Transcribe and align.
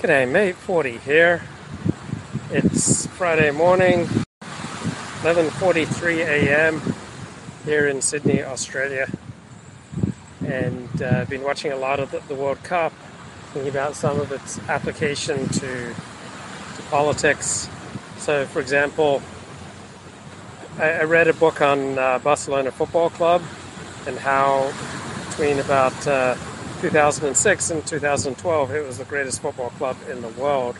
G'day 0.00 0.26
mate, 0.26 0.54
40 0.54 0.96
here. 0.96 1.42
It's 2.50 3.04
Friday 3.08 3.50
morning, 3.50 4.06
11.43 4.40 6.20
a.m. 6.20 6.80
here 7.66 7.86
in 7.86 8.00
Sydney, 8.00 8.42
Australia. 8.42 9.10
And 10.42 11.02
uh, 11.02 11.18
I've 11.18 11.28
been 11.28 11.42
watching 11.42 11.72
a 11.72 11.76
lot 11.76 12.00
of 12.00 12.10
the, 12.12 12.20
the, 12.28 12.34
World 12.34 12.62
Cup, 12.62 12.94
thinking 13.52 13.70
about 13.70 13.94
some 13.94 14.18
of 14.18 14.32
its 14.32 14.58
application 14.70 15.46
to, 15.48 15.92
to 15.92 16.82
politics. 16.88 17.68
So, 18.16 18.46
for 18.46 18.60
example, 18.60 19.20
I, 20.78 20.92
I 20.92 21.02
read 21.02 21.28
a 21.28 21.34
book 21.34 21.60
on 21.60 21.98
uh, 21.98 22.20
Barcelona 22.20 22.70
Football 22.70 23.10
Club 23.10 23.42
and 24.06 24.18
how 24.18 24.72
between 25.28 25.58
about 25.58 26.06
uh, 26.06 26.36
2006 26.80 27.70
and 27.70 27.86
2012, 27.86 28.70
it 28.70 28.86
was 28.86 28.96
the 28.96 29.04
greatest 29.04 29.42
football 29.42 29.68
club 29.70 29.98
in 30.08 30.22
the 30.22 30.28
world. 30.28 30.78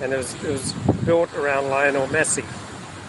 And 0.00 0.12
it 0.12 0.16
was, 0.16 0.34
it 0.42 0.50
was 0.50 0.72
built 1.04 1.32
around 1.34 1.68
Lionel 1.68 2.06
Messi, 2.06 2.42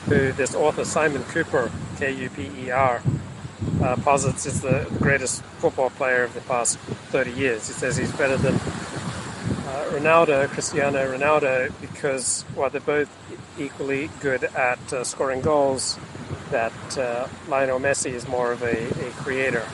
who 0.10 0.34
this 0.34 0.54
author 0.54 0.84
Simon 0.84 1.24
Kuper, 1.24 1.72
K 1.98 2.12
U 2.12 2.30
P 2.30 2.52
E 2.66 2.72
R, 2.72 3.02
uh, 3.82 3.96
posits 3.98 4.46
is 4.46 4.62
the, 4.62 4.86
greatest 5.00 5.42
football 5.60 5.90
player 5.92 6.24
of 6.24 6.34
the 6.34 6.42
past 6.42 6.78
30 7.12 7.32
years. 7.32 7.68
He 7.68 7.74
says 7.74 7.96
he's 7.96 8.12
better 8.12 8.36
than 8.36 8.56
uh, 8.56 9.90
Ronaldo, 9.92 10.50
Cristiano 10.50 11.00
Ronaldo, 11.10 11.72
because 11.80 12.44
while 12.56 12.70
they're 12.70 12.82
both 12.82 13.10
equally 13.58 14.10
good 14.20 14.44
at 14.44 14.94
uh, 14.94 15.06
scoring 15.06 15.40
goals, 15.40 15.98
that 16.52 16.98
uh, 16.98 17.28
Lionel 17.48 17.80
Messi 17.80 18.12
is 18.12 18.28
more 18.28 18.52
of 18.52 18.64
a, 18.64 19.08
a 19.08 19.12
creator 19.12 19.66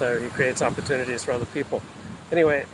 so 0.00 0.18
he 0.18 0.30
creates 0.30 0.62
opportunities 0.62 1.22
for 1.24 1.32
other 1.32 1.44
people. 1.44 1.82
Anyway, 2.32 2.64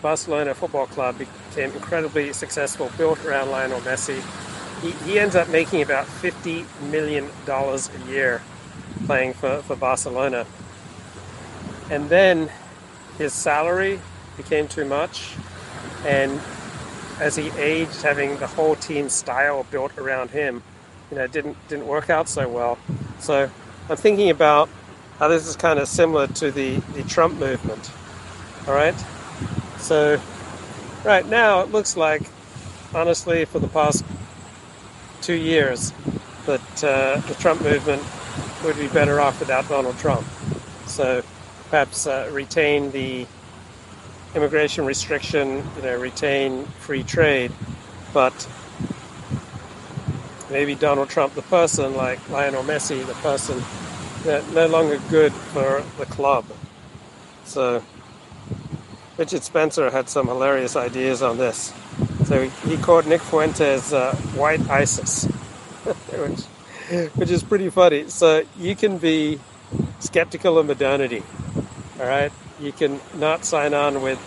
Barcelona 0.00 0.54
Football 0.54 0.86
Club 0.86 1.18
became 1.18 1.70
incredibly 1.72 2.32
successful, 2.32 2.90
built 2.96 3.22
around 3.26 3.50
Lionel 3.50 3.80
Messi. 3.80 4.18
He, 4.80 4.92
he 5.04 5.18
ends 5.18 5.36
up 5.36 5.50
making 5.50 5.82
about 5.82 6.06
$50 6.06 6.64
million 6.90 7.28
a 7.46 8.10
year 8.10 8.40
playing 9.04 9.34
for, 9.34 9.60
for 9.60 9.76
Barcelona. 9.76 10.46
And 11.90 12.08
then 12.08 12.50
his 13.18 13.34
salary 13.34 14.00
became 14.38 14.66
too 14.66 14.86
much. 14.86 15.34
And 16.06 16.40
as 17.20 17.36
he 17.36 17.50
aged, 17.58 18.00
having 18.00 18.38
the 18.38 18.46
whole 18.46 18.74
team 18.76 19.10
style 19.10 19.66
built 19.70 19.98
around 19.98 20.30
him, 20.30 20.62
you 21.10 21.18
know, 21.18 21.26
didn't 21.26 21.58
didn't 21.68 21.86
work 21.86 22.08
out 22.08 22.26
so 22.26 22.48
well. 22.48 22.78
So 23.18 23.50
I'm 23.90 23.96
thinking 23.96 24.30
about 24.30 24.70
this 25.28 25.46
is 25.46 25.56
kind 25.56 25.78
of 25.78 25.86
similar 25.86 26.26
to 26.28 26.50
the, 26.50 26.76
the 26.94 27.02
Trump 27.02 27.38
movement. 27.38 27.90
All 28.66 28.74
right? 28.74 28.94
So, 29.78 30.20
right 31.04 31.26
now, 31.26 31.60
it 31.60 31.70
looks 31.70 31.96
like, 31.96 32.22
honestly, 32.94 33.44
for 33.44 33.58
the 33.58 33.68
past 33.68 34.04
two 35.20 35.34
years, 35.34 35.92
that 36.46 36.84
uh, 36.84 37.20
the 37.20 37.34
Trump 37.34 37.62
movement 37.62 38.02
would 38.64 38.78
be 38.78 38.88
better 38.88 39.20
off 39.20 39.40
without 39.40 39.68
Donald 39.68 39.98
Trump. 39.98 40.26
So, 40.86 41.22
perhaps 41.68 42.06
uh, 42.06 42.30
retain 42.32 42.90
the 42.90 43.26
immigration 44.34 44.84
restriction, 44.86 45.62
you 45.76 45.82
know, 45.82 45.98
retain 45.98 46.64
free 46.80 47.02
trade, 47.02 47.52
but 48.12 48.48
maybe 50.50 50.74
Donald 50.74 51.08
Trump, 51.08 51.34
the 51.34 51.42
person, 51.42 51.94
like 51.94 52.26
Lionel 52.30 52.62
Messi, 52.62 53.04
the 53.06 53.14
person 53.14 53.62
they're 54.22 54.42
no 54.52 54.66
longer 54.66 55.00
good 55.10 55.32
for 55.32 55.82
the 55.98 56.06
club. 56.06 56.44
So 57.44 57.82
Richard 59.16 59.42
Spencer 59.42 59.90
had 59.90 60.08
some 60.08 60.28
hilarious 60.28 60.76
ideas 60.76 61.22
on 61.22 61.38
this. 61.38 61.72
So 62.24 62.48
he 62.48 62.76
called 62.76 63.06
Nick 63.06 63.20
Fuentes 63.20 63.92
uh, 63.92 64.14
white 64.34 64.60
ISIS, 64.70 65.24
which, 66.12 67.10
which 67.14 67.30
is 67.30 67.42
pretty 67.42 67.70
funny. 67.70 68.08
So 68.08 68.42
you 68.58 68.76
can 68.76 68.98
be 68.98 69.40
skeptical 69.98 70.58
of 70.58 70.66
modernity, 70.66 71.22
all 71.98 72.06
right? 72.06 72.32
You 72.60 72.72
can 72.72 73.00
not 73.14 73.44
sign 73.44 73.74
on 73.74 74.02
with 74.02 74.18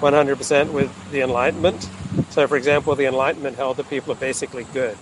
100% 0.00 0.72
with 0.72 1.10
the 1.10 1.20
Enlightenment. 1.22 1.88
So, 2.30 2.46
for 2.46 2.56
example, 2.56 2.94
the 2.94 3.06
Enlightenment 3.06 3.56
held 3.56 3.78
that 3.78 3.90
people 3.90 4.12
are 4.12 4.16
basically 4.16 4.64
good. 4.72 4.96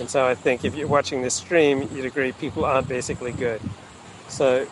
And 0.00 0.10
so 0.10 0.26
I 0.26 0.34
think 0.34 0.64
if 0.64 0.74
you're 0.74 0.88
watching 0.88 1.22
this 1.22 1.34
stream, 1.34 1.88
you'd 1.94 2.04
agree 2.04 2.32
people 2.32 2.64
aren't 2.64 2.88
basically 2.88 3.32
good. 3.32 3.60
So 4.28 4.66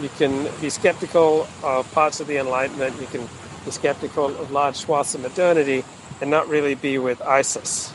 you 0.00 0.08
can 0.10 0.48
be 0.60 0.70
skeptical 0.70 1.48
of 1.62 1.90
parts 1.92 2.20
of 2.20 2.26
the 2.26 2.36
Enlightenment, 2.36 3.00
you 3.00 3.06
can 3.06 3.28
be 3.64 3.70
skeptical 3.70 4.26
of 4.26 4.50
large 4.50 4.76
swaths 4.76 5.14
of 5.14 5.22
modernity, 5.22 5.84
and 6.20 6.30
not 6.30 6.48
really 6.48 6.74
be 6.74 6.98
with 6.98 7.20
ISIS. 7.22 7.92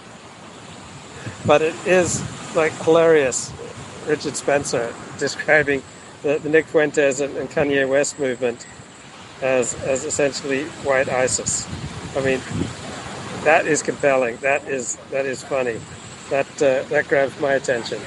But 1.45 1.61
it 1.61 1.75
is 1.85 2.21
like 2.55 2.73
hilarious, 2.83 3.53
Richard 4.05 4.35
Spencer 4.35 4.93
describing 5.19 5.81
the, 6.21 6.37
the 6.39 6.49
Nick 6.49 6.65
Fuentes 6.65 7.21
and, 7.21 7.37
and 7.37 7.49
Kanye 7.49 7.87
West 7.87 8.19
movement 8.19 8.67
as, 9.41 9.73
as 9.83 10.03
essentially 10.03 10.65
white 10.83 11.07
ISIS. 11.07 11.65
I 12.17 12.21
mean, 12.21 12.41
that 13.45 13.67
is 13.67 13.81
compelling. 13.81 14.35
That 14.37 14.67
is 14.67 14.97
that 15.11 15.25
is 15.25 15.43
funny 15.43 15.79
that 16.29 16.47
uh, 16.61 16.83
that 16.89 17.07
grabs 17.07 17.39
my 17.39 17.53
attention. 17.53 17.99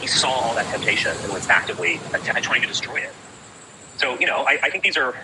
He 0.00 0.06
saw 0.06 0.30
all 0.30 0.54
that 0.54 0.66
temptation 0.66 1.12
and 1.22 1.32
was 1.32 1.48
actively 1.48 2.00
trying 2.22 2.60
to 2.60 2.66
destroy 2.66 2.96
it. 2.96 3.12
So 3.96 4.18
you 4.18 4.26
know, 4.26 4.44
I, 4.46 4.58
I 4.62 4.70
think 4.70 4.82
these 4.84 4.96
are 4.96 5.14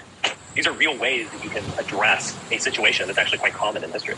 these 0.54 0.66
are 0.66 0.72
real 0.72 0.96
ways 0.98 1.30
that 1.30 1.44
you 1.44 1.50
can 1.50 1.64
address 1.78 2.36
a 2.50 2.58
situation 2.58 3.06
that's 3.06 3.18
actually 3.18 3.38
quite 3.38 3.52
common 3.52 3.84
in 3.84 3.90
history. 3.90 4.16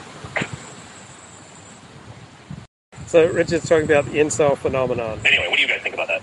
So 3.07 3.27
Richard's 3.27 3.69
talking 3.69 3.87
about 3.87 4.05
the 4.05 4.19
incel 4.19 4.57
phenomenon. 4.57 5.19
Anyway, 5.25 5.49
what 5.49 5.57
do 5.57 5.63
you 5.63 5.69
guys 5.69 5.81
think 5.81 5.95
about 5.95 6.09
that? 6.09 6.23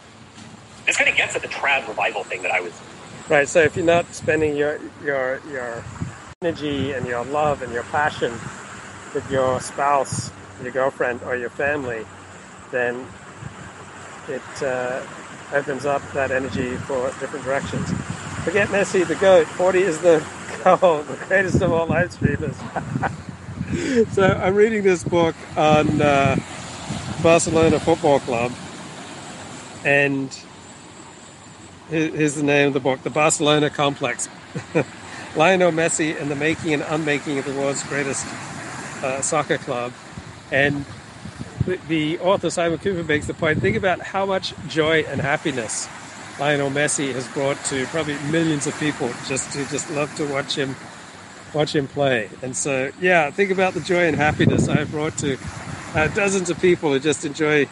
This 0.86 0.96
kind 0.96 1.10
of 1.10 1.18
gets 1.18 1.36
at 1.36 1.42
the 1.42 1.50
trad 1.50 1.86
revival 1.88 2.24
thing 2.24 2.42
that 2.44 2.52
I 2.52 2.62
was. 2.62 2.72
Right. 3.28 3.48
So 3.48 3.60
if 3.62 3.76
you're 3.76 3.86
not 3.86 4.14
spending 4.14 4.56
your 4.56 4.80
your 5.04 5.42
your 5.50 5.84
energy 6.42 6.94
and 6.94 7.06
your 7.06 7.26
love 7.26 7.62
and 7.62 7.74
your 7.74 7.84
passion 7.84 8.32
with 9.14 9.30
your 9.32 9.60
spouse 9.60 10.32
your 10.62 10.72
girlfriend 10.72 11.22
or 11.24 11.36
your 11.36 11.50
family, 11.50 12.06
then 12.72 13.06
it 14.28 14.64
uh, 14.64 15.02
opens 15.54 15.86
up 15.86 16.02
that 16.14 16.32
energy 16.32 16.76
for 16.78 17.08
different 17.20 17.46
directions. 17.46 17.90
Forget 18.44 18.68
Messi, 18.70 19.08
the 19.08 19.16
GOAT. 19.16 19.48
40 19.48 19.80
is 19.80 20.00
the 20.00 20.26
goal, 20.64 21.04
the 21.04 21.18
greatest 21.28 21.62
of 21.62 21.72
all 21.72 21.88
live 21.88 22.12
streamers. 22.12 22.56
so 24.14 24.24
I'm 24.42 24.56
reading 24.56 24.84
this 24.84 25.04
book 25.04 25.36
on 25.56 26.02
uh, 26.02 26.38
Barcelona 27.22 27.80
Football 27.80 28.20
Club, 28.22 28.52
and 29.84 30.38
here's 31.90 32.36
the 32.36 32.44
name 32.44 32.68
of 32.68 32.74
the 32.74 32.80
book 32.80 33.04
The 33.04 33.10
Barcelona 33.10 33.70
Complex. 33.70 34.30
Lionel 35.36 35.72
Messi 35.72 36.20
and 36.20 36.32
the 36.32 36.36
making 36.36 36.74
and 36.74 36.84
unmaking 36.84 37.38
of 37.38 37.46
the 37.46 37.54
world's 37.54 37.84
greatest 37.84 38.26
uh, 39.04 39.22
soccer 39.22 39.58
club. 39.58 39.94
And 40.52 40.86
the 41.88 42.20
author 42.20 42.50
Simon 42.50 42.80
Kuper 42.80 43.06
makes 43.06 43.28
the 43.28 43.34
point 43.34 43.60
think 43.60 43.76
about 43.76 44.00
how 44.00 44.26
much 44.26 44.54
joy 44.68 45.02
and 45.02 45.20
happiness 45.20 45.88
Lionel 46.40 46.70
Messi 46.70 47.14
has 47.14 47.28
brought 47.30 47.64
to 47.66 47.86
probably 47.88 48.18
millions 48.32 48.68
of 48.68 48.80
people 48.80 49.10
just 49.28 49.52
to 49.54 49.68
just 49.70 49.90
love 49.92 50.14
to 50.16 50.26
watch 50.26 50.56
him 50.56 50.76
watch 51.54 51.76
him 51.76 51.88
play. 51.88 52.30
And 52.42 52.56
so, 52.56 52.92
yeah, 53.00 53.32
think 53.32 53.52
about 53.52 53.74
the 53.74 53.80
joy 53.80 54.08
and 54.08 54.16
happiness 54.16 54.68
I've 54.68 54.92
brought 54.92 55.18
to 55.20 55.38
uh, 55.96 56.08
dozens 56.10 56.50
of 56.50 56.60
people 56.62 56.92
who 56.92 57.00
just 57.00 57.26
enjoy 57.26 57.68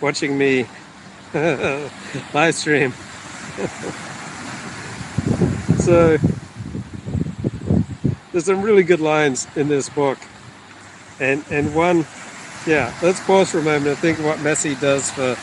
watching 0.00 0.36
me 0.36 0.66
live 1.34 2.54
stream. 2.54 2.92
so, 5.78 6.18
there's 8.32 8.46
some 8.46 8.62
really 8.62 8.82
good 8.82 9.00
lines 9.00 9.46
in 9.56 9.68
this 9.68 9.88
book. 9.88 10.18
And 11.20 11.44
and 11.50 11.74
one, 11.74 12.06
yeah, 12.66 12.92
let's 13.02 13.20
pause 13.20 13.50
for 13.50 13.58
a 13.58 13.62
moment 13.62 13.86
and 13.86 13.98
think 13.98 14.18
what 14.18 14.38
Messi 14.38 14.78
does 14.80 15.10
for 15.10 15.36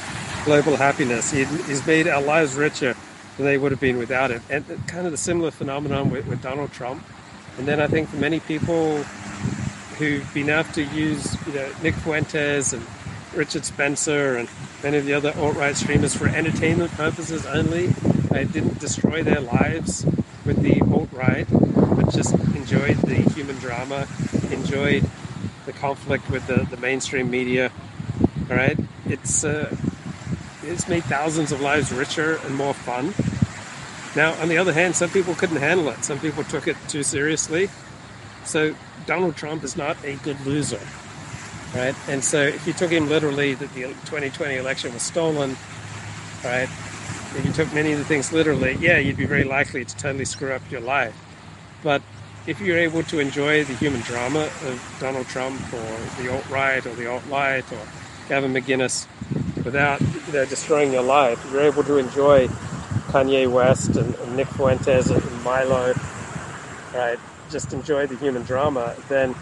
global 0.45 0.75
happiness. 0.75 1.31
He, 1.31 1.45
he's 1.45 1.85
made 1.85 2.07
our 2.07 2.21
lives 2.21 2.55
richer 2.55 2.95
than 3.37 3.45
they 3.45 3.57
would 3.57 3.71
have 3.71 3.79
been 3.79 3.97
without 3.97 4.31
it. 4.31 4.41
And 4.49 4.65
kind 4.87 5.05
of 5.05 5.11
the 5.11 5.17
similar 5.17 5.51
phenomenon 5.51 6.09
with, 6.09 6.27
with 6.27 6.41
Donald 6.41 6.71
Trump. 6.71 7.03
And 7.57 7.67
then 7.67 7.79
I 7.79 7.87
think 7.87 8.09
for 8.09 8.17
many 8.17 8.39
people 8.39 9.03
who've 9.97 10.33
been 10.33 10.49
able 10.49 10.71
to 10.73 10.83
use, 10.83 11.37
you 11.47 11.53
know, 11.53 11.71
Nick 11.83 11.95
Fuentes 11.95 12.73
and 12.73 12.85
Richard 13.35 13.65
Spencer 13.65 14.37
and 14.37 14.49
many 14.83 14.97
of 14.97 15.05
the 15.05 15.13
other 15.13 15.33
alt-right 15.37 15.77
streamers 15.77 16.15
for 16.15 16.27
entertainment 16.27 16.91
purposes 16.93 17.45
only. 17.45 17.87
They 18.31 18.45
didn't 18.45 18.79
destroy 18.79 19.23
their 19.23 19.41
lives 19.41 20.05
with 20.45 20.61
the 20.61 20.81
alt-right, 20.81 21.47
but 21.49 22.11
just 22.11 22.33
enjoyed 22.55 22.97
the 22.97 23.15
human 23.33 23.57
drama, 23.57 24.07
enjoyed 24.49 25.07
the 25.65 25.73
conflict 25.73 26.29
with 26.29 26.45
the, 26.47 26.67
the 26.69 26.77
mainstream 26.77 27.29
media. 27.29 27.71
All 28.49 28.57
right, 28.57 28.77
it's 29.05 29.43
uh, 29.43 29.75
it's 30.63 30.87
made 30.87 31.03
thousands 31.05 31.51
of 31.51 31.61
lives 31.61 31.91
richer 31.91 32.39
and 32.45 32.55
more 32.55 32.73
fun. 32.73 33.13
Now, 34.15 34.33
on 34.41 34.49
the 34.49 34.57
other 34.57 34.73
hand, 34.73 34.95
some 34.95 35.09
people 35.09 35.35
couldn't 35.35 35.57
handle 35.57 35.89
it. 35.89 36.03
Some 36.03 36.19
people 36.19 36.43
took 36.43 36.67
it 36.67 36.77
too 36.89 37.03
seriously, 37.03 37.69
So 38.45 38.75
Donald 39.05 39.35
Trump 39.35 39.63
is 39.63 39.77
not 39.77 39.97
a 40.03 40.15
good 40.17 40.39
loser, 40.45 40.81
right? 41.75 41.95
And 42.09 42.23
so 42.23 42.41
if 42.41 42.67
you 42.67 42.73
took 42.73 42.91
him 42.91 43.09
literally 43.09 43.53
that 43.55 43.73
the 43.73 43.83
2020 43.83 44.55
election 44.55 44.93
was 44.93 45.03
stolen, 45.03 45.57
right? 46.43 46.69
If 47.35 47.43
you 47.45 47.53
took 47.53 47.73
many 47.73 47.93
of 47.93 47.99
the 47.99 48.05
things 48.05 48.33
literally, 48.33 48.77
yeah, 48.81 48.97
you'd 48.97 49.17
be 49.17 49.25
very 49.25 49.45
likely 49.45 49.85
to 49.85 49.97
totally 49.97 50.25
screw 50.25 50.53
up 50.53 50.61
your 50.71 50.81
life. 50.81 51.15
But 51.83 52.01
if 52.47 52.59
you're 52.59 52.77
able 52.77 53.03
to 53.03 53.19
enjoy 53.19 53.63
the 53.63 53.73
human 53.75 54.01
drama 54.01 54.49
of 54.65 54.97
Donald 54.99 55.27
Trump 55.27 55.61
or 55.73 56.21
the 56.21 56.31
alt 56.31 56.49
right 56.49 56.85
or 56.85 56.95
the 56.95 57.07
alt 57.07 57.23
right 57.29 57.63
or 57.71 57.79
Gavin 58.27 58.53
McInnes 58.53 59.05
without 59.63 60.01
you 60.01 60.33
know, 60.33 60.45
destroying 60.45 60.91
your 60.91 61.03
life, 61.03 61.39
you're 61.51 61.61
able 61.61 61.83
to 61.83 61.97
enjoy 61.97 62.47
Kanye 63.09 63.51
West 63.51 63.95
and, 63.95 64.15
and 64.15 64.35
Nick 64.35 64.47
Fuentes 64.47 65.09
and, 65.09 65.21
and 65.21 65.43
Milo, 65.43 65.93
right? 66.93 67.19
Just 67.49 67.73
enjoy 67.73 68.07
the 68.07 68.15
human 68.15 68.43
drama, 68.43 68.95
then 69.09 69.35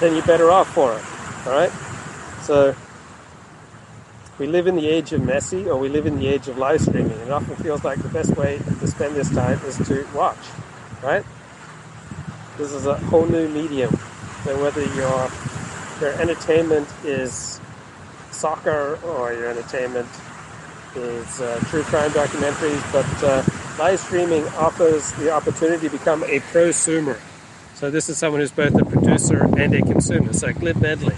then 0.00 0.14
you're 0.14 0.26
better 0.26 0.50
off 0.50 0.72
for 0.74 0.96
it. 0.96 1.04
All 1.46 1.52
right. 1.52 1.70
So 2.42 2.74
we 4.38 4.48
live 4.48 4.66
in 4.66 4.74
the 4.74 4.88
age 4.88 5.12
of 5.12 5.20
Messi, 5.20 5.66
or 5.66 5.76
we 5.76 5.88
live 5.88 6.06
in 6.06 6.18
the 6.18 6.26
age 6.26 6.48
of 6.48 6.58
live 6.58 6.80
streaming. 6.80 7.18
It 7.20 7.30
often 7.30 7.54
feels 7.56 7.84
like 7.84 8.02
the 8.02 8.08
best 8.08 8.36
way 8.36 8.58
to 8.58 8.86
spend 8.88 9.14
this 9.14 9.30
time 9.30 9.60
is 9.66 9.76
to 9.86 10.06
watch. 10.12 10.38
Right. 11.04 11.22
This 12.56 12.72
is 12.72 12.86
a 12.86 12.94
whole 12.94 13.26
new 13.26 13.46
medium. 13.46 13.90
So 14.44 14.58
whether 14.62 14.82
your 14.96 15.30
your 16.00 16.18
entertainment 16.18 16.88
is 17.04 17.60
soccer 18.30 18.98
or 19.04 19.34
your 19.34 19.50
entertainment 19.50 20.08
is 20.96 21.42
uh, 21.42 21.62
true 21.68 21.82
crime 21.82 22.10
documentaries, 22.12 22.80
but 22.90 23.22
uh, 23.22 23.42
live 23.78 24.00
streaming 24.00 24.44
offers 24.56 25.12
the 25.12 25.30
opportunity 25.30 25.90
to 25.90 25.98
become 25.98 26.22
a 26.22 26.40
prosumer. 26.40 27.20
So 27.74 27.90
this 27.90 28.08
is 28.08 28.16
someone 28.16 28.40
who's 28.40 28.50
both 28.50 28.74
a 28.74 28.84
producer 28.86 29.44
and 29.58 29.74
a 29.74 29.82
consumer. 29.82 30.32
So 30.32 30.54
Glib 30.54 30.80
Medley, 30.80 31.16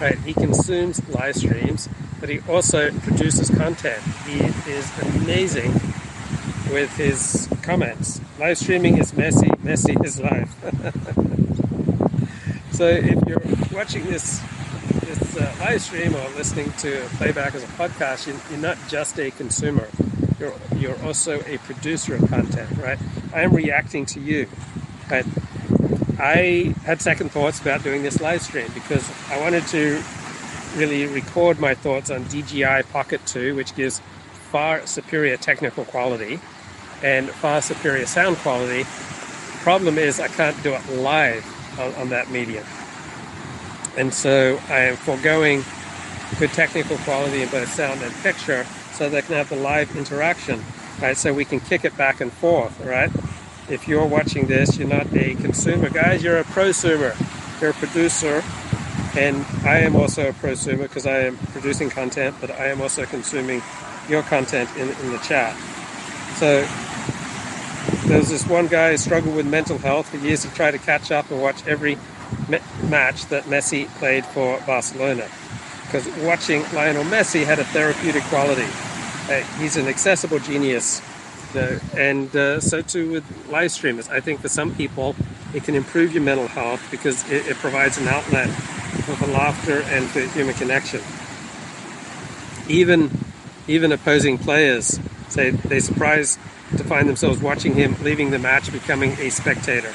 right? 0.00 0.18
He 0.20 0.32
consumes 0.32 1.06
live 1.10 1.36
streams, 1.36 1.90
but 2.20 2.30
he 2.30 2.40
also 2.48 2.90
produces 3.00 3.50
content. 3.50 4.02
He 4.26 4.38
is 4.70 4.90
amazing 5.02 5.74
with 6.70 6.94
his 6.96 7.48
comments. 7.62 8.20
Live 8.38 8.58
streaming 8.58 8.98
is 8.98 9.14
messy, 9.14 9.50
messy 9.62 9.96
is 10.04 10.20
live. 10.20 10.54
so 12.72 12.86
if 12.86 13.18
you're 13.26 13.42
watching 13.72 14.04
this 14.04 14.40
this 15.02 15.36
uh, 15.36 15.54
live 15.60 15.80
stream 15.80 16.14
or 16.14 16.28
listening 16.30 16.72
to 16.72 17.06
playback 17.16 17.54
as 17.54 17.62
a 17.62 17.66
podcast, 17.68 18.26
you're, 18.26 18.36
you're 18.50 18.60
not 18.60 18.76
just 18.88 19.18
a 19.18 19.30
consumer. 19.30 19.88
You're, 20.38 20.52
you're 20.76 21.02
also 21.04 21.40
a 21.46 21.58
producer 21.58 22.16
of 22.16 22.28
content, 22.28 22.70
right? 22.78 22.98
I 23.32 23.42
am 23.42 23.54
reacting 23.54 24.04
to 24.06 24.20
you. 24.20 24.48
But 25.08 25.24
I 26.18 26.74
had 26.84 27.00
second 27.00 27.30
thoughts 27.30 27.60
about 27.60 27.84
doing 27.84 28.02
this 28.02 28.20
live 28.20 28.42
stream 28.42 28.68
because 28.74 29.08
I 29.30 29.40
wanted 29.40 29.66
to 29.68 30.02
really 30.74 31.06
record 31.06 31.60
my 31.60 31.74
thoughts 31.74 32.10
on 32.10 32.24
DJI 32.24 32.82
Pocket 32.92 33.24
2, 33.26 33.54
which 33.54 33.74
gives 33.74 34.00
far 34.50 34.86
superior 34.86 35.36
technical 35.36 35.84
quality 35.84 36.40
and 37.02 37.30
far 37.30 37.60
superior 37.60 38.06
sound 38.06 38.36
quality. 38.38 38.84
Problem 39.62 39.98
is, 39.98 40.20
I 40.20 40.28
can't 40.28 40.60
do 40.62 40.74
it 40.74 40.88
live 40.90 41.44
on, 41.78 41.94
on 41.94 42.08
that 42.10 42.30
medium. 42.30 42.64
And 43.96 44.12
so 44.12 44.60
I 44.68 44.80
am 44.80 44.96
foregoing 44.96 45.64
good 46.38 46.50
technical 46.50 46.98
quality 46.98 47.42
in 47.42 47.48
both 47.48 47.68
sound 47.72 48.02
and 48.02 48.14
picture 48.16 48.66
so 48.92 49.08
they 49.08 49.22
can 49.22 49.34
have 49.34 49.48
the 49.48 49.56
live 49.56 49.94
interaction, 49.96 50.62
right? 51.00 51.16
So 51.16 51.32
we 51.32 51.44
can 51.44 51.60
kick 51.60 51.84
it 51.84 51.96
back 51.96 52.20
and 52.20 52.32
forth, 52.32 52.78
right? 52.80 53.10
If 53.68 53.88
you're 53.88 54.06
watching 54.06 54.46
this, 54.46 54.78
you're 54.78 54.88
not 54.88 55.06
a 55.14 55.34
consumer, 55.36 55.90
guys, 55.90 56.22
you're 56.22 56.38
a 56.38 56.44
prosumer. 56.44 57.14
You're 57.60 57.70
a 57.70 57.74
producer, 57.74 58.44
and 59.16 59.46
I 59.64 59.78
am 59.78 59.96
also 59.96 60.28
a 60.28 60.32
prosumer 60.34 60.82
because 60.82 61.06
I 61.06 61.20
am 61.20 61.38
producing 61.52 61.88
content, 61.88 62.36
but 62.38 62.50
I 62.50 62.66
am 62.66 62.82
also 62.82 63.06
consuming 63.06 63.62
your 64.10 64.22
content 64.22 64.68
in, 64.76 64.90
in 64.90 65.12
the 65.12 65.18
chat. 65.18 65.56
So 66.38 66.68
there's 68.08 68.28
this 68.28 68.46
one 68.46 68.66
guy 68.66 68.90
who 68.90 68.96
struggled 68.98 69.34
with 69.34 69.46
mental 69.46 69.78
health 69.78 70.10
for 70.10 70.18
years. 70.18 70.44
He 70.44 70.50
tried 70.50 70.72
to 70.72 70.78
catch 70.78 71.10
up 71.10 71.30
and 71.30 71.40
watch 71.40 71.66
every 71.66 71.96
match 72.82 73.24
that 73.26 73.44
Messi 73.44 73.88
played 73.98 74.26
for 74.26 74.60
Barcelona. 74.66 75.28
Because 75.84 76.06
watching 76.18 76.62
Lionel 76.74 77.04
Messi 77.04 77.44
had 77.44 77.58
a 77.58 77.64
therapeutic 77.64 78.22
quality. 78.24 78.66
Uh, 79.30 79.40
he's 79.58 79.76
an 79.78 79.88
accessible 79.88 80.38
genius. 80.38 81.00
And 81.96 82.34
uh, 82.36 82.60
so 82.60 82.82
too 82.82 83.12
with 83.12 83.48
live 83.48 83.72
streamers. 83.72 84.10
I 84.10 84.20
think 84.20 84.40
for 84.40 84.48
some 84.48 84.74
people, 84.74 85.16
it 85.54 85.64
can 85.64 85.74
improve 85.74 86.12
your 86.12 86.22
mental 86.22 86.48
health 86.48 86.86
because 86.90 87.26
it, 87.30 87.46
it 87.46 87.56
provides 87.56 87.96
an 87.96 88.08
outlet 88.08 88.50
for 88.50 89.26
laughter 89.28 89.80
and 89.86 90.06
for 90.10 90.20
human 90.20 90.54
connection. 90.54 91.00
Even 92.68 93.10
even 93.68 93.90
opposing 93.90 94.36
players 94.36 95.00
say 95.28 95.50
they 95.50 95.80
surprised 95.80 96.38
to 96.76 96.84
find 96.84 97.08
themselves 97.08 97.40
watching 97.40 97.74
him 97.74 97.96
leaving 98.02 98.30
the 98.30 98.38
match, 98.38 98.72
becoming 98.72 99.12
a 99.12 99.30
spectator. 99.30 99.92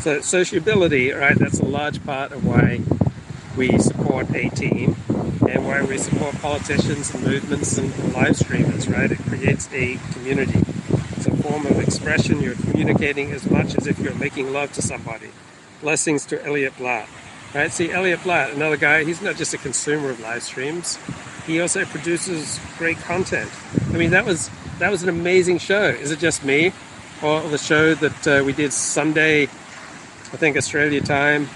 So 0.00 0.20
sociability, 0.20 1.10
right? 1.10 1.36
That's 1.36 1.60
a 1.60 1.64
large 1.64 2.04
part 2.04 2.32
of 2.32 2.44
why 2.44 2.80
we 3.56 3.76
support 3.78 4.30
a 4.34 4.48
team 4.50 4.96
and 5.48 5.66
why 5.66 5.82
we 5.82 5.98
support 5.98 6.34
politicians 6.36 7.14
and 7.14 7.24
movements 7.24 7.78
and 7.78 8.12
live 8.12 8.36
streamers, 8.36 8.88
right? 8.88 9.10
It 9.10 9.18
creates 9.18 9.68
a 9.72 9.98
community. 10.12 10.60
It's 11.16 11.26
a 11.26 11.36
form 11.36 11.66
of 11.66 11.80
expression. 11.80 12.40
You're 12.40 12.54
communicating 12.54 13.32
as 13.32 13.50
much 13.50 13.76
as 13.76 13.86
if 13.86 13.98
you're 13.98 14.14
making 14.14 14.52
love 14.52 14.72
to 14.74 14.82
somebody. 14.82 15.30
Blessings 15.80 16.24
to 16.26 16.44
Elliot 16.44 16.76
Blatt. 16.78 17.08
Right? 17.54 17.72
See, 17.72 17.90
Elliot 17.90 18.22
Blatt, 18.22 18.52
another 18.52 18.76
guy, 18.76 19.04
he's 19.04 19.22
not 19.22 19.36
just 19.36 19.54
a 19.54 19.58
consumer 19.58 20.10
of 20.10 20.20
live 20.20 20.42
streams. 20.42 20.98
He 21.46 21.60
also 21.60 21.84
produces 21.84 22.58
great 22.78 22.98
content. 22.98 23.50
I 23.88 23.96
mean, 23.96 24.10
that 24.10 24.24
was 24.24 24.50
that 24.78 24.90
was 24.90 25.02
an 25.02 25.08
amazing 25.08 25.58
show. 25.58 25.84
Is 25.84 26.10
it 26.10 26.18
just 26.18 26.44
me? 26.44 26.72
Or 27.22 27.40
the 27.40 27.58
show 27.58 27.94
that 27.94 28.28
uh, 28.28 28.44
we 28.44 28.52
did 28.52 28.72
Sunday 28.72 29.48
I 30.32 30.38
think 30.38 30.56
Australia 30.56 31.00
time, 31.00 31.48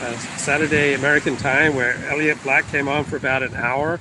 uh, 0.00 0.16
Saturday 0.38 0.94
American 0.94 1.36
time, 1.36 1.76
where 1.76 1.94
Elliot 2.06 2.42
Blatt 2.42 2.66
came 2.68 2.88
on 2.88 3.04
for 3.04 3.16
about 3.16 3.42
an 3.42 3.54
hour. 3.54 4.00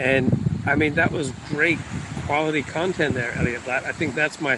And 0.00 0.60
I 0.66 0.74
mean, 0.74 0.94
that 0.96 1.12
was 1.12 1.30
great 1.48 1.78
quality 2.26 2.62
content 2.62 3.14
there, 3.14 3.32
Elliot 3.38 3.64
Blatt. 3.64 3.84
I 3.84 3.92
think 3.92 4.16
that's 4.16 4.40
my 4.40 4.56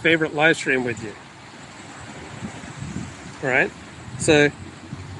favorite 0.00 0.34
live 0.34 0.56
stream 0.56 0.82
with 0.82 1.02
you. 1.04 1.12
All 3.42 3.54
right? 3.54 3.70
So 4.18 4.50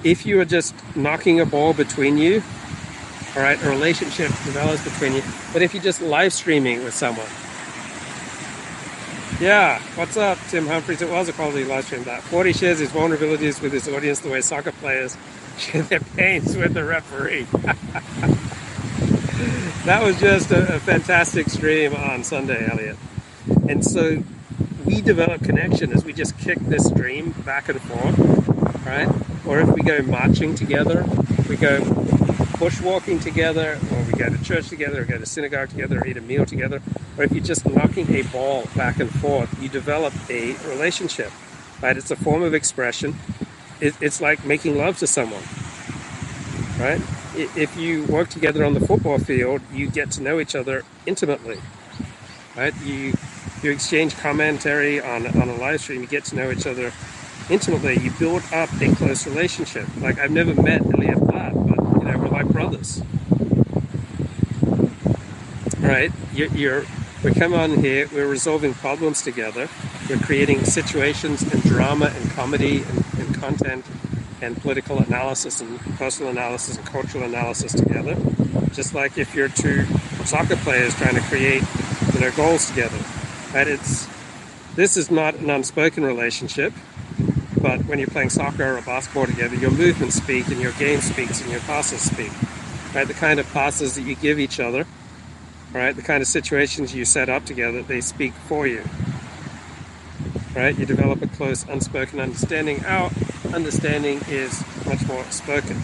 if 0.02 0.24
you 0.24 0.40
are 0.40 0.46
just 0.46 0.74
knocking 0.96 1.38
a 1.38 1.46
ball 1.46 1.74
between 1.74 2.16
you, 2.16 2.42
all 3.36 3.42
right, 3.42 3.62
a 3.62 3.68
relationship 3.68 4.28
develops 4.44 4.82
between 4.82 5.14
you. 5.14 5.22
But 5.52 5.60
if 5.60 5.74
you're 5.74 5.82
just 5.82 6.00
live 6.00 6.32
streaming 6.32 6.82
with 6.82 6.94
someone, 6.94 7.26
yeah, 9.38 9.78
what's 9.96 10.16
up, 10.16 10.38
Tim 10.48 10.66
Humphries? 10.66 11.02
It 11.02 11.10
was 11.10 11.28
a 11.28 11.34
quality 11.34 11.64
live 11.64 11.84
stream. 11.84 12.04
That 12.04 12.22
40 12.22 12.54
shares 12.54 12.78
his 12.78 12.88
vulnerabilities 12.90 13.60
with 13.60 13.72
his 13.72 13.86
audience 13.86 14.20
the 14.20 14.30
way 14.30 14.40
soccer 14.40 14.72
players 14.72 15.18
share 15.58 15.82
their 15.82 16.00
pains 16.00 16.56
with 16.56 16.72
the 16.72 16.82
referee. 16.82 17.42
that 19.84 20.02
was 20.02 20.18
just 20.18 20.50
a, 20.50 20.76
a, 20.76 20.80
fantastic 20.80 21.50
stream 21.50 21.94
on 21.94 22.24
Sunday, 22.24 22.66
Elliot. 22.70 22.96
And 23.68 23.84
so 23.84 24.22
we 24.86 25.02
develop 25.02 25.42
connection 25.42 25.92
as 25.92 26.02
we 26.02 26.14
just 26.14 26.38
kick 26.38 26.58
this 26.60 26.86
stream 26.86 27.32
back 27.44 27.68
and 27.68 27.82
forth, 27.82 28.86
right? 28.86 29.08
Or 29.46 29.60
if 29.60 29.68
we 29.68 29.82
go 29.82 30.00
marching 30.00 30.54
together, 30.54 31.04
we 31.46 31.56
go 31.56 31.84
bushwalking 32.58 33.22
together, 33.22 33.78
or 33.92 34.02
we 34.04 34.12
go 34.12 34.28
to 34.28 34.42
church 34.42 34.68
together, 34.68 35.02
or 35.02 35.04
go 35.04 35.18
to 35.18 35.26
synagogue 35.26 35.68
together, 35.68 36.00
or 36.00 36.06
eat 36.06 36.16
a 36.16 36.20
meal 36.20 36.46
together, 36.46 36.82
or 37.16 37.24
if 37.24 37.32
you're 37.32 37.44
just 37.44 37.66
knocking 37.66 38.10
a 38.14 38.22
ball 38.22 38.64
back 38.74 39.00
and 39.00 39.10
forth, 39.20 39.62
you 39.62 39.68
develop 39.68 40.14
a 40.30 40.54
relationship, 40.68 41.30
right? 41.82 41.96
It's 41.96 42.10
a 42.10 42.16
form 42.16 42.42
of 42.42 42.54
expression. 42.54 43.16
It, 43.80 43.94
it's 44.00 44.20
like 44.20 44.44
making 44.44 44.76
love 44.76 44.98
to 44.98 45.06
someone, 45.06 45.42
right? 46.78 47.00
If 47.34 47.76
you 47.76 48.04
work 48.04 48.30
together 48.30 48.64
on 48.64 48.74
the 48.74 48.80
football 48.80 49.18
field, 49.18 49.60
you 49.72 49.90
get 49.90 50.10
to 50.12 50.22
know 50.22 50.40
each 50.40 50.54
other 50.54 50.84
intimately, 51.04 51.60
right? 52.56 52.74
You 52.82 53.14
you 53.62 53.70
exchange 53.70 54.16
commentary 54.16 55.00
on, 55.00 55.26
on 55.40 55.48
a 55.48 55.54
live 55.56 55.80
stream, 55.80 56.02
you 56.02 56.06
get 56.06 56.24
to 56.26 56.36
know 56.36 56.50
each 56.50 56.66
other 56.66 56.92
intimately. 57.50 57.98
You 57.98 58.10
build 58.12 58.42
up 58.52 58.70
a 58.80 58.94
close 58.94 59.26
relationship. 59.26 59.86
Like 60.00 60.18
I've 60.18 60.30
never 60.30 60.54
met 60.54 60.82
Blatt, 60.82 61.75
you 62.06 62.12
know 62.12 62.18
we're 62.18 62.28
like 62.28 62.48
brothers, 62.48 63.02
right? 65.80 66.12
You're, 66.32 66.48
you're 66.48 66.84
we 67.24 67.32
come 67.34 67.54
on 67.54 67.78
here, 67.82 68.08
we're 68.12 68.28
resolving 68.28 68.74
problems 68.74 69.22
together, 69.22 69.68
we're 70.08 70.18
creating 70.18 70.64
situations 70.64 71.42
and 71.42 71.62
drama 71.62 72.12
and 72.14 72.30
comedy 72.32 72.82
and, 72.82 73.04
and 73.18 73.34
content 73.34 73.84
and 74.40 74.56
political 74.60 74.98
analysis 74.98 75.60
and 75.60 75.80
personal 75.96 76.30
analysis 76.30 76.76
and 76.76 76.86
cultural 76.86 77.24
analysis 77.24 77.72
together. 77.72 78.16
Just 78.72 78.94
like 78.94 79.18
if 79.18 79.34
you're 79.34 79.48
two 79.48 79.86
soccer 80.24 80.56
players 80.56 80.94
trying 80.94 81.14
to 81.14 81.22
create 81.22 81.62
you 82.14 82.20
know 82.20 82.30
goals 82.32 82.68
together. 82.68 82.98
Right? 83.54 83.66
It's 83.66 84.06
This 84.76 84.96
is 84.96 85.10
not 85.10 85.36
an 85.36 85.50
unspoken 85.50 86.04
relationship, 86.04 86.72
but 87.60 87.84
when 87.86 87.98
you're 87.98 88.08
playing 88.08 88.30
soccer 88.30 88.76
or 88.76 88.82
basketball 88.82 89.26
together, 89.26 89.56
your 89.56 89.70
movements 89.70 90.16
speak 90.16 90.48
and 90.48 90.60
your 90.60 90.72
game 90.72 91.00
speaks 91.00 91.40
and 91.40 91.50
your 91.50 91.60
passes 91.60 92.00
speak. 92.00 92.30
Right? 92.94 93.06
The 93.06 93.14
kind 93.14 93.40
of 93.40 93.52
passes 93.52 93.94
that 93.94 94.02
you 94.02 94.14
give 94.14 94.38
each 94.38 94.60
other, 94.60 94.86
right? 95.72 95.94
The 95.94 96.02
kind 96.02 96.22
of 96.22 96.28
situations 96.28 96.94
you 96.94 97.04
set 97.04 97.28
up 97.28 97.44
together, 97.44 97.82
they 97.82 98.00
speak 98.00 98.32
for 98.32 98.66
you. 98.66 98.82
Right? 100.54 100.78
You 100.78 100.86
develop 100.86 101.20
a 101.22 101.26
close 101.26 101.64
unspoken 101.64 102.20
understanding. 102.20 102.84
Our 102.84 103.10
understanding 103.52 104.22
is 104.28 104.64
much 104.86 105.06
more 105.06 105.24
spoken. 105.24 105.82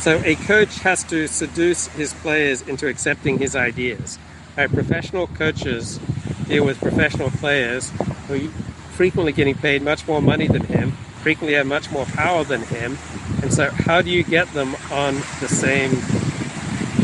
So 0.00 0.22
a 0.24 0.34
coach 0.34 0.78
has 0.78 1.04
to 1.04 1.26
seduce 1.26 1.88
his 1.88 2.14
players 2.14 2.62
into 2.62 2.88
accepting 2.88 3.38
his 3.38 3.54
ideas. 3.54 4.18
Right? 4.56 4.72
Professional 4.72 5.26
coaches 5.26 6.00
deal 6.48 6.64
with 6.64 6.80
professional 6.80 7.30
players 7.30 7.90
who 8.26 8.46
are 8.46 8.50
frequently 8.92 9.32
getting 9.32 9.54
paid 9.54 9.82
much 9.82 10.08
more 10.08 10.22
money 10.22 10.46
than 10.46 10.64
him, 10.64 10.92
frequently 11.22 11.54
have 11.54 11.66
much 11.66 11.90
more 11.90 12.06
power 12.06 12.44
than 12.44 12.62
him. 12.62 12.96
And 13.42 13.52
so 13.52 13.70
how 13.70 14.00
do 14.00 14.10
you 14.10 14.24
get 14.24 14.50
them 14.54 14.74
on 14.90 15.16
the 15.40 15.48
same 15.48 15.90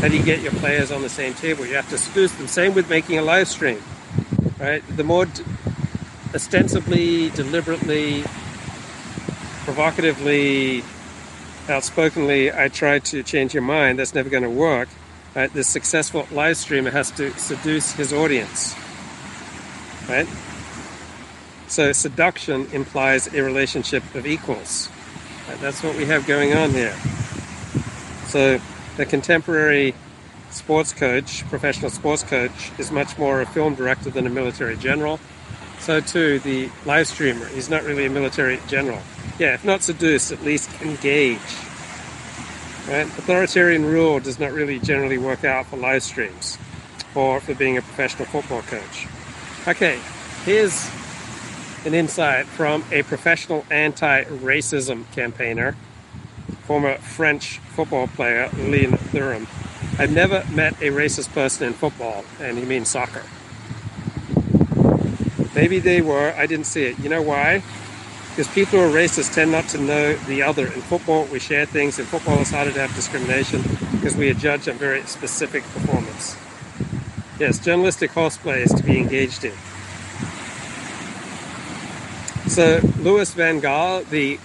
how 0.01 0.07
do 0.07 0.17
you 0.17 0.23
get 0.23 0.41
your 0.41 0.51
players 0.53 0.91
on 0.91 1.01
the 1.01 1.09
same 1.09 1.33
table? 1.33 1.65
You 1.65 1.75
have 1.75 1.89
to 1.89 1.97
seduce 1.97 2.31
them. 2.33 2.47
Same 2.47 2.75
with 2.75 2.87
making 2.87 3.17
a 3.17 3.23
live 3.23 3.47
stream. 3.47 3.81
Right? 4.59 4.83
The 4.95 5.03
more 5.03 5.25
d- 5.25 5.43
ostensibly, 6.35 7.31
deliberately, 7.31 8.23
provocatively 9.65 10.83
outspokenly, 11.69 12.51
I 12.51 12.67
try 12.69 12.99
to 12.99 13.23
change 13.23 13.53
your 13.53 13.63
mind, 13.63 13.99
that's 13.99 14.13
never 14.13 14.29
going 14.29 14.43
to 14.43 14.49
work. 14.49 14.89
Right? 15.35 15.51
The 15.53 15.63
successful 15.63 16.27
live 16.31 16.57
streamer 16.57 16.91
has 16.91 17.11
to 17.11 17.31
seduce 17.37 17.91
his 17.93 18.11
audience. 18.11 18.75
Right? 20.09 20.27
So 21.67 21.91
seduction 21.91 22.67
implies 22.71 23.33
a 23.33 23.43
relationship 23.43 24.03
of 24.15 24.25
equals. 24.25 24.89
Right? 25.47 25.59
That's 25.59 25.83
what 25.83 25.95
we 25.95 26.05
have 26.05 26.25
going 26.25 26.53
on 26.53 26.71
here. 26.71 26.95
So 28.27 28.59
the 28.95 29.05
contemporary 29.05 29.93
sports 30.49 30.93
coach, 30.93 31.47
professional 31.49 31.91
sports 31.91 32.23
coach, 32.23 32.71
is 32.79 32.91
much 32.91 33.17
more 33.17 33.41
a 33.41 33.45
film 33.45 33.75
director 33.75 34.09
than 34.09 34.25
a 34.25 34.29
military 34.29 34.77
general. 34.77 35.19
So 35.79 36.01
too 36.01 36.39
the 36.39 36.69
live 36.85 37.07
streamer, 37.07 37.45
he's 37.47 37.69
not 37.69 37.83
really 37.83 38.05
a 38.05 38.09
military 38.09 38.59
general 38.67 39.01
yeah, 39.39 39.53
if 39.53 39.63
not 39.63 39.83
seduce, 39.83 40.31
at 40.31 40.41
least 40.43 40.69
engage. 40.81 41.39
Right? 42.87 43.05
Authoritarian 43.05 43.85
rule 43.85 44.19
does 44.19 44.39
not 44.39 44.51
really 44.51 44.79
generally 44.79 45.17
work 45.17 45.43
out 45.43 45.67
for 45.67 45.77
live 45.77 46.03
streams 46.03 46.57
or 47.13 47.39
for 47.39 47.53
being 47.53 47.77
a 47.77 47.81
professional 47.81 48.25
football 48.25 48.61
coach. 48.63 49.07
Okay, 49.67 49.99
here's 50.45 50.89
an 51.85 51.93
insight 51.93 52.45
from 52.45 52.83
a 52.91 53.03
professional 53.03 53.65
anti 53.69 54.23
racism 54.23 55.09
campaigner, 55.11 55.75
former 56.63 56.97
French 56.97 57.59
football 57.75 58.07
player 58.07 58.49
Lynn 58.57 58.91
Thuram. 58.91 59.47
I've 59.99 60.11
never 60.11 60.45
met 60.51 60.73
a 60.81 60.89
racist 60.89 61.31
person 61.33 61.67
in 61.67 61.73
football, 61.73 62.23
and 62.39 62.57
he 62.57 62.65
means 62.65 62.87
soccer. 62.89 63.23
Maybe 65.57 65.79
they 65.79 66.01
were, 66.01 66.33
I 66.37 66.45
didn't 66.45 66.67
see 66.67 66.83
it. 66.83 66.99
You 66.99 67.09
know 67.09 67.21
why? 67.21 67.63
because 68.37 68.53
people 68.53 68.77
who 68.77 68.85
are 68.85 68.95
racist 68.95 69.33
tend 69.33 69.51
not 69.51 69.67
to 69.67 69.79
know 69.79 70.13
the 70.27 70.43
other. 70.43 70.67
In 70.67 70.81
football, 70.81 71.25
we 71.25 71.39
share 71.39 71.65
things. 71.65 71.97
In 71.97 72.05
football, 72.05 72.39
it's 72.39 72.51
harder 72.51 72.71
to 72.71 72.79
have 72.79 72.93
discrimination 72.93 73.63
because 73.93 74.15
we 74.15 74.29
are 74.29 74.35
judged 74.35 74.69
on 74.69 74.75
very 74.75 75.01
specific 75.07 75.63
performance. 75.63 76.37
Yes, 77.39 77.57
journalistic 77.57 78.11
horseplay 78.11 78.61
is 78.61 78.71
to 78.75 78.83
be 78.83 78.99
engaged 78.99 79.43
in. 79.43 79.53
So, 82.47 82.79
Louis 82.99 83.33
van 83.33 83.59
Gaal, 83.59 84.07
the 84.07 84.39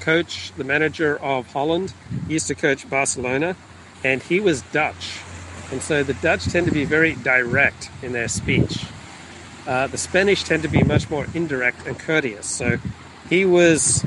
coach, 0.00 0.50
the 0.56 0.64
manager 0.64 1.18
of 1.18 1.52
Holland, 1.52 1.92
used 2.28 2.46
to 2.46 2.54
coach 2.54 2.88
Barcelona, 2.88 3.56
and 4.02 4.22
he 4.22 4.40
was 4.40 4.62
Dutch. 4.72 5.20
And 5.70 5.82
so 5.82 6.02
the 6.02 6.14
Dutch 6.14 6.46
tend 6.46 6.64
to 6.64 6.72
be 6.72 6.86
very 6.86 7.12
direct 7.16 7.90
in 8.02 8.14
their 8.14 8.28
speech. 8.28 8.86
Uh, 9.68 9.86
the 9.86 9.98
Spanish 9.98 10.44
tend 10.44 10.62
to 10.62 10.68
be 10.68 10.82
much 10.82 11.10
more 11.10 11.26
indirect 11.34 11.86
and 11.86 11.98
courteous. 11.98 12.46
So 12.46 12.78
he 13.28 13.44
was 13.44 14.02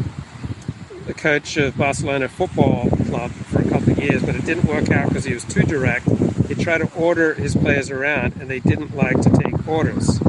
the 1.06 1.14
coach 1.14 1.56
of 1.56 1.78
Barcelona 1.78 2.28
Football 2.30 2.90
Club 3.06 3.30
for 3.30 3.62
a 3.62 3.70
couple 3.70 3.92
of 3.92 4.00
years, 4.00 4.24
but 4.24 4.36
it 4.36 4.44
didn't 4.44 4.66
work 4.66 4.90
out 4.90 5.10
because 5.10 5.24
he 5.24 5.36
was 5.36 5.44
too 5.46 5.62
direct. 5.62 6.10
He 6.48 6.56
tried 6.56 6.80
to 6.80 6.92
order 6.96 7.36
his 7.36 7.56
players 7.56 7.92
around, 7.92 8.42
and 8.42 8.50
they 8.50 8.60
didn't 8.60 8.98
like 8.98 9.22
to 9.22 9.30
take 9.30 9.68
orders. 9.68 10.20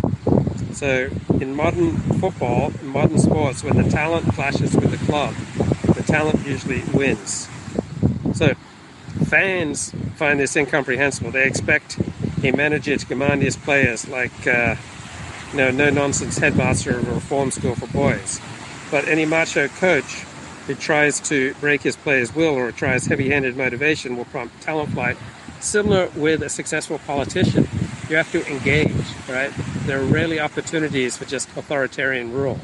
So, 0.75 1.09
in 1.41 1.57
modern 1.57 1.97
football, 2.21 2.71
in 2.83 2.89
modern 2.89 3.19
sports, 3.19 3.65
when 3.65 3.83
the 3.83 3.89
talent 3.89 4.27
clashes 4.35 4.75
with 4.75 4.91
the 4.91 5.03
club, 5.07 5.35
the 5.95 6.03
talent 6.03 6.47
usually 6.47 6.83
wins. 6.93 7.49
So, 8.35 8.53
fans 9.25 9.95
find 10.17 10.39
this 10.39 10.55
incomprehensible. 10.57 11.31
They 11.31 11.47
expect 11.47 11.99
a 12.45 12.53
manager 12.53 12.99
to 12.99 13.07
command 13.07 13.41
his 13.41 13.57
players 13.57 14.07
like, 14.09 14.47
uh, 14.47 14.77
you 15.53 15.59
know, 15.59 15.71
no 15.71 15.91
nonsense 15.91 16.39
headmaster 16.39 16.99
of 16.99 17.09
a 17.09 17.15
reform 17.15 17.51
school 17.51 17.75
for 17.75 17.87
boys. 17.89 18.41
But 18.91 19.07
any 19.07 19.27
macho 19.27 19.69
coach 19.69 20.25
who 20.67 20.75
tries 20.75 21.21
to 21.21 21.55
break 21.55 21.83
his 21.83 21.97
player's 21.97 22.35
will 22.35 22.55
or 22.55 22.73
tries 22.73 23.07
heavy 23.07 23.29
handed 23.29 23.57
motivation 23.57 24.17
will 24.17 24.25
prompt 24.27 24.61
talent 24.63 24.93
flight. 24.93 25.17
Similar 25.61 26.09
with 26.17 26.43
a 26.43 26.49
successful 26.49 26.99
politician, 27.01 27.69
you 28.09 28.17
have 28.17 28.31
to 28.33 28.47
engage, 28.51 28.95
right? 29.29 29.53
There 29.87 30.01
are 30.01 30.05
rarely 30.05 30.41
opportunities 30.41 31.17
for 31.17 31.25
just 31.25 31.49
authoritarian 31.57 32.33
rule. 32.33 32.59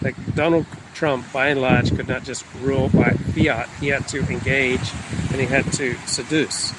Like 0.00 0.34
Donald 0.34 0.66
Trump, 0.94 1.32
by 1.32 1.48
and 1.48 1.60
large, 1.60 1.94
could 1.94 2.08
not 2.08 2.24
just 2.24 2.44
rule 2.60 2.88
by 2.88 3.10
fiat. 3.10 3.68
He 3.80 3.88
had 3.88 4.08
to 4.08 4.20
engage 4.28 4.92
and 5.30 5.40
he 5.40 5.46
had 5.46 5.72
to 5.74 5.96
seduce. 6.06 6.72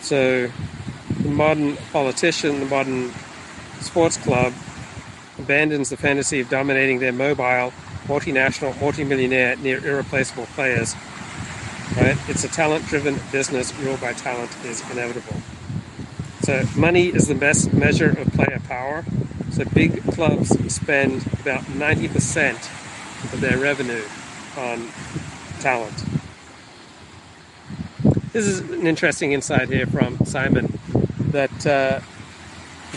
So, 0.00 0.50
the 1.20 1.28
modern 1.28 1.76
politician, 1.92 2.60
the 2.60 2.66
modern 2.66 3.12
sports 3.80 4.16
club, 4.16 4.52
abandons 5.38 5.90
the 5.90 5.96
fantasy 5.96 6.40
of 6.40 6.48
dominating 6.48 6.98
their 6.98 7.12
mobile, 7.12 7.72
multinational, 8.06 8.78
multimillionaire, 8.80 9.56
near 9.56 9.84
irreplaceable 9.84 10.46
players. 10.54 10.94
Right? 11.96 12.16
It's 12.28 12.44
a 12.44 12.48
talent-driven 12.48 13.20
business. 13.32 13.74
Ruled 13.78 14.00
by 14.00 14.12
talent 14.12 14.50
is 14.64 14.88
inevitable. 14.90 15.40
So 16.42 16.64
money 16.76 17.08
is 17.08 17.26
the 17.28 17.34
best 17.34 17.72
measure 17.72 18.10
of 18.10 18.32
player 18.32 18.60
power. 18.66 19.04
So 19.50 19.64
big 19.64 20.02
clubs 20.12 20.50
spend 20.72 21.26
about 21.40 21.62
90% 21.62 22.54
of 23.32 23.40
their 23.40 23.58
revenue 23.58 24.04
on 24.56 24.88
talent. 25.60 26.04
This 28.32 28.46
is 28.46 28.60
an 28.60 28.86
interesting 28.86 29.32
insight 29.32 29.68
here 29.68 29.86
from 29.86 30.24
Simon 30.24 30.78
that 31.32 31.66
uh, 31.66 32.00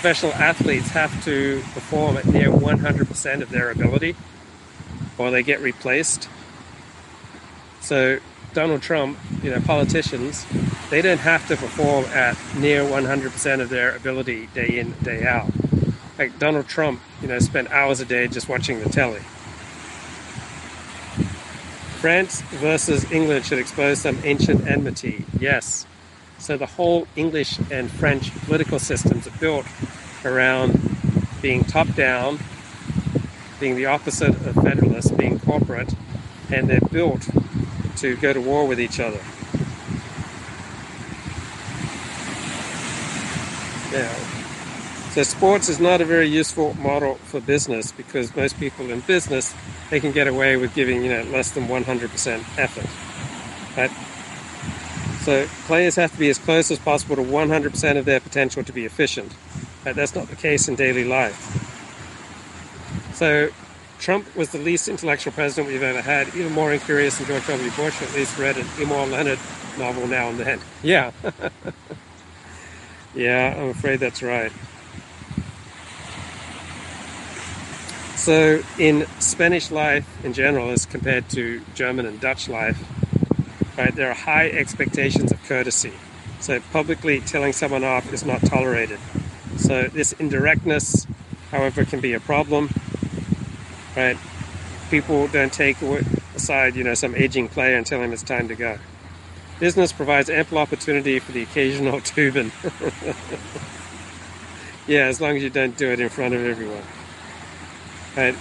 professional 0.03 0.33
athletes 0.33 0.89
have 0.89 1.23
to 1.23 1.61
perform 1.73 2.17
at 2.17 2.25
near 2.25 2.49
100% 2.49 3.41
of 3.41 3.49
their 3.51 3.71
ability 3.71 4.17
or 5.17 5.31
they 5.31 5.41
get 5.41 5.61
replaced. 5.61 6.27
So 7.79 8.19
Donald 8.53 8.81
Trump, 8.81 9.17
you 9.41 9.49
know, 9.49 9.61
politicians, 9.61 10.45
they 10.89 11.01
don't 11.01 11.21
have 11.21 11.47
to 11.47 11.55
perform 11.55 12.03
at 12.07 12.35
near 12.57 12.83
100% 12.83 13.61
of 13.61 13.69
their 13.69 13.95
ability 13.95 14.47
day 14.47 14.77
in, 14.77 14.91
day 15.03 15.25
out. 15.25 15.49
Like 16.19 16.37
Donald 16.37 16.67
Trump, 16.67 16.99
you 17.21 17.29
know, 17.29 17.39
spent 17.39 17.71
hours 17.71 18.01
a 18.01 18.05
day 18.05 18.27
just 18.27 18.49
watching 18.49 18.81
the 18.81 18.89
telly. 18.89 19.21
France 22.01 22.41
versus 22.41 23.09
England 23.09 23.45
should 23.45 23.59
expose 23.59 24.01
some 24.01 24.17
ancient 24.25 24.67
enmity. 24.67 25.23
Yes, 25.39 25.85
so 26.43 26.57
the 26.57 26.65
whole 26.65 27.07
English 27.15 27.57
and 27.71 27.89
French 27.89 28.29
political 28.41 28.77
systems 28.77 29.25
are 29.25 29.37
built 29.39 29.65
around 30.25 30.77
being 31.41 31.63
top 31.63 31.87
down, 31.95 32.37
being 33.61 33.77
the 33.77 33.85
opposite 33.85 34.35
of 34.45 34.53
federalists, 34.55 35.09
being 35.11 35.39
corporate, 35.39 35.93
and 36.51 36.69
they're 36.69 36.81
built 36.91 37.29
to 37.95 38.17
go 38.17 38.33
to 38.33 38.41
war 38.41 38.67
with 38.67 38.81
each 38.81 38.99
other. 38.99 39.21
Yeah. 43.93 44.13
So 45.11 45.23
sports 45.23 45.69
is 45.69 45.79
not 45.79 46.01
a 46.01 46.05
very 46.05 46.27
useful 46.27 46.73
model 46.73 47.15
for 47.15 47.39
business 47.39 47.93
because 47.93 48.35
most 48.35 48.59
people 48.59 48.89
in 48.89 48.99
business 49.01 49.53
they 49.89 50.01
can 50.01 50.11
get 50.11 50.27
away 50.27 50.57
with 50.57 50.75
giving 50.75 51.03
you 51.05 51.09
know 51.09 51.23
less 51.31 51.51
than 51.51 51.67
100% 51.67 52.43
effort. 52.57 53.77
Right? 53.77 54.12
So 55.23 55.47
players 55.67 55.95
have 55.95 56.11
to 56.11 56.19
be 56.19 56.29
as 56.29 56.37
close 56.37 56.69
as 56.69 56.79
possible 56.79 57.15
to 57.15 57.21
100% 57.21 57.97
of 57.97 58.03
their 58.03 58.19
potential 58.19 58.61
to 58.63 58.73
be 58.73 58.85
efficient. 58.85 59.33
But 59.85 59.95
that's 59.95 60.15
not 60.15 60.27
the 60.27 60.35
case 60.35 60.67
in 60.67 60.75
daily 60.75 61.05
life. 61.05 61.71
So 63.13 63.49
Trump 63.99 64.35
was 64.35 64.49
the 64.49 64.57
least 64.57 64.89
intellectual 64.89 65.31
president 65.31 65.71
we've 65.71 65.81
ever 65.81 66.01
had, 66.01 66.27
even 66.35 66.51
more 66.51 66.73
incurious 66.73 67.17
than 67.17 67.27
George 67.27 67.47
W. 67.47 67.71
Bush, 67.71 68.01
at 68.01 68.13
least 68.13 68.37
read 68.37 68.57
an 68.57 68.67
Elmore 68.77 69.07
Leonard 69.07 69.39
novel 69.77 70.07
now 70.07 70.27
and 70.27 70.39
then. 70.39 70.59
Yeah. 70.83 71.11
yeah, 73.15 73.55
I'm 73.57 73.69
afraid 73.69 74.01
that's 74.01 74.21
right. 74.21 74.51
So, 78.17 78.61
in 78.77 79.05
Spanish 79.19 79.71
life 79.71 80.05
in 80.25 80.33
general, 80.33 80.69
as 80.71 80.85
compared 80.85 81.29
to 81.29 81.61
German 81.73 82.05
and 82.05 82.19
Dutch 82.19 82.49
life, 82.49 82.77
right, 83.77 83.95
there 83.95 84.09
are 84.09 84.15
high 84.15 84.49
expectations 84.49 85.31
of 85.31 85.43
courtesy. 85.43 85.93
So, 86.39 86.59
publicly 86.71 87.21
telling 87.21 87.53
someone 87.53 87.83
off 87.83 88.11
is 88.11 88.25
not 88.25 88.41
tolerated. 88.41 88.99
So, 89.57 89.83
this 89.83 90.13
indirectness, 90.13 91.07
however, 91.51 91.85
can 91.85 91.99
be 91.99 92.13
a 92.13 92.19
problem 92.19 92.69
right? 93.95 94.17
People 94.89 95.27
don't 95.27 95.51
take 95.51 95.81
aside, 96.35 96.75
you 96.75 96.83
know, 96.83 96.93
some 96.93 97.15
aging 97.15 97.47
player 97.47 97.75
and 97.75 97.85
tell 97.85 98.01
him 98.01 98.13
it's 98.13 98.23
time 98.23 98.47
to 98.47 98.55
go. 98.55 98.77
Business 99.59 99.93
provides 99.93 100.29
ample 100.29 100.57
opportunity 100.57 101.19
for 101.19 101.31
the 101.31 101.43
occasional 101.43 102.01
Tubin. 102.01 102.51
yeah, 104.87 105.05
as 105.05 105.21
long 105.21 105.35
as 105.37 105.43
you 105.43 105.49
don't 105.49 105.77
do 105.77 105.91
it 105.91 105.99
in 105.99 106.09
front 106.09 106.33
of 106.33 106.43
everyone. 106.45 106.83
Right? 108.15 108.35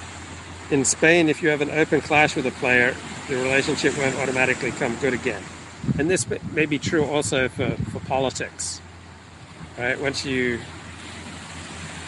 In 0.71 0.85
Spain, 0.85 1.29
if 1.29 1.43
you 1.43 1.51
have 1.51 1.61
an 1.61 1.71
open 1.71 2.01
clash 2.01 2.35
with 2.35 2.47
a 2.47 2.51
player, 2.53 2.95
the 3.33 3.43
relationship 3.43 3.97
won't 3.97 4.15
automatically 4.17 4.71
come 4.73 4.95
good 4.97 5.15
again. 5.15 5.43
And 5.99 6.11
this 6.11 6.27
may 6.53 6.67
be 6.67 6.79
true 6.79 7.05
also 7.05 7.49
for, 7.49 7.71
for 7.91 8.01
politics. 8.01 8.81
Right? 9.79 9.99
Once 9.99 10.25
you 10.27 10.61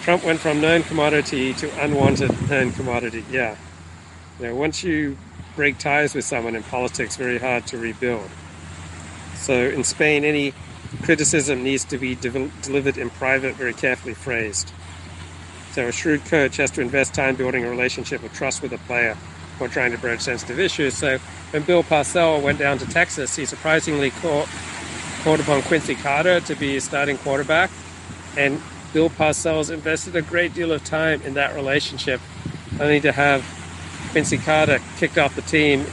Trump 0.02 0.22
went 0.22 0.38
from 0.38 0.60
known 0.60 0.82
commodity 0.82 1.54
to 1.54 1.82
unwanted 1.82 2.50
known 2.50 2.72
commodity. 2.72 3.24
Yeah. 3.30 3.56
You 4.38 4.48
know, 4.48 4.54
once 4.54 4.84
you 4.84 5.16
break 5.56 5.78
ties 5.78 6.14
with 6.14 6.26
someone 6.26 6.54
in 6.54 6.62
politics, 6.64 7.16
very 7.16 7.38
hard 7.38 7.66
to 7.68 7.78
rebuild. 7.78 8.28
So 9.36 9.54
in 9.54 9.82
Spain, 9.82 10.24
any 10.24 10.52
criticism 11.04 11.62
needs 11.62 11.84
to 11.84 11.96
be 11.96 12.16
de- 12.16 12.50
delivered 12.60 12.98
in 12.98 13.08
private, 13.08 13.54
very 13.54 13.72
carefully 13.72 14.12
phrased. 14.12 14.72
So 15.72 15.88
a 15.88 15.92
shrewd 15.92 16.26
coach 16.26 16.58
has 16.58 16.70
to 16.72 16.82
invest 16.82 17.14
time 17.14 17.34
building 17.34 17.64
a 17.64 17.70
relationship 17.70 18.22
of 18.22 18.32
trust 18.34 18.60
with 18.60 18.72
a 18.74 18.78
player 18.78 19.16
or 19.60 19.68
trying 19.68 19.92
to 19.92 19.98
broach 19.98 20.20
sensitive 20.20 20.58
issues. 20.58 20.94
So 20.94 21.18
when 21.50 21.62
Bill 21.62 21.82
Parcells 21.82 22.42
went 22.42 22.58
down 22.58 22.78
to 22.78 22.86
Texas, 22.86 23.36
he 23.36 23.44
surprisingly 23.44 24.10
caught, 24.10 24.48
called 25.22 25.40
upon 25.40 25.62
Quincy 25.62 25.94
Carter 25.94 26.40
to 26.40 26.54
be 26.54 26.74
his 26.74 26.84
starting 26.84 27.18
quarterback. 27.18 27.70
And 28.36 28.60
Bill 28.92 29.10
Parcells 29.10 29.72
invested 29.72 30.16
a 30.16 30.22
great 30.22 30.54
deal 30.54 30.72
of 30.72 30.84
time 30.84 31.22
in 31.22 31.34
that 31.34 31.54
relationship, 31.54 32.20
only 32.80 33.00
to 33.00 33.12
have 33.12 33.44
Quincy 34.10 34.38
Carter 34.38 34.80
kicked 34.98 35.18
off 35.18 35.34
the 35.34 35.42
team 35.42 35.86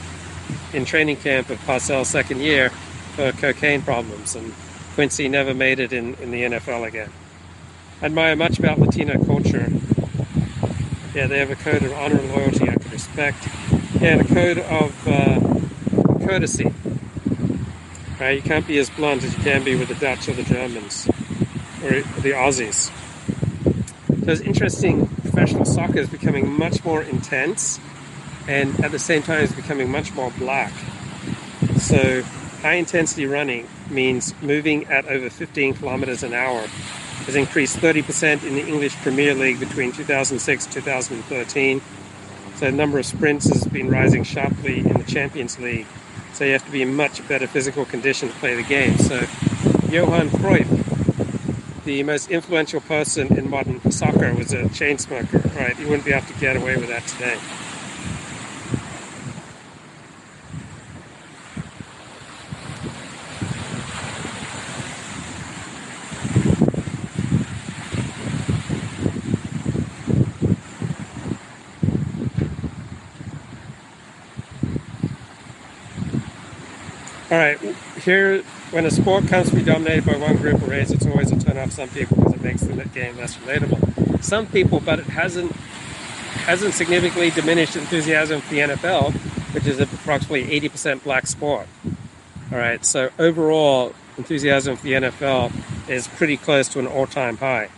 in 0.72 0.84
training 0.84 1.16
camp 1.16 1.50
of 1.50 1.58
Parcells' 1.60 2.06
second 2.06 2.40
year 2.40 2.70
for 3.14 3.32
cocaine 3.32 3.82
problems, 3.82 4.34
and 4.34 4.52
Quincy 4.94 5.28
never 5.28 5.54
made 5.54 5.80
it 5.80 5.92
in, 5.92 6.14
in 6.14 6.30
the 6.30 6.42
NFL 6.42 6.86
again. 6.86 7.10
I 8.00 8.06
admire 8.06 8.36
much 8.36 8.58
about 8.58 8.78
Latino 8.78 9.22
culture. 9.24 9.70
Yeah, 11.14 11.26
they 11.26 11.40
have 11.40 11.50
a 11.50 11.56
code 11.56 11.82
of 11.82 11.92
honor 11.92 12.18
and 12.18 12.32
loyalty 12.32 12.70
I 12.70 12.76
can 12.76 12.90
respect, 12.90 13.46
yeah, 14.00 14.12
and 14.12 14.20
a 14.22 14.34
code 14.34 14.58
of 14.58 15.06
uh, 15.06 16.26
courtesy. 16.26 16.72
Right, 18.18 18.36
you 18.36 18.42
can't 18.42 18.66
be 18.66 18.78
as 18.78 18.88
blunt 18.88 19.22
as 19.22 19.36
you 19.36 19.42
can 19.42 19.62
be 19.62 19.74
with 19.74 19.88
the 19.88 19.94
Dutch 19.96 20.28
or 20.28 20.32
the 20.32 20.42
Germans 20.42 21.06
or 21.84 21.90
the 22.22 22.30
Aussies. 22.30 22.90
So 24.24 24.32
it's 24.32 24.40
interesting, 24.40 25.06
professional 25.06 25.66
soccer 25.66 25.98
is 25.98 26.08
becoming 26.08 26.50
much 26.50 26.82
more 26.82 27.02
intense 27.02 27.78
and 28.48 28.82
at 28.82 28.90
the 28.90 28.98
same 28.98 29.22
time 29.22 29.42
is 29.42 29.52
becoming 29.52 29.90
much 29.90 30.14
more 30.14 30.30
black. 30.38 30.72
So 31.76 32.22
high 32.62 32.74
intensity 32.74 33.26
running 33.26 33.68
means 33.90 34.34
moving 34.40 34.86
at 34.86 35.04
over 35.06 35.28
15 35.28 35.74
kilometers 35.74 36.22
an 36.22 36.32
hour 36.32 36.66
has 37.26 37.36
increased 37.36 37.76
30% 37.78 38.44
in 38.44 38.54
the 38.54 38.66
English 38.66 38.96
Premier 38.96 39.34
League 39.34 39.60
between 39.60 39.92
2006 39.92 40.64
and 40.64 40.74
2013. 40.74 41.80
So 42.56 42.66
the 42.66 42.72
number 42.72 42.98
of 42.98 43.06
sprints 43.06 43.48
has 43.48 43.64
been 43.66 43.88
rising 43.88 44.24
sharply 44.24 44.80
in 44.80 44.92
the 44.94 45.04
Champions 45.04 45.58
League. 45.58 45.86
So 46.32 46.44
you 46.44 46.52
have 46.52 46.64
to 46.64 46.70
be 46.70 46.82
in 46.82 46.94
much 46.94 47.26
better 47.28 47.46
physical 47.46 47.84
condition 47.84 48.28
to 48.28 48.34
play 48.36 48.54
the 48.54 48.62
game. 48.62 48.96
So 48.98 49.20
Johan 49.90 50.30
Cruyff 50.30 50.82
the 51.84 52.02
most 52.04 52.30
influential 52.30 52.80
person 52.80 53.36
in 53.36 53.50
modern 53.50 53.90
soccer 53.90 54.32
was 54.34 54.52
a 54.52 54.68
chain 54.68 54.98
smoker, 54.98 55.38
right? 55.56 55.78
You 55.78 55.88
wouldn't 55.88 56.04
be 56.04 56.12
able 56.12 56.26
to 56.26 56.34
get 56.34 56.56
away 56.56 56.76
with 56.76 56.88
that 56.88 57.06
today. 57.06 57.38
All 77.32 77.38
right, 77.38 77.58
here 78.04 78.42
when 78.72 78.84
a 78.84 78.90
sport 78.90 79.26
comes 79.26 79.48
to 79.48 79.56
be 79.56 79.62
dominated 79.62 80.04
by 80.04 80.16
one 80.16 80.36
group 80.36 80.56
of 80.56 80.68
race, 80.68 80.90
it's 80.90 81.06
always 81.06 81.32
a 81.32 81.40
turn 81.40 81.56
off 81.56 81.72
some 81.72 81.88
people 81.88 82.18
because 82.18 82.34
it 82.34 82.42
makes 82.42 82.60
the 82.60 82.74
game 82.90 83.16
less 83.16 83.38
relatable. 83.38 84.22
Some 84.22 84.46
people, 84.46 84.80
but 84.80 84.98
it 84.98 85.06
hasn't 85.06 85.50
hasn't 85.52 86.74
significantly 86.74 87.30
diminished 87.30 87.74
enthusiasm 87.74 88.42
for 88.42 88.54
the 88.54 88.60
NFL, 88.60 89.14
which 89.54 89.66
is 89.66 89.80
approximately 89.80 90.44
80% 90.60 91.04
black 91.04 91.26
sport. 91.26 91.68
All 92.52 92.58
right, 92.58 92.84
so 92.84 93.08
overall, 93.18 93.94
enthusiasm 94.18 94.76
for 94.76 94.82
the 94.82 94.92
NFL 94.92 95.88
is 95.88 96.08
pretty 96.08 96.36
close 96.36 96.68
to 96.68 96.80
an 96.80 96.86
all-time 96.86 97.38
high. 97.38 97.70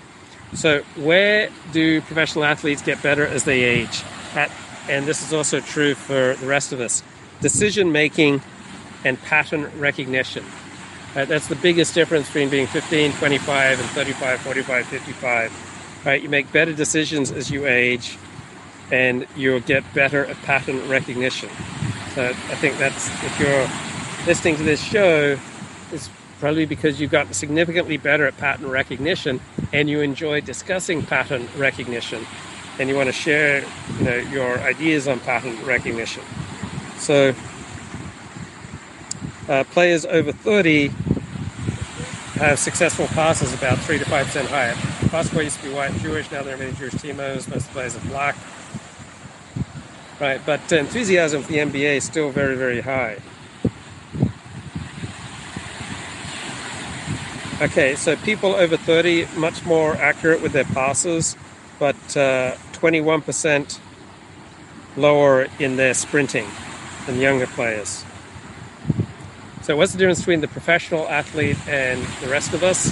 So 0.55 0.83
where 0.97 1.49
do 1.73 2.01
professional 2.01 2.45
athletes 2.45 2.83
get 2.83 3.01
better 3.05 3.25
as 3.25 3.45
they 3.45 3.63
age? 3.63 4.03
At, 4.35 4.51
and 4.89 5.07
this 5.07 5.23
is 5.23 5.33
also 5.33 5.61
true 5.61 5.95
for 5.95 6.35
the 6.35 6.47
rest 6.49 6.73
of 6.73 6.81
us. 6.81 7.05
Decision 7.41 7.93
making 7.93 8.43
and 9.05 9.21
pattern 9.23 9.71
recognition. 9.79 10.45
Right? 11.15 11.29
That's 11.29 11.47
the 11.49 11.57
biggest 11.57 11.95
difference 11.95 12.27
between 12.27 12.49
being 12.49 12.67
15, 12.67 13.13
25, 13.13 13.81
and 13.81 13.89
35, 13.91 14.41
45, 14.41 14.87
55. 14.87 16.03
Right? 16.05 16.23
You 16.23 16.29
make 16.29 16.51
better 16.53 16.73
decisions 16.73 17.31
as 17.31 17.51
you 17.51 17.67
age, 17.67 18.19
and 18.91 19.27
you'll 19.37 19.61
get 19.61 19.85
better 19.95 20.27
at 20.27 20.37
pattern 20.43 20.89
recognition. 20.89 21.49
So 22.15 22.29
I 22.29 22.55
think 22.57 22.77
that's 22.79 23.09
if 23.25 23.41
you're 23.41 23.69
listening 24.27 24.57
to 24.57 24.63
this 24.63 24.83
show, 24.83 25.39
it's 25.93 26.11
probably 26.41 26.67
because 26.67 27.01
you've 27.01 27.11
gotten 27.11 27.33
significantly 27.33 27.97
better 27.97 28.27
at 28.27 28.37
pattern 28.37 28.69
recognition, 28.69 29.41
and 29.73 29.89
you 29.89 30.01
enjoy 30.01 30.41
discussing 30.41 31.03
pattern 31.03 31.49
recognition, 31.57 32.27
and 32.79 32.89
you 32.89 32.97
want 32.97 33.09
to 33.09 33.13
share, 33.13 33.65
you 33.99 34.05
know, 34.05 34.17
your 34.17 34.59
ideas 34.61 35.09
on 35.09 35.21
pattern 35.21 35.57
recognition. 35.65 36.23
So 36.99 37.35
uh, 39.49 39.65
players 39.65 40.05
over 40.07 40.33
30 40.33 40.89
have 42.35 42.59
successful 42.59 43.07
passes 43.09 43.55
about 43.55 43.79
3 43.79 43.99
to 43.99 44.05
5% 44.05 44.47
higher. 44.47 44.75
Basketball 45.11 45.43
used 45.43 45.59
to 45.59 45.69
be 45.69 45.75
white 45.75 45.91
and 45.91 46.01
Jewish, 46.01 46.31
now 46.31 46.43
there 46.43 46.55
are 46.55 46.59
many 46.59 46.73
Jewish 46.73 46.95
teamos, 46.95 47.49
most 47.49 47.55
of 47.55 47.65
the 47.67 47.71
players 47.73 47.97
are 47.97 48.01
black. 48.01 48.37
Right, 50.21 50.41
but 50.45 50.71
enthusiasm 50.73 51.43
for 51.43 51.53
the 51.53 51.59
NBA 51.59 51.97
is 51.97 52.05
still 52.05 52.31
very, 52.31 52.57
very 52.57 52.81
high. 52.81 53.19
Okay, 57.61 57.95
so 57.95 58.17
people 58.17 58.55
over 58.55 58.77
30, 58.77 59.27
much 59.37 59.65
more 59.65 59.95
accurate 59.97 60.43
with 60.43 60.53
their 60.53 60.65
passes, 60.65 61.37
but 61.79 61.97
uh, 62.17 62.57
21% 62.73 63.79
lower 64.97 65.47
in 65.59 65.77
their 65.77 65.95
sprinting 65.95 66.49
than 67.07 67.21
younger 67.21 67.47
players. 67.47 68.05
So, 69.65 69.75
what's 69.79 69.93
the 69.93 69.99
difference 69.99 70.19
between 70.19 70.43
the 70.43 70.49
professional 70.49 71.09
athlete 71.09 71.57
and 71.67 71.99
the 72.21 72.29
rest 72.29 72.53
of 72.53 72.63
us? 72.63 72.91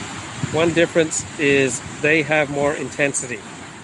One 0.55 0.73
difference 0.73 1.23
is 1.39 1.83
they 2.01 2.23
have 2.23 2.49
more 2.49 2.73
intensity, 2.73 3.41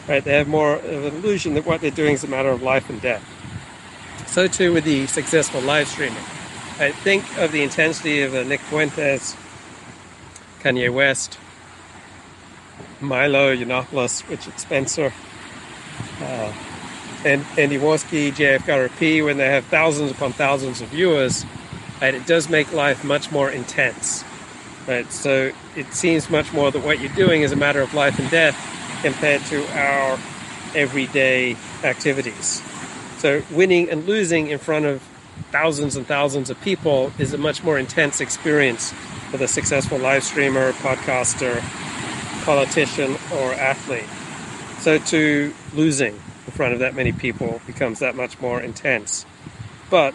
right? 0.09 0.25
They 0.25 0.33
have 0.33 0.49
more 0.49 0.77
of 0.77 1.05
an 1.05 1.17
illusion 1.17 1.53
that 1.53 1.67
what 1.67 1.83
they're 1.83 1.91
doing 1.91 2.15
is 2.15 2.25
a 2.25 2.29
matter 2.29 2.49
of 2.49 2.63
life 2.63 2.89
and 2.89 2.99
death. 3.03 3.23
So 4.27 4.49
too 4.49 4.73
with 4.73 4.85
the 4.85 5.07
successful 5.07 5.61
live 5.61 5.87
streaming. 5.87 6.17
I 6.79 6.93
think 6.93 7.25
of 7.37 7.53
the 7.53 7.63
intensity 7.63 8.23
of 8.23 8.33
Nick 8.47 8.61
Fuentes, 8.61 9.37
Kanye 10.61 10.91
West, 10.91 11.39
Milo 13.03 13.55
Yiannopoulos, 13.55 14.27
Richard 14.31 14.59
Spencer, 14.59 15.13
uh, 16.23 16.55
and 17.27 17.45
Andy 17.59 17.77
Warski, 17.77 18.33
JF 18.33 18.61
Gariépy, 18.61 19.23
when 19.23 19.37
they 19.37 19.51
have 19.51 19.67
thousands 19.67 20.11
upon 20.11 20.33
thousands 20.33 20.81
of 20.81 20.89
viewers 20.89 21.45
Right? 22.01 22.15
It 22.15 22.27
does 22.27 22.49
make 22.49 22.73
life 22.73 23.05
much 23.05 23.31
more 23.31 23.51
intense. 23.51 24.25
Right? 24.87 25.11
So 25.13 25.53
it 25.77 25.93
seems 25.93 26.31
much 26.31 26.53
more 26.53 26.71
that 26.71 26.83
what 26.83 27.01
you're 27.01 27.13
doing 27.15 27.43
is 27.43 27.53
a 27.53 27.57
matter 27.57 27.81
of 27.81 27.95
life 27.95 28.19
and 28.19 28.31
death 28.31 28.57
compared 29.03 29.43
to 29.47 29.67
our 29.79 30.19
everyday 30.75 31.57
activities. 31.83 32.63
So 33.19 33.43
winning 33.51 33.91
and 33.91 34.07
losing 34.07 34.49
in 34.49 34.59
front 34.59 34.87
of 34.87 35.03
thousands 35.51 35.97
and 35.97 36.07
thousands 36.07 36.51
of 36.51 36.61
people 36.61 37.13
is 37.19 37.33
a 37.33 37.39
much 37.39 37.63
more 37.63 37.79
intense 37.79 38.21
experience 38.21 38.93
for 39.31 39.37
the 39.37 39.49
successful 39.49 39.99
live 39.99 40.25
streamer, 40.25 40.73
podcaster, 40.75 41.61
politician, 42.45 43.17
or 43.35 43.53
athlete. 43.55 44.09
So 44.81 44.99
to 44.99 45.55
losing 45.75 46.15
in 46.15 46.53
front 46.53 46.75
of 46.75 46.81
that 46.81 46.95
many 46.95 47.13
people 47.13 47.61
becomes 47.67 47.99
that 47.99 48.15
much 48.15 48.41
more 48.41 48.61
intense. 48.61 49.27
But 49.91 50.15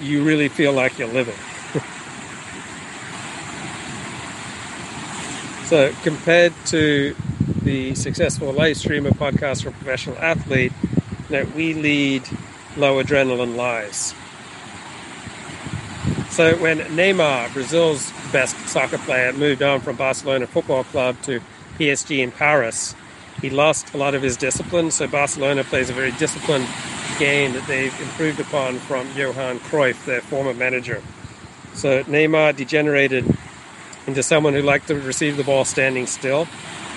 you 0.00 0.24
really 0.24 0.48
feel 0.48 0.72
like 0.72 0.98
you're 0.98 1.08
living. 1.08 1.36
so 5.66 5.92
compared 6.02 6.52
to 6.66 7.14
the 7.62 7.94
successful 7.94 8.52
live 8.52 8.76
streamer, 8.76 9.10
podcaster, 9.10 9.72
professional 9.72 10.16
athlete, 10.18 10.72
that 11.28 11.54
we 11.54 11.74
lead 11.74 12.22
low 12.76 13.02
adrenaline 13.02 13.56
lives. 13.56 14.14
So 16.30 16.56
when 16.56 16.78
Neymar, 16.78 17.52
Brazil's 17.52 18.10
best 18.32 18.56
soccer 18.68 18.98
player, 18.98 19.32
moved 19.32 19.62
on 19.62 19.80
from 19.80 19.96
Barcelona 19.96 20.46
Football 20.46 20.84
Club 20.84 21.20
to 21.22 21.40
PSG 21.78 22.20
in 22.20 22.32
Paris, 22.32 22.94
he 23.42 23.50
lost 23.50 23.92
a 23.92 23.98
lot 23.98 24.14
of 24.14 24.22
his 24.22 24.38
discipline. 24.38 24.90
So 24.90 25.06
Barcelona 25.06 25.64
plays 25.64 25.90
a 25.90 25.92
very 25.92 26.12
disciplined 26.12 26.66
game 27.18 27.52
that 27.52 27.66
they've 27.66 28.00
improved 28.00 28.40
upon 28.40 28.78
from 28.78 29.06
Johan 29.14 29.58
Cruyff, 29.58 30.06
their 30.06 30.22
former 30.22 30.54
manager. 30.54 31.02
So 31.74 32.04
Neymar 32.04 32.56
degenerated 32.56 33.26
into 34.06 34.22
someone 34.22 34.54
who 34.54 34.62
liked 34.62 34.88
to 34.88 34.94
receive 34.94 35.36
the 35.36 35.44
ball 35.44 35.64
standing 35.64 36.06
still. 36.06 36.48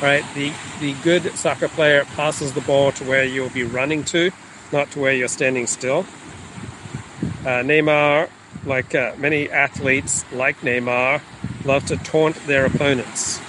Right, 0.02 0.26
the 0.36 0.52
the 0.82 0.94
good 1.04 1.24
soccer 1.38 1.70
player 1.70 2.04
passes 2.04 2.52
the 2.52 2.60
ball 2.60 2.92
to 2.94 3.06
where 3.06 3.24
you'll 3.24 3.50
be 3.50 3.64
running 3.64 4.04
to, 4.06 4.30
not 4.74 4.92
to 4.92 5.00
where 5.00 5.14
you're 5.14 5.30
standing 5.30 5.68
still. 5.68 6.06
Uh, 7.46 7.64
Neymar, 7.64 8.30
like 8.66 8.94
uh, 8.94 9.14
many 9.18 9.50
athletes, 9.50 10.26
like 10.34 10.60
Neymar, 10.60 11.22
love 11.64 11.86
to 11.86 11.96
taunt 11.96 12.36
their 12.46 12.66
opponents. 12.66 13.40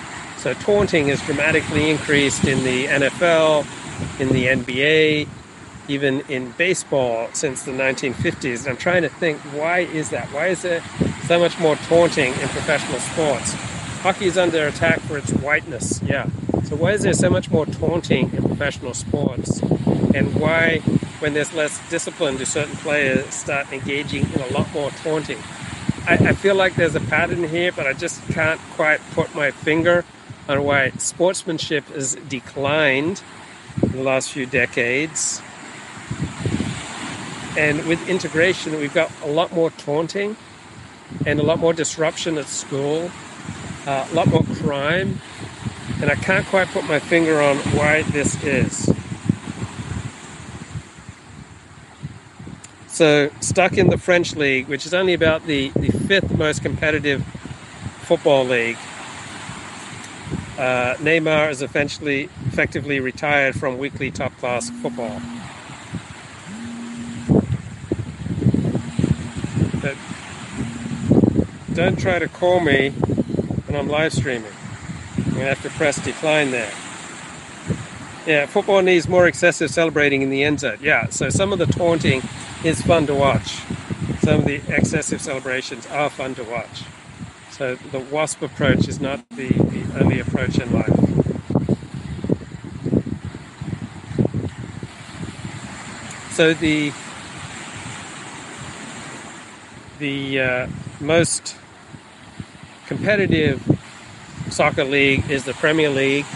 So 0.46 0.54
taunting 0.54 1.08
has 1.08 1.20
dramatically 1.22 1.90
increased 1.90 2.44
in 2.44 2.62
the 2.62 2.86
NFL, 2.86 3.66
in 4.20 4.28
the 4.28 4.46
NBA, 4.46 5.26
even 5.88 6.20
in 6.28 6.52
baseball 6.52 7.28
since 7.32 7.64
the 7.64 7.72
1950s. 7.72 8.60
And 8.60 8.68
I'm 8.68 8.76
trying 8.76 9.02
to 9.02 9.08
think, 9.08 9.40
why 9.52 9.80
is 9.80 10.10
that? 10.10 10.28
Why 10.28 10.46
is 10.46 10.62
there 10.62 10.84
so 11.26 11.40
much 11.40 11.58
more 11.58 11.74
taunting 11.74 12.32
in 12.32 12.48
professional 12.50 13.00
sports? 13.00 13.54
Hockey 14.04 14.26
is 14.26 14.38
under 14.38 14.68
attack 14.68 15.00
for 15.00 15.18
its 15.18 15.32
whiteness, 15.32 16.00
yeah. 16.02 16.28
So 16.62 16.76
why 16.76 16.92
is 16.92 17.02
there 17.02 17.12
so 17.12 17.28
much 17.28 17.50
more 17.50 17.66
taunting 17.66 18.32
in 18.32 18.44
professional 18.44 18.94
sports? 18.94 19.60
And 20.14 20.32
why, 20.36 20.78
when 21.18 21.34
there's 21.34 21.52
less 21.54 21.80
discipline, 21.90 22.36
do 22.36 22.44
certain 22.44 22.76
players 22.76 23.34
start 23.34 23.72
engaging 23.72 24.32
in 24.32 24.40
a 24.42 24.48
lot 24.52 24.72
more 24.72 24.92
taunting? 24.92 25.38
I, 26.06 26.14
I 26.28 26.32
feel 26.34 26.54
like 26.54 26.76
there's 26.76 26.94
a 26.94 27.00
pattern 27.00 27.48
here, 27.48 27.72
but 27.72 27.88
I 27.88 27.94
just 27.94 28.22
can't 28.28 28.60
quite 28.76 29.00
put 29.10 29.34
my 29.34 29.50
finger 29.50 30.04
on 30.48 30.62
why 30.62 30.90
sportsmanship 30.90 31.84
has 31.88 32.14
declined 32.28 33.22
in 33.82 33.92
the 33.92 34.02
last 34.02 34.32
few 34.32 34.46
decades. 34.46 35.40
And 37.56 37.84
with 37.86 38.06
integration, 38.08 38.76
we've 38.78 38.94
got 38.94 39.10
a 39.24 39.28
lot 39.28 39.52
more 39.52 39.70
taunting 39.70 40.36
and 41.24 41.40
a 41.40 41.42
lot 41.42 41.58
more 41.58 41.72
disruption 41.72 42.38
at 42.38 42.46
school, 42.46 43.10
uh, 43.86 44.06
a 44.10 44.14
lot 44.14 44.28
more 44.28 44.44
crime. 44.56 45.20
And 46.00 46.10
I 46.10 46.14
can't 46.14 46.46
quite 46.46 46.68
put 46.68 46.84
my 46.84 46.98
finger 46.98 47.40
on 47.40 47.56
why 47.56 48.02
this 48.02 48.42
is. 48.44 48.90
So, 52.88 53.30
stuck 53.40 53.76
in 53.76 53.88
the 53.88 53.98
French 53.98 54.34
league, 54.36 54.68
which 54.68 54.86
is 54.86 54.94
only 54.94 55.12
about 55.12 55.46
the, 55.46 55.70
the 55.76 55.90
fifth 55.90 56.36
most 56.36 56.62
competitive 56.62 57.22
football 58.02 58.44
league, 58.44 58.78
uh, 60.58 60.94
Neymar 60.96 61.50
is 61.50 61.62
eventually 61.62 62.30
effectively 62.46 63.00
retired 63.00 63.58
from 63.58 63.78
weekly 63.78 64.10
top 64.10 64.36
class 64.38 64.70
football. 64.70 65.20
But 69.82 69.96
don't 71.74 71.98
try 71.98 72.18
to 72.18 72.28
call 72.28 72.60
me 72.60 72.90
when 72.90 73.78
I'm 73.78 73.88
live 73.88 74.12
streaming. 74.12 74.52
I'm 75.18 75.34
to 75.34 75.40
have 75.40 75.62
to 75.62 75.70
press 75.70 76.02
decline 76.02 76.50
there. 76.50 76.72
Yeah, 78.26 78.46
football 78.46 78.82
needs 78.82 79.08
more 79.08 79.26
excessive 79.28 79.70
celebrating 79.70 80.22
in 80.22 80.30
the 80.30 80.42
end 80.42 80.60
zone. 80.60 80.78
Yeah, 80.80 81.10
so 81.10 81.28
some 81.28 81.52
of 81.52 81.58
the 81.58 81.66
taunting 81.66 82.22
is 82.64 82.80
fun 82.82 83.06
to 83.06 83.14
watch. 83.14 83.58
Some 84.22 84.40
of 84.40 84.44
the 84.46 84.62
excessive 84.68 85.20
celebrations 85.20 85.86
are 85.88 86.10
fun 86.10 86.34
to 86.36 86.44
watch. 86.44 86.82
So 87.56 87.74
the 87.74 88.00
WASP 88.00 88.42
approach 88.42 88.86
is 88.86 89.00
not 89.00 89.26
the, 89.30 89.48
the 89.48 89.98
only 89.98 90.20
approach 90.20 90.58
in 90.58 90.70
life. 90.74 90.92
So 96.32 96.52
the 96.52 96.92
the 99.98 100.38
uh, 100.38 100.66
most 101.00 101.56
competitive 102.88 103.62
soccer 104.50 104.84
league 104.84 105.30
is 105.30 105.44
the 105.44 105.54
Premier 105.54 105.88
League. 105.88 106.26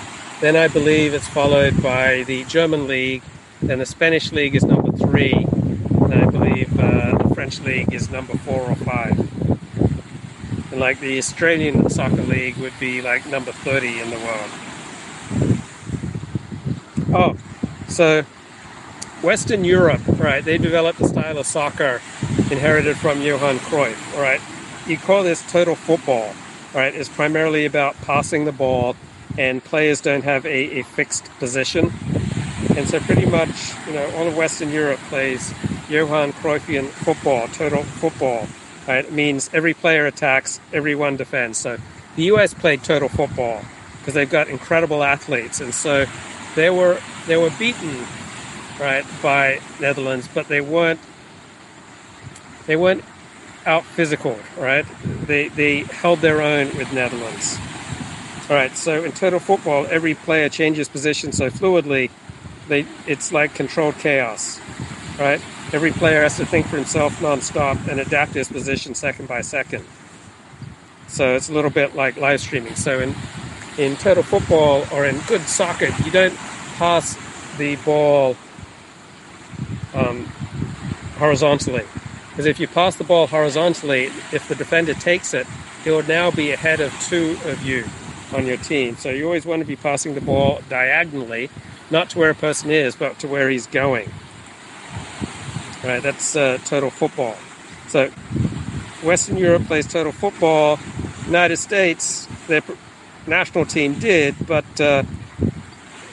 Then 0.40 0.56
I 0.56 0.68
believe 0.68 1.12
it's 1.12 1.28
followed 1.28 1.83
by 1.83 2.22
the 2.22 2.44
German 2.44 2.87
league. 2.88 3.22
Then 3.61 3.80
the 3.80 3.85
Spanish 3.85 4.33
league 4.33 4.54
is 4.54 4.64
number 4.64 4.90
three. 4.92 5.35
And 5.35 6.14
I 6.14 6.24
believe 6.30 6.80
uh, 6.80 7.18
the 7.18 7.35
French 7.35 7.61
league 7.61 7.92
is 7.92 8.09
number 8.09 8.38
four 8.38 8.62
or 8.62 8.74
five 8.74 9.30
and 10.70 10.80
like 10.80 11.00
the 11.00 11.18
Australian 11.18 11.88
Soccer 11.90 12.22
League 12.22 12.56
would 12.59 12.78
be 12.78 13.02
like 13.02 13.26
number 13.26 13.52
30 13.52 14.00
in 14.00 14.11
the 14.11 14.18
world. 14.18 14.50
Oh, 17.12 17.37
so 17.88 18.24
Western 19.22 19.64
Europe, 19.64 20.00
right? 20.18 20.44
They 20.44 20.59
developed 20.59 21.00
a 21.00 21.09
style 21.09 21.38
of 21.38 21.46
soccer 21.46 22.00
inherited 22.50 22.96
from 22.96 23.20
Johan 23.20 23.59
Cruyff, 23.59 24.16
right? 24.16 24.40
You 24.87 24.96
call 24.96 25.22
this 25.22 25.42
total 25.50 25.74
football, 25.74 26.33
right? 26.74 26.94
It's 26.94 27.09
primarily 27.09 27.66
about 27.66 27.96
passing 28.02 28.44
the 28.44 28.52
ball, 28.52 28.96
and 29.37 29.62
players 29.62 30.00
don't 30.00 30.24
have 30.24 30.46
a, 30.46 30.80
a 30.80 30.83
fixed 30.85 31.26
position. 31.38 31.92
And 32.76 32.88
so, 32.88 33.00
pretty 33.00 33.26
much, 33.26 33.72
you 33.87 33.94
know, 33.94 34.11
all 34.16 34.26
of 34.28 34.37
Western 34.37 34.70
Europe 34.70 35.00
plays 35.09 35.52
Johan 35.88 36.33
Cruyffian 36.33 36.88
football, 36.88 37.48
total 37.48 37.83
football? 37.83 38.46
It 38.98 39.12
means 39.12 39.50
every 39.53 39.74
player 39.74 40.07
attacks, 40.07 40.61
everyone 40.72 41.16
defends. 41.16 41.59
So 41.59 41.79
the 42.16 42.24
US 42.24 42.55
played 42.55 42.83
total 42.83 43.09
football 43.09 43.62
because 43.98 44.14
they've 44.14 44.31
got 44.31 44.48
incredible 44.48 45.03
athletes, 45.03 45.61
and 45.61 45.74
so 45.74 46.07
they 46.55 46.70
were 46.70 47.00
they 47.26 47.37
were 47.37 47.50
beaten 47.59 48.05
right 48.81 49.05
by 49.22 49.61
Netherlands, 49.81 50.29
but 50.33 50.48
they 50.48 50.61
weren't 50.61 51.00
they 52.66 52.76
weren't 52.76 53.05
out 53.66 53.85
physical, 53.85 54.38
right? 54.57 54.87
They 55.26 55.48
they 55.48 55.81
held 55.81 56.20
their 56.20 56.40
own 56.40 56.76
with 56.76 56.92
Netherlands. 56.92 57.59
All 58.48 58.57
right, 58.57 58.76
so 58.76 59.05
in 59.05 59.12
total 59.12 59.38
football, 59.38 59.87
every 59.88 60.14
player 60.14 60.48
changes 60.48 60.88
position 60.88 61.31
so 61.31 61.50
fluidly, 61.50 62.11
they 62.68 62.85
it's 63.07 63.33
like 63.33 63.55
controlled 63.55 63.96
chaos, 63.98 64.59
right? 65.18 65.40
Every 65.72 65.92
player 65.92 66.22
has 66.22 66.37
to 66.38 66.46
think 66.46 66.66
for 66.66 66.76
himself 66.76 67.22
non-stop 67.22 67.78
and 67.88 68.00
adapt 68.00 68.35
his 68.35 68.48
position 68.48 68.94
second 68.94 69.28
by 69.28 69.40
second. 69.40 69.85
So 71.06 71.35
it's 71.35 71.48
a 71.48 71.52
little 71.52 71.70
bit 71.70 71.94
like 71.94 72.16
live 72.16 72.40
streaming. 72.40 72.74
So 72.74 73.00
in 73.00 73.14
in 73.78 73.96
total 73.96 74.22
football 74.22 74.85
or 74.92 75.06
in 75.06 75.18
good 75.28 75.42
soccer, 75.42 75.88
you 76.04 76.11
don't 76.11 76.37
pass 76.76 77.16
the 77.56 77.76
ball 77.76 78.37
um, 79.94 80.24
horizontally. 81.18 81.85
Because 82.30 82.46
if 82.46 82.59
you 82.59 82.68
pass 82.68 82.96
the 82.96 83.04
ball 83.04 83.26
horizontally, 83.26 84.06
if 84.33 84.48
the 84.48 84.54
defender 84.54 84.94
takes 84.94 85.35
it, 85.35 85.46
he 85.85 85.90
will 85.90 86.02
now 86.04 86.30
be 86.30 86.50
ahead 86.52 86.80
of 86.80 86.92
two 87.09 87.38
of 87.44 87.62
you 87.62 87.85
on 88.33 88.46
your 88.46 88.56
team. 88.59 88.96
So 88.96 89.11
you 89.11 89.24
always 89.24 89.46
want 89.46 89.61
to 89.61 89.66
be 89.66 89.76
passing 89.76 90.14
the 90.14 90.20
ball 90.20 90.61
diagonally, 90.68 91.50
not 91.90 92.11
to 92.11 92.18
where 92.18 92.30
a 92.30 92.35
person 92.35 92.70
is, 92.70 92.96
but 92.96 93.18
to 93.20 93.28
where 93.28 93.48
he's 93.50 93.66
going. 93.66 94.11
Right, 95.83 96.03
that's 96.03 96.37
uh, 96.37 96.59
total 96.64 96.90
football. 96.90 97.37
So, 97.88 98.09
Western 99.03 99.38
Europe 99.38 99.64
plays 99.64 99.87
total 99.87 100.12
football. 100.12 100.79
United 101.25 101.57
States, 101.57 102.29
their 102.49 102.62
national 103.27 103.64
team 103.64 103.99
did, 103.99 104.35
but 104.47 104.81
uh, 104.81 105.05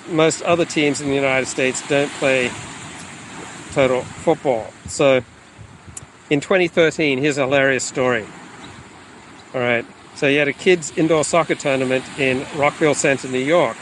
most 0.08 0.42
other 0.44 0.64
teams 0.64 1.02
in 1.02 1.10
the 1.10 1.16
United 1.16 1.48
States 1.48 1.86
don't 1.90 2.12
play 2.12 2.50
total 3.74 4.04
football. 4.04 4.72
So, 4.88 5.22
in 6.30 6.40
2013, 6.40 7.18
here's 7.18 7.38
a 7.38 7.42
hilarious 7.42 7.84
story. 7.84 8.26
All 9.54 9.62
right, 9.62 9.86
so 10.16 10.28
you 10.28 10.40
had 10.40 10.48
a 10.48 10.54
kids' 10.54 10.92
indoor 10.98 11.26
soccer 11.26 11.56
tournament 11.56 12.06
in 12.18 12.46
Rockville 12.56 12.96
Centre, 12.96 13.28
New 13.28 13.40
York, 13.40 13.76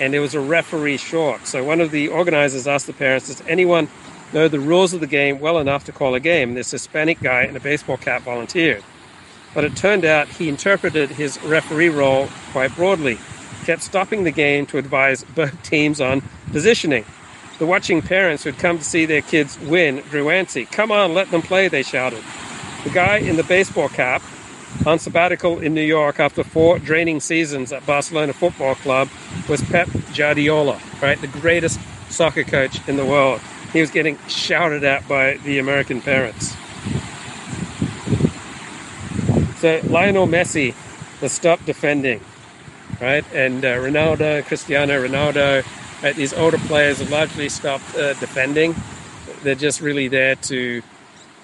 and 0.00 0.12
there 0.12 0.20
was 0.20 0.34
a 0.34 0.40
referee 0.40 0.96
short. 0.96 1.46
So 1.46 1.62
one 1.62 1.80
of 1.80 1.90
the 1.90 2.08
organizers 2.08 2.66
asked 2.66 2.86
the 2.86 2.92
parents, 2.92 3.26
"Does 3.28 3.42
anyone 3.48 3.88
know 4.32 4.48
the 4.48 4.60
rules 4.60 4.92
of 4.92 5.00
the 5.00 5.06
game 5.06 5.40
well 5.40 5.58
enough 5.58 5.84
to 5.84 5.92
call 5.92 6.14
a 6.14 6.20
game. 6.20 6.54
This 6.54 6.70
Hispanic 6.70 7.20
guy 7.20 7.44
in 7.44 7.56
a 7.56 7.60
baseball 7.60 7.96
cap 7.96 8.22
volunteered. 8.22 8.84
But 9.54 9.64
it 9.64 9.76
turned 9.76 10.04
out 10.04 10.28
he 10.28 10.48
interpreted 10.48 11.10
his 11.10 11.42
referee 11.42 11.88
role 11.88 12.28
quite 12.52 12.74
broadly, 12.74 13.18
kept 13.64 13.82
stopping 13.82 14.24
the 14.24 14.30
game 14.30 14.66
to 14.66 14.78
advise 14.78 15.24
both 15.34 15.62
teams 15.62 16.00
on 16.00 16.22
positioning. 16.52 17.04
The 17.58 17.66
watching 17.66 18.02
parents 18.02 18.44
who'd 18.44 18.58
come 18.58 18.78
to 18.78 18.84
see 18.84 19.04
their 19.04 19.22
kids 19.22 19.58
win 19.58 19.96
drew 20.10 20.26
antsy. 20.26 20.70
Come 20.70 20.92
on, 20.92 21.14
let 21.14 21.30
them 21.30 21.42
play, 21.42 21.66
they 21.66 21.82
shouted. 21.82 22.22
The 22.84 22.90
guy 22.90 23.16
in 23.16 23.36
the 23.36 23.42
baseball 23.42 23.88
cap, 23.88 24.22
on 24.86 25.00
sabbatical 25.00 25.58
in 25.58 25.74
New 25.74 25.82
York 25.82 26.20
after 26.20 26.44
four 26.44 26.78
draining 26.78 27.18
seasons 27.18 27.72
at 27.72 27.84
Barcelona 27.84 28.32
Football 28.32 28.76
Club, 28.76 29.08
was 29.48 29.60
Pep 29.62 29.88
Guardiola, 30.14 30.80
right? 31.02 31.20
The 31.20 31.26
greatest 31.26 31.80
soccer 32.10 32.44
coach 32.44 32.86
in 32.86 32.96
the 32.96 33.04
world. 33.04 33.40
He 33.72 33.80
was 33.80 33.90
getting 33.90 34.18
shouted 34.28 34.84
at 34.84 35.06
by 35.08 35.34
the 35.38 35.58
American 35.58 36.00
parents. 36.00 36.56
So 39.60 39.80
Lionel 39.84 40.26
Messi 40.26 40.72
has 41.20 41.32
stopped 41.32 41.66
defending, 41.66 42.20
right? 43.00 43.24
And 43.34 43.64
uh, 43.64 43.76
Ronaldo, 43.78 44.44
Cristiano 44.44 45.04
Ronaldo, 45.04 45.64
right? 46.02 46.14
These 46.14 46.32
older 46.32 46.58
players 46.58 47.00
have 47.00 47.10
largely 47.10 47.48
stopped 47.48 47.94
uh, 47.96 48.14
defending. 48.14 48.74
They're 49.42 49.54
just 49.54 49.80
really 49.80 50.08
there 50.08 50.36
to 50.36 50.82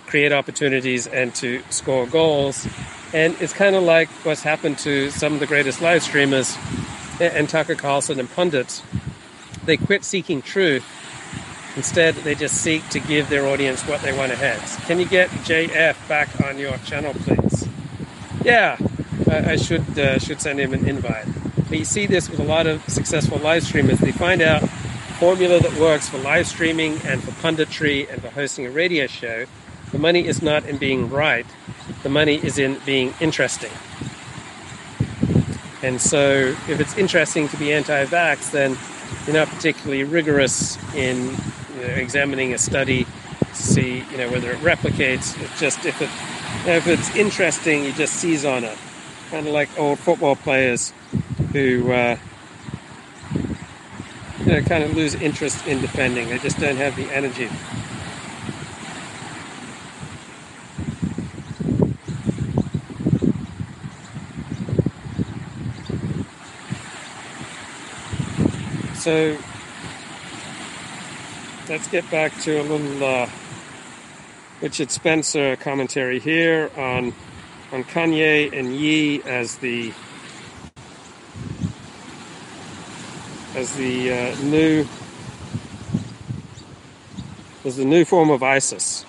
create 0.06 0.32
opportunities 0.32 1.06
and 1.06 1.34
to 1.34 1.62
score 1.70 2.06
goals. 2.06 2.66
And 3.12 3.36
it's 3.40 3.52
kind 3.52 3.74
of 3.74 3.82
like 3.82 4.08
what's 4.24 4.42
happened 4.42 4.78
to 4.78 5.10
some 5.10 5.34
of 5.34 5.40
the 5.40 5.46
greatest 5.46 5.80
live 5.80 6.02
streamers 6.02 6.56
and 7.20 7.48
Tucker 7.48 7.74
Carlson 7.74 8.20
and 8.20 8.30
pundits. 8.30 8.82
They 9.64 9.76
quit 9.76 10.04
seeking 10.04 10.42
truth. 10.42 10.84
Instead, 11.76 12.14
they 12.16 12.34
just 12.34 12.56
seek 12.56 12.88
to 12.90 13.00
give 13.00 13.28
their 13.28 13.46
audience 13.46 13.82
what 13.82 14.00
they 14.02 14.16
want 14.16 14.30
to 14.30 14.34
ahead. 14.34 14.60
Can 14.86 15.00
you 15.00 15.06
get 15.06 15.28
JF 15.30 16.08
back 16.08 16.28
on 16.42 16.58
your 16.58 16.76
channel, 16.78 17.12
please? 17.14 17.68
Yeah, 18.44 18.78
I, 19.28 19.56
should 19.56 19.98
uh, 19.98 20.18
should 20.18 20.40
send 20.40 20.60
him 20.60 20.72
an 20.72 20.86
invite. 20.86 21.26
But 21.68 21.78
you 21.78 21.84
see 21.84 22.06
this 22.06 22.28
with 22.28 22.38
a 22.38 22.44
lot 22.44 22.66
of 22.66 22.82
successful 22.88 23.38
live 23.38 23.64
streamers. 23.64 23.98
They 23.98 24.12
find 24.12 24.40
out 24.40 24.62
formula 25.18 25.60
that 25.60 25.74
works 25.80 26.08
for 26.08 26.18
live 26.18 26.46
streaming 26.46 27.00
and 27.04 27.22
for 27.22 27.30
punditry 27.42 28.10
and 28.12 28.20
for 28.20 28.28
hosting 28.30 28.66
a 28.66 28.70
radio 28.70 29.06
show. 29.06 29.46
The 29.90 29.98
money 29.98 30.26
is 30.26 30.42
not 30.42 30.66
in 30.66 30.76
being 30.76 31.08
right. 31.08 31.46
The 32.02 32.08
money 32.08 32.36
is 32.36 32.58
in 32.58 32.78
being 32.84 33.14
interesting. 33.20 33.70
And 35.82 36.00
so, 36.00 36.54
if 36.68 36.80
it's 36.80 36.96
interesting 36.96 37.48
to 37.48 37.56
be 37.56 37.72
anti-vax, 37.72 38.50
then 38.50 38.76
you're 39.26 39.34
not 39.34 39.48
particularly 39.48 40.04
rigorous 40.04 40.78
in 40.94 41.36
examining 41.82 42.54
a 42.54 42.58
study 42.58 43.04
to 43.04 43.54
see, 43.54 44.04
you 44.10 44.16
know, 44.16 44.30
whether 44.30 44.50
it 44.50 44.58
replicates. 44.58 45.36
Just 45.58 45.84
if 45.84 46.00
it 46.00 46.10
if 46.66 46.86
it's 46.86 47.14
interesting, 47.16 47.84
you 47.84 47.92
just 47.92 48.14
seize 48.14 48.44
on 48.44 48.64
it. 48.64 48.76
Kind 49.30 49.46
of 49.46 49.52
like 49.52 49.68
old 49.78 49.98
football 49.98 50.36
players 50.36 50.92
who 51.52 51.92
uh, 51.92 52.16
you 54.40 54.46
know, 54.46 54.62
kind 54.62 54.84
of 54.84 54.94
lose 54.96 55.14
interest 55.14 55.66
in 55.66 55.80
defending. 55.80 56.28
They 56.28 56.38
just 56.38 56.58
don't 56.58 56.76
have 56.76 56.96
the 56.96 57.10
energy. 57.12 57.48
So 68.94 69.36
let's 71.68 71.88
get 71.88 72.08
back 72.10 72.38
to 72.40 72.60
a 72.60 72.62
little 72.62 73.04
uh, 73.04 73.28
Richard 74.60 74.90
Spencer 74.90 75.56
commentary 75.56 76.20
here 76.20 76.70
on 76.76 77.14
on 77.72 77.84
Kanye 77.84 78.52
and 78.52 78.74
Ye 78.74 79.22
as 79.22 79.56
the 79.58 79.92
as 83.54 83.74
the 83.76 84.12
uh, 84.12 84.36
new 84.42 84.86
as 87.64 87.76
the 87.76 87.84
new 87.84 88.04
form 88.04 88.30
of 88.30 88.42
ISIS. 88.42 89.04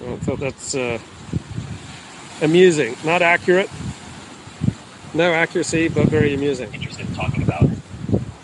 I 0.00 0.16
thought 0.18 0.40
that's 0.40 0.74
uh, 0.74 0.98
amusing, 2.40 2.96
not 3.04 3.20
accurate, 3.20 3.70
no 5.12 5.32
accuracy, 5.32 5.88
but 5.88 6.08
very 6.08 6.34
amusing. 6.34 6.72
Interested 6.72 7.08
in 7.08 7.14
talking 7.14 7.42
about, 7.42 7.62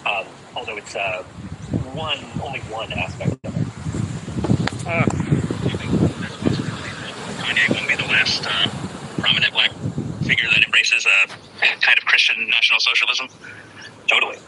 um, 0.07 0.27
although 0.57 0.77
it's 0.77 0.97
uh, 0.97 1.23
one 2.01 2.19
only 2.43 2.61
one 2.73 2.91
aspect 2.93 3.37
of 3.45 3.53
it. 3.53 3.67
Uh, 4.89 5.05
Kanye 7.45 7.69
won't 7.75 7.89
be 7.89 7.95
the 7.95 8.09
last 8.09 8.47
uh, 8.49 8.69
prominent 9.21 9.53
black 9.53 9.71
figure 10.25 10.49
that 10.49 10.65
embraces 10.65 11.05
a 11.05 11.29
kind 11.81 11.99
of 11.99 12.05
Christian 12.07 12.49
National 12.49 12.81
Socialism. 12.81 13.29
Totally. 14.07 14.39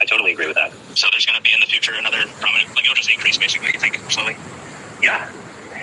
I 0.00 0.04
totally 0.06 0.32
agree 0.32 0.48
with 0.48 0.56
that. 0.56 0.72
So 0.94 1.06
there's 1.12 1.24
going 1.24 1.36
to 1.36 1.42
be 1.42 1.52
in 1.54 1.60
the 1.60 1.66
future 1.66 1.92
another 1.94 2.26
prominent, 2.40 2.74
like 2.74 2.84
it'll 2.84 2.96
just 2.96 3.10
increase 3.10 3.38
basically, 3.38 3.70
you 3.72 3.78
think, 3.78 3.96
slowly? 4.10 4.36
Yeah. 5.00 5.30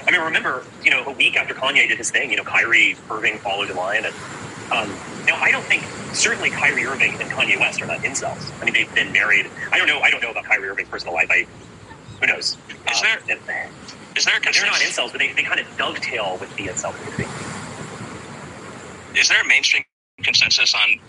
I 0.06 0.12
mean, 0.12 0.22
remember, 0.22 0.66
you 0.84 0.92
know, 0.92 1.06
a 1.06 1.12
week 1.12 1.38
after 1.38 1.54
Kanye 1.54 1.88
did 1.88 1.98
his 1.98 2.12
thing, 2.12 2.30
you 2.30 2.38
know, 2.38 2.44
Kyrie 2.44 2.98
Irving 3.10 3.38
followed 3.40 3.70
in 3.70 3.78
line. 3.78 4.06
And 4.06 4.14
um, 4.72 4.90
now 5.26 5.36
I 5.36 5.52
don't 5.52 5.66
think, 5.66 5.84
certainly 6.14 6.50
Kyrie 6.50 6.86
Irving 6.86 7.12
and 7.22 7.30
Kanye 7.30 7.60
West 7.60 7.82
are 7.82 7.88
not 7.88 8.00
incels. 8.00 8.52
I 8.62 8.66
mean, 8.66 8.74
they've 8.74 8.96
been 8.96 9.12
married. 9.12 9.50
I 9.72 9.78
don't 9.78 9.88
know. 9.88 10.00
I 10.00 10.12
don't 10.12 10.22
know 10.22 10.32
about 10.32 10.46
Kyrie 10.46 10.70
Irving's 10.70 10.90
personal 10.90 11.14
life. 11.14 11.30
I, 11.30 11.46
who 12.20 12.28
knows? 12.28 12.58
Is 12.70 13.02
um, 13.02 13.08
there, 13.28 13.38
is 14.16 14.26
there 14.26 14.38
a? 14.38 14.42
They're 14.42 14.66
not 14.66 14.80
incels, 14.80 15.12
but 15.12 15.20
they, 15.20 15.34
they 15.34 15.44
kind 15.44 15.60
of 15.60 15.68
dovetail 15.78 16.38
with 16.40 16.56
the 16.56 16.68
incel 16.68 16.96
community. 16.96 17.30
Is 19.20 19.30
there 19.30 19.42
a 19.42 19.48
mainstream 19.48 19.84
consensus 20.24 20.74
on 20.74 21.00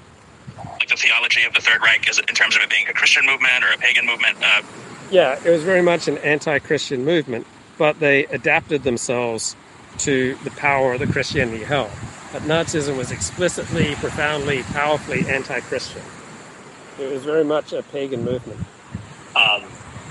like 0.56 0.88
the 0.88 0.96
theology 0.96 1.44
of 1.44 1.52
the 1.54 1.60
Third 1.60 1.80
Reich 1.82 2.08
is 2.08 2.18
in 2.18 2.34
terms 2.34 2.56
of 2.56 2.62
it 2.62 2.70
being 2.70 2.88
a 2.88 2.92
Christian 2.92 3.26
movement 3.26 3.64
or 3.64 3.72
a 3.72 3.78
pagan 3.78 4.06
movement? 4.06 4.38
Uh, 4.42 4.62
yeah, 5.10 5.38
it 5.44 5.50
was 5.50 5.62
very 5.62 5.82
much 5.82 6.08
an 6.08 6.18
anti-Christian 6.18 7.04
movement, 7.04 7.46
but 7.78 8.00
they 8.00 8.24
adapted 8.26 8.82
themselves 8.82 9.54
to 9.98 10.36
the 10.44 10.50
power 10.50 10.98
that 10.98 11.10
Christianity 11.10 11.64
held. 11.64 11.90
But 12.36 12.42
Nazism 12.42 12.98
was 12.98 13.12
explicitly, 13.12 13.94
profoundly, 13.94 14.62
powerfully 14.64 15.26
anti-Christian. 15.26 16.02
It 17.00 17.10
was 17.10 17.24
very 17.24 17.44
much 17.44 17.72
a 17.72 17.82
pagan 17.82 18.26
movement. 18.26 18.60
Um, 19.34 19.64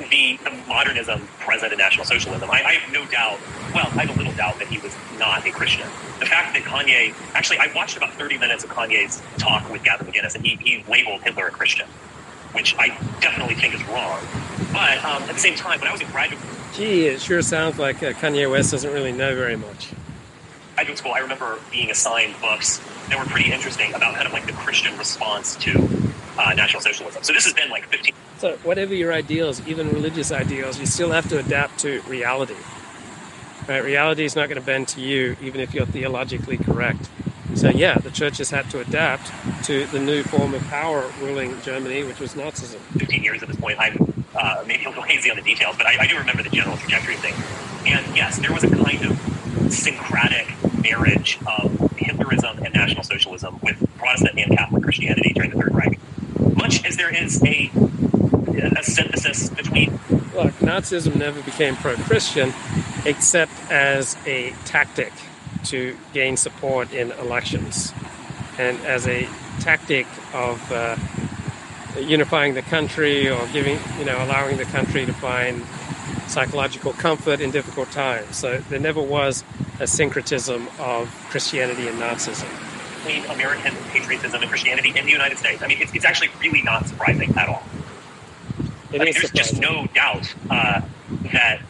the, 0.09 0.39
the 0.43 0.49
modernism 0.67 1.27
present 1.38 1.71
in 1.71 1.77
National 1.77 2.03
Socialism, 2.03 2.49
I, 2.49 2.63
I, 2.63 2.73
have 2.73 2.91
no 2.91 3.05
doubt, 3.11 3.38
well, 3.75 3.85
I 3.93 4.05
have 4.05 4.09
a 4.09 4.17
little 4.17 4.33
doubt 4.33 4.57
that 4.57 4.67
he 4.69 4.79
was 4.79 4.91
not 5.19 5.45
a 5.45 5.51
Christian. 5.51 5.88
The 6.19 6.25
fact 6.25 6.55
that 6.55 6.63
Kanye, 6.63 7.13
actually, 7.35 7.59
I 7.59 7.71
watched 7.75 7.95
about 7.95 8.15
30 8.15 8.39
minutes 8.39 8.63
of 8.63 8.71
Kanye's 8.71 9.21
talk 9.38 9.69
with 9.69 9.83
Gavin 9.83 10.07
McInnes, 10.07 10.33
and 10.33 10.43
he, 10.43 10.55
he 10.55 10.83
labeled 10.89 11.21
Hitler 11.21 11.45
a 11.45 11.51
Christian, 11.51 11.88
which 12.53 12.75
I 12.79 12.88
definitely 13.21 13.53
think 13.53 13.75
is 13.75 13.83
wrong. 13.83 14.19
But 14.73 14.97
um, 15.05 15.21
at 15.29 15.35
the 15.35 15.39
same 15.39 15.53
time, 15.53 15.79
when 15.79 15.89
I 15.89 15.91
was 15.91 16.01
in 16.01 16.09
graduate 16.09 16.41
Gee, 16.73 17.05
it 17.05 17.21
sure 17.21 17.43
sounds 17.43 17.77
like 17.77 18.01
uh, 18.01 18.13
Kanye 18.13 18.49
West 18.49 18.71
doesn't 18.71 18.91
really 18.91 19.11
know 19.11 19.35
very 19.35 19.57
much. 19.57 19.91
Graduate 20.75 20.97
school, 20.97 21.13
I 21.13 21.19
remember 21.19 21.57
being 21.71 21.89
assigned 21.89 22.39
books 22.41 22.81
that 23.09 23.17
were 23.17 23.25
pretty 23.25 23.51
interesting 23.51 23.93
about 23.93 24.15
kind 24.15 24.27
of 24.27 24.33
like 24.33 24.45
the 24.45 24.53
Christian 24.53 24.97
response 24.97 25.55
to 25.57 25.71
uh, 26.38 26.53
National 26.53 26.81
Socialism. 26.81 27.23
So 27.23 27.31
this 27.31 27.45
has 27.45 27.53
been 27.53 27.69
like 27.69 27.85
15. 27.88 28.13
So 28.39 28.57
whatever 28.57 28.93
your 28.93 29.13
ideals, 29.13 29.65
even 29.67 29.89
religious 29.89 30.33
ideals, 30.33 30.77
you 30.77 30.85
still 30.85 31.11
have 31.11 31.29
to 31.29 31.39
adapt 31.39 31.79
to 31.79 32.01
reality. 32.01 32.55
Right? 33.69 33.83
Reality 33.83 34.25
is 34.25 34.35
not 34.35 34.49
going 34.49 34.59
to 34.59 34.65
bend 34.65 34.89
to 34.89 35.01
you, 35.01 35.38
even 35.41 35.61
if 35.61 35.73
you're 35.73 35.85
theologically 35.85 36.57
correct. 36.57 37.09
So 37.55 37.69
yeah, 37.69 37.97
the 37.97 38.11
church 38.11 38.39
has 38.39 38.49
had 38.49 38.69
to 38.71 38.81
adapt 38.81 39.31
to 39.65 39.85
the 39.88 39.99
new 39.99 40.23
form 40.23 40.53
of 40.53 40.61
power 40.63 41.09
ruling 41.21 41.59
Germany, 41.61 42.03
which 42.03 42.19
was 42.19 42.33
Nazism. 42.33 42.79
15 42.99 43.23
years 43.23 43.41
at 43.41 43.47
this 43.47 43.57
point. 43.57 43.79
I'm 43.79 44.13
uh, 44.35 44.63
maybe 44.67 44.83
a 44.83 44.89
little 44.89 45.03
hazy 45.03 45.31
on 45.31 45.38
the 45.38 45.41
details, 45.41 45.77
but 45.77 45.85
I, 45.85 45.99
I 46.01 46.07
do 46.07 46.17
remember 46.17 46.43
the 46.43 46.49
general 46.49 46.75
trajectory 46.75 47.15
thing. 47.15 47.33
And 47.88 48.15
yes, 48.15 48.39
there 48.39 48.51
was 48.51 48.65
a 48.65 48.69
kind 48.69 49.05
of 49.05 49.35
syncretic 49.71 50.47
marriage 50.82 51.38
of 51.45 51.71
Hitlerism 51.97 52.63
and 52.63 52.73
National 52.73 53.04
Socialism 53.04 53.60
with 53.62 53.84
Protestant 53.97 54.38
and 54.39 54.58
Catholic 54.58 54.84
Christianity 54.84 55.34
during 55.34 55.51
the 55.51 55.58
Third 55.58 55.73
Reich 55.73 55.99
much 56.65 56.84
as 56.86 56.97
there 56.97 57.13
is 57.13 57.43
a, 57.43 57.69
a 58.75 58.84
synthesis 58.84 59.49
between. 59.49 59.91
Look, 60.34 60.54
Nazism 60.56 61.15
never 61.15 61.41
became 61.43 61.75
pro 61.75 61.95
Christian 61.95 62.54
except 63.06 63.51
as 63.69 64.17
a 64.25 64.54
tactic 64.65 65.13
to 65.65 65.95
gain 66.13 66.38
support 66.38 66.91
in 66.91 67.12
elections 67.13 67.93
and 68.58 68.80
as 68.86 69.08
a 69.08 69.28
tactic 69.60 70.08
of 70.34 70.71
uh, 70.71 70.95
unifying 71.99 72.56
the 72.56 72.62
country 72.63 73.30
or 73.30 73.45
giving, 73.47 73.78
you 73.99 74.06
know, 74.06 74.17
allowing 74.23 74.58
the 74.58 74.65
country 74.65 75.06
to 75.06 75.13
find 75.13 75.63
psychological 76.27 76.93
comfort 76.93 77.39
in 77.39 77.51
difficult 77.51 77.91
times. 77.91 78.35
So 78.35 78.57
there 78.69 78.79
never 78.79 79.01
was 79.01 79.43
a 79.79 79.88
syncretism 79.88 80.67
of 80.79 81.09
Christianity 81.29 81.88
and 81.88 81.99
Nazism 81.99 82.47
between 83.05 83.25
American 83.25 83.75
patriotism 83.89 84.41
and 84.41 84.49
Christianity 84.49 84.89
in 84.97 85.05
the 85.05 85.11
United 85.11 85.38
States. 85.38 85.61
I 85.61 85.67
mean, 85.67 85.81
it's, 85.81 85.93
it's 85.93 86.05
actually 86.05 86.29
really 86.41 86.61
not 86.61 86.88
surprising 86.88 87.35
at 87.38 87.47
all. 87.47 87.63
It 88.91 89.01
I 89.01 89.05
mean, 89.05 89.13
there's 89.13 89.31
just 89.31 89.59
no 89.59 89.88
doubt 89.93 90.33
uh, 90.49 90.81
that 91.31 91.61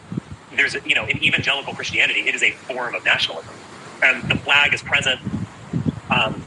there's, 0.54 0.74
a, 0.74 0.80
you 0.86 0.94
know, 0.94 1.04
in 1.04 1.22
evangelical 1.22 1.74
Christianity, 1.74 2.20
it 2.20 2.34
is 2.34 2.42
a 2.42 2.52
form 2.52 2.94
of 2.94 3.04
nationalism. 3.04 3.54
And 4.02 4.22
the 4.30 4.36
flag 4.36 4.72
is 4.72 4.82
present. 4.82 5.20
Um, 6.10 6.44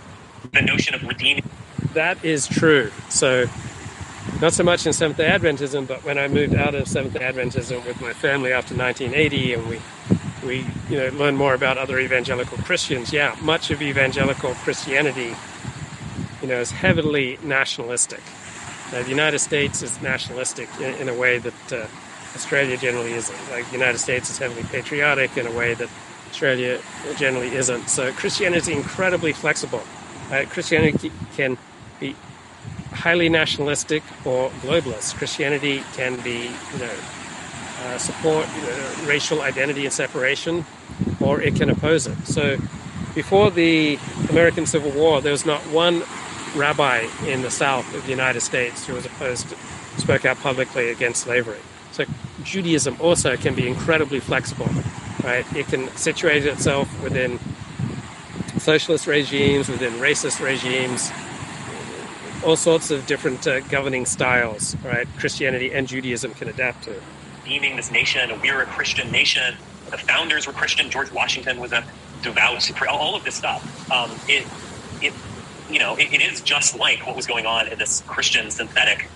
the 0.54 0.62
notion 0.62 0.96
of 0.96 1.04
redeeming 1.04 1.44
That 1.94 2.24
is 2.24 2.48
true. 2.48 2.92
So, 3.10 3.46
not 4.42 4.54
so 4.54 4.64
much 4.64 4.88
in 4.88 4.94
Seventh 4.94 5.18
day 5.18 5.28
Adventism, 5.28 5.86
but 5.88 6.04
when 6.06 6.18
I 6.18 6.28
moved 6.28 6.56
out 6.56 6.74
of 6.74 6.88
Seventh 6.88 7.14
day 7.14 7.20
Adventism 7.20 7.86
with 7.86 8.00
my 8.02 8.14
family 8.14 8.54
after 8.54 8.76
1980 8.76 9.54
and 9.54 9.68
we, 9.68 9.82
we 10.46 10.66
you 10.90 10.98
know, 10.98 11.10
learned 11.10 11.38
more 11.38 11.54
about 11.54 11.78
other 11.78 12.00
evangelical 12.00 12.58
Christians, 12.60 13.12
yeah, 13.12 13.36
much 13.42 13.70
of 13.70 13.82
evangelical 13.82 14.54
Christianity 14.56 15.36
you 16.42 16.48
know, 16.48 16.60
is 16.60 16.72
heavily 16.72 17.38
nationalistic. 17.44 18.22
Now, 18.94 19.04
the 19.04 19.10
United 19.10 19.40
States 19.40 19.82
is 19.82 20.02
nationalistic 20.02 20.70
in, 20.80 20.96
in 20.96 21.10
a 21.10 21.14
way 21.14 21.40
that 21.40 21.74
uh, 21.74 21.86
Australia 22.34 22.78
generally 22.78 23.14
isn't. 23.14 23.38
Like, 23.52 23.66
the 23.66 23.74
United 23.74 24.00
States 24.00 24.30
is 24.30 24.38
heavily 24.38 24.64
patriotic 24.64 25.38
in 25.38 25.48
a 25.48 25.52
way 25.52 25.74
that 25.74 25.90
Australia 26.30 26.80
generally 27.18 27.54
isn't. 27.56 27.90
So, 27.90 28.12
Christianity 28.14 28.72
is 28.72 28.78
incredibly 28.78 29.34
flexible. 29.34 29.82
Uh, 30.32 30.46
Christianity 30.48 31.12
can 31.36 31.58
be 32.00 32.16
highly 32.92 33.30
nationalistic 33.30 34.04
or 34.26 34.50
globalist. 34.62 35.16
Christianity 35.16 35.84
can 35.94 36.20
be, 36.22 36.52
you 36.74 36.80
know, 36.80 36.94
uh, 37.84 37.98
support 37.98 38.46
racial 39.06 39.42
identity 39.42 39.86
and 39.86 39.94
separation, 39.94 40.66
or 41.20 41.42
it 41.42 41.56
can 41.56 41.70
oppose 41.70 42.08
it. 42.08 42.18
So, 42.26 42.58
before 43.16 43.52
the 43.52 43.98
American 44.30 44.66
Civil 44.66 44.92
War, 44.92 45.22
there 45.22 45.32
was 45.32 45.46
not 45.46 45.62
one 45.68 46.04
rabbi 46.56 47.08
in 47.26 47.42
the 47.42 47.52
South 47.52 47.92
of 47.94 48.04
the 48.04 48.10
United 48.10 48.42
States 48.42 48.86
who 48.86 48.94
was 48.94 49.06
opposed, 49.06 49.50
to, 49.50 49.56
spoke 49.98 50.26
out 50.26 50.38
publicly 50.40 50.90
against 50.90 51.22
slavery. 51.22 51.60
So, 51.92 52.06
Judaism 52.44 52.98
also 53.00 53.38
can 53.38 53.56
be 53.56 53.68
incredibly 53.68 54.20
flexible, 54.20 54.70
right? 55.24 55.46
It 55.56 55.68
can 55.68 55.88
situate 55.96 56.46
itself 56.46 56.88
within 57.04 57.40
socialist 58.58 59.08
regimes, 59.08 59.70
within 59.70 59.94
racist 59.94 60.44
regimes, 60.44 61.12
all 62.46 62.56
sorts 62.56 62.92
of 62.92 63.06
different 63.06 63.46
uh, 63.48 63.60
governing 63.62 64.06
styles, 64.06 64.76
right? 64.84 65.08
Christianity 65.18 65.72
and 65.74 65.88
Judaism 65.88 66.34
can 66.34 66.48
adapt 66.50 66.84
to. 66.86 67.02
redeeming 67.44 67.76
this 67.76 67.92
nation. 67.92 68.30
We're 68.42 68.62
a 68.62 68.66
Christian 68.66 69.12
nation. 69.12 69.56
The 69.90 69.98
founders 69.98 70.48
were 70.48 70.54
Christian. 70.54 70.90
George 70.90 71.12
Washington 71.12 71.60
was 71.60 71.72
a 71.72 71.84
devout. 72.22 72.72
All 72.88 73.16
of 73.16 73.24
this 73.24 73.36
stuff. 73.36 73.92
Um, 73.92 74.12
it, 74.28 74.46
it, 75.02 75.14
you 75.70 75.80
know, 75.80 75.96
it, 75.96 76.14
it 76.14 76.22
is 76.22 76.42
just 76.42 76.78
like 76.78 77.06
what 77.06 77.16
was 77.16 77.26
going 77.28 77.46
on 77.46 77.68
in 77.68 77.78
this 77.80 78.02
Christian 78.08 78.52
synthetic 78.52 79.08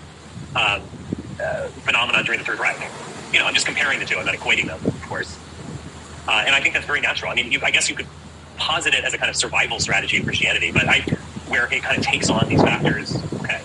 um, 0.56 0.82
uh, 1.40 1.68
phenomenon 1.84 2.24
during 2.24 2.38
the 2.40 2.44
Third 2.44 2.58
Reich. 2.58 2.76
You 3.32 3.38
know, 3.38 3.46
I'm 3.46 3.54
just 3.54 3.66
comparing 3.66 4.00
the 4.00 4.06
two. 4.06 4.16
I'm 4.18 4.26
not 4.26 4.34
equating 4.34 4.66
them, 4.66 4.80
of 4.84 5.02
course. 5.02 5.38
Uh, 6.26 6.42
and 6.46 6.54
I 6.54 6.60
think 6.60 6.74
that's 6.74 6.86
very 6.86 7.00
natural. 7.00 7.30
I 7.30 7.34
mean, 7.34 7.52
you, 7.52 7.60
I 7.62 7.70
guess 7.70 7.88
you 7.88 7.96
could 7.96 8.06
posit 8.56 8.94
it 8.94 9.04
as 9.04 9.14
a 9.14 9.18
kind 9.18 9.30
of 9.30 9.36
survival 9.36 9.80
strategy 9.80 10.18
of 10.18 10.24
Christianity, 10.24 10.72
but 10.72 10.88
I, 10.88 11.00
where 11.48 11.72
it 11.72 11.82
kind 11.82 11.98
of 11.98 12.04
takes 12.04 12.30
on 12.30 12.48
these 12.48 12.62
factors. 12.62 13.16
Okay, 13.34 13.60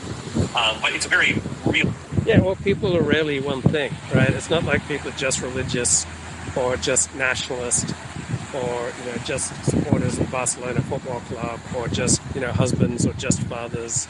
um, 0.56 0.78
but 0.82 0.94
it's 0.94 1.06
a 1.06 1.10
very 1.10 1.42
real. 1.66 1.94
Yeah, 2.26 2.42
well, 2.42 2.56
people 2.56 2.96
are 2.96 3.02
really 3.02 3.40
one 3.40 3.62
thing, 3.62 3.94
right? 4.14 4.30
It's 4.30 4.50
not 4.50 4.64
like 4.64 4.88
people 4.88 5.10
are 5.10 5.18
just 5.18 5.42
religious 5.42 6.06
or 6.56 6.78
just 6.78 7.14
nationalist 7.16 7.94
or 8.54 8.92
you 9.00 9.12
know 9.12 9.18
just 9.26 9.54
supporters 9.66 10.18
of 10.18 10.30
Barcelona 10.32 10.82
Football 10.82 11.20
Club 11.22 11.60
or 11.76 11.88
just 11.88 12.22
you 12.34 12.42
know 12.42 12.52
husbands 12.52 13.06
or 13.06 13.14
just 13.14 13.42
fathers, 13.44 14.08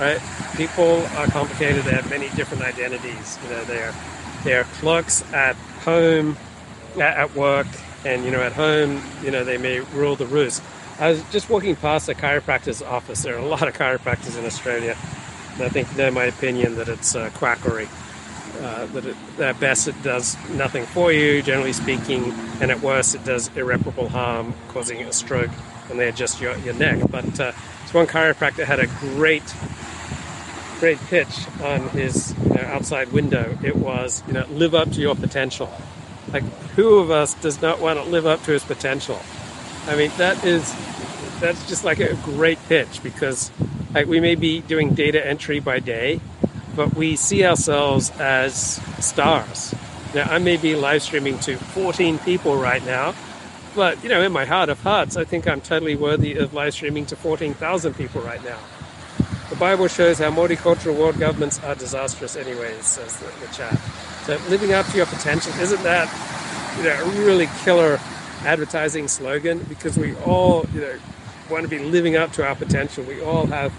right? 0.00 0.20
People 0.56 1.04
are 1.16 1.26
complicated. 1.26 1.84
They 1.84 1.92
have 1.92 2.08
many 2.08 2.28
different 2.30 2.62
identities. 2.62 3.38
You 3.44 3.50
know, 3.50 3.64
they're 3.64 3.94
they're 4.44 4.64
clerks 4.64 5.22
at 5.32 5.56
home, 5.84 6.36
at 6.98 7.34
work, 7.34 7.66
and 8.04 8.24
you 8.24 8.30
know 8.30 8.42
at 8.42 8.52
home, 8.52 9.02
you 9.22 9.30
know 9.30 9.44
they 9.44 9.58
may 9.58 9.80
rule 9.80 10.16
the 10.16 10.26
roost. 10.26 10.62
I 10.98 11.10
was 11.10 11.22
just 11.30 11.48
walking 11.50 11.76
past 11.76 12.08
a 12.08 12.14
chiropractor's 12.14 12.82
office. 12.82 13.22
There 13.22 13.34
are 13.34 13.38
a 13.38 13.46
lot 13.46 13.66
of 13.66 13.74
chiropractors 13.74 14.38
in 14.38 14.44
Australia. 14.44 14.96
And 15.54 15.62
I 15.62 15.68
think 15.68 15.94
know 15.96 16.10
my 16.10 16.24
opinion 16.24 16.76
that 16.76 16.88
it's 16.88 17.14
uh, 17.14 17.30
quackery. 17.34 17.88
Uh, 18.60 18.86
that 18.86 19.06
it, 19.06 19.16
at 19.40 19.58
best 19.58 19.88
it 19.88 20.00
does 20.02 20.36
nothing 20.50 20.84
for 20.86 21.10
you, 21.10 21.42
generally 21.42 21.72
speaking, 21.72 22.32
and 22.60 22.70
at 22.70 22.80
worst 22.80 23.14
it 23.14 23.24
does 23.24 23.50
irreparable 23.56 24.08
harm, 24.08 24.54
causing 24.68 25.02
a 25.02 25.12
stroke 25.12 25.50
when 25.88 25.98
they 25.98 26.08
adjust 26.08 26.40
your, 26.40 26.56
your 26.58 26.74
neck. 26.74 26.98
But 27.10 27.40
uh, 27.40 27.52
this 27.82 27.94
one 27.94 28.06
chiropractor 28.06 28.64
had 28.64 28.78
a 28.78 28.86
great, 28.86 29.42
great 30.80 30.98
pitch 31.06 31.46
on 31.62 31.88
his 31.90 32.34
you 32.44 32.50
know, 32.50 32.62
outside 32.62 33.10
window. 33.10 33.58
It 33.64 33.74
was, 33.74 34.22
you 34.26 34.34
know, 34.34 34.46
live 34.50 34.74
up 34.74 34.90
to 34.92 35.00
your 35.00 35.16
potential. 35.16 35.72
Like, 36.32 36.44
who 36.74 36.98
of 36.98 37.10
us 37.10 37.34
does 37.34 37.60
not 37.60 37.80
want 37.80 37.98
to 37.98 38.04
live 38.04 38.26
up 38.26 38.42
to 38.44 38.52
his 38.52 38.64
potential? 38.64 39.20
I 39.86 39.96
mean, 39.96 40.10
that 40.16 40.44
is, 40.44 40.74
that's 41.40 41.68
just 41.68 41.84
like 41.84 42.00
a 42.00 42.14
great 42.24 42.58
pitch 42.68 43.02
because 43.02 43.50
like 43.92 44.06
we 44.06 44.20
may 44.20 44.34
be 44.34 44.60
doing 44.60 44.94
data 44.94 45.24
entry 45.24 45.60
by 45.60 45.78
day, 45.78 46.20
but 46.74 46.94
we 46.94 47.16
see 47.16 47.44
ourselves 47.44 48.10
as 48.18 48.80
stars. 49.04 49.74
Now, 50.14 50.24
I 50.24 50.38
may 50.38 50.56
be 50.56 50.74
live 50.74 51.02
streaming 51.02 51.38
to 51.40 51.56
14 51.56 52.18
people 52.20 52.56
right 52.56 52.84
now, 52.84 53.14
but 53.74 54.02
you 54.02 54.08
know, 54.08 54.22
in 54.22 54.32
my 54.32 54.44
heart 54.44 54.68
of 54.68 54.80
hearts, 54.80 55.16
I 55.16 55.24
think 55.24 55.46
I'm 55.46 55.60
totally 55.60 55.96
worthy 55.96 56.34
of 56.34 56.54
live 56.54 56.74
streaming 56.74 57.06
to 57.06 57.16
14,000 57.16 57.94
people 57.94 58.22
right 58.22 58.42
now. 58.44 58.58
The 59.50 59.56
Bible 59.56 59.88
shows 59.88 60.18
how 60.18 60.30
multicultural 60.30 60.96
world 60.96 61.18
governments 61.18 61.62
are 61.62 61.74
disastrous, 61.74 62.36
anyways, 62.36 62.86
says 62.86 63.18
the, 63.18 63.26
the 63.46 63.52
chat. 63.52 63.78
So, 64.26 64.38
living 64.48 64.72
up 64.72 64.86
to 64.86 64.96
your 64.96 65.06
potential 65.06 65.52
isn't 65.60 65.82
that 65.82 66.08
you 66.76 66.84
know 66.84 66.94
a 66.94 67.24
really 67.26 67.48
killer 67.64 67.98
advertising 68.44 69.08
slogan? 69.08 69.60
Because 69.68 69.98
we 69.98 70.14
all 70.18 70.66
you 70.74 70.80
know 70.80 70.98
want 71.50 71.64
to 71.64 71.68
be 71.68 71.78
living 71.80 72.16
up 72.16 72.32
to 72.34 72.46
our 72.46 72.54
potential. 72.54 73.04
We 73.04 73.20
all 73.22 73.46
have 73.46 73.72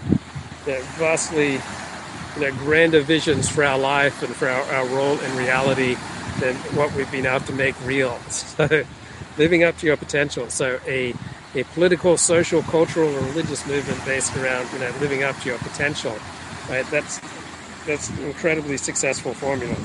you 0.66 0.72
know, 0.72 0.80
vastly 0.98 1.52
you 1.54 2.40
know, 2.40 2.52
grander 2.58 3.00
visions 3.00 3.48
for 3.48 3.64
our 3.64 3.78
life 3.78 4.22
and 4.22 4.34
for 4.34 4.48
our, 4.48 4.62
our 4.72 4.86
role 4.88 5.18
in 5.18 5.36
reality 5.36 5.96
than 6.40 6.54
what 6.76 6.92
we've 6.94 7.10
been 7.10 7.26
able 7.26 7.44
to 7.46 7.52
make 7.52 7.74
real. 7.84 8.18
So, 8.30 8.84
living 9.38 9.64
up 9.64 9.76
to 9.78 9.86
your 9.86 9.96
potential. 9.96 10.48
So, 10.50 10.78
a 10.86 11.14
a 11.54 11.64
political, 11.64 12.16
social, 12.16 12.62
cultural, 12.64 13.10
religious 13.12 13.66
movement 13.66 14.04
based 14.04 14.36
around 14.36 14.70
you 14.72 14.80
know 14.80 14.92
living 15.00 15.22
up 15.22 15.38
to 15.40 15.48
your 15.48 15.58
potential, 15.58 16.16
right? 16.68 16.86
That's 16.90 17.20
that's 17.86 18.10
an 18.10 18.24
incredibly 18.24 18.76
successful 18.76 19.34
formula. 19.34 19.76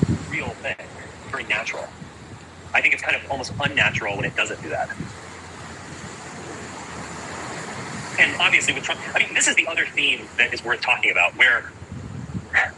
Thing, 0.60 0.76
very 1.30 1.44
natural. 1.44 1.88
I 2.72 2.80
think 2.80 2.94
it's 2.94 3.02
kind 3.02 3.16
of 3.16 3.30
almost 3.30 3.52
unnatural 3.60 4.16
when 4.16 4.24
it 4.24 4.36
doesn't 4.36 4.62
do 4.62 4.68
that. 4.68 4.90
And 8.18 8.38
obviously, 8.40 8.74
with 8.74 8.84
Trump, 8.84 9.00
I 9.14 9.18
mean, 9.20 9.34
this 9.34 9.48
is 9.48 9.56
the 9.56 9.66
other 9.66 9.86
theme 9.86 10.28
that 10.36 10.52
is 10.52 10.62
worth 10.62 10.80
talking 10.80 11.10
about. 11.10 11.36
Where, 11.36 11.72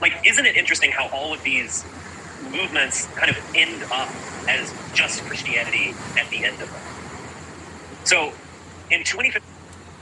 like, 0.01 0.13
isn't 0.25 0.47
it 0.47 0.57
interesting 0.57 0.93
how 0.93 1.09
all 1.09 1.35
of 1.35 1.43
these 1.43 1.85
movements 2.51 3.07
kind 3.17 3.31
of 3.31 3.37
end 3.55 3.83
up 3.91 4.09
as 4.49 4.73
just 4.95 5.23
Christianity 5.25 5.95
at 6.17 6.31
the 6.31 6.45
end 6.45 6.61
of 6.63 6.71
them? 6.71 6.81
So, 8.05 8.33
in 8.91 9.05
2015, 9.05 9.43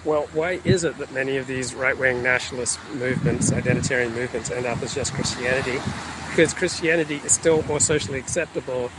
Well, 0.04 0.28
why 0.32 0.60
is 0.64 0.84
it 0.84 0.96
that 0.98 1.12
many 1.12 1.36
of 1.36 1.46
these 1.46 1.74
right 1.74 1.96
wing 1.98 2.22
nationalist 2.22 2.78
movements, 2.94 3.50
identitarian 3.50 4.14
movements, 4.14 4.50
end 4.50 4.64
up 4.64 4.82
as 4.82 4.94
just 4.94 5.12
Christianity? 5.12 5.78
Because 6.30 6.54
Christianity 6.54 7.20
is 7.24 7.32
still 7.32 7.62
more 7.64 7.80
socially 7.80 8.18
acceptable 8.18 8.90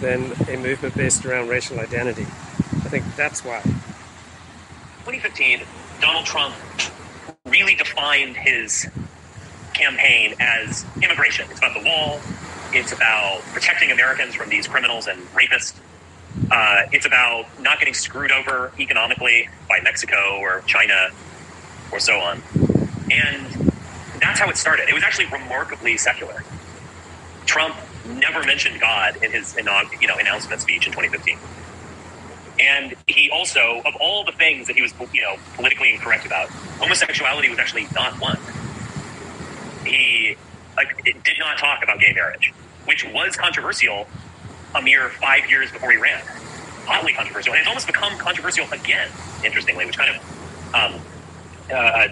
than 0.00 0.32
a 0.48 0.56
movement 0.56 0.96
based 0.96 1.24
around 1.24 1.48
racial 1.48 1.78
identity. 1.78 2.24
I 2.24 2.88
think 2.90 3.04
that's 3.14 3.44
why. 3.44 3.60
2015, 5.04 5.60
Donald 6.00 6.26
Trump 6.26 6.54
really 7.46 7.76
defined 7.76 8.36
his 8.36 8.88
campaign 9.74 10.34
as 10.40 10.84
immigration. 11.02 11.46
It's 11.50 11.58
about 11.60 11.80
the 11.80 11.88
wall. 11.88 12.20
It's 12.72 12.92
about 12.92 13.42
protecting 13.52 13.92
Americans 13.92 14.34
from 14.34 14.50
these 14.50 14.66
criminals 14.66 15.06
and 15.06 15.20
rapists. 15.34 15.74
Uh, 16.50 16.82
it's 16.92 17.06
about 17.06 17.46
not 17.60 17.78
getting 17.78 17.94
screwed 17.94 18.32
over 18.32 18.72
economically 18.78 19.48
by 19.68 19.80
Mexico 19.82 20.38
or 20.38 20.62
China 20.66 21.10
or 21.92 22.00
so 22.00 22.18
on. 22.18 22.42
And 23.10 23.72
that's 24.20 24.40
how 24.40 24.48
it 24.48 24.56
started. 24.56 24.88
It 24.88 24.94
was 24.94 25.02
actually 25.02 25.26
remarkably 25.26 25.96
secular. 25.96 26.44
Trump 27.46 27.76
never 28.06 28.42
mentioned 28.44 28.80
God 28.80 29.16
in 29.22 29.32
his 29.32 29.56
you 29.56 30.06
know 30.06 30.16
announcement 30.18 30.60
speech 30.60 30.86
in 30.86 30.92
2015. 30.92 31.38
And 32.60 32.94
he 33.06 33.30
also, 33.30 33.82
of 33.84 33.94
all 34.00 34.24
the 34.24 34.32
things 34.32 34.66
that 34.66 34.74
he 34.74 34.82
was, 34.82 34.92
you 35.12 35.22
know, 35.22 35.36
politically 35.54 35.92
incorrect 35.92 36.26
about, 36.26 36.48
homosexuality 36.80 37.48
was 37.48 37.58
actually 37.58 37.86
not 37.94 38.20
one. 38.20 38.38
He 39.84 40.36
like, 40.76 41.04
did 41.04 41.38
not 41.38 41.58
talk 41.58 41.84
about 41.84 42.00
gay 42.00 42.12
marriage, 42.12 42.52
which 42.84 43.04
was 43.12 43.36
controversial 43.36 44.08
a 44.74 44.82
mere 44.82 45.10
five 45.10 45.48
years 45.50 45.70
before 45.72 45.90
he 45.90 45.98
ran. 45.98 46.24
Hotly 46.86 47.12
controversial, 47.12 47.52
and 47.52 47.60
it's 47.60 47.68
almost 47.68 47.86
become 47.86 48.16
controversial 48.18 48.66
again. 48.72 49.10
Interestingly, 49.44 49.84
which 49.86 49.98
kind 49.98 50.16
of 50.16 50.74
um, 50.74 51.00
uh, 51.74 52.08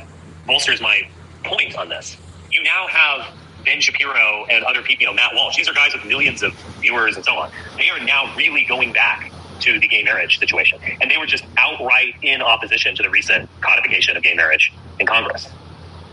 bolsters 0.47 0.81
my 0.81 1.03
point 1.45 1.77
on 1.77 1.89
this. 1.89 2.17
You 2.51 2.63
now 2.63 2.87
have 2.89 3.35
Ben 3.65 3.81
Shapiro 3.81 4.47
and 4.51 4.65
other 4.65 4.83
people, 4.83 5.03
you 5.03 5.07
know, 5.07 5.15
Matt 5.15 5.33
Walsh, 5.35 5.57
these 5.57 5.69
are 5.69 5.75
guys 5.75 5.93
with 5.93 6.05
millions 6.05 6.43
of 6.43 6.55
viewers 6.81 7.17
and 7.17 7.25
so 7.25 7.33
on. 7.33 7.51
They 7.77 7.91
are 7.91 8.01
now 8.01 8.35
really 8.37 8.65
going 8.65 8.93
back 8.93 9.33
to 9.61 9.81
the 9.81 9.89
gay 9.89 10.03
marriage 10.03 10.39
situation. 10.39 10.79
And 11.01 11.11
they 11.11 11.17
were 11.19 11.27
just 11.27 11.45
outright 11.59 12.15
in 12.23 12.43
opposition 12.43 12.95
to 12.97 13.03
the 13.03 13.11
recent 13.11 13.49
codification 13.61 14.17
of 14.17 14.23
gay 14.23 14.35
marriage 14.35 14.73
in 15.01 15.07
Congress. 15.07 15.49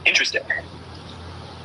Interesting. 0.06 0.41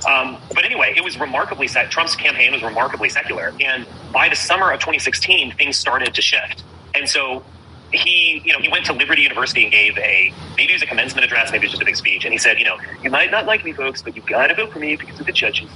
Um, 0.07 0.39
but 0.55 0.65
anyway, 0.65 0.95
it 0.97 1.03
was 1.03 1.19
remarkably 1.19 1.69
set. 1.69 1.91
Trump's 1.91 2.15
campaign 2.15 2.53
was 2.53 2.63
remarkably 2.63 3.09
secular, 3.09 3.53
and 3.61 3.87
by 4.13 4.29
the 4.29 4.37
summer 4.37 4.71
of 4.71 4.81
2016, 4.81 5.55
things 5.57 5.77
started 5.77 6.15
to 6.15 6.23
shift. 6.23 6.63
And 6.95 7.09
so 7.09 7.45
he, 7.93 8.41
you 8.45 8.53
know, 8.53 8.61
he 8.61 8.69
went 8.69 8.87
to 8.87 8.93
Liberty 8.93 9.23
University 9.23 9.65
and 9.65 9.73
gave 9.73 9.97
a 9.99 10.33
maybe 10.57 10.73
it 10.73 10.75
was 10.75 10.83
a 10.83 10.87
commencement 10.87 11.25
address, 11.25 11.51
maybe 11.51 11.65
it 11.65 11.67
was 11.67 11.73
just 11.73 11.83
a 11.83 11.87
big 11.87 11.97
speech, 11.97 12.25
and 12.25 12.33
he 12.33 12.39
said, 12.39 12.59
you 12.59 12.65
know, 12.65 12.77
you 13.03 13.11
might 13.11 13.31
not 13.31 13.47
like 13.47 13.65
me, 13.65 13.73
folks, 13.73 14.03
but 14.03 14.15
you 14.15 14.23
got 14.23 14.49
to 14.49 14.55
vote 14.55 14.73
for 14.73 14.79
me 14.79 14.97
because 14.97 15.19
of 15.19 15.27
the 15.27 15.33
judges. 15.33 15.71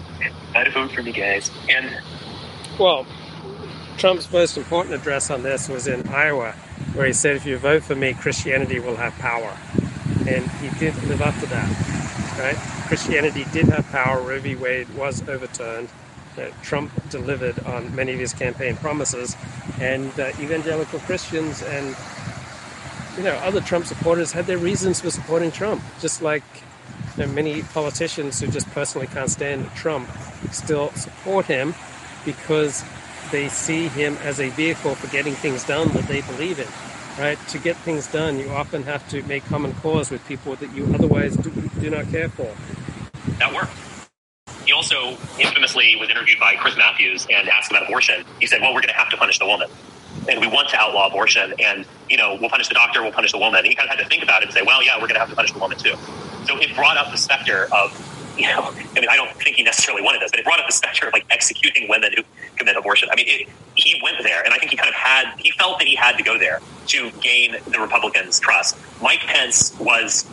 Got 0.54 0.64
to 0.64 0.70
vote 0.70 0.92
for 0.92 1.02
me, 1.02 1.12
guys. 1.12 1.50
And 1.68 1.90
well, 2.78 3.06
Trump's 3.98 4.30
most 4.32 4.56
important 4.56 4.94
address 4.94 5.30
on 5.30 5.42
this 5.42 5.68
was 5.68 5.86
in 5.86 6.08
Iowa, 6.08 6.52
where 6.94 7.06
he 7.06 7.12
said, 7.12 7.36
if 7.36 7.46
you 7.46 7.56
vote 7.58 7.82
for 7.82 7.94
me, 7.94 8.14
Christianity 8.14 8.80
will 8.80 8.96
have 8.96 9.12
power. 9.14 9.56
And 10.26 10.48
he 10.50 10.68
did 10.78 10.94
live 11.04 11.22
up 11.22 11.34
to 11.40 11.46
that, 11.46 12.36
right? 12.38 12.81
Christianity 12.92 13.46
did 13.52 13.70
have 13.70 13.88
power. 13.90 14.20
Roe 14.20 14.38
v. 14.38 14.54
Wade 14.54 14.86
was 14.90 15.26
overturned. 15.26 15.88
Uh, 16.36 16.48
Trump 16.60 16.92
delivered 17.08 17.58
on 17.60 17.96
many 17.96 18.12
of 18.12 18.18
his 18.18 18.34
campaign 18.34 18.76
promises, 18.76 19.34
and 19.80 20.12
uh, 20.20 20.28
evangelical 20.38 20.98
Christians 20.98 21.62
and 21.62 21.96
you 23.16 23.22
know 23.22 23.32
other 23.36 23.62
Trump 23.62 23.86
supporters 23.86 24.32
had 24.32 24.44
their 24.44 24.58
reasons 24.58 25.00
for 25.00 25.10
supporting 25.10 25.50
Trump, 25.50 25.82
just 26.00 26.20
like 26.20 26.42
you 27.16 27.24
know, 27.24 27.32
many 27.32 27.62
politicians 27.62 28.40
who 28.40 28.48
just 28.48 28.68
personally 28.72 29.06
can't 29.06 29.30
stand 29.30 29.70
Trump 29.74 30.06
still 30.50 30.90
support 30.90 31.46
him 31.46 31.74
because 32.26 32.84
they 33.30 33.48
see 33.48 33.88
him 33.88 34.18
as 34.22 34.38
a 34.38 34.50
vehicle 34.50 34.96
for 34.96 35.06
getting 35.06 35.32
things 35.32 35.64
done 35.64 35.88
that 35.94 36.06
they 36.08 36.20
believe 36.20 36.58
in. 36.58 36.68
Right? 37.18 37.38
To 37.48 37.58
get 37.58 37.76
things 37.76 38.06
done, 38.06 38.38
you 38.38 38.50
often 38.50 38.82
have 38.84 39.06
to 39.10 39.22
make 39.24 39.44
common 39.44 39.74
cause 39.76 40.10
with 40.10 40.26
people 40.26 40.56
that 40.56 40.72
you 40.74 40.84
otherwise 40.94 41.36
do, 41.36 41.50
do 41.78 41.90
not 41.90 42.08
care 42.08 42.30
for. 42.30 42.54
That 43.38 43.52
worked. 43.52 43.72
He 44.64 44.72
also 44.72 45.16
infamously 45.38 45.96
was 45.98 46.08
interviewed 46.08 46.38
by 46.38 46.54
Chris 46.56 46.76
Matthews 46.76 47.26
and 47.30 47.48
asked 47.48 47.70
about 47.70 47.84
abortion. 47.84 48.24
He 48.40 48.46
said, 48.46 48.60
"Well, 48.60 48.74
we're 48.74 48.80
going 48.80 48.94
to 48.94 49.00
have 49.00 49.10
to 49.10 49.16
punish 49.16 49.38
the 49.38 49.46
woman." 49.46 49.68
and 50.28 50.40
we 50.40 50.46
want 50.46 50.68
to 50.68 50.76
outlaw 50.76 51.08
abortion 51.08 51.54
and 51.58 51.86
you 52.08 52.16
know 52.16 52.36
we'll 52.40 52.50
punish 52.50 52.68
the 52.68 52.74
doctor 52.74 53.02
we'll 53.02 53.10
punish 53.10 53.32
the 53.32 53.38
woman 53.38 53.58
and 53.58 53.66
he 53.66 53.74
kind 53.74 53.88
of 53.88 53.96
had 53.96 54.02
to 54.02 54.08
think 54.08 54.22
about 54.22 54.42
it 54.42 54.44
and 54.44 54.54
say 54.54 54.62
well 54.62 54.84
yeah 54.84 54.94
we're 54.96 55.08
going 55.08 55.14
to 55.14 55.18
have 55.18 55.30
to 55.30 55.34
punish 55.34 55.50
the 55.52 55.58
woman 55.58 55.76
too 55.78 55.94
so 56.46 56.56
it 56.58 56.72
brought 56.76 56.96
up 56.96 57.10
the 57.10 57.16
specter 57.16 57.66
of 57.72 57.90
you 58.36 58.46
know, 58.46 58.62
I 58.62 59.00
mean, 59.00 59.08
I 59.10 59.16
don't 59.16 59.30
think 59.36 59.56
he 59.56 59.62
necessarily 59.62 60.02
wanted 60.02 60.22
this, 60.22 60.30
but 60.30 60.40
it 60.40 60.44
brought 60.44 60.58
up 60.58 60.66
the 60.66 60.72
specter 60.72 61.06
of 61.06 61.12
like 61.12 61.26
executing 61.30 61.88
women 61.88 62.12
who 62.16 62.22
commit 62.56 62.76
abortion. 62.76 63.08
I 63.12 63.16
mean, 63.16 63.26
it, 63.28 63.48
he 63.74 64.00
went 64.02 64.22
there, 64.22 64.42
and 64.42 64.54
I 64.54 64.58
think 64.58 64.70
he 64.70 64.76
kind 64.76 64.88
of 64.88 64.94
had, 64.94 65.38
he 65.38 65.50
felt 65.50 65.78
that 65.78 65.88
he 65.88 65.94
had 65.94 66.16
to 66.16 66.22
go 66.22 66.38
there 66.38 66.60
to 66.88 67.10
gain 67.20 67.56
the 67.66 67.78
Republicans' 67.78 68.40
trust. 68.40 68.76
Mike 69.02 69.20
Pence 69.20 69.78
was 69.78 70.28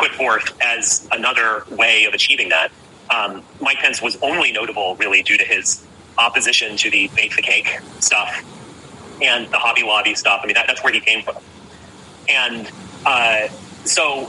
put 0.00 0.12
forth 0.12 0.56
as 0.62 1.08
another 1.12 1.64
way 1.70 2.04
of 2.04 2.14
achieving 2.14 2.48
that. 2.48 2.70
Um, 3.10 3.42
Mike 3.60 3.78
Pence 3.78 4.00
was 4.00 4.16
only 4.22 4.52
notable 4.52 4.96
really 4.96 5.22
due 5.22 5.36
to 5.36 5.44
his 5.44 5.84
opposition 6.18 6.76
to 6.76 6.90
the 6.90 7.10
bake 7.14 7.36
the 7.36 7.42
cake 7.42 7.78
stuff 8.00 8.44
and 9.22 9.50
the 9.50 9.58
Hobby 9.58 9.82
Lobby 9.82 10.14
stuff. 10.14 10.40
I 10.42 10.46
mean, 10.46 10.54
that, 10.54 10.66
that's 10.66 10.82
where 10.82 10.92
he 10.92 11.00
came 11.00 11.22
from. 11.22 11.36
And 12.28 12.70
uh, 13.04 13.48
so 13.84 14.28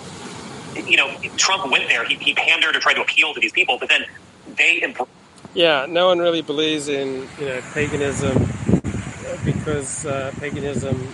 you 0.76 0.98
know, 0.98 1.14
Trump 1.38 1.70
went 1.72 1.88
there. 1.88 2.06
He, 2.06 2.16
he 2.16 2.34
pandered 2.34 2.76
or 2.76 2.80
tried 2.80 2.94
to 2.94 3.02
appeal 3.02 3.34
to 3.34 3.40
these 3.40 3.52
people, 3.52 3.78
but 3.78 3.90
then 3.90 4.06
they. 4.56 4.78
Imp- 4.78 5.08
yeah, 5.54 5.86
no 5.88 6.08
one 6.08 6.20
really 6.20 6.42
believes 6.42 6.88
in 6.88 7.28
you 7.40 7.46
know 7.46 7.62
paganism 7.74 8.48
because 9.44 10.06
uh, 10.06 10.32
paganism 10.40 11.08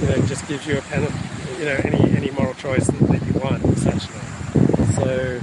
you 0.00 0.06
know 0.06 0.26
just 0.26 0.46
gives 0.48 0.66
you 0.66 0.78
a 0.78 0.82
pen 0.82 1.04
of, 1.04 1.58
you 1.58 1.64
know 1.64 1.80
any 1.84 2.16
any 2.16 2.30
moral 2.30 2.54
choice 2.54 2.86
that 2.86 3.26
you 3.26 3.29
want 3.40 3.64
essentially. 3.64 4.18
So 4.94 5.40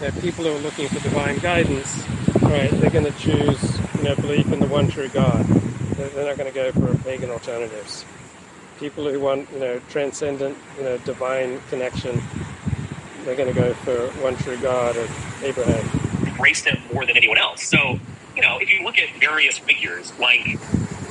know, 0.00 0.10
people 0.20 0.44
who 0.44 0.54
are 0.54 0.58
looking 0.60 0.88
for 0.88 1.00
divine 1.00 1.38
guidance, 1.38 2.04
right? 2.42 2.70
They're 2.70 2.90
going 2.90 3.04
to 3.04 3.18
choose 3.18 3.78
you 3.98 4.04
know 4.04 4.14
belief 4.16 4.50
in 4.52 4.60
the 4.60 4.68
one 4.68 4.88
true 4.88 5.08
God. 5.08 5.44
They're 5.96 6.26
not 6.26 6.36
going 6.36 6.50
to 6.50 6.54
go 6.54 6.72
for 6.72 6.96
pagan 7.04 7.30
alternatives. 7.30 8.04
People 8.78 9.10
who 9.10 9.20
want 9.20 9.50
you 9.52 9.60
know 9.60 9.80
transcendent 9.88 10.56
you 10.78 10.84
know 10.84 10.98
divine 10.98 11.60
connection 11.68 12.20
they're 13.24 13.36
going 13.36 13.52
to 13.52 13.60
go 13.60 13.74
for 13.74 14.08
one 14.22 14.36
true 14.36 14.56
God 14.58 14.96
of 14.96 15.42
Abraham. 15.42 16.26
Embraced 16.26 16.64
him 16.64 16.80
more 16.92 17.04
than 17.04 17.16
anyone 17.16 17.38
else. 17.38 17.62
So, 17.62 17.98
you 18.34 18.42
know, 18.42 18.58
if 18.60 18.70
you 18.70 18.82
look 18.82 18.98
at 18.98 19.08
various 19.20 19.58
figures, 19.58 20.12
like 20.18 20.58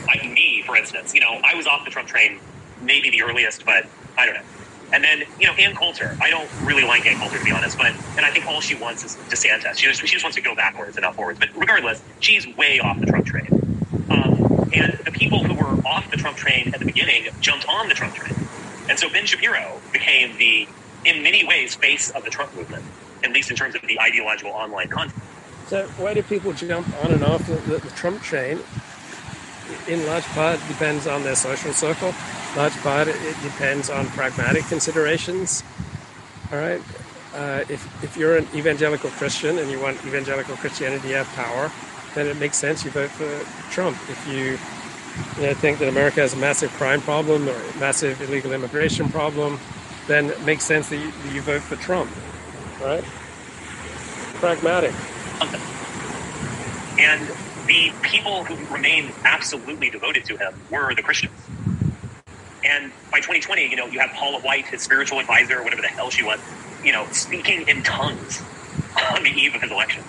like 0.08 0.24
me, 0.24 0.64
for 0.66 0.76
instance, 0.76 1.14
you 1.14 1.22
know, 1.22 1.40
I 1.44 1.54
was 1.56 1.68
off 1.68 1.86
the 1.86 1.92
Trump 1.92 2.08
train, 2.08 2.40
maybe 2.82 3.12
the 3.12 3.22
earliest, 3.22 3.64
but 3.64 3.86
I 4.18 4.26
don't 4.26 4.36
know. 4.36 4.59
And 4.92 5.04
then, 5.04 5.24
you 5.40 5.48
know, 5.48 5.54
Ann 5.54 5.76
Coulter. 5.76 6.18
I 6.20 6.30
don't 6.30 6.50
really 6.64 6.84
like 6.84 7.06
Ann 7.06 7.18
Coulter, 7.18 7.38
to 7.38 7.44
be 7.44 7.52
honest, 7.52 7.78
but, 7.78 7.88
and 8.18 8.26
I 8.26 8.32
think 8.32 8.48
all 8.48 8.60
she 8.60 8.76
wants 8.76 9.04
is 9.04 9.16
DeSantis. 9.30 9.78
She 9.78 9.88
just, 9.88 10.02
she 10.02 10.08
just 10.08 10.24
wants 10.24 10.36
to 10.36 10.42
go 10.42 10.56
backwards 10.56 10.98
and 10.98 11.04
not 11.04 11.16
forwards. 11.16 11.40
But 11.40 11.50
regardless, 11.56 12.02
she's 12.20 12.48
way 12.58 12.80
off 12.80 13.00
the 13.00 13.06
Trump 13.06 13.26
train. 13.26 13.48
Um, 14.10 14.70
and 14.74 15.00
the 15.06 15.12
people 15.12 15.44
who 15.44 15.54
were 15.54 15.88
off 15.88 16.10
the 16.10 16.18
Trump 16.18 16.38
train 16.38 16.74
at 16.74 16.80
the 16.80 16.86
beginning 16.86 17.28
jumped 17.40 17.68
on 17.68 17.88
the 17.88 17.94
Trump 17.94 18.16
train. 18.16 18.36
And 18.90 18.98
so 18.98 19.10
Ben 19.10 19.26
Shapiro 19.26 19.80
became 19.94 20.36
the 20.38 20.68
in 21.06 21.24
many 21.24 21.46
ways 21.46 21.76
face 21.76 22.10
of 22.10 22.24
the 22.24 22.30
Trump 22.30 22.56
movement, 22.56 22.84
at 23.24 23.32
least 23.32 23.52
in 23.52 23.56
terms 23.56 23.76
of 23.76 23.82
the 23.84 24.00
ideological 24.02 24.52
online 24.52 24.90
content. 24.90 25.22
So 25.68 25.88
why 25.98 26.16
do 26.16 26.24
people 26.24 26.52
jump 26.54 26.88
on 27.04 27.12
and 27.12 27.24
off 27.24 27.46
the, 27.46 27.56
the, 27.56 27.78
the 27.78 27.90
Trump 27.92 28.22
train? 28.22 28.60
In 29.88 30.06
large 30.06 30.26
part, 30.26 30.60
depends 30.68 31.08
on 31.08 31.24
their 31.24 31.36
social 31.36 31.74
circle. 31.74 32.14
Large 32.56 32.78
part, 32.78 33.08
it 33.08 33.42
depends 33.44 33.90
on 33.90 34.08
pragmatic 34.08 34.66
considerations. 34.66 35.64
All 36.52 36.58
right. 36.60 36.82
Uh, 37.34 37.64
if, 37.70 38.04
if 38.04 38.18
you're 38.18 38.38
an 38.38 38.48
evangelical 38.56 39.10
Christian 39.12 39.60
and 39.60 39.70
you 39.70 39.80
want 39.80 40.04
evangelical 40.06 40.56
Christianity 40.58 41.10
to 41.10 41.24
have 41.24 41.28
power, 41.36 41.72
then 42.16 42.28
it 42.28 42.38
makes 42.38 42.58
sense 42.58 42.84
you 42.84 42.92
vote 42.92 43.12
for 43.12 43.72
Trump. 43.72 43.98
If 44.10 44.28
you, 44.28 44.58
you 45.42 45.48
know, 45.48 45.54
think 45.54 45.80
that 45.80 45.88
America 45.88 46.22
has 46.22 46.34
a 46.34 46.38
massive 46.38 46.72
crime 46.72 47.02
problem 47.02 47.48
or 47.48 47.56
a 47.56 47.78
massive 47.78 48.20
illegal 48.22 48.52
immigration 48.52 49.10
problem, 49.10 49.60
then 50.08 50.32
it 50.32 50.42
makes 50.42 50.66
sense 50.66 50.90
that 50.90 50.98
you, 50.98 51.12
that 51.12 51.34
you 51.34 51.42
vote 51.42 51.62
for 51.62 51.76
Trump, 51.76 52.10
right? 52.82 53.04
Pragmatic. 54.40 54.94
And 57.00 57.30
the 57.70 57.94
people 58.02 58.44
who 58.44 58.56
remained 58.74 59.14
absolutely 59.24 59.92
devoted 59.92 60.26
to 60.26 60.36
him 60.36 60.54
were 60.72 60.96
the 60.96 61.04
Christians. 61.04 61.40
And 62.66 62.92
by 63.12 63.20
2020, 63.20 63.70
you 63.70 63.76
know, 63.76 63.86
you 63.86 64.00
have 64.00 64.10
Paula 64.10 64.42
White, 64.42 64.66
his 64.66 64.82
spiritual 64.82 65.20
advisor, 65.20 65.64
whatever 65.64 65.84
the 65.84 65.88
hell 65.88 66.10
she 66.10 66.24
was, 66.24 66.40
you 66.84 66.92
know, 66.92 67.06
speaking 67.12 67.68
in 67.68 67.84
tongues 67.84 68.42
on 69.14 69.22
the 69.22 69.30
eve 69.30 69.54
of 69.54 69.62
his 69.62 69.70
election. 69.70 70.04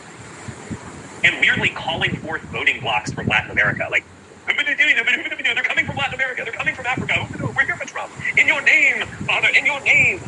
And 1.22 1.38
weirdly 1.38 1.68
calling 1.68 2.16
forth 2.16 2.40
voting 2.44 2.80
blocs 2.80 3.12
from 3.12 3.26
Latin 3.26 3.50
America. 3.50 3.86
Like, 3.90 4.04
they're 4.46 5.62
coming 5.62 5.84
from 5.84 5.96
Latin 5.96 6.14
America. 6.14 6.42
They're 6.44 6.54
coming 6.54 6.74
from 6.74 6.86
Africa. 6.86 7.28
We're 7.54 7.66
here 7.66 7.76
for 7.76 7.86
Trump. 7.86 8.11
In 8.38 8.46
your 8.46 8.62
name, 8.62 9.06
Father, 9.26 9.48
in 9.54 9.66
your 9.66 9.80
name. 9.82 10.20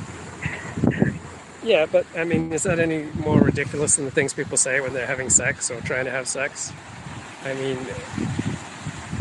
Yeah, 1.62 1.86
but 1.86 2.04
I 2.14 2.24
mean, 2.24 2.52
is 2.52 2.64
that 2.64 2.78
any 2.78 3.04
more 3.14 3.40
ridiculous 3.40 3.96
than 3.96 4.04
the 4.04 4.10
things 4.10 4.34
people 4.34 4.58
say 4.58 4.82
when 4.82 4.92
they're 4.92 5.06
having 5.06 5.30
sex 5.30 5.70
or 5.70 5.80
trying 5.80 6.04
to 6.04 6.10
have 6.10 6.28
sex? 6.28 6.72
I 7.44 7.54
mean, 7.54 7.78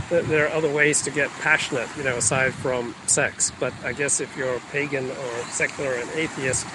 there 0.10 0.46
are 0.46 0.52
other 0.52 0.70
ways 0.70 1.02
to 1.04 1.12
get 1.12 1.30
passionate, 1.30 1.88
you 1.98 2.04
know, 2.04 2.18
aside 2.18 2.54
from 2.54 2.94
sex. 3.08 3.52
But 3.60 3.74
I 3.84 3.94
guess 3.94 4.20
if 4.20 4.36
you're 4.38 4.60
pagan 4.72 5.10
or 5.10 5.32
secular 5.50 5.94
and 5.94 6.10
atheist, 6.12 6.68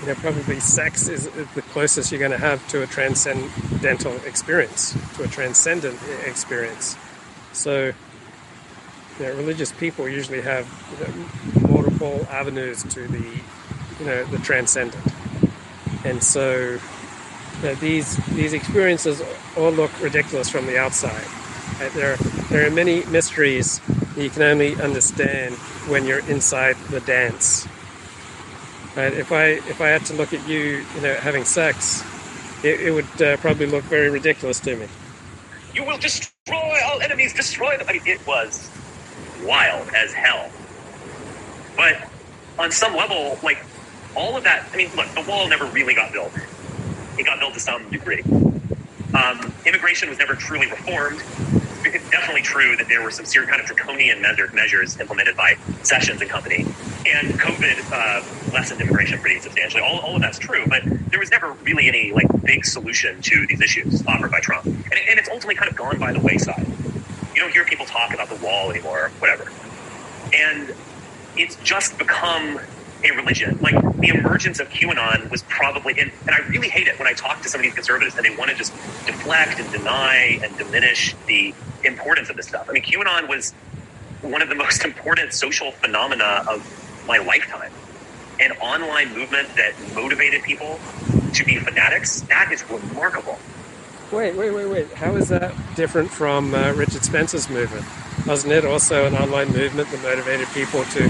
you 0.00 0.06
know, 0.06 0.14
probably 0.14 0.60
sex 0.60 1.08
is 1.08 1.28
the 1.54 1.62
closest 1.62 2.10
you're 2.10 2.18
going 2.18 2.30
to 2.30 2.38
have 2.38 2.66
to 2.68 2.82
a 2.82 2.86
transcendental 2.86 4.16
experience, 4.24 4.96
to 5.16 5.24
a 5.24 5.28
transcendent 5.28 5.98
experience. 6.24 6.96
So, 7.52 7.92
you 9.18 9.26
know, 9.26 9.34
religious 9.34 9.72
people 9.72 10.08
usually 10.08 10.40
have 10.40 10.66
you 10.92 11.06
know, 11.06 11.68
multiple 11.68 12.26
avenues 12.30 12.82
to 12.84 13.06
the, 13.08 13.42
you 13.98 14.06
know, 14.06 14.24
the 14.24 14.38
transcendent, 14.38 15.04
and 16.04 16.22
so 16.22 16.78
know, 17.62 17.74
these 17.76 18.16
these 18.28 18.52
experiences 18.52 19.22
all 19.56 19.70
look 19.70 19.90
ridiculous 20.00 20.48
from 20.48 20.66
the 20.66 20.78
outside. 20.78 21.26
Right? 21.80 21.92
There, 21.92 22.16
there 22.50 22.66
are 22.66 22.70
many 22.70 23.04
mysteries 23.06 23.80
that 24.14 24.22
you 24.22 24.30
can 24.30 24.42
only 24.42 24.74
understand 24.80 25.54
when 25.88 26.06
you're 26.06 26.26
inside 26.28 26.76
the 26.90 27.00
dance. 27.00 27.66
Right? 28.96 29.12
If 29.12 29.32
I 29.32 29.44
if 29.68 29.80
I 29.80 29.88
had 29.88 30.04
to 30.06 30.14
look 30.14 30.32
at 30.32 30.46
you, 30.48 30.84
you 30.94 31.00
know, 31.00 31.14
having 31.14 31.44
sex, 31.44 32.02
it, 32.64 32.80
it 32.80 32.90
would 32.90 33.22
uh, 33.22 33.36
probably 33.38 33.66
look 33.66 33.84
very 33.84 34.10
ridiculous 34.10 34.60
to 34.60 34.76
me. 34.76 34.86
You 35.74 35.84
will 35.84 35.98
destroy 35.98 36.78
all 36.84 37.00
enemies, 37.00 37.32
destroy 37.32 37.76
them. 37.76 37.86
I 37.88 37.94
mean, 37.94 38.02
it 38.06 38.26
was 38.26 38.70
wild 39.42 39.88
as 39.94 40.12
hell. 40.12 40.50
But 41.76 42.08
on 42.58 42.70
some 42.70 42.94
level, 42.94 43.38
like 43.42 43.64
all 44.16 44.36
of 44.36 44.44
that, 44.44 44.68
I 44.72 44.76
mean, 44.76 44.90
look, 44.96 45.08
the 45.14 45.22
wall 45.22 45.48
never 45.48 45.66
really 45.66 45.94
got 45.94 46.12
built. 46.12 46.32
It 47.20 47.26
got 47.26 47.38
built 47.38 47.52
to 47.52 47.60
some 47.60 47.90
degree. 47.90 48.22
Um, 49.12 49.52
immigration 49.66 50.08
was 50.08 50.16
never 50.16 50.34
truly 50.34 50.70
reformed. 50.70 51.20
It's 51.84 52.08
definitely 52.08 52.40
true 52.40 52.76
that 52.76 52.88
there 52.88 53.02
were 53.02 53.10
some 53.10 53.26
serious 53.26 53.50
kind 53.50 53.60
of 53.60 53.66
draconian 53.66 54.22
measures 54.22 54.98
implemented 54.98 55.36
by 55.36 55.56
Sessions 55.82 56.22
and 56.22 56.30
company. 56.30 56.64
And 57.06 57.28
COVID 57.38 57.92
uh, 57.92 58.52
lessened 58.54 58.80
immigration 58.80 59.18
pretty 59.18 59.38
substantially. 59.38 59.82
All, 59.82 59.98
all 59.98 60.14
of 60.16 60.22
that's 60.22 60.38
true, 60.38 60.64
but 60.66 60.82
there 61.10 61.20
was 61.20 61.30
never 61.30 61.52
really 61.62 61.88
any 61.88 62.10
like 62.10 62.26
big 62.42 62.64
solution 62.64 63.20
to 63.20 63.46
these 63.46 63.60
issues 63.60 64.02
offered 64.06 64.30
by 64.30 64.40
Trump. 64.40 64.64
And, 64.64 64.76
and 64.76 65.18
it's 65.18 65.28
ultimately 65.28 65.56
kind 65.56 65.70
of 65.70 65.76
gone 65.76 65.98
by 65.98 66.14
the 66.14 66.20
wayside. 66.20 66.66
You 67.34 67.42
don't 67.42 67.52
hear 67.52 67.66
people 67.66 67.84
talk 67.84 68.14
about 68.14 68.30
the 68.30 68.36
wall 68.36 68.70
anymore, 68.70 69.06
or 69.06 69.08
whatever. 69.18 69.52
And 70.32 70.74
it's 71.36 71.56
just 71.56 71.98
become 71.98 72.60
a 73.04 73.10
religion. 73.16 73.58
Like 73.60 73.74
the 74.00 74.08
emergence 74.08 74.60
of 74.60 74.68
QAnon 74.68 75.30
was 75.30 75.42
probably, 75.44 75.98
and, 75.98 76.12
and 76.26 76.30
I 76.30 76.38
really 76.48 76.68
hate 76.68 76.86
it 76.86 76.98
when 76.98 77.08
I 77.08 77.12
talk 77.12 77.42
to 77.42 77.48
some 77.48 77.60
of 77.60 77.64
these 77.64 77.74
conservatives 77.74 78.16
and 78.16 78.24
they 78.24 78.36
want 78.36 78.50
to 78.50 78.56
just 78.56 78.72
deflect 79.06 79.58
and 79.58 79.70
deny 79.72 80.40
and 80.42 80.56
diminish 80.56 81.14
the 81.26 81.54
importance 81.84 82.30
of 82.30 82.36
this 82.36 82.46
stuff. 82.48 82.66
I 82.68 82.72
mean, 82.72 82.82
QAnon 82.82 83.28
was 83.28 83.54
one 84.22 84.42
of 84.42 84.48
the 84.48 84.54
most 84.54 84.84
important 84.84 85.32
social 85.32 85.72
phenomena 85.72 86.44
of 86.48 86.64
my 87.06 87.18
lifetime. 87.18 87.72
An 88.40 88.52
online 88.52 89.14
movement 89.14 89.48
that 89.56 89.74
motivated 89.94 90.42
people 90.42 90.78
to 91.34 91.44
be 91.44 91.56
fanatics, 91.58 92.22
that 92.22 92.50
is 92.52 92.68
remarkable. 92.68 93.38
Wait, 94.12 94.34
wait, 94.34 94.50
wait, 94.50 94.66
wait. 94.66 94.92
How 94.94 95.14
is 95.14 95.28
that 95.28 95.54
different 95.76 96.10
from 96.10 96.52
uh, 96.52 96.72
Richard 96.72 97.04
Spencer's 97.04 97.48
movement? 97.48 97.84
Wasn't 98.26 98.52
it 98.52 98.64
also 98.64 99.06
an 99.06 99.14
online 99.14 99.52
movement 99.52 99.88
that 99.88 100.02
motivated 100.02 100.48
people 100.48 100.82
to 100.82 101.02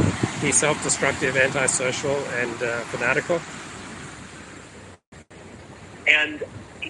be 0.43 0.53
self-destructive, 0.53 1.35
antisocial, 1.35 2.11
and 2.11 2.63
uh, 2.63 2.81
fanatical? 2.81 3.41
And 6.07 6.43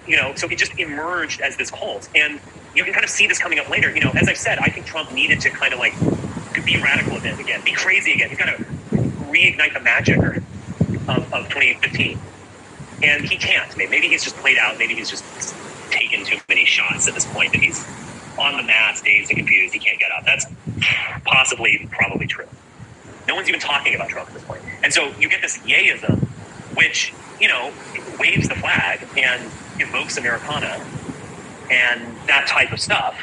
you 0.05 0.17
know, 0.17 0.35
so 0.35 0.47
it 0.49 0.57
just 0.57 0.77
emerged 0.77 1.39
as 1.39 1.55
this 1.55 1.71
cult, 1.71 2.09
and 2.13 2.41
you 2.75 2.83
can 2.83 2.91
kind 2.91 3.05
of 3.05 3.09
see 3.09 3.25
this 3.25 3.39
coming 3.39 3.59
up 3.59 3.69
later. 3.69 3.89
You 3.95 4.01
know, 4.01 4.11
as 4.11 4.27
I 4.27 4.33
said, 4.33 4.59
I 4.59 4.67
think 4.67 4.85
Trump 4.85 5.13
needed 5.13 5.39
to 5.41 5.49
kind 5.49 5.73
of 5.73 5.79
like 5.79 5.93
be 6.65 6.75
radical 6.81 7.17
a 7.17 7.21
bit 7.21 7.39
again, 7.39 7.61
be 7.63 7.71
crazy 7.71 8.11
again. 8.11 8.35
Got 8.35 8.57
to 8.57 8.63
reignite 9.31 9.73
the 9.73 9.79
magic 9.79 10.17
of, 10.17 11.33
of 11.33 11.47
2015, 11.47 12.19
and 13.01 13.23
he 13.23 13.37
can't. 13.37 13.77
Maybe 13.77 14.09
he's 14.09 14.25
just 14.25 14.35
played 14.35 14.57
out. 14.57 14.77
Maybe 14.77 14.93
he's 14.93 15.09
just 15.09 15.23
taken 15.91 16.25
too 16.25 16.37
many 16.49 16.65
shots 16.65 17.07
at 17.07 17.13
this 17.13 17.25
point 17.25 17.53
that 17.53 17.61
he's 17.61 17.85
on 18.39 18.57
the 18.57 18.63
mats, 18.63 19.01
dazed 19.01 19.29
and 19.29 19.37
confused. 19.37 19.73
He 19.73 19.79
can't 19.79 19.99
get 19.99 20.11
up. 20.11 20.25
That's 20.25 20.45
possibly, 21.25 21.87
probably 21.91 22.27
true. 22.27 22.47
No 23.27 23.35
one's 23.35 23.49
even 23.49 23.59
talking 23.59 23.93
about 23.93 24.09
Trump 24.09 24.29
at 24.29 24.33
this 24.33 24.43
point. 24.43 24.61
And 24.83 24.93
so 24.93 25.13
you 25.19 25.29
get 25.29 25.41
this 25.41 25.57
yayism, 25.59 26.19
which, 26.75 27.13
you 27.39 27.47
know, 27.47 27.71
waves 28.19 28.47
the 28.47 28.55
flag 28.55 29.07
and 29.17 29.43
evokes 29.79 30.17
Americana 30.17 30.83
and 31.69 32.01
that 32.27 32.47
type 32.47 32.71
of 32.71 32.79
stuff, 32.79 33.15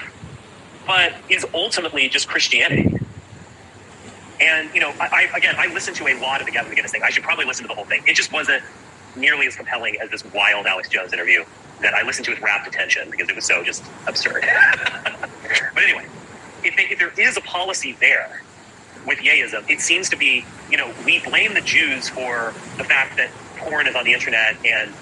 but 0.86 1.12
is 1.28 1.44
ultimately 1.52 2.08
just 2.08 2.28
Christianity. 2.28 2.98
And, 4.40 4.72
you 4.72 4.80
know, 4.80 4.92
I, 5.00 5.28
I, 5.34 5.36
again, 5.36 5.56
I 5.58 5.66
listened 5.66 5.96
to 5.96 6.06
a 6.06 6.14
lot 6.20 6.40
of 6.40 6.46
the 6.46 6.52
Gavin 6.52 6.72
McInnes 6.72 6.90
thing. 6.90 7.02
I 7.02 7.10
should 7.10 7.24
probably 7.24 7.44
listen 7.44 7.64
to 7.64 7.68
the 7.68 7.74
whole 7.74 7.84
thing. 7.84 8.04
It 8.06 8.14
just 8.14 8.32
wasn't 8.32 8.62
nearly 9.18 9.46
as 9.46 9.56
compelling 9.56 9.96
as 10.00 10.10
this 10.10 10.24
wild 10.32 10.66
Alex 10.66 10.88
Jones 10.88 11.12
interview 11.12 11.44
that 11.80 11.94
I 11.94 12.02
listened 12.02 12.24
to 12.26 12.32
with 12.32 12.40
rapt 12.40 12.66
attention 12.66 13.10
because 13.10 13.28
it 13.28 13.36
was 13.36 13.44
so 13.44 13.62
just 13.62 13.84
absurd. 14.06 14.44
but 15.74 15.82
anyway, 15.82 16.06
if, 16.64 16.76
they, 16.76 16.84
if 16.84 16.98
there 16.98 17.12
is 17.16 17.36
a 17.36 17.40
policy 17.40 17.92
there 18.00 18.42
with 19.06 19.18
Yayism, 19.18 19.68
it 19.70 19.80
seems 19.80 20.08
to 20.10 20.16
be, 20.16 20.44
you 20.70 20.76
know, 20.76 20.92
we 21.04 21.20
blame 21.20 21.54
the 21.54 21.60
Jews 21.60 22.08
for 22.08 22.54
the 22.76 22.84
fact 22.84 23.16
that 23.16 23.30
porn 23.56 23.86
is 23.86 23.94
on 23.94 24.04
the 24.04 24.12
internet 24.12 24.56
and 24.64 24.92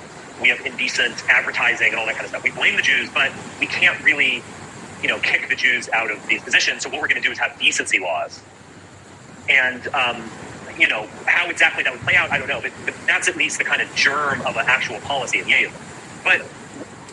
we 0.41 0.49
have 0.49 0.61
indecent 0.67 1.25
advertising 1.29 1.89
and 1.89 1.97
all 1.97 2.07
that 2.07 2.15
kind 2.15 2.25
of 2.25 2.31
stuff. 2.31 2.43
We 2.43 2.51
blame 2.51 2.77
the 2.77 2.83
Jews, 2.83 3.09
but 3.13 3.33
we 3.59 3.67
can't 3.67 4.03
really, 4.05 4.43
you 5.01 5.09
know, 5.09 5.19
kick 5.21 5.49
the 5.49 5.57
Jews 5.57 5.89
out 5.91 6.11
of 6.11 6.25
these 6.27 6.43
positions. 6.43 6.83
So 6.83 6.91
what 6.91 7.01
we're 7.01 7.09
going 7.09 7.23
to 7.23 7.27
do 7.27 7.33
is 7.33 7.39
have 7.39 7.59
decency 7.59 7.99
laws. 7.99 8.41
And, 9.49 9.87
um, 9.89 10.31
you 10.79 10.89
know, 10.89 11.07
how 11.27 11.49
exactly 11.49 11.83
that 11.83 11.93
would 11.93 12.03
play 12.03 12.17
out, 12.17 12.31
I 12.31 12.39
don't 12.39 12.49
know. 12.49 12.61
But, 12.61 12.73
but 12.85 12.95
that's 13.07 13.29
at 13.29 13.37
least 13.37 13.59
the 13.59 13.65
kind 13.65 13.83
of 13.83 13.95
germ 13.95 14.41
of 14.43 14.57
an 14.57 14.67
actual 14.67 15.01
policy 15.01 15.41
of 15.41 15.47
Yayism. 15.47 15.73
But 16.25 16.45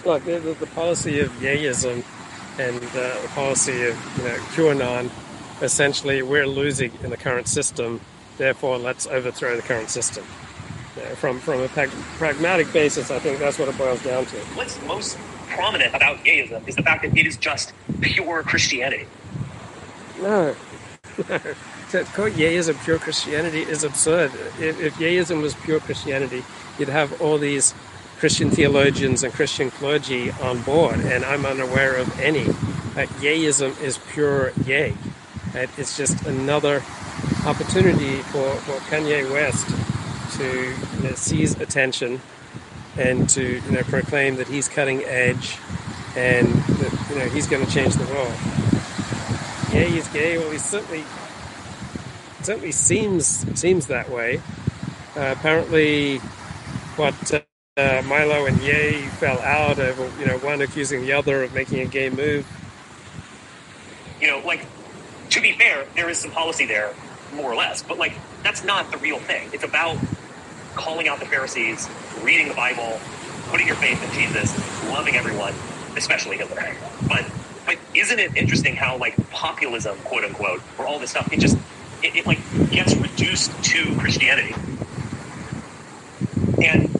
look, 0.05 0.23
the, 0.25 0.39
the, 0.39 0.67
policy 0.67 1.19
of 1.19 1.29
Yayism 1.33 2.03
and 2.59 2.77
uh, 2.77 3.21
the 3.21 3.29
policy 3.29 3.85
of 3.85 4.17
you 4.17 4.23
know, 4.23 4.35
QAnon, 4.53 5.11
essentially, 5.61 6.21
we're 6.21 6.47
losing 6.47 6.91
in 7.03 7.09
the 7.09 7.17
current 7.17 7.47
system. 7.47 8.01
Therefore, 8.37 8.77
let's 8.77 9.07
overthrow 9.07 9.55
the 9.55 9.61
current 9.61 9.89
system. 9.89 10.23
from 11.15 11.39
from 11.39 11.61
a 11.61 11.67
pragmatic 11.67 12.71
basis, 12.73 13.11
I 13.11 13.19
think 13.19 13.39
that's 13.39 13.59
what 13.59 13.69
it 13.69 13.77
boils 13.77 14.01
down 14.03 14.25
to. 14.25 14.37
What's 14.55 14.81
most 14.83 15.17
prominent 15.49 15.93
about 15.93 16.17
Yayism 16.25 16.67
is 16.67 16.75
the 16.75 16.83
fact 16.83 17.03
that 17.03 17.15
it 17.17 17.25
is 17.25 17.37
just 17.37 17.73
pure 18.01 18.43
Christianity. 18.43 19.05
No, 20.21 20.55
no. 21.29 21.39
To 21.93 22.03
call 22.05 22.27
Yayism 22.27 22.83
pure 22.83 22.97
Christianity 22.97 23.61
is 23.61 23.83
absurd. 23.83 24.31
If, 24.59 24.81
if 24.81 24.95
Yayism 24.95 25.43
was 25.43 25.53
pure 25.53 25.79
Christianity, 25.79 26.43
you'd 26.79 26.89
have 26.89 27.21
all 27.21 27.37
these 27.37 27.75
Christian 28.17 28.49
theologians 28.49 29.21
and 29.21 29.31
Christian 29.31 29.69
clergy 29.69 30.31
on 30.31 30.63
board, 30.63 31.01
and 31.01 31.23
I'm 31.23 31.45
unaware 31.45 31.95
of 31.97 32.19
any. 32.19 32.45
Uh, 32.45 33.05
yayism 33.21 33.79
is 33.79 33.99
pure 34.11 34.53
yay. 34.65 34.95
Right? 35.53 35.69
It's 35.77 35.95
just 35.95 36.25
another 36.25 36.81
opportunity 37.45 38.23
for, 38.23 38.49
for 38.61 38.79
Kanye 38.89 39.29
West 39.29 39.67
to 40.39 40.73
you 40.97 41.03
know, 41.03 41.13
seize 41.13 41.61
attention 41.61 42.21
and 42.97 43.29
to 43.29 43.61
you 43.61 43.71
know, 43.71 43.83
proclaim 43.83 44.37
that 44.37 44.47
he's 44.47 44.67
cutting 44.67 45.03
edge 45.03 45.59
and 46.15 46.47
that 46.47 47.09
you 47.11 47.19
know 47.19 47.25
he's 47.29 47.45
going 47.45 47.63
to 47.63 47.71
change 47.71 47.93
the 47.93 48.05
world. 48.05 48.33
Yeah, 49.71 49.83
he's 49.83 50.07
gay. 50.07 50.39
Well, 50.39 50.49
he's 50.49 50.65
certainly 50.65 51.03
certainly 52.45 52.71
seems 52.71 53.27
seems 53.59 53.87
that 53.87 54.09
way. 54.09 54.41
Uh, 55.15 55.35
apparently, 55.37 56.19
what 56.97 57.15
uh, 57.77 58.03
Milo 58.05 58.45
and 58.45 58.61
Ye 58.61 59.03
fell 59.19 59.39
out 59.39 59.79
of, 59.79 59.99
you 60.19 60.27
know, 60.27 60.37
one 60.39 60.61
accusing 60.61 61.01
the 61.01 61.13
other 61.13 61.43
of 61.43 61.53
making 61.53 61.79
a 61.81 61.85
gay 61.85 62.09
move. 62.09 62.47
You 64.21 64.27
know, 64.27 64.39
like, 64.45 64.65
to 65.31 65.41
be 65.41 65.53
fair, 65.53 65.85
there 65.95 66.09
is 66.09 66.19
some 66.19 66.31
policy 66.31 66.65
there, 66.65 66.93
more 67.35 67.51
or 67.51 67.55
less, 67.55 67.83
but 67.83 67.97
like, 67.97 68.13
that's 68.43 68.63
not 68.63 68.91
the 68.91 68.97
real 68.99 69.19
thing. 69.19 69.49
It's 69.53 69.63
about 69.63 69.97
calling 70.75 71.07
out 71.07 71.19
the 71.19 71.25
Pharisees, 71.25 71.89
reading 72.21 72.47
the 72.49 72.53
Bible, 72.55 72.99
putting 73.49 73.67
your 73.67 73.75
faith 73.77 74.03
in 74.03 74.11
Jesus, 74.13 74.53
loving 74.91 75.15
everyone, 75.15 75.53
especially 75.97 76.37
Hitler. 76.37 76.75
But, 77.07 77.25
but 77.65 77.77
isn't 77.95 78.19
it 78.19 78.37
interesting 78.37 78.75
how 78.75 78.97
like 78.97 79.15
populism, 79.31 79.97
quote 79.99 80.25
unquote, 80.25 80.61
or 80.79 80.87
all 80.87 80.99
this 80.99 81.11
stuff, 81.11 81.31
it 81.33 81.39
just, 81.39 81.57
it, 82.03 82.15
it 82.17 82.25
like 82.25 82.39
gets 82.69 82.95
reduced 82.95 83.51
to 83.63 83.95
Christianity. 83.97 84.53
And 86.63 86.99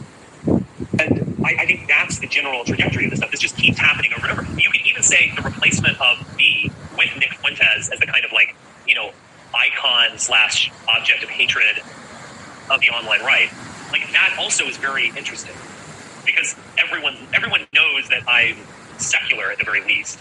and 0.99 1.35
I, 1.45 1.55
I, 1.59 1.65
think 1.65 1.87
that's 1.87 2.19
the 2.19 2.27
general 2.27 2.63
trajectory 2.63 3.05
of 3.05 3.11
this 3.11 3.19
stuff. 3.19 3.31
This 3.31 3.39
just 3.39 3.57
keeps 3.57 3.77
happening 3.77 4.11
over 4.15 4.27
and 4.27 4.39
over. 4.39 4.59
You 4.59 4.69
can 4.71 4.85
even 4.87 5.03
say 5.03 5.31
the 5.35 5.41
replacement 5.41 5.99
of 5.99 6.37
me 6.37 6.71
with 6.97 7.09
Nick 7.17 7.33
Fuentes 7.33 7.89
as 7.91 7.99
the 7.99 8.05
kind 8.05 8.23
of 8.23 8.31
like, 8.31 8.55
you 8.87 8.95
know, 8.95 9.11
icon 9.53 10.17
slash 10.17 10.71
object 10.87 11.23
of 11.23 11.29
hatred 11.29 11.79
of 12.69 12.81
the 12.81 12.89
online 12.89 13.21
right. 13.21 13.49
Like 13.91 14.11
that 14.11 14.35
also 14.39 14.65
is 14.65 14.77
very 14.77 15.07
interesting 15.09 15.55
because 16.25 16.55
everyone 16.77 17.17
everyone 17.33 17.61
knows 17.73 18.09
that 18.09 18.23
I'm 18.27 18.57
secular 18.97 19.51
at 19.51 19.57
the 19.57 19.65
very 19.65 19.83
least. 19.83 20.19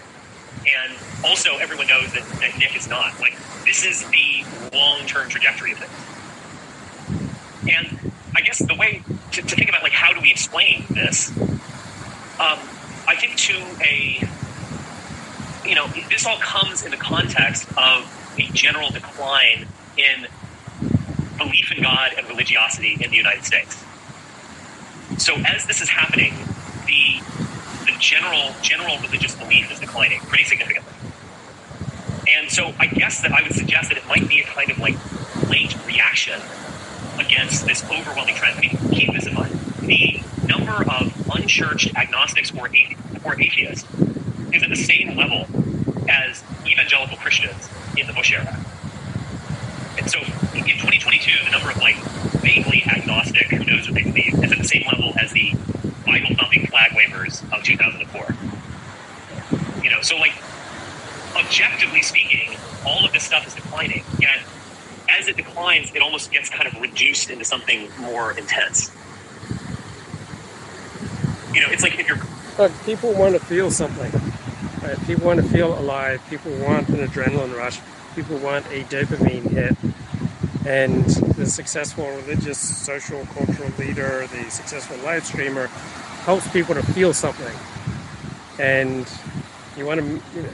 And 0.66 0.96
also 1.24 1.56
everyone 1.58 1.88
knows 1.88 2.12
that, 2.12 2.24
that 2.40 2.58
Nick 2.58 2.76
is 2.76 2.88
not. 2.88 3.18
Like 3.20 3.36
this 3.64 3.84
is 3.84 4.04
the 4.08 4.44
long 4.72 5.06
term 5.06 5.28
trajectory 5.28 5.72
of 5.72 5.78
things. 5.78 5.90
And 7.68 8.12
I 8.34 8.40
guess 8.40 8.58
the 8.58 8.74
way 8.74 9.02
to, 9.32 9.42
to 9.42 9.56
think 9.56 9.68
about 9.68 9.82
like 9.82 9.92
how 9.92 10.12
do 10.12 10.20
we 10.20 10.30
explain 10.30 10.84
this, 10.90 11.30
um, 11.38 12.58
I 13.06 13.16
think 13.18 13.36
to 13.36 13.54
a 13.82 14.28
you 15.64 15.74
know 15.74 15.86
this 16.10 16.26
all 16.26 16.38
comes 16.38 16.84
in 16.84 16.90
the 16.90 16.96
context 16.96 17.68
of 17.76 18.10
a 18.38 18.42
general 18.52 18.90
decline 18.90 19.66
in 19.96 20.26
belief 21.38 21.72
in 21.72 21.82
God 21.82 22.12
and 22.16 22.28
religiosity 22.28 22.98
in 23.00 23.10
the 23.10 23.16
United 23.16 23.44
States. 23.44 23.82
So 25.18 25.34
as 25.36 25.66
this 25.66 25.80
is 25.80 25.88
happening, 25.88 26.34
the 26.86 27.22
the 27.28 27.51
general 28.03 28.53
general 28.62 28.98
religious 28.98 29.34
belief 29.36 29.70
is 29.70 29.78
declining 29.78 30.20
pretty 30.22 30.44
significantly. 30.44 30.92
And 32.36 32.50
so 32.50 32.74
I 32.78 32.86
guess 32.86 33.22
that 33.22 33.32
I 33.32 33.42
would 33.42 33.53
suggest 33.53 33.90
that 33.90 33.98
it 33.98 34.07
might 34.07 34.28
be 34.28 34.40
a 34.40 34.44
kind 34.44 34.70
of 34.70 34.78
like 34.78 34.96
late 35.48 35.74
reaction 35.86 36.40
against 37.18 37.64
this 37.64 37.84
overwhelming 37.84 38.34
trend. 38.34 38.59
I 38.59 38.61
mean, 38.61 38.76
keep 38.90 39.12
this 39.12 39.26
in 39.26 39.34
mind. 39.34 39.53
The 39.82 40.20
number 40.46 40.82
of 40.90 41.30
unchurched 41.30 41.94
agnostics 41.94 42.53
or, 42.53 42.68
or 43.24 43.40
atheists 43.40 43.86
is 44.53 44.62
at 44.62 44.68
the 44.68 44.76
same 44.76 45.16
level 45.16 45.46
as 46.09 46.42
evangelical 46.66 47.16
Christians 47.18 47.68
in 47.96 48.07
the 48.09 48.12
Bush 48.12 48.32
era. 48.32 48.59
And 49.98 50.11
so 50.11 50.18
in 50.18 50.64
2022, 50.64 51.44
the 51.44 51.50
number 51.50 51.70
of 51.70 51.76
like 51.78 51.96
vaguely 52.42 52.82
agnostic, 52.84 53.46
who 53.50 53.64
knows 53.64 53.86
what 53.86 53.94
they 53.94 54.03
believe, 54.03 54.34
is 54.42 54.50
at 54.50 54.59
the 54.59 54.64
same 54.64 54.84
level 54.90 55.14
as 55.20 55.32
the 55.32 55.55
Bible 56.05 56.34
thumping 56.36 56.66
flag 56.66 56.92
wavers 56.96 57.42
of 57.53 57.62
2004. 57.62 58.36
declining. 63.55 64.05
And 64.16 64.42
it 65.70 66.02
almost 66.02 66.32
gets 66.32 66.48
kind 66.48 66.66
of 66.66 66.80
reduced 66.80 67.30
into 67.30 67.44
something 67.44 67.88
more 68.00 68.36
intense. 68.36 68.90
You 71.52 71.60
know, 71.60 71.68
it's 71.70 71.82
like 71.82 71.98
if 71.98 72.08
you're. 72.08 72.18
But 72.56 72.72
people 72.84 73.12
want 73.12 73.34
to 73.34 73.40
feel 73.40 73.70
something. 73.70 74.10
Right? 74.82 74.98
People 75.06 75.26
want 75.26 75.40
to 75.40 75.48
feel 75.48 75.78
alive. 75.78 76.22
People 76.28 76.52
want 76.58 76.88
an 76.88 77.06
adrenaline 77.06 77.56
rush. 77.56 77.80
People 78.14 78.38
want 78.38 78.66
a 78.66 78.84
dopamine 78.84 79.48
hit. 79.50 79.76
And 80.66 81.04
the 81.36 81.46
successful 81.46 82.06
religious, 82.06 82.58
social, 82.58 83.24
cultural 83.26 83.70
leader, 83.78 84.26
the 84.28 84.50
successful 84.50 84.96
live 84.98 85.24
streamer, 85.24 85.66
helps 86.24 86.48
people 86.52 86.74
to 86.74 86.82
feel 86.82 87.12
something. 87.12 87.54
And 88.58 89.08
you 89.76 89.86
want 89.86 90.00
to, 90.00 90.06
you 90.06 90.42
know, 90.42 90.48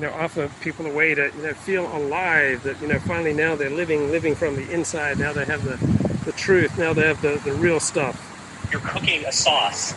you 0.00 0.06
know, 0.06 0.12
offer 0.14 0.50
people 0.62 0.86
a 0.86 0.92
way 0.94 1.14
to, 1.14 1.30
you 1.36 1.42
know, 1.42 1.52
feel 1.52 1.84
alive. 1.94 2.62
That 2.62 2.80
you 2.80 2.88
know, 2.88 2.98
finally 3.00 3.34
now 3.34 3.54
they're 3.54 3.68
living, 3.68 4.10
living 4.10 4.34
from 4.34 4.56
the 4.56 4.70
inside. 4.70 5.18
Now 5.18 5.34
they 5.34 5.44
have 5.44 5.62
the, 5.62 5.76
the 6.24 6.32
truth. 6.32 6.78
Now 6.78 6.94
they 6.94 7.06
have 7.06 7.20
the, 7.20 7.38
the 7.44 7.52
real 7.52 7.80
stuff. 7.80 8.26
You're 8.72 8.80
cooking 8.80 9.26
a 9.26 9.32
sauce, 9.32 9.92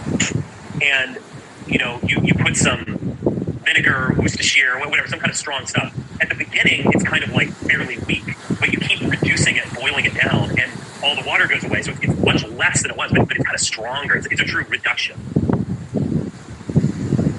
and 0.82 1.20
you 1.68 1.78
know, 1.78 2.00
you, 2.04 2.20
you 2.22 2.34
put 2.34 2.58
some 2.58 2.84
vinegar, 3.64 4.14
Worcestershire, 4.18 4.78
whatever, 4.80 5.08
some 5.08 5.20
kind 5.20 5.32
of 5.32 5.38
strong 5.38 5.66
stuff. 5.68 5.96
At 6.20 6.28
the 6.28 6.36
beginning, 6.36 6.92
it's 6.94 7.04
kind 7.04 7.24
of 7.24 7.32
like 7.32 7.50
fairly 7.50 7.98
weak, 8.00 8.26
but 8.60 8.74
you 8.74 8.80
keep 8.80 9.00
reducing 9.10 9.56
it, 9.56 9.72
boiling 9.74 10.04
it 10.04 10.16
down, 10.16 10.60
and 10.60 10.70
all 11.02 11.16
the 11.16 11.26
water 11.26 11.48
goes 11.48 11.64
away. 11.64 11.82
So 11.82 11.94
it's 12.02 12.20
much 12.20 12.46
less 12.50 12.82
than 12.82 12.92
it 12.92 12.98
was, 12.98 13.12
but, 13.12 13.28
but 13.28 13.38
it's 13.38 13.46
kind 13.46 13.56
of 13.56 13.62
stronger. 13.62 14.16
It's, 14.16 14.28
it's 14.28 14.42
a 14.42 14.46
true 14.46 14.66
reduction. 14.68 15.18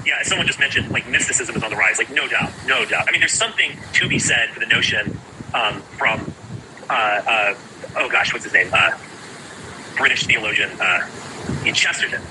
Yeah, 0.05 0.17
as 0.21 0.27
someone 0.27 0.45
just 0.45 0.59
mentioned, 0.59 0.91
like 0.91 1.07
mysticism 1.09 1.55
is 1.55 1.63
on 1.63 1.71
the 1.71 1.75
rise. 1.75 1.97
Like, 1.97 2.11
no 2.11 2.27
doubt, 2.27 2.51
no 2.67 2.85
doubt. 2.85 3.07
I 3.07 3.11
mean, 3.11 3.21
there's 3.21 3.33
something 3.33 3.71
to 3.93 4.07
be 4.07 4.19
said 4.19 4.49
for 4.49 4.59
the 4.59 4.67
notion 4.67 5.17
um, 5.53 5.81
from, 5.81 6.31
uh, 6.89 6.93
uh, 6.93 7.55
oh 7.97 8.09
gosh, 8.09 8.31
what's 8.31 8.45
his 8.45 8.53
name? 8.53 8.69
Uh, 8.71 8.91
British 9.97 10.25
theologian 10.25 10.69
uh, 10.79 11.07
in 11.65 11.73
Chesterton. 11.73 12.21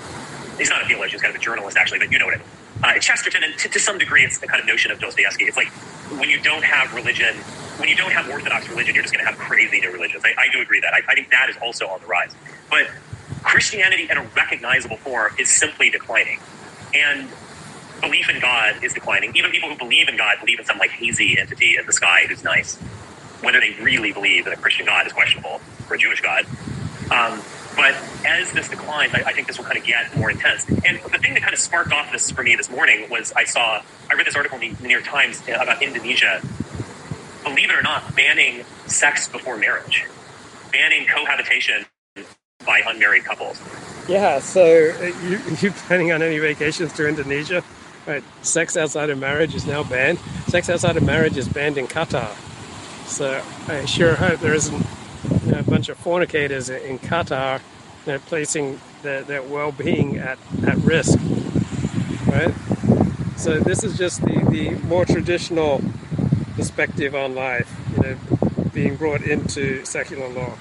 He's 0.58 0.70
not 0.70 0.82
a 0.82 0.86
theologian; 0.86 1.12
he's 1.12 1.22
kind 1.22 1.34
of 1.34 1.40
a 1.40 1.44
journalist, 1.44 1.76
actually. 1.76 1.98
But 1.98 2.12
you 2.12 2.18
know 2.18 2.26
what 2.26 2.34
I 2.34 2.38
mean. 2.38 2.46
Uh, 2.82 2.98
Chesterton, 2.98 3.42
and 3.42 3.58
to, 3.58 3.68
to 3.68 3.80
some 3.80 3.98
degree, 3.98 4.22
it's 4.22 4.38
the 4.38 4.46
kind 4.46 4.60
of 4.60 4.66
notion 4.66 4.90
of 4.90 5.00
Dostoevsky. 5.00 5.44
It's 5.44 5.56
like 5.56 5.68
when 6.18 6.28
you 6.28 6.40
don't 6.40 6.62
have 6.62 6.94
religion, 6.94 7.34
when 7.78 7.88
you 7.88 7.96
don't 7.96 8.12
have 8.12 8.28
orthodox 8.28 8.68
religion, 8.68 8.94
you're 8.94 9.02
just 9.02 9.14
going 9.14 9.24
to 9.24 9.30
have 9.30 9.38
crazy 9.38 9.80
new 9.80 9.90
religions. 9.90 10.22
I, 10.24 10.34
I 10.38 10.48
do 10.52 10.60
agree 10.60 10.80
that. 10.80 10.94
I, 10.94 11.00
I 11.08 11.14
think 11.14 11.30
that 11.30 11.48
is 11.48 11.56
also 11.62 11.88
on 11.88 12.00
the 12.00 12.06
rise. 12.06 12.34
But 12.70 12.88
Christianity 13.42 14.08
in 14.10 14.18
a 14.18 14.22
recognizable 14.36 14.98
form 14.98 15.32
is 15.38 15.50
simply 15.50 15.90
declining. 15.90 16.38
And 16.92 17.28
belief 18.04 18.28
in 18.28 18.40
God 18.40 18.82
is 18.82 18.92
declining. 18.92 19.32
Even 19.34 19.50
people 19.50 19.68
who 19.68 19.76
believe 19.76 20.08
in 20.08 20.16
God 20.16 20.36
believe 20.40 20.58
in 20.58 20.64
some 20.64 20.78
like 20.78 20.90
hazy 20.90 21.38
entity 21.38 21.76
in 21.76 21.86
the 21.86 21.92
sky 21.92 22.24
who's 22.28 22.44
nice. 22.44 22.76
Whether 23.40 23.60
they 23.60 23.72
really 23.80 24.12
believe 24.12 24.46
in 24.46 24.52
a 24.52 24.56
Christian 24.56 24.86
God 24.86 25.06
is 25.06 25.12
questionable, 25.12 25.60
or 25.88 25.96
a 25.96 25.98
Jewish 25.98 26.20
God. 26.20 26.46
Um, 27.10 27.42
but 27.76 27.94
as 28.24 28.52
this 28.52 28.68
declines, 28.68 29.12
I, 29.14 29.22
I, 29.26 29.32
think 29.32 29.46
this 29.46 29.58
will 29.58 29.64
kind 29.64 29.76
of 29.76 29.84
get 29.84 30.16
more 30.16 30.30
intense. 30.30 30.66
And 30.68 30.98
the 30.98 31.18
thing 31.18 31.34
that 31.34 31.42
kind 31.42 31.52
of 31.52 31.58
sparked 31.58 31.92
off 31.92 32.10
this 32.12 32.30
for 32.30 32.42
me 32.42 32.56
this 32.56 32.70
morning 32.70 33.10
was 33.10 33.32
I 33.36 33.44
saw, 33.44 33.82
I 34.10 34.14
read 34.14 34.26
this 34.26 34.36
article 34.36 34.58
in 34.60 34.74
the 34.74 34.82
New 34.82 34.90
York 34.90 35.04
Times 35.04 35.42
about 35.48 35.82
Indonesia, 35.82 36.40
believe 37.42 37.70
it 37.70 37.76
or 37.76 37.82
not, 37.82 38.14
banning 38.16 38.64
sex 38.86 39.28
before 39.28 39.56
marriage, 39.56 40.06
banning 40.72 41.06
cohabitation 41.06 41.84
by 42.64 42.80
unmarried 42.86 43.24
couples. 43.24 43.60
Yeah, 44.08 44.38
so 44.38 44.62
uh, 44.62 45.04
you, 45.28 45.40
you 45.60 45.70
planning 45.72 46.12
on 46.12 46.22
any 46.22 46.38
vacations 46.38 46.92
to 46.94 47.08
Indonesia? 47.08 47.62
Right, 48.06 48.22
sex 48.42 48.76
outside 48.76 49.08
of 49.08 49.18
marriage 49.18 49.54
is 49.54 49.66
now 49.66 49.82
banned. 49.82 50.18
Sex 50.48 50.68
outside 50.68 50.98
of 50.98 51.04
marriage 51.04 51.38
is 51.38 51.48
banned 51.48 51.78
in 51.78 51.86
Qatar. 51.86 52.36
So 53.06 53.42
I 53.66 53.86
sure 53.86 54.14
hope 54.14 54.40
there 54.40 54.52
isn't 54.54 54.86
you 55.46 55.52
know, 55.52 55.60
a 55.60 55.62
bunch 55.62 55.88
of 55.88 55.96
fornicators 55.96 56.68
in 56.68 56.98
Qatar 56.98 57.60
you 58.04 58.12
know, 58.12 58.18
placing 58.18 58.78
their, 59.02 59.22
their 59.22 59.42
well-being 59.42 60.18
at, 60.18 60.38
at 60.66 60.76
risk. 60.78 61.18
Right. 62.26 62.54
So 63.36 63.58
this 63.58 63.82
is 63.84 63.96
just 63.96 64.20
the, 64.20 64.46
the 64.50 64.70
more 64.86 65.06
traditional 65.06 65.80
perspective 66.56 67.14
on 67.14 67.34
life, 67.34 67.74
you 67.96 68.02
know, 68.02 68.16
being 68.74 68.96
brought 68.96 69.22
into 69.22 69.84
secular 69.86 70.28
law. 70.28 70.58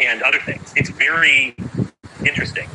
And 0.00 0.22
other 0.22 0.40
things. 0.40 0.72
It's 0.76 0.90
very 0.90 1.54
interesting. 2.24 2.68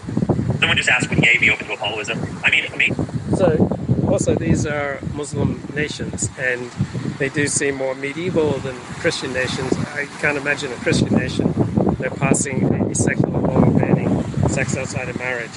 Someone 0.60 0.78
just 0.78 0.90
asked, 0.90 1.10
would 1.10 1.24
Ye 1.24 1.38
be 1.40 1.50
open 1.50 1.68
to 1.68 1.74
Apolloism? 1.74 2.44
I 2.44 2.52
mean, 2.52 2.66
I 2.72 2.76
mean 2.76 2.96
so 3.42 3.68
also 4.08 4.36
these 4.36 4.68
are 4.68 5.00
Muslim 5.16 5.60
nations 5.74 6.30
and 6.38 6.70
they 7.18 7.28
do 7.28 7.48
seem 7.48 7.74
more 7.74 7.96
medieval 7.96 8.52
than 8.60 8.76
Christian 9.02 9.34
nations. 9.34 9.74
I 9.96 10.06
can't 10.20 10.38
imagine 10.38 10.72
a 10.72 10.76
Christian 10.76 11.16
nation 11.16 11.52
they're 11.98 12.12
passing 12.12 12.64
a 12.92 12.94
secular 12.94 13.40
law 13.40 13.62
banning 13.80 14.22
sex 14.48 14.78
outside 14.78 15.10
of 15.10 15.18
marriage. 15.18 15.52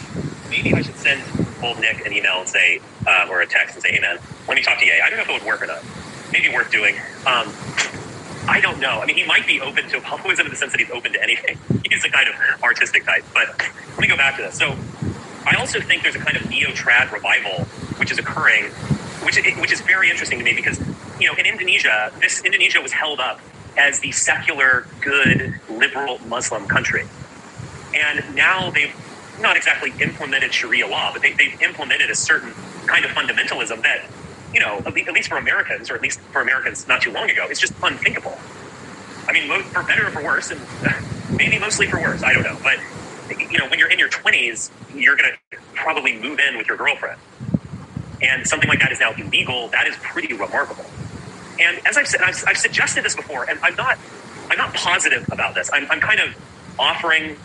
Maybe 0.49 0.72
I 0.72 0.80
should 0.80 0.97
send 0.97 1.22
old 1.62 1.78
Nick 1.78 2.07
an 2.07 2.12
email 2.14 2.41
and 2.41 2.49
say, 2.49 2.80
uh, 3.07 3.26
or 3.28 3.43
a 3.43 3.47
text 3.47 3.74
and 3.74 3.82
say, 3.82 3.93
hey 3.93 4.01
man, 4.01 4.18
let 4.49 4.55
me 4.55 4.62
talk 4.62 4.78
to 4.78 4.87
Ye. 4.87 4.93
I 5.05 5.11
don't 5.11 5.18
know 5.18 5.24
if 5.24 5.28
it 5.28 5.32
would 5.35 5.47
work 5.47 5.62
or 5.62 5.66
not. 5.66 5.82
Maybe 6.32 6.49
worth 6.55 6.70
doing. 6.70 6.97
Um, 7.26 7.53
I 8.49 8.61
don't 8.62 8.78
know. 8.78 9.01
I 9.01 9.07
mean, 9.07 9.16
he 9.16 9.26
might 9.26 9.47
be 9.47 9.61
open 9.61 9.89
to 9.89 9.99
Apolloism 10.05 10.47
in 10.47 10.53
the 10.53 10.57
sense 10.57 10.72
that 10.72 10.80
he's 10.80 10.91
open 10.91 11.12
to 11.12 11.22
anything. 11.22 11.59
He's 11.91 12.05
a 12.05 12.09
kind 12.09 12.28
of 12.28 12.62
artistic 12.62 13.05
type. 13.05 13.24
But 13.35 13.49
let 13.91 14.01
me 14.01 14.09
go 14.09 14.16
back 14.16 14.37
to 14.37 14.43
this. 14.43 14.57
So 14.57 14.76
I 15.47 15.57
also 15.57 15.80
think 15.80 16.03
there's 16.03 16.14
a 16.14 16.20
kind 16.20 16.36
of 16.36 16.49
neo-trad 16.49 17.12
revival 17.12 17.64
which 17.99 18.11
is 18.11 18.18
occurring, 18.18 18.64
which 19.24 19.36
which 19.59 19.72
is 19.72 19.80
very 19.82 20.11
interesting 20.11 20.38
to 20.38 20.45
me 20.45 20.55
because 20.55 20.80
you 21.20 21.28
know 21.28 21.34
in 21.34 21.47
Indonesia, 21.47 22.12
this 22.20 22.42
Indonesia 22.45 22.80
was 22.80 22.92
held 22.92 23.20
up 23.20 23.40
as 23.76 24.01
the 24.01 24.12
secular, 24.12 24.86
good, 25.01 25.55
liberal 25.68 26.18
Muslim 26.26 26.66
country, 26.66 27.05
and 27.95 28.34
now 28.34 28.70
they've 28.70 28.95
not 29.40 29.57
exactly 29.57 29.92
implemented 30.01 30.53
Sharia 30.55 30.86
law, 30.86 31.12
but 31.12 31.22
they, 31.22 31.32
they've 31.32 31.61
implemented 31.61 32.09
a 32.11 32.14
certain 32.14 32.53
kind 32.86 33.05
of 33.05 33.11
fundamentalism 33.11 33.82
that 33.82 34.07
you 34.53 34.61
know 34.61 34.82
at 34.86 34.95
least 34.95 35.28
for 35.28 35.36
Americans, 35.36 35.90
or 35.90 35.95
at 35.95 36.03
least 36.03 36.20
for 36.32 36.40
Americans 36.40 36.86
not 36.88 37.03
too 37.03 37.12
long 37.12 37.30
ago, 37.30 37.47
it's 37.51 37.61
just 37.61 37.74
unthinkable. 37.82 38.38
I 39.26 39.32
mean, 39.32 39.49
for 39.64 39.82
better 39.82 40.07
or 40.07 40.11
for 40.11 40.22
worse, 40.22 40.51
and 40.51 40.61
maybe 41.36 41.59
mostly 41.59 41.86
for 41.86 42.01
worse. 42.01 42.22
I 42.22 42.32
don't 42.32 42.45
know, 42.45 42.59
but 42.62 42.78
you 43.51 43.59
know, 43.59 43.68
when 43.68 43.78
you're 43.78 43.90
in 43.90 43.99
your 43.99 44.09
20s, 44.09 44.70
you're 44.95 45.16
going 45.16 45.32
to 45.32 45.59
probably 45.74 46.18
move 46.18 46.38
in 46.38 46.57
with 46.57 46.66
your 46.66 46.76
girlfriend. 46.76 47.20
And 48.22 48.47
something 48.47 48.68
like 48.68 48.80
that 48.80 48.92
is 48.92 49.01
now 49.01 49.12
illegal. 49.12 49.68
That 49.68 49.86
is 49.86 49.97
pretty 49.97 50.32
remarkable. 50.34 50.86
And 51.61 51.80
as 51.86 51.97
I've 51.97 52.09
said, 52.09 52.20
I've, 52.22 52.42
I've 52.47 52.57
suggested 52.57 53.05
this 53.05 53.14
before, 53.14 53.49
and 53.49 53.59
I'm 53.62 53.76
not, 53.76 53.99
I'm 54.51 54.59
not 54.59 54.74
positive 54.74 55.28
about 55.30 55.55
this. 55.55 55.70
I'm, 55.72 55.90
I'm 55.90 56.01
kind 56.01 56.20
of 56.20 56.34
offering 56.78 57.36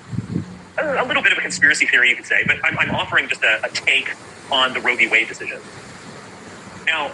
a, 0.77 1.03
a, 1.03 1.05
little 1.05 1.21
bit 1.21 1.31
of 1.31 1.37
a 1.37 1.41
conspiracy 1.41 1.85
theory, 1.85 2.09
you 2.09 2.15
could 2.15 2.25
say, 2.25 2.43
but 2.47 2.57
I'm, 2.63 2.77
I'm 2.79 2.91
offering 2.91 3.27
just 3.27 3.43
a, 3.43 3.63
a 3.65 3.69
take 3.69 4.15
on 4.51 4.73
the 4.73 4.79
Roe 4.79 4.95
v. 4.95 5.07
Wade 5.07 5.27
decision. 5.27 5.59
Now, 6.85 7.11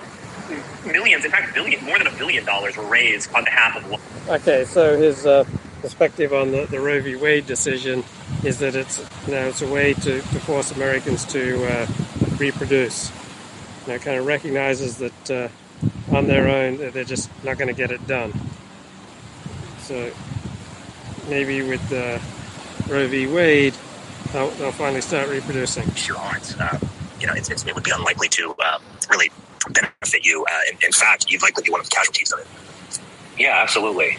millions, 0.85 1.25
in 1.25 1.31
fact, 1.31 1.53
billion, 1.53 1.83
more 1.83 1.97
than 1.97 2.07
a 2.07 2.15
billion 2.17 2.45
dollars 2.45 2.77
were 2.77 2.85
raised 2.85 3.33
on 3.33 3.43
behalf 3.43 3.75
of. 3.75 4.29
Okay, 4.29 4.63
so 4.65 4.97
his 4.97 5.25
uh, 5.25 5.43
perspective 5.85 6.33
on 6.33 6.49
the, 6.49 6.65
the 6.65 6.79
Roe 6.79 6.99
v. 6.99 7.15
Wade 7.15 7.45
decision 7.45 8.03
is 8.43 8.57
that 8.57 8.75
it's 8.75 8.97
you 9.27 9.33
know 9.33 9.47
it's 9.47 9.61
a 9.61 9.71
way 9.71 9.93
to, 9.93 10.19
to 10.19 10.39
force 10.39 10.71
Americans 10.71 11.23
to 11.25 11.63
uh, 11.63 11.87
reproduce. 12.37 13.11
You 13.85 13.93
know, 13.93 13.99
kind 13.99 14.17
of 14.17 14.25
recognizes 14.25 14.97
that 14.97 15.31
uh, 15.31 15.47
on 16.11 16.25
their 16.25 16.47
own 16.47 16.77
they're 16.77 17.03
just 17.03 17.29
not 17.43 17.59
going 17.59 17.67
to 17.67 17.75
get 17.75 17.91
it 17.91 18.05
done. 18.07 18.33
So 19.81 20.11
maybe 21.29 21.61
with 21.61 21.93
uh, 21.93 22.17
Roe 22.91 23.07
v. 23.07 23.27
Wade, 23.27 23.75
they'll, 24.33 24.49
they'll, 24.51 24.71
finally 24.71 25.01
start 25.01 25.29
reproducing. 25.29 25.93
Sure 25.93 26.17
aren't. 26.17 26.59
Uh, 26.59 26.79
you 27.21 27.27
know, 27.27 27.33
it's, 27.33 27.51
it's, 27.51 27.63
it 27.63 27.75
would 27.75 27.83
be 27.83 27.91
unlikely 27.91 28.29
to 28.29 28.55
uh, 28.57 28.79
really 29.11 29.29
benefit 29.69 30.25
you. 30.25 30.43
Uh, 30.49 30.71
in, 30.71 30.79
in 30.83 30.91
fact, 30.91 31.29
you'd 31.29 31.43
likely 31.43 31.63
be 31.63 31.69
one 31.69 31.79
of 31.79 31.87
the 31.87 31.95
casualties 31.95 32.31
of 32.31 32.39
it. 32.39 32.47
Yeah, 33.37 33.61
absolutely. 33.61 34.17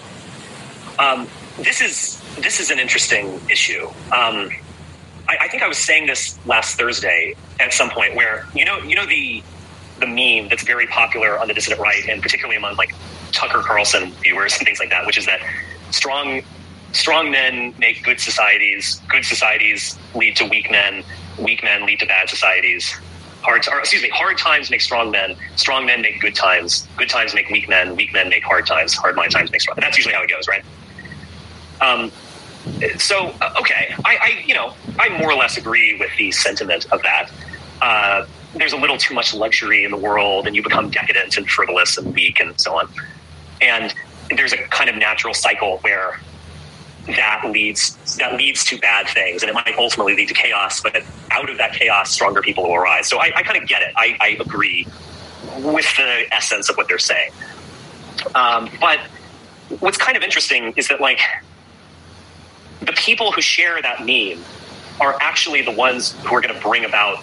Um, 1.00 1.26
this 1.58 1.80
is 1.80 2.22
this 2.36 2.60
is 2.60 2.70
an 2.70 2.78
interesting 2.78 3.40
issue. 3.50 3.86
Um, 4.12 4.50
I, 5.28 5.36
I, 5.42 5.48
think 5.48 5.62
I 5.62 5.68
was 5.68 5.78
saying 5.78 6.06
this 6.06 6.38
last 6.46 6.76
Thursday 6.78 7.34
at 7.60 7.72
some 7.72 7.90
point, 7.90 8.14
where 8.14 8.46
you 8.54 8.64
know, 8.64 8.78
you 8.78 8.94
know 8.94 9.06
the 9.06 9.42
the 9.98 10.06
meme 10.06 10.48
that's 10.48 10.62
very 10.62 10.86
popular 10.86 11.38
on 11.38 11.48
the 11.48 11.54
dissident 11.54 11.80
right, 11.80 12.06
and 12.08 12.22
particularly 12.22 12.56
among 12.56 12.76
like 12.76 12.92
Tucker 13.32 13.62
Carlson 13.62 14.12
viewers 14.22 14.56
and 14.58 14.66
things 14.66 14.78
like 14.78 14.90
that, 14.90 15.06
which 15.06 15.18
is 15.18 15.26
that 15.26 15.40
strong 15.90 16.42
strong 16.92 17.30
men 17.30 17.74
make 17.78 18.02
good 18.02 18.20
societies, 18.20 19.00
good 19.08 19.24
societies 19.24 19.98
lead 20.14 20.36
to 20.36 20.44
weak 20.46 20.70
men, 20.70 21.02
weak 21.38 21.62
men 21.62 21.86
lead 21.86 22.00
to 22.00 22.06
bad 22.06 22.28
societies. 22.28 22.94
Hard, 23.42 23.66
or, 23.68 23.78
excuse 23.78 24.02
me, 24.02 24.08
hard 24.08 24.36
times 24.38 24.70
make 24.70 24.80
strong 24.80 25.12
men. 25.12 25.36
Strong 25.54 25.86
men 25.86 26.00
make 26.00 26.20
good 26.20 26.34
times. 26.34 26.88
Good 26.96 27.08
times 27.08 27.32
make 27.32 27.48
weak 27.48 27.68
men. 27.68 27.94
Weak 27.94 28.12
men 28.12 28.28
make 28.28 28.42
hard 28.42 28.66
times. 28.66 28.92
Hard 28.94 29.14
times 29.30 29.52
make 29.52 29.60
strong. 29.60 29.76
That's 29.80 29.96
usually 29.96 30.14
how 30.14 30.22
it 30.22 30.30
goes, 30.30 30.48
right? 30.48 30.64
Um, 31.80 32.12
so 32.98 33.34
uh, 33.40 33.54
okay, 33.60 33.94
I, 34.04 34.16
I, 34.20 34.44
you 34.44 34.54
know 34.54 34.74
I 34.98 35.08
more 35.20 35.30
or 35.30 35.36
less 35.36 35.56
agree 35.56 35.98
with 35.98 36.10
the 36.16 36.30
sentiment 36.32 36.86
of 36.92 37.02
that. 37.02 37.30
Uh, 37.80 38.26
there's 38.54 38.72
a 38.72 38.76
little 38.76 38.96
too 38.96 39.14
much 39.14 39.34
luxury 39.34 39.84
in 39.84 39.90
the 39.90 39.96
world, 39.96 40.46
and 40.46 40.56
you 40.56 40.62
become 40.62 40.90
decadent 40.90 41.36
and 41.36 41.48
frivolous 41.48 41.98
and 41.98 42.14
weak 42.14 42.40
and 42.40 42.58
so 42.60 42.78
on. 42.78 42.88
And 43.60 43.94
there's 44.30 44.52
a 44.52 44.58
kind 44.68 44.90
of 44.90 44.96
natural 44.96 45.34
cycle 45.34 45.78
where 45.78 46.20
that 47.06 47.42
leads 47.50 48.16
that 48.16 48.34
leads 48.34 48.64
to 48.64 48.78
bad 48.78 49.08
things, 49.08 49.42
and 49.42 49.50
it 49.50 49.54
might 49.54 49.74
ultimately 49.78 50.16
lead 50.16 50.28
to 50.28 50.34
chaos. 50.34 50.80
But 50.80 51.02
out 51.30 51.48
of 51.48 51.58
that 51.58 51.72
chaos, 51.72 52.10
stronger 52.10 52.42
people 52.42 52.64
will 52.64 52.74
arise. 52.74 53.06
So 53.06 53.18
I, 53.18 53.32
I 53.36 53.42
kind 53.42 53.60
of 53.62 53.68
get 53.68 53.82
it. 53.82 53.92
I, 53.96 54.16
I, 54.20 54.28
agree 54.40 54.86
with 55.58 55.86
the 55.96 56.24
essence 56.32 56.68
of 56.68 56.76
what 56.76 56.88
they're 56.88 56.98
saying. 56.98 57.30
Um, 58.34 58.68
but 58.80 58.98
what's 59.80 59.96
kind 59.96 60.16
of 60.16 60.22
interesting 60.22 60.72
is 60.76 60.88
that 60.88 61.00
like 61.00 61.20
the 62.80 62.92
people 62.92 63.32
who 63.32 63.40
share 63.40 63.80
that 63.80 64.04
meme 64.04 64.44
are 65.00 65.16
actually 65.20 65.62
the 65.62 65.72
ones 65.72 66.12
who 66.24 66.34
are 66.34 66.40
going 66.40 66.54
to 66.54 66.60
bring 66.60 66.84
about 66.84 67.22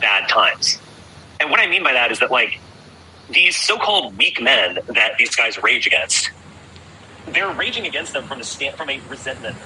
bad 0.00 0.28
times. 0.28 0.78
And 1.40 1.50
what 1.50 1.60
I 1.60 1.66
mean 1.68 1.82
by 1.82 1.92
that 1.92 2.10
is 2.10 2.18
that 2.20 2.30
like 2.30 2.58
these 3.30 3.56
so-called 3.56 4.16
weak 4.16 4.40
men 4.42 4.78
that 4.88 5.12
these 5.18 5.34
guys 5.34 5.62
rage 5.62 5.86
against 5.86 6.30
they're 7.28 7.52
raging 7.52 7.86
against 7.86 8.12
them 8.12 8.24
from 8.24 8.42
from 8.42 8.90
a 8.90 9.00
resentment 9.08 9.56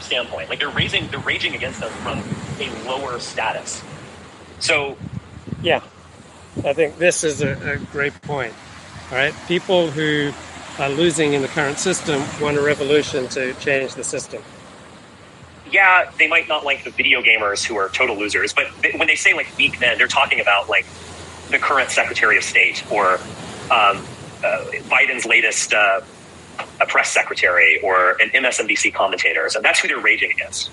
standpoint. 0.00 0.48
Like 0.48 0.58
they're 0.58 0.68
raising, 0.68 1.08
they're 1.08 1.20
raging 1.20 1.54
against 1.54 1.80
them 1.80 1.90
from 2.02 2.22
a 2.60 2.88
lower 2.88 3.18
status. 3.18 3.82
So, 4.58 4.96
yeah, 5.62 5.80
I 6.64 6.72
think 6.72 6.98
this 6.98 7.24
is 7.24 7.42
a, 7.42 7.74
a 7.74 7.78
great 7.78 8.20
point. 8.22 8.54
All 9.10 9.18
right, 9.18 9.34
people 9.46 9.90
who 9.90 10.32
are 10.78 10.88
losing 10.88 11.34
in 11.34 11.42
the 11.42 11.48
current 11.48 11.78
system 11.78 12.22
want 12.40 12.56
a 12.56 12.62
revolution 12.62 13.28
to 13.28 13.54
change 13.54 13.94
the 13.94 14.04
system. 14.04 14.42
Yeah, 15.72 16.10
they 16.18 16.28
might 16.28 16.48
not 16.48 16.64
like 16.64 16.84
the 16.84 16.90
video 16.90 17.22
gamers 17.22 17.64
who 17.64 17.76
are 17.76 17.88
total 17.88 18.16
losers, 18.16 18.52
but 18.52 18.66
they, 18.82 18.92
when 18.92 19.08
they 19.08 19.14
say 19.14 19.32
like 19.32 19.48
weak 19.56 19.80
men, 19.80 19.96
they're 19.96 20.06
talking 20.06 20.40
about 20.40 20.68
like 20.68 20.86
the 21.50 21.58
current 21.58 21.90
Secretary 21.90 22.36
of 22.36 22.44
State 22.44 22.84
or 22.92 23.14
um, 23.70 24.04
uh, 24.44 24.66
Biden's 24.90 25.24
latest 25.24 25.72
uh, 25.72 26.02
a 26.80 26.86
press 26.86 27.10
secretary 27.10 27.80
or 27.82 28.20
an 28.20 28.28
MSNBC 28.30 28.92
commentator. 28.92 29.48
So 29.48 29.60
that's 29.60 29.80
who 29.80 29.88
they're 29.88 29.98
raging 29.98 30.30
against. 30.30 30.70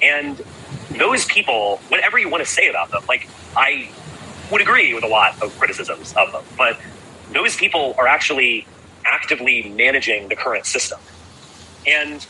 And 0.00 0.42
those 0.96 1.24
people, 1.26 1.78
whatever 1.88 2.18
you 2.18 2.28
want 2.28 2.42
to 2.44 2.50
say 2.50 2.68
about 2.68 2.90
them, 2.90 3.02
like 3.08 3.28
I 3.56 3.90
would 4.50 4.60
agree 4.60 4.94
with 4.94 5.04
a 5.04 5.08
lot 5.08 5.40
of 5.42 5.56
criticisms 5.58 6.14
of 6.16 6.32
them, 6.32 6.44
but 6.56 6.78
those 7.32 7.56
people 7.56 7.94
are 7.98 8.06
actually 8.06 8.66
actively 9.04 9.68
managing 9.70 10.28
the 10.28 10.36
current 10.36 10.66
system. 10.66 10.98
And 11.86 12.26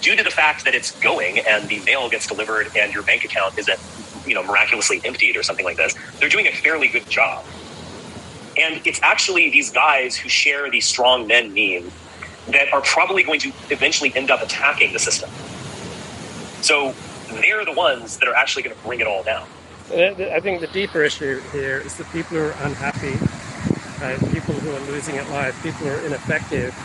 due 0.00 0.16
to 0.16 0.24
the 0.24 0.30
fact 0.30 0.64
that 0.66 0.74
it's 0.74 0.92
going 0.98 1.40
and 1.48 1.68
the 1.68 1.80
mail 1.80 2.10
gets 2.10 2.26
delivered 2.26 2.68
and 2.76 2.92
your 2.94 3.04
bank 3.04 3.24
account 3.24 3.54
isn't, 3.58 3.80
you 4.26 4.34
know, 4.34 4.44
miraculously 4.44 5.00
emptied 5.04 5.36
or 5.36 5.42
something 5.44 5.66
like 5.66 5.78
this, 5.78 5.94
they're 6.20 6.30
doing 6.30 6.46
a 6.48 6.52
fairly 6.52 6.88
good 6.88 7.08
job. 7.08 7.46
And 8.56 8.82
it's 8.86 9.00
actually 9.02 9.50
these 9.50 9.70
guys 9.72 10.16
who 10.16 10.28
share 10.28 10.70
the 10.70 10.80
strong 10.80 11.26
men 11.26 11.54
meme 11.54 11.92
that 12.48 12.68
are 12.72 12.82
probably 12.82 13.24
going 13.24 13.40
to 13.40 13.52
eventually 13.70 14.12
end 14.16 14.30
up 14.30 14.42
attacking 14.42 14.92
the 14.92 15.00
system. 15.00 15.30
So 16.62 16.98
they're 17.30 17.64
the 17.64 17.74
ones 17.74 18.18
that 18.18 18.28
are 18.28 18.36
actually 18.36 18.64
going 18.64 18.76
to 18.76 18.82
bring 18.82 19.00
it 19.00 19.06
all 19.08 19.24
down. 19.24 19.48
I 19.92 20.40
think 20.40 20.60
the 20.62 20.68
deeper 20.68 21.02
issue 21.04 21.42
here 21.52 21.80
is 21.80 21.96
the 21.96 22.06
people 22.06 22.36
who 22.36 22.42
are 22.44 22.52
unhappy, 22.52 23.24
people 24.30 24.60
who 24.60 24.72
are 24.72 24.80
losing 24.80 25.18
at 25.18 25.28
life, 25.28 25.56
people 25.62 25.86
who 25.86 25.92
are 25.92 26.00
ineffective, 26.02 26.76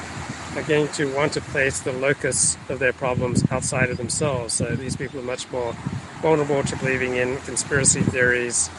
are 0.55 0.63
going 0.63 0.87
to 0.89 1.13
want 1.15 1.33
to 1.33 1.41
place 1.41 1.79
the 1.79 1.93
locus 1.93 2.57
of 2.69 2.79
their 2.79 2.93
problems 2.93 3.43
outside 3.51 3.89
of 3.89 3.97
themselves. 3.97 4.53
So 4.53 4.75
these 4.75 4.95
people 4.95 5.19
are 5.19 5.23
much 5.23 5.49
more 5.51 5.73
vulnerable 6.21 6.63
to 6.63 6.75
believing 6.77 7.15
in 7.15 7.37
conspiracy 7.39 8.01
theories, 8.01 8.69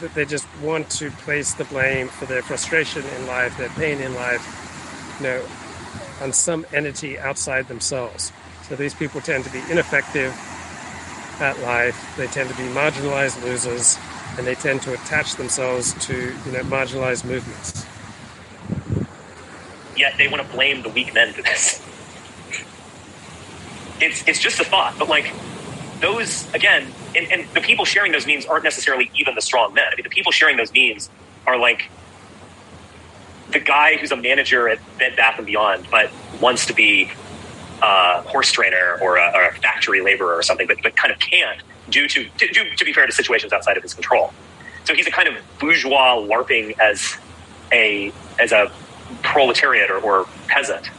that 0.00 0.14
they 0.14 0.24
just 0.24 0.46
want 0.60 0.90
to 0.90 1.10
place 1.10 1.54
the 1.54 1.64
blame 1.64 2.08
for 2.08 2.26
their 2.26 2.42
frustration 2.42 3.04
in 3.16 3.26
life, 3.26 3.56
their 3.56 3.68
pain 3.70 4.00
in 4.00 4.14
life, 4.14 5.16
you 5.20 5.26
know, 5.26 5.42
on 6.20 6.32
some 6.32 6.66
entity 6.72 7.18
outside 7.18 7.68
themselves. 7.68 8.32
So 8.68 8.76
these 8.76 8.94
people 8.94 9.20
tend 9.20 9.44
to 9.44 9.50
be 9.50 9.62
ineffective 9.70 10.34
at 11.40 11.58
life. 11.60 12.14
They 12.16 12.26
tend 12.26 12.50
to 12.50 12.56
be 12.56 12.64
marginalized 12.70 13.42
losers, 13.44 13.98
and 14.38 14.46
they 14.46 14.54
tend 14.54 14.82
to 14.82 14.94
attach 14.94 15.36
themselves 15.36 15.94
to 16.06 16.14
you 16.14 16.52
know 16.52 16.62
marginalized 16.62 17.24
movements. 17.24 17.86
Yet 19.96 20.14
they 20.18 20.28
want 20.28 20.46
to 20.46 20.52
blame 20.52 20.82
the 20.82 20.88
weak 20.88 21.14
men 21.14 21.32
for 21.32 21.42
this. 21.42 21.80
It's 24.00 24.26
it's 24.26 24.40
just 24.40 24.60
a 24.60 24.64
thought, 24.64 24.98
but 24.98 25.08
like 25.08 25.32
those 26.00 26.52
again, 26.54 26.86
and, 27.16 27.30
and 27.30 27.48
the 27.54 27.60
people 27.60 27.84
sharing 27.84 28.12
those 28.12 28.26
memes 28.26 28.46
aren't 28.46 28.64
necessarily 28.64 29.10
even 29.14 29.34
the 29.34 29.42
strong 29.42 29.74
men. 29.74 29.84
I 29.90 29.96
mean, 29.96 30.02
the 30.02 30.10
people 30.10 30.32
sharing 30.32 30.56
those 30.56 30.72
memes 30.74 31.08
are 31.46 31.58
like 31.58 31.88
the 33.50 33.60
guy 33.60 33.96
who's 33.96 34.12
a 34.12 34.16
manager 34.16 34.68
at 34.68 34.78
Bed 34.98 35.14
Bath 35.16 35.38
and 35.38 35.46
Beyond, 35.46 35.86
but 35.90 36.10
wants 36.40 36.66
to 36.66 36.74
be 36.74 37.10
a 37.82 38.22
horse 38.22 38.52
trainer 38.52 38.98
or 39.00 39.16
a, 39.16 39.32
or 39.34 39.48
a 39.48 39.54
factory 39.54 40.00
laborer 40.00 40.34
or 40.34 40.42
something, 40.42 40.66
but, 40.66 40.78
but 40.82 40.96
kind 40.96 41.12
of 41.12 41.18
can't 41.18 41.60
due 41.90 42.08
to, 42.08 42.24
to, 42.38 42.76
to 42.76 42.84
be 42.84 42.92
fair 42.92 43.06
to 43.06 43.12
situations 43.12 43.52
outside 43.52 43.76
of 43.76 43.82
his 43.82 43.92
control. 43.92 44.32
So 44.84 44.94
he's 44.94 45.06
a 45.06 45.10
kind 45.10 45.28
of 45.28 45.34
bourgeois 45.58 46.16
LARPing 46.16 46.78
as 46.78 47.16
a 47.70 48.12
as 48.38 48.52
a 48.52 48.70
proletariat 49.22 49.90
or, 49.90 49.98
or 49.98 50.26
peasant. 50.48 50.90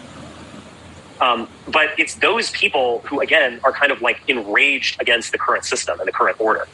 Um, 1.22 1.48
but 1.68 1.98
it's 1.98 2.16
those 2.16 2.52
people 2.52 3.00
who, 3.06 3.22
again, 3.22 3.60
are 3.64 3.72
kind 3.72 3.92
of 3.92 4.02
like 4.02 4.22
enraged 4.28 5.02
against 5.02 5.32
the 5.32 5.38
current 5.38 5.64
system 5.64 6.00
and 6.00 6.08
the 6.08 6.12
current 6.12 6.40
order. 6.40 6.68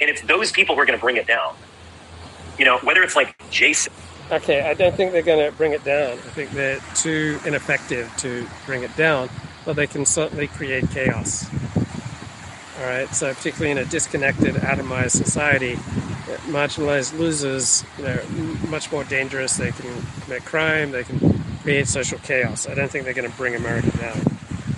And 0.00 0.08
it's 0.08 0.22
those 0.22 0.50
people 0.52 0.74
who 0.74 0.80
are 0.80 0.86
going 0.86 0.98
to 0.98 1.02
bring 1.02 1.16
it 1.16 1.26
down. 1.26 1.54
You 2.58 2.64
know, 2.64 2.78
whether 2.78 3.02
it's 3.02 3.16
like 3.16 3.36
Jason. 3.50 3.92
Okay, 4.30 4.62
I 4.62 4.74
don't 4.74 4.94
think 4.94 5.12
they're 5.12 5.22
going 5.22 5.50
to 5.50 5.56
bring 5.56 5.72
it 5.72 5.84
down. 5.84 6.12
I 6.12 6.16
think 6.16 6.50
they're 6.52 6.78
too 6.94 7.38
ineffective 7.44 8.10
to 8.18 8.46
bring 8.64 8.84
it 8.84 8.96
down, 8.96 9.28
but 9.64 9.76
they 9.76 9.86
can 9.86 10.06
certainly 10.06 10.46
create 10.46 10.88
chaos. 10.90 11.46
All 12.80 12.86
right, 12.86 13.14
so 13.14 13.34
particularly 13.34 13.72
in 13.72 13.78
a 13.78 13.84
disconnected, 13.84 14.54
atomized 14.54 15.10
society, 15.10 15.74
marginalized 16.46 17.18
losers, 17.18 17.84
you 17.98 18.04
know, 18.04 18.18
much 18.70 18.90
more 18.90 19.04
dangerous. 19.04 19.58
They 19.58 19.70
can 19.70 20.02
commit 20.22 20.46
crime. 20.46 20.90
They 20.90 21.04
can 21.04 21.44
create 21.62 21.88
social 21.88 22.18
chaos. 22.20 22.66
I 22.66 22.72
don't 22.72 22.90
think 22.90 23.04
they're 23.04 23.12
going 23.12 23.30
to 23.30 23.36
bring 23.36 23.54
America 23.54 23.90
down. 23.98 24.16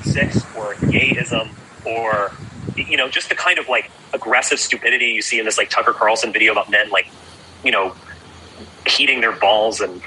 Sex 0.03 0.37
or 0.57 0.75
gayism 0.75 1.51
or 1.87 2.33
you 2.77 2.97
know 2.97 3.09
just 3.09 3.29
the 3.29 3.37
kind 3.37 3.59
of 3.61 3.69
like 3.69 3.91
aggressive 4.13 4.59
stupidity 4.59 5.07
you 5.07 5.23
see 5.23 5.39
in 5.39 5.45
this 5.45 5.57
like 5.57 5.71
Tucker 5.71 5.93
Carlson 5.93 6.33
video 6.33 6.51
about 6.51 6.71
men 6.71 6.91
like 6.91 7.07
you 7.65 7.71
know 7.71 7.95
heating 8.87 9.21
their 9.21 9.33
balls 9.33 9.81
and 9.81 10.03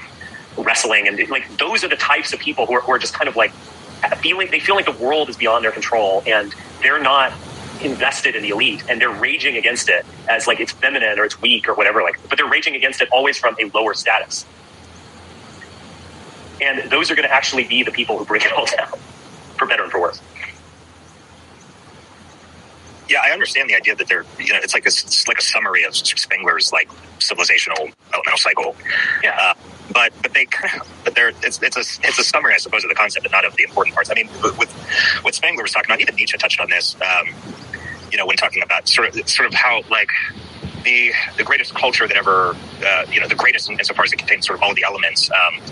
wrestling 0.58 1.08
and 1.08 1.28
like 1.30 1.44
those 1.56 1.82
are 1.82 1.88
the 1.88 1.96
types 1.96 2.32
of 2.32 2.40
people 2.40 2.66
who 2.66 2.74
are, 2.74 2.80
who 2.82 2.92
are 2.92 2.98
just 2.98 3.14
kind 3.14 3.28
of 3.28 3.36
like 3.36 3.52
feeling 4.20 4.48
they 4.50 4.60
feel 4.60 4.74
like 4.74 4.84
the 4.84 5.04
world 5.04 5.30
is 5.30 5.36
beyond 5.36 5.64
their 5.64 5.72
control 5.72 6.22
and 6.26 6.54
they're 6.82 7.02
not 7.02 7.32
invested 7.82 8.34
in 8.34 8.42
the 8.42 8.50
elite 8.50 8.84
and 8.88 9.00
they're 9.00 9.10
raging 9.10 9.56
against 9.56 9.88
it 9.88 10.04
as 10.28 10.46
like 10.46 10.60
it's 10.60 10.72
feminine 10.72 11.18
or 11.18 11.24
it's 11.24 11.40
weak 11.40 11.68
or 11.68 11.74
whatever 11.74 12.02
like 12.02 12.18
but 12.28 12.38
they're 12.38 12.48
raging 12.48 12.74
against 12.74 13.00
it 13.00 13.08
always 13.12 13.36
from 13.38 13.56
a 13.60 13.64
lower 13.76 13.94
status 13.94 14.46
and 16.60 16.90
those 16.90 17.10
are 17.10 17.14
going 17.14 17.28
to 17.28 17.34
actually 17.34 17.64
be 17.64 17.82
the 17.82 17.90
people 17.90 18.18
who 18.18 18.24
bring 18.24 18.42
it 18.42 18.52
all 18.52 18.66
down, 18.66 18.88
for 19.56 19.66
better 19.66 19.82
and 19.82 19.92
for 19.92 20.00
worse. 20.00 20.20
Yeah, 23.08 23.18
I 23.24 23.30
understand 23.30 23.70
the 23.70 23.76
idea 23.76 23.94
that 23.94 24.08
they're, 24.08 24.24
you 24.38 24.52
know, 24.52 24.58
it's 24.60 24.74
like 24.74 24.84
a, 24.84 24.88
it's 24.88 25.28
like 25.28 25.38
a 25.38 25.42
summary 25.42 25.84
of 25.84 25.94
Spengler's 25.94 26.72
like 26.72 26.88
civilizational 27.20 27.92
elemental 28.12 28.38
cycle. 28.38 28.74
Yeah. 29.22 29.38
Uh, 29.40 29.54
but 29.92 30.12
but 30.20 30.34
they 30.34 30.46
kind 30.46 30.80
of, 30.80 30.88
but 31.04 31.14
they're 31.14 31.28
it's 31.44 31.62
it's 31.62 31.76
a 31.76 31.80
it's 32.04 32.18
a 32.18 32.24
summary, 32.24 32.54
I 32.54 32.56
suppose, 32.56 32.82
of 32.82 32.88
the 32.88 32.96
concept, 32.96 33.24
and 33.24 33.30
not 33.30 33.44
of 33.44 33.54
the 33.54 33.62
important 33.62 33.94
parts. 33.94 34.10
I 34.10 34.14
mean, 34.14 34.28
with 34.42 34.72
what 35.22 35.32
Spengler 35.32 35.62
was 35.62 35.70
talking 35.70 35.88
about, 35.88 36.00
even 36.00 36.16
Nietzsche 36.16 36.36
touched 36.36 36.58
on 36.58 36.68
this. 36.68 36.96
Um, 36.96 37.28
you 38.10 38.18
know, 38.18 38.26
when 38.26 38.36
talking 38.36 38.62
about 38.62 38.88
sort 38.88 39.08
of 39.08 39.28
sort 39.28 39.48
of 39.48 39.54
how 39.54 39.82
like 39.90 40.10
the 40.84 41.12
the 41.36 41.44
greatest 41.44 41.74
culture 41.74 42.06
that 42.06 42.16
ever, 42.16 42.56
uh, 42.84 43.04
you 43.10 43.20
know, 43.20 43.28
the 43.28 43.34
greatest 43.34 43.70
insofar 43.70 44.04
as 44.04 44.12
it 44.12 44.18
contains 44.18 44.46
sort 44.46 44.58
of 44.58 44.62
all 44.62 44.74
the 44.74 44.84
elements. 44.84 45.30
Um, 45.30 45.62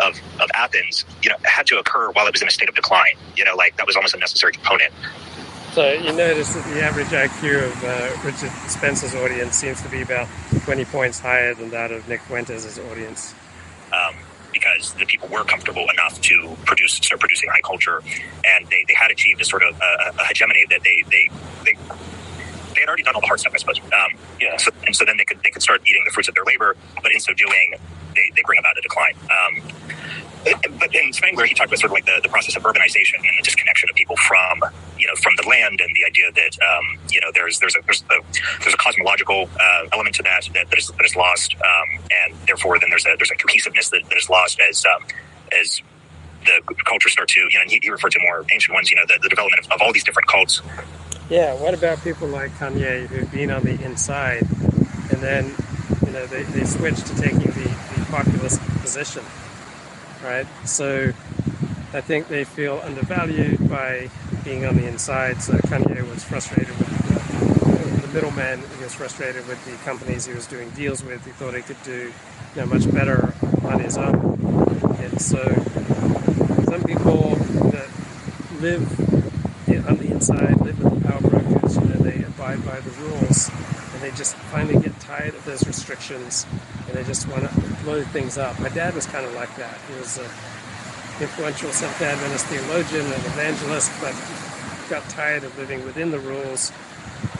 of, 0.00 0.20
of 0.40 0.50
Athens, 0.54 1.04
you 1.22 1.30
know, 1.30 1.36
had 1.44 1.66
to 1.66 1.78
occur 1.78 2.10
while 2.10 2.26
it 2.26 2.32
was 2.32 2.42
in 2.42 2.48
a 2.48 2.50
state 2.50 2.68
of 2.68 2.74
decline. 2.74 3.14
You 3.36 3.44
know, 3.44 3.54
like 3.54 3.76
that 3.76 3.86
was 3.86 3.94
almost 3.94 4.14
a 4.14 4.18
necessary 4.18 4.52
component. 4.52 4.92
So 5.72 5.92
you 5.92 6.12
notice 6.12 6.54
that 6.54 6.64
the 6.72 6.82
average 6.82 7.08
IQ 7.08 7.64
of 7.64 7.84
uh, 7.84 8.24
Richard 8.24 8.50
Spencer's 8.70 9.14
audience 9.16 9.56
seems 9.56 9.82
to 9.82 9.88
be 9.88 10.02
about 10.02 10.28
20 10.64 10.84
points 10.84 11.18
higher 11.18 11.52
than 11.52 11.70
that 11.70 11.90
of 11.90 12.08
Nick 12.08 12.20
Fuentes' 12.22 12.78
audience. 12.78 13.34
Um, 13.92 14.14
because 14.54 14.94
the 14.94 15.04
people 15.04 15.28
were 15.28 15.44
comfortable 15.44 15.86
enough 15.90 16.18
to 16.22 16.56
produce, 16.64 16.94
start 16.94 17.20
producing 17.20 17.50
high 17.50 17.60
culture, 17.60 18.02
and 18.44 18.66
they, 18.68 18.84
they 18.88 18.94
had 18.94 19.10
achieved 19.10 19.42
a 19.42 19.44
sort 19.44 19.62
of 19.62 19.74
uh, 19.78 20.12
a 20.18 20.24
hegemony 20.24 20.64
that 20.70 20.82
they, 20.82 21.04
they, 21.10 21.28
they 21.64 21.76
they 22.74 22.80
had 22.80 22.88
already 22.88 23.02
done 23.04 23.14
all 23.14 23.20
the 23.20 23.26
hard 23.26 23.40
stuff, 23.40 23.52
I 23.54 23.58
suppose. 23.58 23.78
Um, 23.80 24.18
yeah. 24.40 24.56
So, 24.56 24.70
and 24.86 24.94
so 24.96 25.04
then 25.04 25.16
they 25.16 25.24
could 25.24 25.42
they 25.42 25.50
could 25.50 25.62
start 25.62 25.82
eating 25.86 26.02
the 26.04 26.10
fruits 26.10 26.28
of 26.28 26.34
their 26.34 26.44
labor, 26.44 26.76
but 27.02 27.12
in 27.12 27.20
so 27.20 27.32
doing, 27.34 27.74
they, 28.14 28.30
they 28.34 28.42
bring 28.44 28.58
about 28.58 28.76
a 28.78 28.82
decline. 28.82 29.14
Um, 29.30 29.62
but 30.78 30.94
in 30.94 31.12
Spengler, 31.12 31.46
he 31.46 31.54
talked 31.54 31.68
about 31.68 31.78
sort 31.78 31.90
of 31.90 31.94
like 31.94 32.06
the, 32.06 32.20
the 32.22 32.28
process 32.28 32.56
of 32.56 32.62
urbanization 32.62 33.16
and 33.16 33.38
the 33.38 33.42
disconnection 33.42 33.88
of 33.88 33.96
people 33.96 34.16
from, 34.16 34.60
you 34.98 35.06
know, 35.06 35.14
from 35.16 35.32
the 35.36 35.48
land 35.48 35.80
and 35.80 35.94
the 35.96 36.04
idea 36.04 36.30
that, 36.32 36.58
um, 36.62 36.98
you 37.10 37.20
know, 37.20 37.30
there's 37.34 37.58
there's 37.60 37.76
a 37.76 37.80
there's 37.84 38.02
a, 38.10 38.20
there's 38.60 38.74
a 38.74 38.78
cosmological 38.78 39.48
uh, 39.58 39.88
element 39.92 40.14
to 40.16 40.22
that 40.22 40.48
that, 40.54 40.68
that, 40.70 40.78
is, 40.78 40.88
that 40.88 41.04
is 41.04 41.16
lost, 41.16 41.54
um, 41.56 42.00
and 42.10 42.34
therefore 42.46 42.78
then 42.78 42.90
there's 42.90 43.06
a 43.06 43.14
there's 43.16 43.30
a 43.30 43.36
cohesiveness 43.36 43.88
that, 43.90 44.02
that 44.08 44.16
is 44.16 44.28
lost 44.28 44.60
as 44.60 44.84
um, 44.84 45.04
as 45.58 45.80
the 46.44 46.74
cultures 46.84 47.12
start 47.12 47.28
to 47.28 47.40
you 47.40 47.58
know 47.58 47.64
he, 47.66 47.80
he 47.82 47.90
referred 47.90 48.12
to 48.12 48.20
more 48.20 48.44
ancient 48.52 48.74
ones 48.74 48.90
you 48.90 48.96
know 48.96 49.04
the, 49.06 49.18
the 49.22 49.28
development 49.28 49.64
of, 49.64 49.72
of 49.72 49.82
all 49.82 49.92
these 49.92 50.04
different 50.04 50.28
cults. 50.28 50.60
Yeah, 51.30 51.54
what 51.54 51.72
about 51.72 52.02
people 52.04 52.28
like 52.28 52.50
Kanye 52.52 53.06
who've 53.06 53.30
been 53.32 53.50
on 53.50 53.62
the 53.62 53.82
inside 53.82 54.42
and 55.10 55.22
then 55.22 55.54
you 56.06 56.12
know 56.12 56.26
they, 56.26 56.42
they 56.42 56.64
switch 56.64 57.02
to 57.02 57.16
taking 57.16 57.38
the, 57.38 57.76
the 57.96 58.06
populist 58.10 58.60
position, 58.82 59.24
right? 60.24 60.46
So 60.64 61.12
I 61.92 62.00
think 62.00 62.28
they 62.28 62.44
feel 62.44 62.80
undervalued 62.82 63.68
by 63.68 64.10
being 64.42 64.64
on 64.64 64.76
the 64.76 64.86
inside. 64.86 65.42
So 65.42 65.52
Kanye 65.54 66.08
was 66.10 66.24
frustrated 66.24 66.76
with 66.78 68.00
the, 68.00 68.06
the 68.06 68.12
middleman. 68.12 68.60
He 68.76 68.82
was 68.82 68.94
frustrated 68.94 69.46
with 69.46 69.64
the 69.64 69.76
companies 69.84 70.26
he 70.26 70.34
was 70.34 70.46
doing 70.46 70.70
deals 70.70 71.04
with. 71.04 71.24
He 71.24 71.32
thought 71.32 71.54
he 71.54 71.62
could 71.62 71.82
do 71.84 72.12
you 72.56 72.60
know, 72.60 72.66
much 72.66 72.90
better 72.92 73.34
on 73.64 73.80
his 73.80 73.96
own. 73.96 74.38
And 74.98 75.20
so 75.20 75.42
some 76.64 76.82
people 76.84 77.36
that 77.70 77.88
live 78.60 79.00
on 79.86 79.96
the 79.96 80.10
inside, 80.10 80.60
live 80.60 80.82
with 80.82 81.02
the 81.02 81.08
power 81.08 81.20
brokers, 81.20 81.76
you 81.76 81.84
know, 81.84 81.96
they 81.96 82.24
abide 82.24 82.64
by 82.64 82.80
the 82.80 82.90
rules 83.02 83.50
they 84.04 84.10
just 84.10 84.36
finally 84.52 84.78
get 84.82 84.98
tired 85.00 85.34
of 85.34 85.42
those 85.46 85.66
restrictions 85.66 86.44
and 86.86 86.94
they 86.94 87.02
just 87.04 87.26
want 87.28 87.42
to 87.42 87.84
blow 87.84 88.02
things 88.02 88.36
up. 88.36 88.58
My 88.60 88.68
dad 88.68 88.94
was 88.94 89.06
kind 89.06 89.24
of 89.24 89.32
like 89.34 89.56
that. 89.56 89.78
He 89.88 89.94
was 89.98 90.18
an 90.18 90.28
influential 91.22 91.70
Seventh 91.72 92.02
Adventist 92.02 92.44
theologian 92.46 93.06
and 93.06 93.24
evangelist, 93.32 93.90
but 94.02 94.14
got 94.90 95.08
tired 95.08 95.42
of 95.42 95.56
living 95.58 95.82
within 95.86 96.10
the 96.10 96.18
rules, 96.18 96.70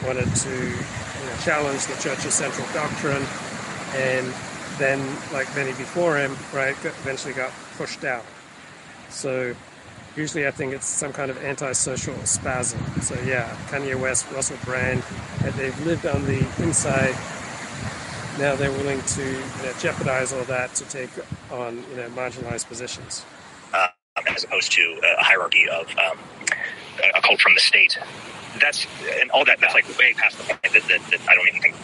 wanted 0.03 0.33
to 0.37 0.49
you 0.49 0.71
know, 0.71 1.37
challenge 1.43 1.85
the 1.85 2.01
church's 2.01 2.33
central 2.33 2.67
doctrine, 2.73 3.23
and 3.93 4.33
then, 4.79 4.99
like 5.31 5.47
many 5.55 5.71
before 5.73 6.17
him, 6.17 6.35
right, 6.51 6.75
eventually 6.83 7.35
got 7.35 7.51
pushed 7.77 8.03
out. 8.03 8.25
So 9.09 9.53
usually 10.15 10.47
I 10.47 10.51
think 10.51 10.73
it's 10.73 10.85
some 10.87 11.13
kind 11.13 11.29
of 11.29 11.43
antisocial 11.43 12.15
spasm. 12.25 12.79
So 13.01 13.15
yeah, 13.21 13.55
Kanye 13.69 13.99
West, 13.99 14.29
Russell 14.31 14.57
Brand, 14.63 15.03
they've 15.55 15.85
lived 15.85 16.05
on 16.05 16.25
the 16.25 16.39
inside. 16.59 17.15
Now 18.39 18.55
they're 18.55 18.71
willing 18.71 19.01
to 19.01 19.23
you 19.23 19.39
know, 19.63 19.73
jeopardize 19.79 20.33
all 20.33 20.43
that 20.45 20.75
to 20.75 20.85
take 20.85 21.09
on 21.51 21.83
you 21.91 21.97
know 21.97 22.09
marginalized 22.09 22.67
positions. 22.67 23.25
Uh, 23.73 23.87
as 24.27 24.43
opposed 24.43 24.71
to 24.71 24.81
a 25.19 25.23
hierarchy 25.23 25.67
of 25.69 25.87
um, 25.97 26.17
a 27.15 27.21
cult 27.21 27.41
from 27.41 27.53
the 27.53 27.61
state. 27.61 27.97
That's 28.61 28.87
and 29.21 29.29
all 29.31 29.43
that. 29.45 29.59
That's 29.59 29.73
like 29.73 29.85
way 29.97 30.13
past 30.13 30.37
the 30.37 30.45
point 30.45 30.61
that, 30.63 30.73
that, 30.73 31.01
that 31.11 31.19
I 31.29 31.35
don't 31.35 31.47
even 31.49 31.61
think 31.61 31.75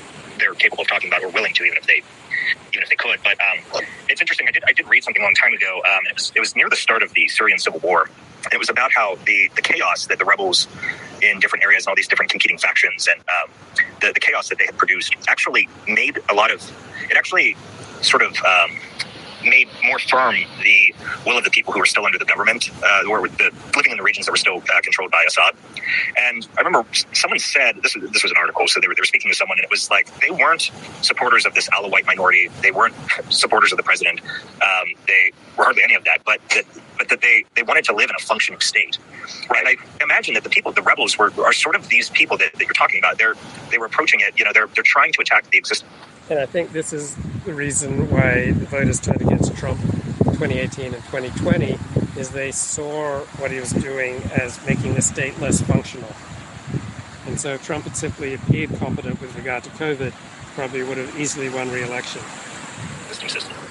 they're 0.41 0.53
capable 0.55 0.81
of 0.81 0.89
talking 0.89 1.09
about 1.09 1.23
or 1.23 1.29
willing 1.29 1.53
to, 1.53 1.63
even 1.63 1.77
if 1.77 1.87
they 1.87 2.03
even 2.73 2.83
if 2.83 2.89
they 2.89 2.95
could. 2.95 3.19
But 3.23 3.37
um, 3.39 3.83
it's 4.09 4.21
interesting. 4.21 4.47
I 4.47 4.51
did 4.51 4.63
I 4.67 4.73
did 4.73 4.87
read 4.89 5.03
something 5.03 5.21
a 5.21 5.25
long 5.25 5.35
time 5.35 5.53
ago. 5.53 5.81
Um, 5.85 6.05
it 6.09 6.15
was 6.15 6.31
it 6.35 6.39
was 6.39 6.55
near 6.55 6.69
the 6.69 6.75
start 6.75 7.03
of 7.03 7.13
the 7.13 7.27
Syrian 7.27 7.59
civil 7.59 7.79
war. 7.79 8.09
It 8.51 8.57
was 8.57 8.69
about 8.69 8.91
how 8.91 9.15
the 9.25 9.49
the 9.55 9.61
chaos 9.61 10.07
that 10.07 10.19
the 10.19 10.25
rebels 10.25 10.67
in 11.21 11.39
different 11.39 11.63
areas 11.63 11.85
and 11.85 11.91
all 11.91 11.95
these 11.95 12.07
different 12.07 12.31
competing 12.31 12.57
factions 12.57 13.07
and 13.07 13.19
um, 13.19 13.51
the 14.01 14.11
the 14.13 14.19
chaos 14.19 14.49
that 14.49 14.57
they 14.57 14.65
had 14.65 14.77
produced 14.77 15.15
actually 15.27 15.69
made 15.87 16.19
a 16.29 16.33
lot 16.33 16.51
of 16.51 16.59
it 17.09 17.17
actually 17.17 17.55
sort 18.01 18.23
of 18.23 18.35
um, 18.43 18.77
made 19.43 19.67
more 19.83 19.99
firm 19.99 20.35
the 20.61 20.93
will 21.25 21.37
of 21.37 21.43
the 21.43 21.49
people 21.49 21.73
who 21.73 21.79
were 21.79 21.85
still 21.85 22.05
under 22.05 22.17
the 22.17 22.25
government, 22.25 22.69
uh, 22.83 23.03
who 23.03 23.11
were 23.11 23.27
the, 23.27 23.51
living 23.75 23.91
in 23.91 23.97
the 23.97 24.03
regions 24.03 24.25
that 24.25 24.31
were 24.31 24.37
still 24.37 24.57
uh, 24.57 24.81
controlled 24.81 25.11
by 25.11 25.23
Assad. 25.27 25.55
And 26.17 26.47
I 26.57 26.61
remember 26.61 26.87
someone 27.13 27.39
said 27.39 27.77
this. 27.81 27.93
This 27.93 28.23
was 28.23 28.31
an 28.31 28.37
article, 28.37 28.67
so 28.67 28.79
they 28.79 28.87
were, 28.87 28.95
they 28.95 29.01
were 29.01 29.05
speaking 29.05 29.31
to 29.31 29.35
someone, 29.35 29.57
and 29.57 29.65
it 29.65 29.71
was 29.71 29.89
like 29.89 30.07
they 30.19 30.31
weren't 30.31 30.71
supporters 31.01 31.45
of 31.45 31.53
this 31.53 31.69
Alawite 31.69 32.05
minority. 32.05 32.49
They 32.61 32.71
weren't 32.71 32.95
supporters 33.29 33.71
of 33.71 33.77
the 33.77 33.83
president. 33.83 34.21
Um, 34.21 34.93
they 35.07 35.31
were 35.57 35.65
hardly 35.65 35.83
any 35.83 35.95
of 35.95 36.03
that, 36.05 36.19
but 36.25 36.39
that, 36.49 36.65
but 36.97 37.09
that 37.09 37.21
they 37.21 37.45
they 37.55 37.63
wanted 37.63 37.85
to 37.85 37.95
live 37.95 38.09
in 38.09 38.15
a 38.17 38.23
functioning 38.23 38.59
state. 38.61 38.97
Right. 39.49 39.65
And 39.65 39.67
I 39.67 40.03
imagine 40.03 40.33
that 40.35 40.43
the 40.43 40.49
people, 40.49 40.71
the 40.71 40.81
rebels, 40.81 41.17
were 41.17 41.31
are 41.43 41.53
sort 41.53 41.75
of 41.75 41.89
these 41.89 42.09
people 42.09 42.37
that, 42.37 42.53
that 42.53 42.63
you're 42.63 42.73
talking 42.73 42.99
about. 42.99 43.17
They're 43.17 43.35
they 43.69 43.77
were 43.77 43.85
approaching 43.85 44.19
it. 44.21 44.37
You 44.37 44.45
know, 44.45 44.51
they're 44.53 44.67
they're 44.67 44.83
trying 44.83 45.13
to 45.13 45.21
attack 45.21 45.49
the 45.49 45.57
existence 45.57 45.89
and 46.31 46.39
I 46.39 46.45
think 46.45 46.71
this 46.71 46.93
is 46.93 47.13
the 47.43 47.53
reason 47.53 48.09
why 48.09 48.51
the 48.53 48.65
voters 48.65 49.01
turned 49.01 49.21
against 49.21 49.53
Trump 49.57 49.81
2018 50.23 50.93
and 50.93 51.03
2020 51.03 51.77
is 52.17 52.29
they 52.29 52.51
saw 52.51 53.19
what 53.37 53.51
he 53.51 53.59
was 53.59 53.71
doing 53.71 54.15
as 54.33 54.65
making 54.65 54.93
the 54.93 55.01
state 55.01 55.37
less 55.41 55.61
functional. 55.61 56.09
And 57.27 57.37
so 57.37 57.55
if 57.55 57.65
Trump 57.65 57.83
had 57.83 57.97
simply 57.97 58.33
appeared 58.33 58.73
competent 58.77 59.19
with 59.19 59.35
regard 59.35 59.65
to 59.65 59.69
COVID, 59.71 60.13
probably 60.55 60.83
would 60.83 60.97
have 60.97 61.19
easily 61.19 61.49
won 61.49 61.69
re-election. 61.69 62.21
System 63.09 63.27
system 63.27 63.70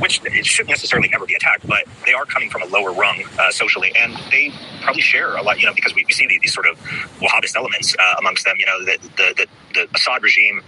which 0.00 0.20
it 0.24 0.46
shouldn't 0.46 0.70
necessarily 0.70 1.10
ever 1.14 1.26
be 1.26 1.34
attacked, 1.34 1.66
but 1.66 1.84
they 2.06 2.12
are 2.12 2.24
coming 2.24 2.50
from 2.50 2.62
a 2.62 2.66
lower 2.66 2.92
rung 2.92 3.22
uh, 3.38 3.50
socially, 3.50 3.92
and 3.98 4.16
they 4.30 4.52
probably 4.82 5.02
share 5.02 5.36
a 5.36 5.42
lot. 5.42 5.60
You 5.60 5.66
know, 5.66 5.74
because 5.74 5.94
we, 5.94 6.04
we 6.06 6.12
see 6.12 6.26
these, 6.26 6.52
sort 6.52 6.66
of 6.66 6.78
Wahhabist 7.20 7.54
elements 7.54 7.94
uh, 7.98 8.14
amongst 8.18 8.44
them. 8.44 8.56
You 8.58 8.66
know, 8.66 8.84
the 8.84 8.98
the, 9.16 9.34
the, 9.36 9.46
the 9.74 9.88
Assad 9.94 10.22
regime, 10.22 10.62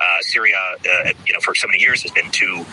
uh, 0.00 0.04
Syria, 0.22 0.56
uh, 0.56 1.12
you 1.26 1.32
know, 1.32 1.40
for 1.40 1.54
so 1.54 1.68
many 1.68 1.80
years 1.80 2.02
has 2.02 2.10
been 2.10 2.30
too 2.30 2.64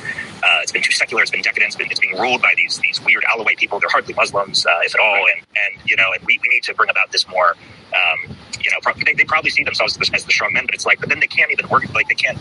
uh, 0.44 0.60
it's 0.62 0.72
been 0.72 0.82
too 0.82 0.92
secular, 0.92 1.22
it's 1.22 1.32
been 1.32 1.42
decadent, 1.42 1.68
it's, 1.68 1.76
been, 1.76 1.90
it's 1.90 2.00
being 2.00 2.18
ruled 2.18 2.42
by 2.42 2.54
these 2.56 2.80
these 2.80 3.04
weird 3.04 3.24
Alawite 3.24 3.58
people. 3.58 3.80
They're 3.80 3.90
hardly 3.90 4.14
Muslims, 4.14 4.66
uh, 4.66 4.80
if 4.84 4.96
at 4.96 5.02
all, 5.02 5.26
and 5.34 5.46
and 5.56 5.90
you 5.90 5.96
know, 5.96 6.12
and 6.14 6.26
we, 6.26 6.40
we 6.42 6.50
need 6.50 6.64
to 6.64 6.74
bring 6.74 6.90
about 6.90 7.12
this 7.12 7.28
more. 7.28 7.56
Um, 7.96 8.36
you 8.64 8.72
know, 8.72 8.94
they, 9.06 9.14
they 9.14 9.24
probably 9.24 9.52
see 9.52 9.64
themselves 9.64 9.98
as 10.00 10.10
the, 10.10 10.16
as 10.16 10.26
the 10.26 10.32
strong 10.32 10.54
men, 10.54 10.66
but 10.66 10.74
it's 10.74 10.86
like, 10.86 11.00
but 11.00 11.10
then 11.10 11.20
they 11.20 11.28
can't 11.28 11.52
even 11.52 11.70
work. 11.70 11.92
Like 11.94 12.08
they 12.08 12.16
can't 12.16 12.38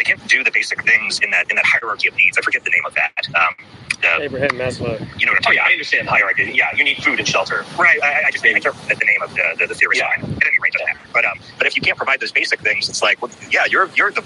they 0.00 0.04
can't 0.04 0.28
do 0.28 0.42
the 0.42 0.50
basic 0.50 0.82
things 0.82 1.20
in 1.20 1.30
that 1.30 1.50
in 1.50 1.56
that 1.56 1.66
hierarchy 1.66 2.08
of 2.08 2.16
needs. 2.16 2.38
I 2.38 2.40
forget 2.40 2.64
the 2.64 2.70
name 2.70 2.86
of 2.86 2.94
that. 2.94 3.12
Um, 3.34 3.54
uh, 4.02 4.22
Abraham 4.22 4.50
Maslow. 4.50 4.98
You 5.20 5.26
know 5.26 5.32
what 5.32 5.46
I'm 5.46 5.50
Oh 5.50 5.52
yeah, 5.52 5.64
I 5.66 5.72
understand 5.72 6.08
the 6.08 6.12
hierarchy. 6.12 6.52
Yeah, 6.54 6.74
you 6.74 6.84
need 6.84 7.02
food 7.04 7.18
and 7.18 7.28
shelter. 7.28 7.66
Right. 7.78 8.02
I, 8.02 8.24
I 8.28 8.30
just 8.30 8.42
I 8.42 8.60
can't 8.60 8.74
the 8.98 9.04
name 9.04 9.22
of 9.22 9.34
the 9.34 9.56
the, 9.58 9.66
the 9.66 9.74
theory. 9.74 9.98
Yeah. 9.98 10.08
At 10.08 10.22
any 10.22 10.58
rate, 10.62 10.72
doesn't 10.72 10.86
matter. 10.86 11.00
But 11.12 11.26
um, 11.26 11.38
but 11.58 11.66
if 11.66 11.76
you 11.76 11.82
can't 11.82 11.98
provide 11.98 12.20
those 12.20 12.32
basic 12.32 12.60
things, 12.60 12.88
it's 12.88 13.02
like, 13.02 13.20
well, 13.20 13.30
yeah, 13.50 13.66
you're 13.66 13.90
you're 13.94 14.10
the 14.10 14.24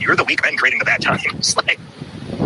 you're 0.00 0.16
the 0.16 0.24
weak 0.24 0.42
men 0.42 0.56
creating 0.56 0.80
the 0.80 0.84
bad 0.84 1.02
times. 1.02 1.56
like. 1.66 1.78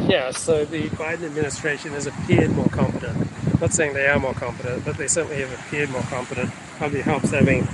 Yeah, 0.06 0.30
so 0.32 0.64
the 0.64 0.88
Biden 0.90 1.24
administration 1.24 1.92
has 1.92 2.06
appeared 2.06 2.50
more 2.50 2.68
competent. 2.68 3.26
I'm 3.54 3.60
not 3.60 3.72
saying 3.72 3.94
they 3.94 4.06
are 4.06 4.18
more 4.18 4.34
competent, 4.34 4.84
but 4.84 4.98
they 4.98 5.08
certainly 5.08 5.40
have 5.40 5.52
appeared 5.52 5.88
more 5.90 6.02
competent. 6.02 6.50
Probably 6.76 7.00
helps 7.00 7.30
having 7.30 7.66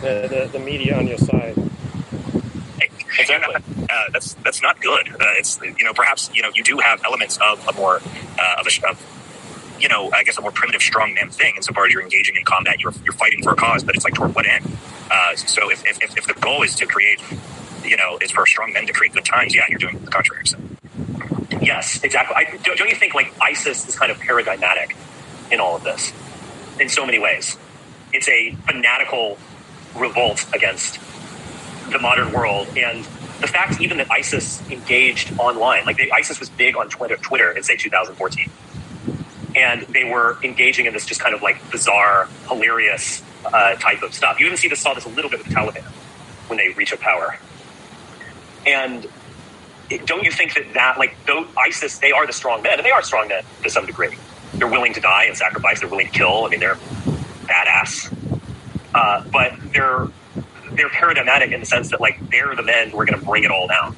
the, 0.00 0.28
the, 0.28 0.50
the 0.52 0.58
media 0.58 0.98
on 0.98 1.06
your 1.06 1.18
side. 1.18 1.56
Exactly. 3.18 3.54
Uh, 3.88 4.04
that's 4.12 4.34
that's 4.34 4.62
not 4.62 4.80
good. 4.80 5.08
Uh, 5.08 5.38
it's 5.38 5.60
you 5.60 5.84
know 5.84 5.92
perhaps 5.92 6.30
you 6.34 6.42
know 6.42 6.50
you 6.54 6.62
do 6.62 6.78
have 6.78 7.02
elements 7.04 7.38
of 7.38 7.66
a 7.68 7.72
more 7.74 7.96
uh, 8.38 8.60
of 8.60 8.66
a 8.66 8.88
of, 8.88 9.76
you 9.80 9.88
know 9.88 10.10
I 10.12 10.24
guess 10.24 10.38
a 10.38 10.40
more 10.40 10.50
primitive 10.52 10.80
strongman 10.80 11.32
thing 11.32 11.54
insofar 11.56 11.86
as 11.86 11.92
you're 11.92 12.02
engaging 12.02 12.36
in 12.36 12.44
combat, 12.44 12.80
you're 12.80 12.94
you're 13.04 13.14
fighting 13.14 13.42
for 13.42 13.52
a 13.52 13.56
cause, 13.56 13.84
but 13.84 13.94
it's 13.94 14.04
like 14.04 14.14
toward 14.14 14.34
what 14.34 14.46
end? 14.46 14.66
Uh, 15.10 15.36
so 15.36 15.70
if, 15.70 15.84
if 15.86 16.16
if 16.16 16.26
the 16.26 16.34
goal 16.40 16.62
is 16.62 16.74
to 16.76 16.86
create 16.86 17.20
you 17.84 17.96
know 17.96 18.18
is 18.20 18.30
for 18.30 18.46
strong 18.46 18.72
men 18.72 18.86
to 18.86 18.92
create 18.92 19.12
good 19.12 19.24
times, 19.24 19.54
yeah, 19.54 19.64
you're 19.68 19.78
doing 19.78 19.98
the 20.04 20.10
contrary. 20.10 20.46
So. 20.46 20.58
Yes, 21.60 22.02
exactly. 22.02 22.36
I, 22.36 22.56
don't, 22.62 22.76
don't 22.78 22.90
you 22.90 22.96
think 22.96 23.14
like 23.14 23.32
ISIS 23.40 23.88
is 23.88 23.98
kind 23.98 24.10
of 24.10 24.18
paradigmatic 24.18 24.96
in 25.50 25.60
all 25.60 25.76
of 25.76 25.84
this 25.84 26.12
in 26.80 26.88
so 26.88 27.06
many 27.06 27.18
ways? 27.18 27.56
It's 28.12 28.28
a 28.28 28.54
fanatical 28.66 29.38
revolt 29.96 30.44
against 30.54 30.98
the 31.90 31.98
modern 31.98 32.32
world 32.32 32.68
and 32.76 33.04
the 33.40 33.46
fact 33.46 33.80
even 33.80 33.98
that 33.98 34.10
ISIS 34.10 34.62
engaged 34.70 35.38
online, 35.38 35.84
like 35.84 36.00
ISIS 36.12 36.40
was 36.40 36.48
big 36.48 36.76
on 36.76 36.88
Twitter, 36.88 37.16
Twitter 37.16 37.50
in 37.50 37.62
say 37.62 37.76
2014, 37.76 38.50
and 39.54 39.82
they 39.82 40.04
were 40.04 40.38
engaging 40.42 40.86
in 40.86 40.92
this 40.92 41.04
just 41.04 41.20
kind 41.20 41.34
of 41.34 41.42
like 41.42 41.70
bizarre, 41.70 42.28
hilarious 42.48 43.22
uh, 43.44 43.74
type 43.74 44.02
of 44.02 44.14
stuff. 44.14 44.40
You 44.40 44.46
even 44.46 44.56
see 44.56 44.68
this 44.68 44.80
saw 44.80 44.94
this 44.94 45.04
a 45.04 45.08
little 45.10 45.30
bit 45.30 45.40
with 45.40 45.48
the 45.48 45.54
Taliban 45.54 45.84
when 46.48 46.58
they 46.58 46.68
a 46.68 46.96
power, 46.96 47.38
and 48.66 49.06
don't 50.06 50.24
you 50.24 50.30
think 50.30 50.54
that 50.54 50.72
that 50.74 50.98
like 50.98 51.16
though 51.26 51.46
ISIS 51.58 51.98
they 51.98 52.12
are 52.12 52.26
the 52.26 52.32
strong 52.32 52.62
men 52.62 52.78
and 52.78 52.84
they 52.84 52.90
are 52.90 53.02
strong 53.02 53.28
men 53.28 53.42
to 53.62 53.70
some 53.70 53.86
degree. 53.86 54.16
They're 54.54 54.68
willing 54.68 54.94
to 54.94 55.00
die 55.00 55.24
and 55.24 55.36
sacrifice. 55.36 55.80
They're 55.80 55.88
willing 55.88 56.06
to 56.06 56.12
kill. 56.12 56.44
I 56.44 56.48
mean, 56.48 56.60
they're 56.60 56.78
badass, 57.46 58.12
uh, 58.94 59.24
but 59.30 59.52
they're 59.72 60.08
they're 60.76 60.88
paradigmatic 60.88 61.52
in 61.52 61.60
the 61.60 61.66
sense 61.66 61.90
that 61.90 62.00
like 62.00 62.18
they're 62.30 62.54
the 62.54 62.62
men 62.62 62.90
who 62.90 63.00
are 63.00 63.04
going 63.04 63.18
to 63.18 63.24
bring 63.24 63.44
it 63.44 63.50
all 63.50 63.66
down. 63.66 63.94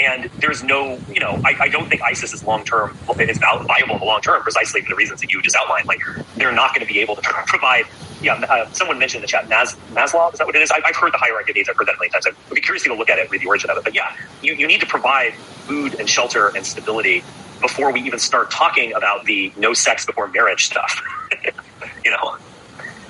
And 0.00 0.24
there's 0.38 0.62
no, 0.62 0.98
you 1.08 1.20
know, 1.20 1.40
I, 1.44 1.56
I 1.60 1.68
don't 1.68 1.88
think 1.88 2.02
ISIS 2.02 2.32
is 2.32 2.42
long 2.44 2.64
term 2.64 2.98
is 3.18 3.38
viable 3.38 3.94
in 3.94 4.00
the 4.00 4.04
long 4.04 4.20
term 4.20 4.42
precisely 4.42 4.82
for 4.82 4.88
the 4.88 4.96
reasons 4.96 5.20
that 5.20 5.32
you 5.32 5.40
just 5.40 5.56
outlined. 5.56 5.86
Like 5.86 6.00
they're 6.36 6.52
not 6.52 6.74
going 6.74 6.86
to 6.86 6.92
be 6.92 7.00
able 7.00 7.16
to 7.16 7.22
provide. 7.46 7.84
Yeah, 8.20 8.34
uh, 8.34 8.70
someone 8.72 8.98
mentioned 8.98 9.18
in 9.18 9.22
the 9.22 9.28
chat 9.28 9.48
Mas, 9.48 9.76
Maslow. 9.92 10.32
Is 10.32 10.38
that 10.38 10.46
what 10.46 10.56
it 10.56 10.62
is? 10.62 10.70
I, 10.70 10.80
have 10.84 10.96
heard 10.96 11.12
the 11.12 11.18
hierarchy 11.18 11.52
of 11.52 11.56
needs. 11.56 11.68
I've 11.68 11.76
heard 11.76 11.88
that 11.88 11.96
many 11.98 12.10
times. 12.10 12.26
I'd 12.26 12.54
be 12.54 12.60
curious 12.60 12.82
to 12.84 12.94
look 12.94 13.10
at 13.10 13.18
it, 13.18 13.30
read 13.30 13.42
the 13.42 13.46
origin 13.46 13.70
of 13.70 13.76
it. 13.76 13.84
But 13.84 13.94
yeah, 13.94 14.16
you, 14.40 14.54
you 14.54 14.66
need 14.66 14.80
to 14.80 14.86
provide 14.86 15.34
food 15.34 15.94
and 16.00 16.08
shelter 16.08 16.48
and 16.56 16.64
stability 16.64 17.22
before 17.60 17.92
we 17.92 18.00
even 18.00 18.18
start 18.18 18.50
talking 18.50 18.94
about 18.94 19.24
the 19.26 19.52
no 19.56 19.74
sex 19.74 20.06
before 20.06 20.28
marriage 20.28 20.66
stuff. 20.66 21.02
you 22.04 22.10
know, 22.10 22.38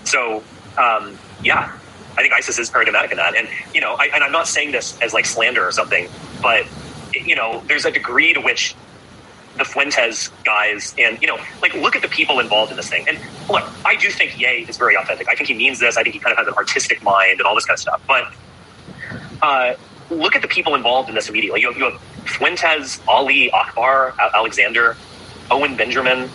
so 0.04 0.42
um, 0.78 1.18
yeah, 1.42 1.76
I 2.16 2.22
think 2.22 2.32
ISIS 2.32 2.58
is 2.58 2.70
paradigmatic 2.70 3.10
in 3.10 3.16
that. 3.16 3.36
And, 3.36 3.48
you 3.74 3.80
know, 3.80 3.96
I, 3.98 4.10
and 4.14 4.22
I'm 4.22 4.32
not 4.32 4.46
saying 4.46 4.72
this 4.72 5.00
as 5.00 5.12
like 5.12 5.26
slander 5.26 5.66
or 5.66 5.72
something, 5.72 6.08
but 6.42 6.66
you 7.12 7.34
know, 7.34 7.62
there's 7.66 7.84
a 7.84 7.90
degree 7.90 8.34
to 8.34 8.40
which 8.40 8.74
the 9.56 9.64
Fuentes 9.64 10.28
guys 10.44 10.94
and, 10.98 11.20
you 11.22 11.28
know, 11.28 11.38
like 11.62 11.74
look 11.74 11.94
at 11.94 12.02
the 12.02 12.08
people 12.08 12.40
involved 12.40 12.70
in 12.70 12.76
this 12.76 12.88
thing. 12.88 13.08
And 13.08 13.18
look, 13.48 13.64
I 13.84 13.96
do 13.96 14.10
think 14.10 14.38
Ye 14.38 14.66
is 14.68 14.76
very 14.76 14.96
authentic. 14.96 15.28
I 15.28 15.34
think 15.34 15.48
he 15.48 15.54
means 15.54 15.78
this. 15.78 15.96
I 15.96 16.02
think 16.02 16.14
he 16.14 16.20
kind 16.20 16.32
of 16.32 16.38
has 16.38 16.48
an 16.48 16.54
artistic 16.54 17.02
mind 17.02 17.38
and 17.38 17.42
all 17.42 17.54
this 17.54 17.64
kind 17.64 17.76
of 17.76 17.80
stuff. 17.80 18.02
But 18.06 18.32
uh, 19.42 19.74
look 20.10 20.34
at 20.34 20.42
the 20.42 20.48
people 20.48 20.74
involved 20.74 21.08
in 21.08 21.14
this 21.14 21.28
immediately. 21.28 21.60
You 21.60 21.68
have, 21.68 21.78
you 21.78 21.84
have 21.84 22.00
Fuentes, 22.26 23.00
Ali, 23.06 23.50
Akbar, 23.52 24.14
Alexander, 24.34 24.96
Owen 25.50 25.76
Benjamin. 25.76 26.28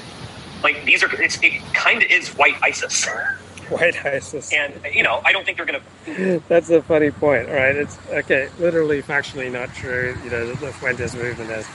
Like 0.64 0.86
these 0.86 1.04
are, 1.04 1.10
it 1.22 1.74
kind 1.74 2.02
of 2.02 2.10
is 2.10 2.30
white 2.30 2.56
ISIS. 2.62 3.08
White 3.80 4.06
ISIS. 4.06 4.52
And, 4.54 4.74
you 4.94 5.04
know, 5.04 5.22
I 5.24 5.32
don't 5.32 5.46
think 5.46 5.58
they're 5.58 5.66
going 5.66 5.82
to. 6.06 6.44
That's 6.48 6.70
a 6.70 6.82
funny 6.82 7.12
point, 7.12 7.48
right? 7.50 7.76
It's, 7.76 7.98
okay, 8.10 8.50
literally, 8.60 9.02
factually 9.02 9.52
not 9.52 9.74
true. 9.74 10.18
You 10.24 10.30
know, 10.30 10.48
the, 10.48 10.66
the 10.66 10.74
Fuentes 10.74 11.16
movement 11.16 11.50
has 11.52 11.68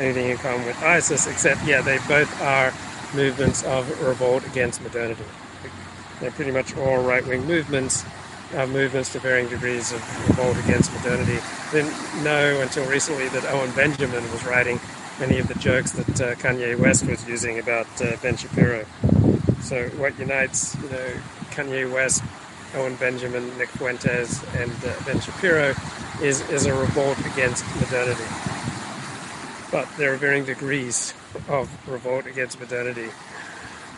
anything 0.00 0.30
in 0.30 0.36
common 0.38 0.66
with 0.66 0.82
ISIS, 0.82 1.26
except, 1.26 1.64
yeah, 1.64 1.82
they 1.82 1.98
both 2.08 2.40
are 2.40 2.72
movements 3.14 3.62
of 3.64 3.88
revolt 4.02 4.46
against 4.46 4.82
modernity. 4.82 5.24
They're 6.20 6.30
pretty 6.30 6.52
much 6.52 6.76
all 6.76 7.02
right 7.02 7.26
wing 7.26 7.44
movements, 7.46 8.04
uh, 8.54 8.66
movements 8.66 9.12
to 9.12 9.18
varying 9.18 9.48
degrees 9.48 9.92
of 9.92 10.28
revolt 10.28 10.56
against 10.64 10.92
modernity. 10.94 11.38
Didn't 11.72 11.94
know 12.22 12.60
until 12.60 12.88
recently 12.88 13.28
that 13.30 13.44
Owen 13.46 13.72
Benjamin 13.72 14.22
was 14.30 14.44
writing 14.44 14.80
many 15.18 15.38
of 15.38 15.48
the 15.48 15.54
jokes 15.54 15.92
that 15.92 16.20
uh, 16.20 16.34
Kanye 16.36 16.78
West 16.78 17.06
was 17.06 17.26
using 17.28 17.58
about 17.58 17.86
uh, 18.00 18.16
Ben 18.22 18.36
Shapiro. 18.36 18.84
So, 19.60 19.88
what 19.90 20.18
unites, 20.18 20.76
you 20.82 20.88
know, 20.90 21.12
Kanye 21.52 21.90
West, 21.92 22.22
Owen 22.74 22.96
Benjamin, 22.96 23.56
Nick 23.58 23.68
Fuentes, 23.70 24.42
and 24.54 24.72
uh, 24.84 24.94
Ben 25.04 25.20
Shapiro 25.20 25.74
is, 26.22 26.40
is 26.50 26.66
a 26.66 26.74
revolt 26.74 27.18
against 27.26 27.64
modernity. 27.76 28.24
But 29.70 29.88
there 29.96 30.12
are 30.12 30.16
varying 30.16 30.44
degrees 30.44 31.14
of 31.48 31.68
revolt 31.88 32.26
against 32.26 32.58
modernity. 32.58 33.08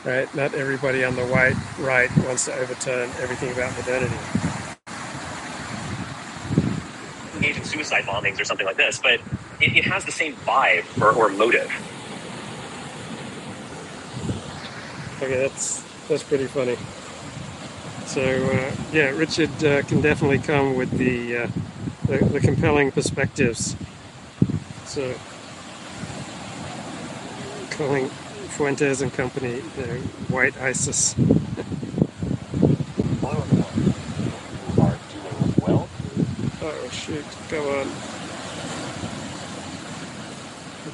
Right? 0.04 0.32
Not 0.34 0.54
everybody 0.54 1.04
on 1.04 1.16
the 1.16 1.24
white 1.26 1.56
right 1.78 2.14
wants 2.18 2.44
to 2.46 2.54
overturn 2.54 3.10
everything 3.20 3.52
about 3.52 3.76
modernity. 3.78 4.16
Engage 7.36 7.56
in 7.56 7.64
suicide 7.64 8.04
bombings 8.04 8.40
or 8.40 8.44
something 8.44 8.66
like 8.66 8.76
this, 8.76 8.98
but 8.98 9.20
it, 9.60 9.76
it 9.76 9.84
has 9.84 10.04
the 10.04 10.12
same 10.12 10.34
vibe 10.36 10.84
or, 11.00 11.12
or 11.12 11.30
motive. 11.30 11.72
Okay, 15.22 15.38
that's 15.38 15.82
that's 16.08 16.22
pretty 16.22 16.46
funny. 16.46 16.76
So 18.06 18.22
uh, 18.22 18.72
yeah, 18.92 19.10
Richard 19.10 19.64
uh, 19.64 19.82
can 19.82 20.00
definitely 20.00 20.38
come 20.38 20.74
with 20.76 20.90
the, 20.92 21.36
uh, 21.36 21.48
the, 22.06 22.18
the 22.24 22.40
compelling 22.40 22.92
perspectives. 22.92 23.76
So 24.84 25.14
calling 27.70 28.08
Fuentes 28.56 29.02
and 29.02 29.12
company 29.12 29.60
the 29.76 29.98
white 30.28 30.56
ISIS. 30.60 31.16
oh 36.62 36.88
shoot! 36.92 37.24
Go 37.50 37.80
on. 37.80 37.86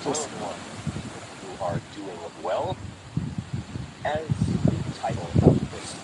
Just... 0.04 0.28
Who 0.28 1.64
are 1.64 1.80
doing 1.94 2.18
well, 2.42 2.76
as 4.04 4.26
the 4.28 4.76
title 4.98 5.28
of 5.42 5.70
this 5.70 5.96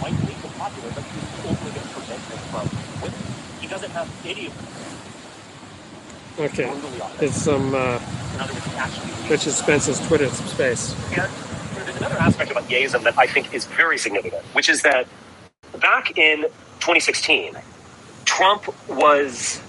might 0.00 0.18
make 0.24 0.36
him 0.36 0.57
popular, 0.68 0.94
but 0.94 1.04
he's 1.04 1.46
only 1.46 1.70
going 1.70 1.74
to 1.74 1.94
prevent 1.94 2.22
them 2.28 2.38
from. 2.50 3.60
He 3.60 3.66
doesn't 3.66 3.90
have 3.90 4.26
any 4.26 4.46
of 4.46 4.56
them. 4.56 4.66
Okay, 6.46 6.70
it's 7.24 7.36
some 7.36 7.74
uh, 7.74 7.98
Richard 9.28 9.52
Spencer's 9.52 9.98
Twitter 10.06 10.28
space. 10.28 10.94
And 11.10 11.86
there's 11.86 11.96
another 11.96 12.16
aspect 12.16 12.52
about 12.52 12.64
Yeism 12.68 13.02
that 13.02 13.18
I 13.18 13.26
think 13.26 13.52
is 13.52 13.66
very 13.66 13.98
significant, 13.98 14.44
which 14.54 14.68
is 14.68 14.82
that 14.82 15.08
back 15.80 16.16
in 16.16 16.42
2016, 16.80 17.56
Trump 18.24 18.72
was 18.88 19.60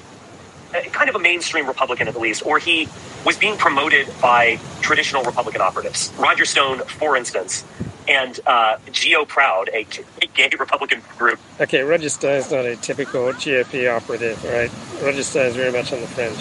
kind 0.92 1.10
of 1.10 1.16
a 1.16 1.20
mainstream 1.20 1.66
Republican 1.66 2.08
at 2.08 2.20
least, 2.20 2.46
or 2.46 2.60
he 2.60 2.88
was 3.26 3.36
being 3.36 3.58
promoted 3.58 4.08
by 4.22 4.60
traditional 4.82 5.24
Republican 5.24 5.62
operatives. 5.62 6.14
Roger 6.20 6.46
Stone, 6.46 6.80
for 6.82 7.18
instance, 7.18 7.64
and 8.10 8.40
uh, 8.48 8.78
GOProud, 8.88 9.70
a 9.70 10.28
gay 10.34 10.50
Republican 10.60 11.02
group. 11.18 11.40
Okay, 11.62 11.84
Register 11.84 12.30
is 12.32 12.52
not 12.52 12.66
a 12.66 12.76
typical 12.76 13.22
GOP 13.34 13.96
operative, 13.96 14.44
right? 14.44 14.72
Register 15.04 15.42
is 15.42 15.56
very 15.56 15.72
much 15.72 15.94
on 15.94 16.02
the 16.02 16.08
fringe. 16.08 16.40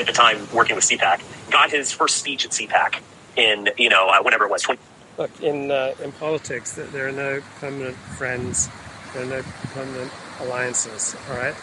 At 0.00 0.06
the 0.06 0.12
time, 0.12 0.48
working 0.52 0.76
with 0.76 0.84
CPAC, 0.84 1.20
got 1.50 1.70
his 1.70 1.92
first 1.92 2.16
speech 2.16 2.46
at 2.46 2.52
CPAC 2.52 3.00
in, 3.36 3.68
you 3.76 3.90
know, 3.90 4.08
uh, 4.08 4.22
whenever 4.22 4.44
it 4.44 4.50
was. 4.50 4.64
20- 4.64 4.78
Look, 5.18 5.42
in, 5.42 5.70
uh, 5.70 5.94
in 6.02 6.12
politics, 6.12 6.72
there 6.72 7.08
are 7.08 7.12
no 7.12 7.42
permanent 7.60 7.96
friends, 7.96 8.68
there 9.12 9.24
are 9.24 9.26
no 9.26 9.42
permanent 9.74 10.12
alliances, 10.40 11.16
all 11.28 11.36
right? 11.36 11.54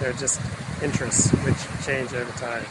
They're 0.00 0.12
just 0.12 0.40
interests 0.82 1.30
which 1.30 1.86
change 1.86 2.12
over 2.12 2.32
time. 2.32 2.66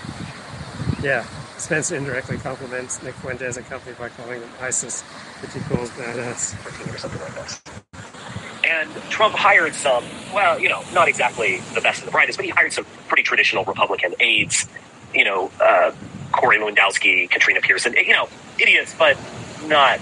Yeah, 1.02 1.26
Spencer 1.58 1.96
indirectly 1.96 2.38
compliments 2.38 3.02
Nick 3.04 3.16
Fuentes 3.16 3.58
and 3.58 3.66
company 3.66 3.96
by 3.98 4.10
calling 4.10 4.42
them 4.42 4.50
ISIS, 4.60 5.02
which 5.42 5.54
he 5.54 5.60
calls 5.62 5.90
badass. 5.92 6.54
Or 6.94 6.98
something 6.98 7.22
like 7.22 7.36
this. 7.36 7.62
And 8.66 8.90
Trump 9.10 9.36
hired 9.36 9.76
some, 9.76 10.04
well, 10.34 10.60
you 10.60 10.70
know, 10.70 10.84
not 10.94 11.08
exactly 11.08 11.60
the 11.74 11.82
best 11.82 12.00
and 12.00 12.08
the 12.08 12.12
brightest, 12.12 12.38
but 12.38 12.46
he 12.46 12.52
hired 12.52 12.72
some 12.72 12.86
pretty 13.08 13.24
traditional 13.24 13.66
Republican 13.66 14.14
aides, 14.20 14.68
you 15.14 15.26
know, 15.26 15.52
uh, 15.62 15.92
Corey 16.32 16.58
Lewandowski, 16.58 17.30
Katrina 17.30 17.62
Pearson, 17.62 17.94
you 17.94 18.14
know, 18.14 18.28
idiots, 18.60 18.96
but 18.98 19.18
not 19.68 20.00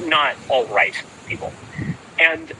not 0.00 0.34
all 0.48 0.66
right 0.66 0.94
people. 1.26 1.52
And 2.18 2.52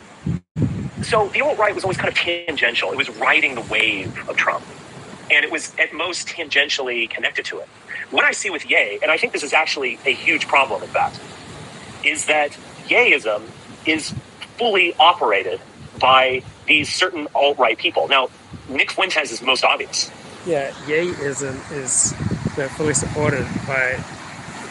so 1.03 1.29
the 1.29 1.41
alt 1.43 1.59
right 1.59 1.75
was 1.75 1.85
always 1.85 1.97
kind 1.97 2.09
of 2.09 2.15
tangential. 2.15 2.91
It 2.93 2.97
was 2.97 3.11
riding 3.19 3.55
the 3.55 3.61
wave 3.63 4.29
of 4.29 4.37
Trump, 4.37 4.65
and 5.31 5.45
it 5.45 5.51
was 5.51 5.75
at 5.79 5.93
most 5.93 6.29
tangentially 6.29 7.09
connected 7.09 7.45
to 7.47 7.61
it. 7.61 7.69
What 8.15 8.25
I 8.25 8.31
see 8.31 8.49
with 8.49 8.71
Ye, 8.71 9.01
and 9.03 9.11
I 9.11 9.17
think 9.17 9.33
this 9.33 9.43
is 9.43 9.53
actually 9.53 9.99
a 10.07 10.13
huge 10.13 10.47
problem, 10.47 10.85
in 10.85 10.89
fact, 10.89 11.19
is 12.05 12.27
that 12.27 12.57
Yeism 12.87 13.43
is 13.87 14.15
fully 14.57 14.95
operated 15.01 15.61
by 15.99 16.45
these 16.65 16.95
certain 16.95 17.27
alt 17.35 17.59
right 17.59 17.77
people. 17.77 18.07
Now, 18.07 18.29
Nick 18.69 18.93
Fuentes 18.93 19.33
is 19.33 19.43
most 19.43 19.65
obvious. 19.65 20.13
Yeah, 20.47 20.71
Yeism 20.87 21.57
is 21.73 22.13
uh, 22.57 22.69
fully 22.77 22.95
supported 22.95 23.49
by 23.67 24.01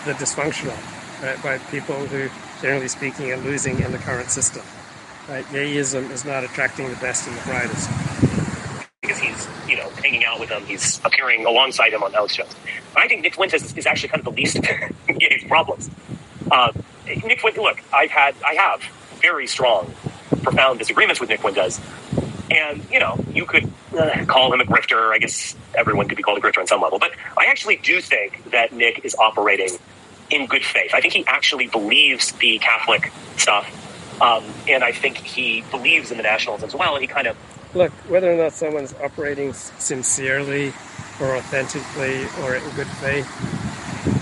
the 0.06 0.14
dysfunctional, 0.14 0.80
right? 1.22 1.44
by 1.44 1.58
people 1.70 1.96
who, 1.96 2.30
generally 2.62 2.88
speaking, 2.88 3.30
are 3.34 3.38
losing 3.38 3.78
in 3.82 3.92
the 3.92 3.98
current 3.98 4.30
system. 4.30 4.64
Right? 5.28 5.44
Yeism 5.48 6.10
is 6.12 6.24
not 6.24 6.46
attracting 6.46 6.90
the 6.90 6.96
best 6.96 7.28
and 7.28 7.36
the 7.36 7.42
brightest. 7.42 7.90
Because 9.02 9.18
he's, 9.18 9.48
you 9.68 9.76
know, 9.76 9.90
hanging 10.02 10.23
out 10.34 10.40
with 10.40 10.50
him. 10.50 10.66
he's 10.66 11.00
appearing 11.06 11.46
alongside 11.46 11.94
him 11.94 12.04
on 12.04 12.14
Alex 12.16 12.36
Jones. 12.36 12.56
I 12.96 13.08
think 13.08 13.22
Nick 13.22 13.36
Fuentes 13.36 13.76
is, 13.76 13.86
actually 13.86 14.10
kind 14.10 14.20
of 14.20 14.26
the 14.26 14.42
least 14.42 14.58
of 14.58 14.66
Ye's 15.08 15.44
problems. 15.46 15.90
Uh, 16.52 16.72
Nick 17.06 17.40
Fuentes, 17.40 17.62
look, 17.62 17.82
I've 17.94 18.12
had, 18.12 18.36
I 18.46 18.54
have 18.56 18.82
very 19.22 19.48
strong, 19.48 19.94
profound 20.42 20.80
disagreements 20.80 21.20
with 21.20 21.30
Nick 21.30 21.42
Fuentes. 21.42 21.80
And, 22.52 22.86
you 22.92 23.00
know, 23.00 23.24
you 23.34 23.46
could 23.46 23.72
uh, 23.98 24.26
call 24.26 24.54
him 24.54 24.62
a 24.62 24.66
grifter. 24.66 25.12
I 25.12 25.18
guess 25.18 25.56
everyone 25.74 26.08
could 26.08 26.18
be 26.18 26.24
called 26.24 26.38
a 26.38 26.42
grifter 26.42 26.60
on 26.60 26.68
some 26.68 26.82
level. 26.82 27.00
But 27.00 27.12
I 27.38 27.46
actually 27.46 27.78
do 27.78 28.02
think 28.02 28.52
that 28.52 28.74
Nick 28.74 29.04
is 29.04 29.16
operating 29.16 29.70
in 30.30 30.46
good 30.46 30.64
faith. 30.64 30.92
I 30.94 31.02
think 31.02 31.14
he 31.14 31.26
actually 31.26 31.68
believes 31.68 32.32
the 32.34 32.60
Catholic 32.60 33.12
stuff 33.38 33.80
um, 34.22 34.44
and 34.68 34.84
I 34.84 34.92
think 34.92 35.18
he 35.18 35.64
believes 35.72 36.12
in 36.12 36.18
the 36.18 36.24
nationals 36.24 36.64
as 36.64 36.76
well. 36.76 36.96
And 36.96 37.02
he 37.02 37.08
kind 37.08 37.28
of 37.28 37.38
look 37.74 37.92
whether 38.10 38.32
or 38.32 38.36
not 38.36 38.54
someone's 38.54 38.94
operating 38.96 39.54
sincerely 39.54 40.74
or 41.20 41.36
authentically 41.36 42.26
or 42.44 42.56
in 42.56 42.64
good 42.76 42.88
faith 42.88 43.28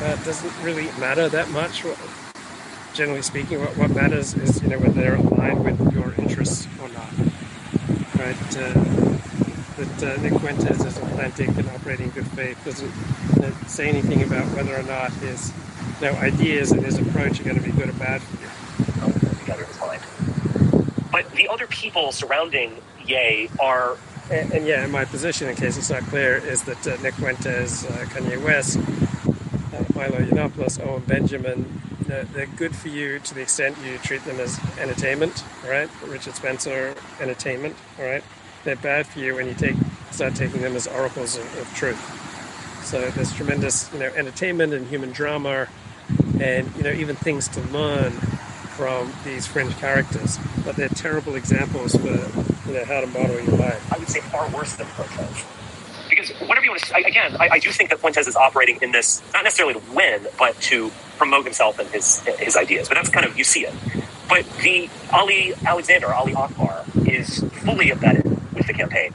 uh, 0.04 0.16
doesn't 0.24 0.54
really 0.64 0.86
matter 1.00 1.28
that 1.30 1.50
much. 1.52 1.84
Generally 2.94 3.22
speaking, 3.22 3.60
what, 3.60 3.76
what 3.78 3.90
matters 3.92 4.34
is 4.36 4.62
you 4.62 4.70
know 4.70 4.80
whether 4.80 5.02
they're 5.02 5.16
aligned 5.16 5.64
with 5.64 5.94
your 5.94 6.14
interests 6.16 6.68
or 6.82 6.90
not. 6.90 7.12
Right? 8.18 8.58
Uh, 8.58 9.18
that 9.78 10.04
uh, 10.04 10.22
Nick 10.22 10.40
Fuentes 10.40 10.86
is 10.86 10.98
authentic 10.98 11.48
and 11.50 11.68
operating 11.70 12.08
in 12.08 12.12
good 12.12 12.28
faith 12.32 12.64
doesn't 12.64 12.92
uh, 13.44 13.52
say 13.68 13.90
anything 13.90 14.22
about 14.22 14.46
whether 14.56 14.76
or 14.76 14.84
not 14.84 15.12
his 15.14 15.52
you 16.00 16.08
know, 16.08 16.14
ideas 16.20 16.72
and 16.72 16.86
his 16.86 17.00
approach 17.00 17.40
are 17.40 17.44
going 17.44 17.56
to 17.56 17.64
be 17.64 17.72
good 17.72 17.90
or 17.90 17.94
bad 17.94 18.22
for 18.22 18.44
you. 18.44 18.52
But 21.12 21.30
the 21.32 21.48
other 21.50 21.68
people 21.68 22.12
surrounding 22.12 22.78
Ye 23.06 23.50
are. 23.60 23.98
And, 24.30 24.52
and 24.54 24.66
yeah, 24.66 24.86
my 24.88 25.06
position, 25.06 25.50
in 25.50 25.56
case 25.56 25.78
it's 25.78 25.90
not 25.90 26.04
clear, 26.04 26.38
is 26.38 26.64
that 26.64 26.88
uh, 26.88 27.02
Nick 27.02 27.16
Fuentes, 27.16 27.86
uh, 27.86 28.06
Kanye 28.10 28.42
West, 28.42 28.78
uh, 28.78 29.84
Milo 29.94 30.20
Yiannopoulos, 30.20 30.80
Owen 30.86 31.04
Benjamin, 31.04 31.82
they're, 32.06 32.24
they're, 32.26 32.46
good 32.46 32.74
for 32.76 32.88
you 32.88 33.20
to 33.20 33.34
the 33.34 33.42
extent 33.42 33.78
you 33.84 33.98
treat 33.98 34.24
them 34.24 34.40
as 34.40 34.60
entertainment, 34.80 35.44
right? 35.68 35.90
Richard 36.06 36.36
Spencer, 36.36 36.96
entertainment, 37.20 37.76
all 38.00 38.06
right? 38.06 38.24
They're 38.64 38.76
bad 38.78 39.08
for 39.08 39.20
you 39.20 39.36
when 39.36 39.48
you 39.48 39.54
take 39.54 39.76
start 40.12 40.36
taking 40.36 40.62
them 40.62 40.76
as 40.76 40.88
oracles 40.88 41.38
of, 41.38 41.58
of 41.58 41.74
truth. 41.74 42.00
So 42.86 43.10
there's 43.12 43.34
tremendous, 43.34 43.92
you 43.94 44.00
know, 44.00 44.12
entertainment 44.16 44.74
and 44.74 44.88
human 44.88 45.12
drama, 45.12 45.68
and 46.40 46.74
you 46.76 46.84
know, 46.84 46.92
even 46.92 47.16
things 47.16 47.48
to 47.50 47.62
learn 47.62 48.14
from 48.82 49.14
these 49.24 49.46
fringe 49.46 49.78
characters. 49.78 50.40
But 50.66 50.76
they're 50.76 50.90
terrible 50.90 51.36
examples 51.36 51.96
for 51.96 52.08
you 52.08 52.74
know 52.74 52.84
how 52.86 53.02
to 53.02 53.06
model 53.06 53.40
your 53.40 53.56
life. 53.58 53.94
I 53.94 54.00
would 54.00 54.10
say 54.10 54.22
far 54.22 54.50
worse 54.50 54.76
than 54.76 54.88
Fuentes. 54.88 55.46
Because 56.10 56.32
whatever 56.48 56.66
you 56.66 56.72
want 56.72 56.82
to 56.82 56.88
say, 56.88 57.04
again, 57.04 57.36
I, 57.40 57.50
I 57.52 57.60
do 57.60 57.70
think 57.70 57.92
that 57.92 58.00
Fuentes 58.00 58.26
is 58.26 58.36
operating 58.36 58.80
in 58.82 58.92
this 58.92 59.22
not 59.34 59.44
necessarily 59.44 59.76
to 59.76 59.82
win, 59.94 60.26
but 60.40 60.60
to 60.62 60.92
promote 61.20 61.44
himself 61.44 61.78
and 61.78 61.88
his 61.90 62.22
his 62.40 62.58
ideas. 62.58 62.88
But 62.88 62.96
that's 62.96 63.10
kind 63.10 63.24
of 63.24 63.38
you 63.38 63.44
see 63.44 63.68
it. 63.68 63.74
But 64.28 64.50
the 64.64 64.90
Ali 65.14 65.54
Alexander, 65.64 66.12
Ali 66.12 66.34
Akbar, 66.34 66.84
is 67.06 67.44
fully 67.64 67.92
embedded 67.92 68.26
with 68.56 68.66
the 68.66 68.74
campaign. 68.74 69.14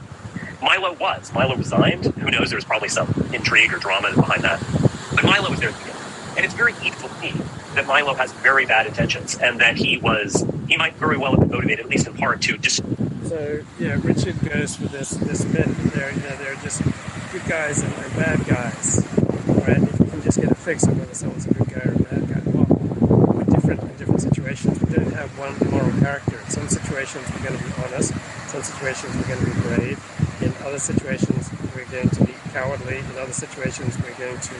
Milo 0.61 0.93
was. 0.93 1.33
Milo 1.33 1.57
resigned. 1.57 2.05
Who 2.05 2.31
knows? 2.31 2.51
There 2.51 2.57
was 2.57 2.63
probably 2.63 2.87
some 2.87 3.09
intrigue 3.33 3.73
or 3.73 3.79
drama 3.79 4.15
behind 4.15 4.45
that. 4.45 4.61
But 5.13 5.25
Milo 5.25 5.49
was 5.49 5.59
there 5.59 5.69
at 5.69 5.75
the 5.75 5.79
beginning. 5.79 5.96
And 6.37 6.45
it's 6.45 6.53
very 6.53 6.73
easy 6.83 6.91
to 6.91 7.09
see 7.19 7.31
that 7.73 7.87
Milo 7.87 8.13
has 8.13 8.31
very 8.31 8.67
bad 8.67 8.85
intentions 8.85 9.35
and 9.39 9.59
that 9.59 9.75
he 9.75 9.97
was, 9.97 10.45
he 10.67 10.77
might 10.77 10.93
very 10.93 11.17
well 11.17 11.31
have 11.31 11.39
been 11.39 11.49
motivated, 11.49 11.85
at 11.85 11.89
least 11.89 12.05
in 12.05 12.13
part, 12.13 12.41
to 12.43 12.59
just. 12.59 12.83
So, 13.27 13.63
yeah, 13.79 13.99
Richard 14.03 14.39
goes 14.47 14.75
for 14.75 14.85
this, 14.85 15.09
this 15.09 15.43
myth. 15.45 15.93
They're, 15.95 16.11
you 16.11 16.19
know, 16.21 16.35
they're 16.37 16.55
just 16.57 16.83
good 17.31 17.43
guys 17.49 17.81
and, 17.81 17.91
and 17.91 18.13
bad 18.15 18.45
guys. 18.45 19.03
Right? 19.47 19.81
If 19.81 19.99
you 19.99 20.05
can 20.05 20.21
just 20.21 20.39
get 20.39 20.51
a 20.51 20.55
fix 20.55 20.87
on 20.87 20.99
whether 20.99 21.13
someone's 21.15 21.47
a 21.47 21.53
good 21.55 21.67
guy 21.69 21.81
or 21.81 21.93
a 21.93 21.99
bad 21.99 22.29
guy. 22.29 22.41
Well, 22.51 23.33
we're 23.33 23.43
different 23.43 23.81
in 23.81 23.97
different 23.97 24.21
situations. 24.21 24.79
We 24.79 24.93
don't 24.93 25.13
have 25.13 25.31
one 25.39 25.57
moral 25.71 25.91
character. 25.99 26.39
In 26.39 26.49
some 26.51 26.69
situations, 26.69 27.27
we're 27.33 27.49
going 27.49 27.57
to 27.57 27.65
be 27.65 27.71
honest. 27.83 28.11
In 28.13 28.47
some 28.47 28.61
situations, 28.63 29.15
we're 29.15 29.27
going 29.27 29.39
to 29.39 29.45
be 29.45 29.59
brave. 29.61 29.97
In 30.41 30.53
other 30.63 30.79
situations, 30.79 31.49
we're 31.75 31.85
going 31.85 32.09
to 32.09 32.23
be 32.25 32.33
cowardly. 32.53 32.99
In 32.99 33.17
other 33.17 33.33
situations, 33.33 33.97
we're 33.97 34.13
going 34.19 34.39
to 34.39 34.53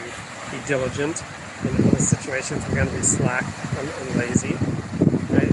be 0.49 0.57
diligent. 0.65 1.21
Situations, 1.99 2.63
we're 2.69 2.75
going 2.75 2.87
to 2.87 2.95
be 2.95 3.01
slack 3.01 3.43
and, 3.77 3.89
and 3.89 4.15
lazy. 4.15 4.53
Right? 5.33 5.51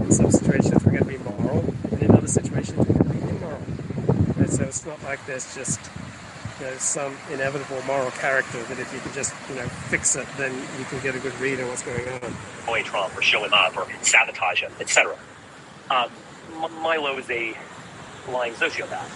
In 0.00 0.10
some 0.10 0.30
situations, 0.30 0.84
we're 0.84 0.92
going 0.92 1.04
to 1.04 1.18
be 1.18 1.18
moral. 1.18 1.64
And 1.90 2.02
in 2.02 2.10
other 2.10 2.28
situations, 2.28 2.78
we're 2.78 2.84
going 2.84 3.20
to 3.20 3.26
be 3.26 3.28
immoral. 3.36 3.60
Right? 4.36 4.50
So 4.50 4.64
it's 4.64 4.84
not 4.86 5.02
like 5.04 5.24
there's 5.26 5.54
just 5.54 5.80
you 6.58 6.66
know, 6.66 6.76
some 6.78 7.16
inevitable 7.32 7.82
moral 7.86 8.10
character 8.12 8.62
that 8.64 8.78
if 8.78 8.92
you 8.92 9.00
can 9.00 9.12
just 9.12 9.34
you 9.48 9.56
know 9.56 9.66
fix 9.88 10.16
it, 10.16 10.26
then 10.36 10.52
you 10.78 10.84
can 10.86 11.00
get 11.00 11.14
a 11.14 11.18
good 11.18 11.38
read 11.40 11.60
on 11.60 11.68
what's 11.68 11.82
going 11.82 12.06
on. 12.08 12.34
Boy 12.66 12.82
Trump 12.82 13.16
or 13.16 13.22
show 13.22 13.44
him 13.44 13.52
up 13.52 13.76
or 13.76 13.86
sabotage 14.02 14.62
him, 14.62 14.72
etc. 14.80 15.16
Um, 15.90 16.10
Milo 16.82 17.16
is 17.18 17.28
a 17.30 17.56
lying 18.28 18.54
sociopath. 18.54 19.08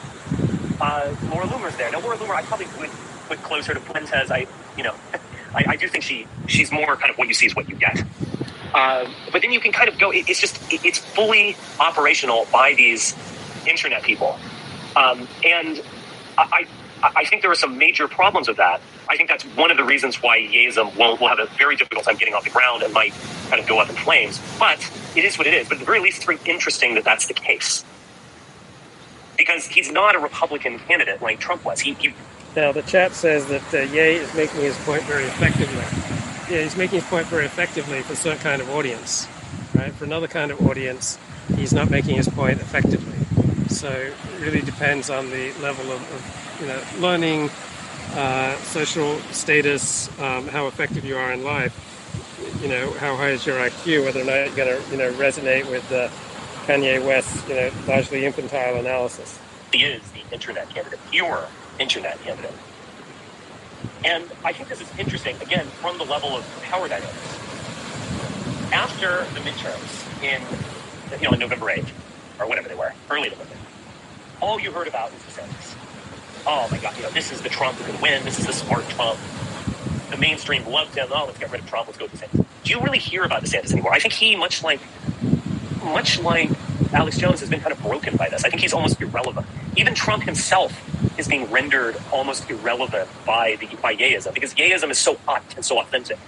Uh, 0.80 1.14
Laura 1.30 1.46
Loomer's 1.46 1.76
there. 1.76 1.90
Now, 1.92 2.00
Laura 2.00 2.16
Loomer, 2.16 2.34
I 2.34 2.42
probably 2.42 2.66
would 2.78 2.90
put 3.28 3.42
closer 3.42 3.74
to 3.74 3.80
Fuentes. 3.80 4.30
I, 4.30 4.46
you 4.76 4.82
know, 4.82 4.94
I, 5.54 5.64
I, 5.68 5.76
do 5.76 5.88
think 5.88 6.04
she 6.04 6.26
she's 6.46 6.72
more 6.72 6.96
kind 6.96 7.10
of 7.10 7.16
what 7.16 7.28
you 7.28 7.34
see 7.34 7.46
is 7.46 7.54
what 7.54 7.68
you 7.68 7.76
get. 7.76 8.00
Um, 8.74 9.14
but 9.32 9.42
then 9.42 9.52
you 9.52 9.60
can 9.60 9.72
kind 9.72 9.88
of 9.88 9.98
go. 9.98 10.10
It, 10.10 10.28
it's 10.28 10.40
just 10.40 10.60
it, 10.72 10.84
it's 10.84 10.98
fully 10.98 11.56
operational 11.80 12.46
by 12.52 12.74
these 12.74 13.14
internet 13.66 14.02
people, 14.02 14.38
um, 14.96 15.28
and 15.44 15.82
I 16.36 16.66
I 17.02 17.24
think 17.24 17.42
there 17.42 17.50
are 17.50 17.56
some 17.56 17.76
major 17.76 18.08
problems 18.08 18.48
with 18.48 18.56
that. 18.56 18.80
I 19.08 19.16
think 19.16 19.28
that's 19.28 19.44
one 19.44 19.70
of 19.70 19.76
the 19.76 19.84
reasons 19.84 20.22
why 20.22 20.38
Yeism 20.38 20.96
will, 20.96 21.16
will 21.18 21.28
have 21.28 21.38
a 21.38 21.46
very 21.58 21.76
difficult 21.76 22.04
time 22.04 22.16
getting 22.16 22.34
off 22.34 22.44
the 22.44 22.50
ground 22.50 22.82
and 22.82 22.94
might 22.94 23.12
kind 23.50 23.60
of 23.60 23.68
go 23.68 23.78
up 23.78 23.90
in 23.90 23.96
flames. 23.96 24.40
But 24.58 24.78
it 25.14 25.24
is 25.24 25.36
what 25.36 25.46
it 25.46 25.54
is. 25.54 25.68
But 25.68 25.74
at 25.74 25.80
the 25.80 25.86
very 25.86 26.00
least, 26.00 26.18
it's 26.18 26.26
very 26.26 26.38
interesting 26.46 26.94
that 26.94 27.04
that's 27.04 27.26
the 27.26 27.34
case 27.34 27.84
because 29.36 29.66
he's 29.66 29.90
not 29.90 30.14
a 30.14 30.18
Republican 30.18 30.78
candidate 30.78 31.20
like 31.20 31.40
Trump 31.40 31.64
was. 31.64 31.80
He, 31.80 31.94
he 31.94 32.14
now 32.56 32.72
the 32.72 32.82
chat 32.82 33.12
says 33.14 33.46
that 33.46 33.74
uh, 33.74 33.80
Ye 33.92 34.16
is 34.16 34.32
making 34.34 34.60
his 34.60 34.76
point 34.78 35.02
very 35.04 35.24
effectively. 35.24 35.84
Yeah, 36.54 36.62
he's 36.62 36.76
making 36.76 37.00
his 37.00 37.08
point 37.08 37.26
very 37.26 37.46
effectively 37.46 38.02
for 38.02 38.12
a 38.12 38.16
certain 38.16 38.40
kind 38.40 38.60
of 38.62 38.70
audience, 38.70 39.26
right? 39.74 39.92
For 39.92 40.04
another 40.04 40.28
kind 40.28 40.50
of 40.50 40.64
audience, 40.66 41.18
he's 41.56 41.72
not 41.72 41.90
making 41.90 42.16
his 42.16 42.28
point 42.28 42.60
effectively. 42.60 43.14
So 43.68 43.90
it 43.90 44.14
really 44.40 44.60
depends 44.60 45.10
on 45.10 45.30
the 45.30 45.52
level 45.54 45.90
of, 45.90 46.00
of 46.00 46.60
you 46.60 46.66
know 46.66 46.80
learning, 46.98 47.50
uh, 48.12 48.56
social 48.58 49.18
status, 49.32 50.08
um, 50.20 50.46
how 50.48 50.66
effective 50.66 51.04
you 51.04 51.16
are 51.16 51.32
in 51.32 51.42
life. 51.42 51.80
You 52.62 52.68
know 52.68 52.90
how 52.92 53.16
high 53.16 53.30
is 53.30 53.46
your 53.46 53.58
IQ, 53.58 54.04
whether 54.04 54.20
or 54.20 54.24
not 54.24 54.46
you're 54.46 54.56
going 54.56 54.82
to 54.82 54.90
you 54.90 54.96
know 54.98 55.12
resonate 55.14 55.68
with 55.70 55.88
the 55.88 56.10
Kanye 56.66 57.04
West, 57.04 57.48
you 57.48 57.54
know, 57.54 57.70
largely 57.88 58.24
infantile 58.24 58.76
analysis. 58.76 59.38
He 59.72 59.82
is 59.82 60.02
the 60.12 60.22
internet 60.32 60.68
candidate, 60.70 61.00
pure 61.10 61.48
internet 61.78 62.20
candidate. 62.22 62.52
And 64.04 64.24
I 64.44 64.52
think 64.52 64.68
this 64.68 64.80
is 64.80 64.98
interesting, 64.98 65.36
again, 65.40 65.66
from 65.66 65.98
the 65.98 66.04
level 66.04 66.30
of 66.30 66.44
power 66.62 66.88
dynamics. 66.88 67.38
After 68.72 69.24
the 69.34 69.40
midterms 69.40 70.22
in, 70.22 70.42
you 71.18 71.24
know, 71.26 71.32
on 71.32 71.38
November 71.38 71.66
8th, 71.66 71.88
or 72.38 72.46
whatever 72.46 72.68
they 72.68 72.74
were, 72.74 72.92
early 73.10 73.30
November, 73.30 73.54
all 74.40 74.60
you 74.60 74.72
heard 74.72 74.88
about 74.88 75.12
was 75.12 75.22
the 75.22 75.40
DeSantis. 75.40 75.76
Oh 76.46 76.68
my 76.70 76.78
God, 76.78 76.96
you 76.96 77.02
know, 77.02 77.10
this 77.10 77.32
is 77.32 77.40
the 77.40 77.48
Trump 77.48 77.78
who 77.78 77.90
can 77.90 78.00
win. 78.02 78.24
This 78.24 78.38
is 78.38 78.46
the 78.46 78.52
smart 78.52 78.86
Trump. 78.90 79.18
The 80.10 80.16
mainstream 80.18 80.66
loved 80.66 80.94
him. 80.94 81.08
Oh, 81.10 81.24
let's 81.26 81.38
get 81.38 81.50
rid 81.50 81.62
of 81.62 81.66
Trump. 81.68 81.86
Let's 81.86 81.98
go 81.98 82.06
DeSantis. 82.06 82.44
Do 82.64 82.70
you 82.70 82.80
really 82.80 82.98
hear 82.98 83.24
about 83.24 83.42
DeSantis 83.42 83.72
anymore? 83.72 83.92
I 83.92 84.00
think 84.00 84.12
he, 84.12 84.36
much 84.36 84.62
like 84.62 84.80
much 85.84 86.20
like 86.20 86.50
Alex 86.92 87.18
Jones 87.18 87.40
has 87.40 87.48
been 87.50 87.60
kind 87.60 87.72
of 87.72 87.82
broken 87.82 88.16
by 88.16 88.28
this. 88.28 88.44
I 88.44 88.48
think 88.48 88.62
he's 88.62 88.72
almost 88.72 89.00
irrelevant. 89.00 89.46
Even 89.76 89.94
Trump 89.94 90.24
himself 90.24 90.72
is 91.18 91.28
being 91.28 91.50
rendered 91.50 91.96
almost 92.12 92.48
irrelevant 92.50 93.08
by 93.26 93.56
the 93.56 93.66
by 93.76 93.94
Yeism 93.96 94.32
because 94.34 94.54
Yeism 94.54 94.90
is 94.90 94.98
so 94.98 95.16
hot 95.26 95.42
and 95.56 95.64
so 95.64 95.80
authentic. 95.80 96.18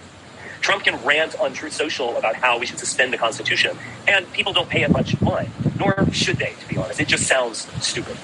Trump 0.60 0.84
can 0.84 1.02
rant 1.04 1.38
on 1.38 1.52
Truth 1.52 1.74
Social 1.74 2.16
about 2.16 2.34
how 2.34 2.58
we 2.58 2.66
should 2.66 2.78
suspend 2.78 3.12
the 3.12 3.18
Constitution, 3.18 3.76
and 4.08 4.30
people 4.32 4.52
don't 4.52 4.68
pay 4.68 4.82
it 4.82 4.90
much 4.90 5.20
mind, 5.20 5.50
nor 5.78 6.10
should 6.10 6.38
they, 6.38 6.54
to 6.60 6.68
be 6.68 6.76
honest. 6.76 6.98
It 6.98 7.06
just 7.06 7.24
sounds 7.24 7.68
stupid. 7.80 8.16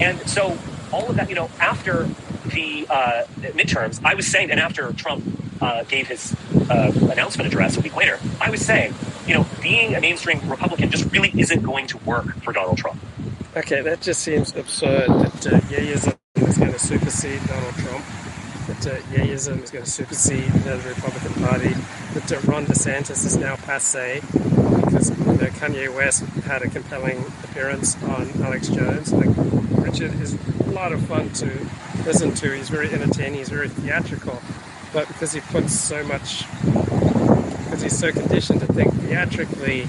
And 0.00 0.20
so, 0.28 0.56
all 0.92 1.08
of 1.08 1.16
that, 1.16 1.28
you 1.28 1.34
know, 1.34 1.50
after 1.58 2.08
the 2.46 2.86
uh, 2.88 3.24
midterms, 3.52 4.00
I 4.04 4.14
was 4.14 4.26
saying, 4.26 4.50
and 4.50 4.60
after 4.60 4.92
Trump 4.92 5.24
uh, 5.60 5.84
gave 5.84 6.08
his 6.08 6.34
uh, 6.70 6.92
announcement 7.10 7.46
address 7.46 7.76
a 7.76 7.80
week 7.80 7.96
later, 7.96 8.18
I 8.40 8.50
was 8.50 8.64
saying, 8.64 8.94
you 9.26 9.34
know, 9.34 9.46
being 9.60 9.94
a 9.94 10.00
mainstream 10.00 10.40
Republican 10.48 10.90
just 10.90 11.10
really 11.12 11.32
isn't 11.38 11.62
going 11.62 11.86
to 11.88 11.98
work 11.98 12.34
for 12.42 12.52
Donald 12.52 12.78
Trump. 12.78 13.00
Okay, 13.56 13.80
that 13.82 14.00
just 14.00 14.22
seems 14.22 14.54
absurd 14.54 15.08
that 15.08 15.46
uh, 15.46 15.60
is 15.70 16.04
going 16.34 16.72
to 16.72 16.78
supersede 16.78 17.44
Donald 17.46 17.74
Trump, 17.74 18.04
that 18.74 18.86
uh, 18.86 19.00
Yeism 19.12 19.62
is 19.62 19.70
going 19.70 19.84
to 19.84 19.90
supersede 19.90 20.50
the 20.64 20.78
Republican 20.86 21.34
Party, 21.42 21.74
that 22.14 22.32
uh, 22.32 22.40
Ron 22.50 22.66
DeSantis 22.66 23.24
is 23.26 23.36
now 23.36 23.56
passe 23.56 24.20
because 24.20 25.10
Kanye 25.10 25.94
West 25.94 26.24
had 26.44 26.62
a 26.62 26.68
compelling 26.68 27.24
appearance 27.44 28.00
on 28.04 28.30
Alex 28.42 28.68
Jones. 28.68 29.12
Like, 29.12 29.28
Richard 29.84 30.20
is 30.20 30.38
a 30.60 30.70
lot 30.70 30.92
of 30.92 31.04
fun 31.06 31.30
to 31.34 31.46
listen 32.04 32.32
to. 32.34 32.56
He's 32.56 32.68
very 32.68 32.90
entertaining, 32.92 33.38
he's 33.40 33.48
very 33.48 33.68
theatrical 33.68 34.40
but 34.92 35.08
because 35.08 35.32
he 35.32 35.40
puts 35.40 35.78
so 35.78 36.02
much, 36.04 36.44
because 36.64 37.82
he's 37.82 37.98
so 37.98 38.12
conditioned 38.12 38.60
to 38.60 38.66
think 38.66 38.92
theatrically, 38.94 39.86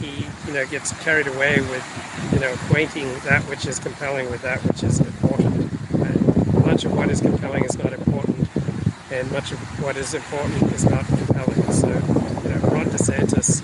he 0.00 0.26
you 0.46 0.52
know 0.52 0.66
gets 0.66 0.92
carried 1.02 1.26
away 1.26 1.60
with 1.60 2.30
you 2.32 2.40
know 2.40 2.52
equating 2.52 3.22
that 3.24 3.42
which 3.44 3.66
is 3.66 3.78
compelling 3.78 4.30
with 4.30 4.42
that 4.42 4.62
which 4.64 4.82
is 4.82 5.00
important. 5.00 5.59
And 6.82 6.92
much 6.92 6.92
of 6.92 6.96
what 6.96 7.10
is 7.10 7.20
compelling 7.20 7.64
is 7.64 7.76
not 7.76 7.92
important, 7.92 8.48
and 9.12 9.30
much 9.32 9.52
of 9.52 9.58
what 9.82 9.96
is 9.98 10.14
important 10.14 10.72
is 10.72 10.88
not 10.88 11.04
compelling. 11.06 11.72
So 11.72 11.88
you 11.88 11.94
know, 11.94 12.68
Ron 12.72 12.86
DeSantis 12.86 13.60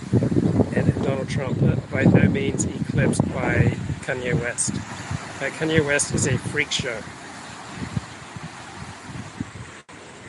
and 0.77 1.03
Donald 1.03 1.29
Trump 1.29 1.63
are 1.63 1.77
by 1.91 2.05
no 2.05 2.29
means 2.29 2.67
eclipsed 2.67 3.25
by 3.33 3.75
Kanye 4.03 4.35
West. 4.35 4.75
Uh, 4.75 5.49
Kanye 5.57 5.85
West 5.87 6.15
is 6.15 6.27
a 6.27 6.37
freak 6.37 6.71
show. 6.71 7.01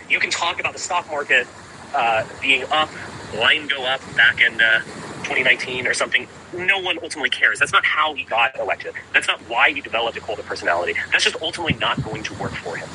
you 0.10 0.20
can 0.20 0.30
talk 0.30 0.60
about 0.60 0.74
the 0.74 0.80
stock 0.80 1.10
market 1.10 1.48
uh, 1.94 2.26
being 2.42 2.64
up, 2.72 2.90
line 3.36 3.68
go 3.68 3.84
up 3.86 4.02
back 4.16 4.42
in 4.42 4.60
uh, 4.62 4.82
2019 5.24 5.88
or 5.88 5.94
something. 5.94 6.28
No 6.54 6.80
one 6.80 6.98
ultimately 7.02 7.30
cares. 7.30 7.60
That's 7.60 7.74
not 7.74 7.86
how 7.86 8.14
he 8.14 8.24
got 8.24 8.58
elected. 8.60 8.94
That's 9.14 9.28
not 9.28 9.40
why 9.42 9.72
he 9.72 9.82
developed 9.82 10.18
a 10.18 10.22
cult 10.22 10.40
of 10.40 10.46
personality. 10.46 10.94
That's 11.12 11.24
just 11.24 11.42
ultimately 11.42 11.74
not 11.74 12.02
going 12.04 12.24
to 12.24 12.34
work 12.36 12.54
for 12.54 12.78
him. 12.78 12.90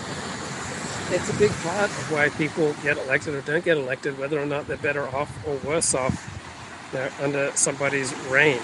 It's 1.15 1.28
a 1.28 1.39
big 1.39 1.51
part 1.51 1.90
of 1.90 2.12
why 2.12 2.31
people 2.31 2.74
get 2.82 2.97
elected 2.97 3.35
or 3.35 3.43
don't 3.43 3.65
get 3.65 3.77
elected, 3.77 4.19
whether 4.19 4.40
or 4.40 4.47
not 4.47 4.66
they're 4.66 4.78
better 4.78 5.07
off 5.09 5.31
or 5.47 5.57
worse 5.57 5.94
off 5.94 6.28
under 7.20 7.51
somebody's 7.55 8.15
reign. 8.27 8.61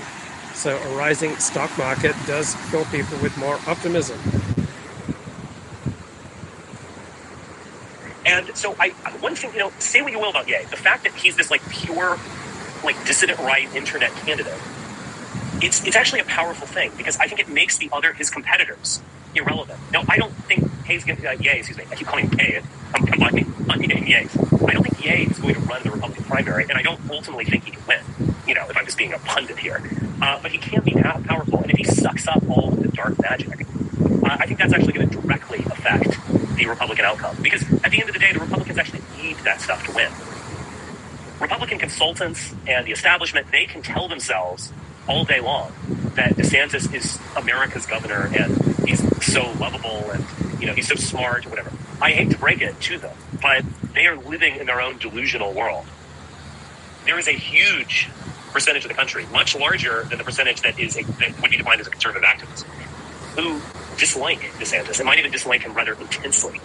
So 0.55 0.76
a 0.76 0.97
rising 0.97 1.36
stock 1.36 1.76
market 1.78 2.16
does 2.26 2.55
fill 2.70 2.85
people 2.86 3.18
with 3.18 3.36
more 3.36 3.59
optimism. 3.66 4.18
And 8.26 8.55
so 8.56 8.74
I 8.78 8.90
one 9.20 9.35
thing, 9.35 9.52
you 9.52 9.59
know, 9.59 9.72
say 9.78 10.02
what 10.02 10.12
you 10.12 10.18
will 10.18 10.30
about 10.30 10.48
Ye, 10.48 10.64
the 10.64 10.76
fact 10.76 11.05
that 11.05 11.14
he's 11.14 11.36
this 11.36 11.51
like 11.51 11.62
pure, 11.70 12.18
like 12.84 12.96
dissident 13.06 13.38
right 13.40 13.72
internet 13.74 14.10
candidate 14.16 14.60
it's 15.60 15.84
it's 15.84 15.96
actually 15.96 16.20
a 16.20 16.24
powerful 16.24 16.66
thing 16.66 16.92
because 16.96 17.16
I 17.16 17.26
think 17.26 17.40
it 17.40 17.48
makes 17.48 17.78
the 17.78 17.88
other 17.92 18.12
his 18.12 18.30
competitors 18.30 19.00
irrelevant. 19.34 19.78
Now, 19.92 20.05
I 20.09 20.16
don't 20.16 20.32
think 20.32 20.70
Hayes 20.84 21.05
going 21.05 21.20
to 21.20 21.28
uh, 21.28 21.32
Ye, 21.32 21.50
excuse 21.50 21.76
me, 21.76 21.84
I 21.90 21.94
keep 21.94 22.06
calling 22.06 22.28
him 22.28 22.38
Hay. 22.38 22.62
I'm 22.94 23.06
combining 23.06 23.44
Kanye 23.44 23.96
and 23.96 24.09
Ye. 24.09 24.16
I 24.16 24.72
don't 24.72 24.82
think 24.82 25.05
Ye 25.05 25.26
is 25.26 25.38
going 25.38 25.55
to 25.55 25.60
run 25.60 25.82
the 25.82 25.90
Republican 25.90 26.24
primary, 26.24 26.64
and 26.64 26.72
I 26.72 26.82
don't 26.82 27.00
ultimately 27.10 27.44
think 27.44 27.64
he 27.64 27.72
can 27.72 27.86
win. 27.86 28.00
You 28.46 28.55
know, 28.55 28.66
if 28.68 28.76
I'm 28.76 28.84
just 28.84 28.98
being 28.98 29.12
a 29.12 29.18
pundit 29.18 29.59
here, 29.59 29.82
uh, 30.22 30.40
but 30.40 30.50
he 30.50 30.59
can 30.59 30.82
be 30.82 30.92
powerful, 30.92 31.60
and 31.60 31.70
if 31.70 31.76
he 31.76 31.84
sucks 31.84 32.26
up 32.26 32.42
all 32.48 32.72
of 32.72 32.82
the 32.82 32.88
dark 32.88 33.20
magic, 33.20 33.60
uh, 33.60 34.36
I 34.40 34.46
think 34.46 34.59
that's 34.59 34.72
actually 34.72 34.92
going 34.92 35.09
to 35.10 35.20
directly 35.20 35.59
affect 35.59 36.16
the 36.56 36.66
Republican 36.66 37.05
outcome. 37.05 37.36
Because 37.42 37.62
at 37.84 37.90
the 37.90 38.00
end 38.00 38.09
of 38.09 38.14
the 38.14 38.20
day, 38.20 38.32
the 38.32 38.40
Republicans 38.40 38.78
actually 38.78 39.02
need 39.20 39.36
that 39.38 39.60
stuff 39.60 39.84
to 39.86 39.92
win. 39.92 40.10
Republican 41.40 41.78
consultants 41.78 42.55
and 42.66 42.86
the 42.86 42.93
establishment, 42.93 43.51
they 43.52 43.66
can 43.66 43.82
tell 43.82 44.09
themselves 44.09 44.73
all 45.09 45.24
day 45.24 45.40
long 45.40 45.73
that 46.15 46.36
DeSantis 46.36 46.93
is 46.93 47.19
America's 47.36 47.86
governor 47.86 48.31
and 48.36 48.56
he's 48.86 49.01
so 49.24 49.51
lovable 49.52 50.10
and 50.10 50.24
you 50.60 50.66
know 50.66 50.74
he's 50.74 50.89
so 50.89 50.97
smart 50.97 51.47
or 51.47 51.51
whatever. 51.51 51.73
I 52.01 52.10
hate 52.10 52.31
to 52.31 52.39
break 52.39 52.60
it 52.60 52.78
to 52.82 52.98
them, 52.98 53.16
but 53.40 53.65
they 53.94 54.06
are 54.06 54.16
living 54.16 54.56
in 54.56 54.66
their 54.66 54.81
own 54.81 54.98
delusional 54.98 55.52
world. 55.52 55.86
There 57.05 57.19
is 57.19 57.28
a 57.28 57.32
huge 57.32 58.10
percentage 58.52 58.85
of 58.85 58.89
the 58.89 58.94
country, 58.94 59.24
much 59.32 59.56
larger 59.56 60.05
than 60.05 60.19
the 60.19 60.24
percentage 60.24 60.60
that 60.62 60.78
is 60.78 60.97
a, 60.97 61.02
that 61.05 61.40
would 61.40 61.51
be 61.51 61.56
defined 61.56 61.81
as 61.81 61.86
a 61.86 61.90
conservative 61.90 62.28
activist, 62.28 62.65
who 63.36 63.60
dislike 63.97 64.40
DeSantis 64.59 64.98
and 64.98 65.06
might 65.06 65.19
even 65.19 65.31
dislike 65.31 65.62
him 65.62 65.74
rather 65.74 65.94
intensely. 65.94 66.60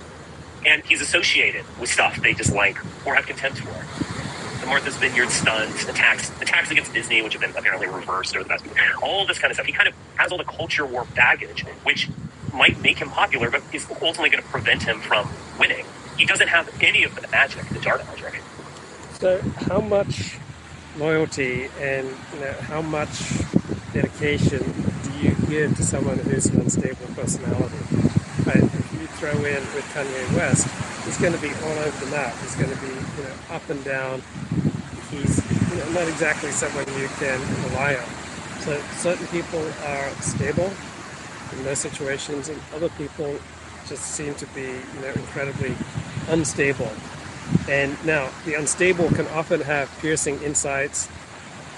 And 0.65 0.83
he's 0.85 1.01
associated 1.01 1.65
with 1.79 1.89
stuff 1.89 2.21
they 2.21 2.33
dislike 2.33 2.77
or 3.05 3.15
have 3.15 3.25
contempt 3.25 3.59
for 3.59 4.12
the 4.63 4.69
Martha's 4.69 4.95
Vineyard 4.95 5.29
stunts, 5.29 5.83
attacks, 5.89 6.29
attacks 6.41 6.71
against 6.71 6.93
Disney, 6.93 7.21
which 7.21 7.33
have 7.33 7.41
been 7.41 7.51
apparently 7.51 7.87
reversed 7.87 8.35
over 8.35 8.43
the 8.43 8.49
past, 8.49 8.65
all 9.01 9.27
this 9.27 9.37
kind 9.37 9.51
of 9.51 9.55
stuff. 9.55 9.65
He 9.65 9.73
kind 9.73 9.89
of 9.89 9.93
has 10.15 10.31
all 10.31 10.37
the 10.37 10.45
culture 10.45 10.85
war 10.85 11.05
baggage, 11.15 11.65
which 11.83 12.09
might 12.53 12.79
make 12.81 12.97
him 12.97 13.09
popular, 13.09 13.51
but 13.51 13.61
is 13.73 13.85
ultimately 13.89 14.29
going 14.29 14.41
to 14.41 14.49
prevent 14.49 14.83
him 14.83 15.01
from 15.01 15.29
winning. 15.59 15.85
He 16.17 16.25
doesn't 16.25 16.47
have 16.47 16.69
any 16.81 17.03
of 17.03 17.13
the 17.15 17.27
magic, 17.27 17.67
the 17.69 17.79
dark 17.79 18.05
magic. 18.05 18.41
So, 19.19 19.41
how 19.67 19.81
much 19.81 20.37
loyalty 20.97 21.69
and 21.79 22.07
you 22.33 22.39
know, 22.39 22.53
how 22.61 22.81
much 22.81 23.41
dedication 23.91 24.59
do 25.03 25.11
you 25.19 25.35
give 25.49 25.75
to 25.75 25.83
someone 25.83 26.19
who's 26.19 26.45
an 26.45 26.61
unstable 26.61 27.07
personality? 27.15 28.12
Right? 28.45 28.63
If 28.63 28.93
you 28.93 29.07
throw 29.07 29.31
in 29.31 29.61
with 29.73 29.85
Kanye 29.93 30.35
West, 30.35 30.67
he's 31.05 31.17
going 31.17 31.33
to 31.33 31.39
be 31.39 31.49
all 31.63 31.77
over 31.79 32.05
the 32.05 32.11
map. 32.11 32.35
He's 32.41 32.55
going 32.55 32.69
to 32.69 32.81
be, 32.81 32.87
you 32.87 33.23
know, 33.23 33.35
up 33.55 33.69
and 33.69 33.83
down. 33.83 34.21
He's, 35.11 35.39
you 35.71 35.77
know, 35.77 35.89
not 35.91 36.07
exactly 36.07 36.51
someone 36.51 36.85
you 36.99 37.07
can 37.19 37.39
rely 37.69 37.95
on. 37.95 38.05
So 38.61 38.81
certain 38.97 39.27
people 39.27 39.63
are 39.85 40.09
stable 40.21 40.71
in 41.51 41.63
those 41.63 41.79
situations, 41.79 42.49
and 42.49 42.59
other 42.73 42.89
people 42.89 43.37
just 43.87 44.03
seem 44.03 44.33
to 44.35 44.45
be, 44.47 44.61
you 44.61 45.01
know, 45.01 45.11
incredibly 45.13 45.75
unstable. 46.29 46.91
And 47.69 48.03
now, 48.05 48.29
the 48.45 48.55
unstable 48.55 49.09
can 49.09 49.27
often 49.27 49.61
have 49.61 49.89
piercing 49.99 50.41
insights, 50.41 51.07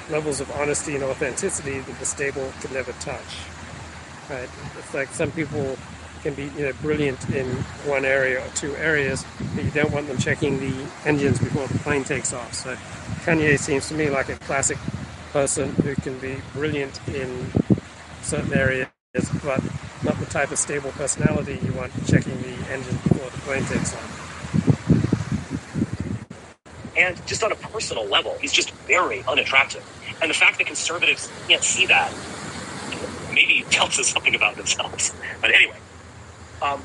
levels 0.10 0.40
of 0.40 0.50
honesty 0.52 0.96
and 0.96 1.04
authenticity 1.04 1.80
that 1.80 2.00
the 2.00 2.06
stable 2.06 2.52
could 2.62 2.72
never 2.72 2.92
touch. 2.94 3.40
Right? 4.30 4.50
It's 4.78 4.94
like 4.94 5.10
some 5.10 5.32
people 5.32 5.78
can 6.26 6.34
be 6.34 6.46
you 6.58 6.66
know, 6.66 6.74
brilliant 6.82 7.30
in 7.36 7.46
one 7.86 8.04
area 8.04 8.44
or 8.44 8.50
two 8.56 8.76
areas, 8.78 9.24
but 9.54 9.64
you 9.64 9.70
don't 9.70 9.92
want 9.92 10.08
them 10.08 10.18
checking 10.18 10.60
the 10.60 10.74
engines 11.06 11.38
before 11.38 11.68
the 11.68 11.78
plane 11.80 12.04
takes 12.04 12.34
off. 12.34 12.52
So 12.52 12.74
Kanye 13.26 13.60
seems 13.60 13.88
to 13.90 13.94
me 13.94 14.10
like 14.10 14.30
a 14.30 14.36
classic 14.38 14.80
person 15.32 15.70
who 15.76 15.94
can 15.94 16.18
be 16.18 16.38
brilliant 16.54 17.00
in 17.10 17.46
certain 18.24 18.52
areas, 18.56 18.88
but 19.44 19.62
not 20.04 20.18
the 20.20 20.26
type 20.26 20.50
of 20.50 20.58
stable 20.58 20.90
personality 20.94 21.60
you 21.64 21.72
want 21.74 21.92
checking 22.08 22.42
the 22.42 22.72
engine 22.72 22.98
before 23.04 23.30
the 23.30 23.38
plane 23.46 23.66
takes 23.66 23.94
off. 23.94 24.24
And 26.98 27.28
just 27.28 27.44
on 27.44 27.52
a 27.52 27.56
personal 27.56 28.06
level, 28.08 28.36
he's 28.42 28.52
just 28.52 28.72
very 28.88 29.24
unattractive. 29.28 29.86
And 30.24 30.32
the 30.32 30.36
fact 30.36 30.58
that 30.58 30.66
conservatives 30.66 31.32
can't 31.48 31.64
see 31.64 31.86
that 31.86 32.12
maybe 33.32 33.64
tells 33.70 34.00
us 34.00 34.08
something 34.08 34.34
about 34.34 34.56
themselves. 34.56 35.14
But 35.40 35.54
anyway, 35.54 35.78
um, 36.62 36.82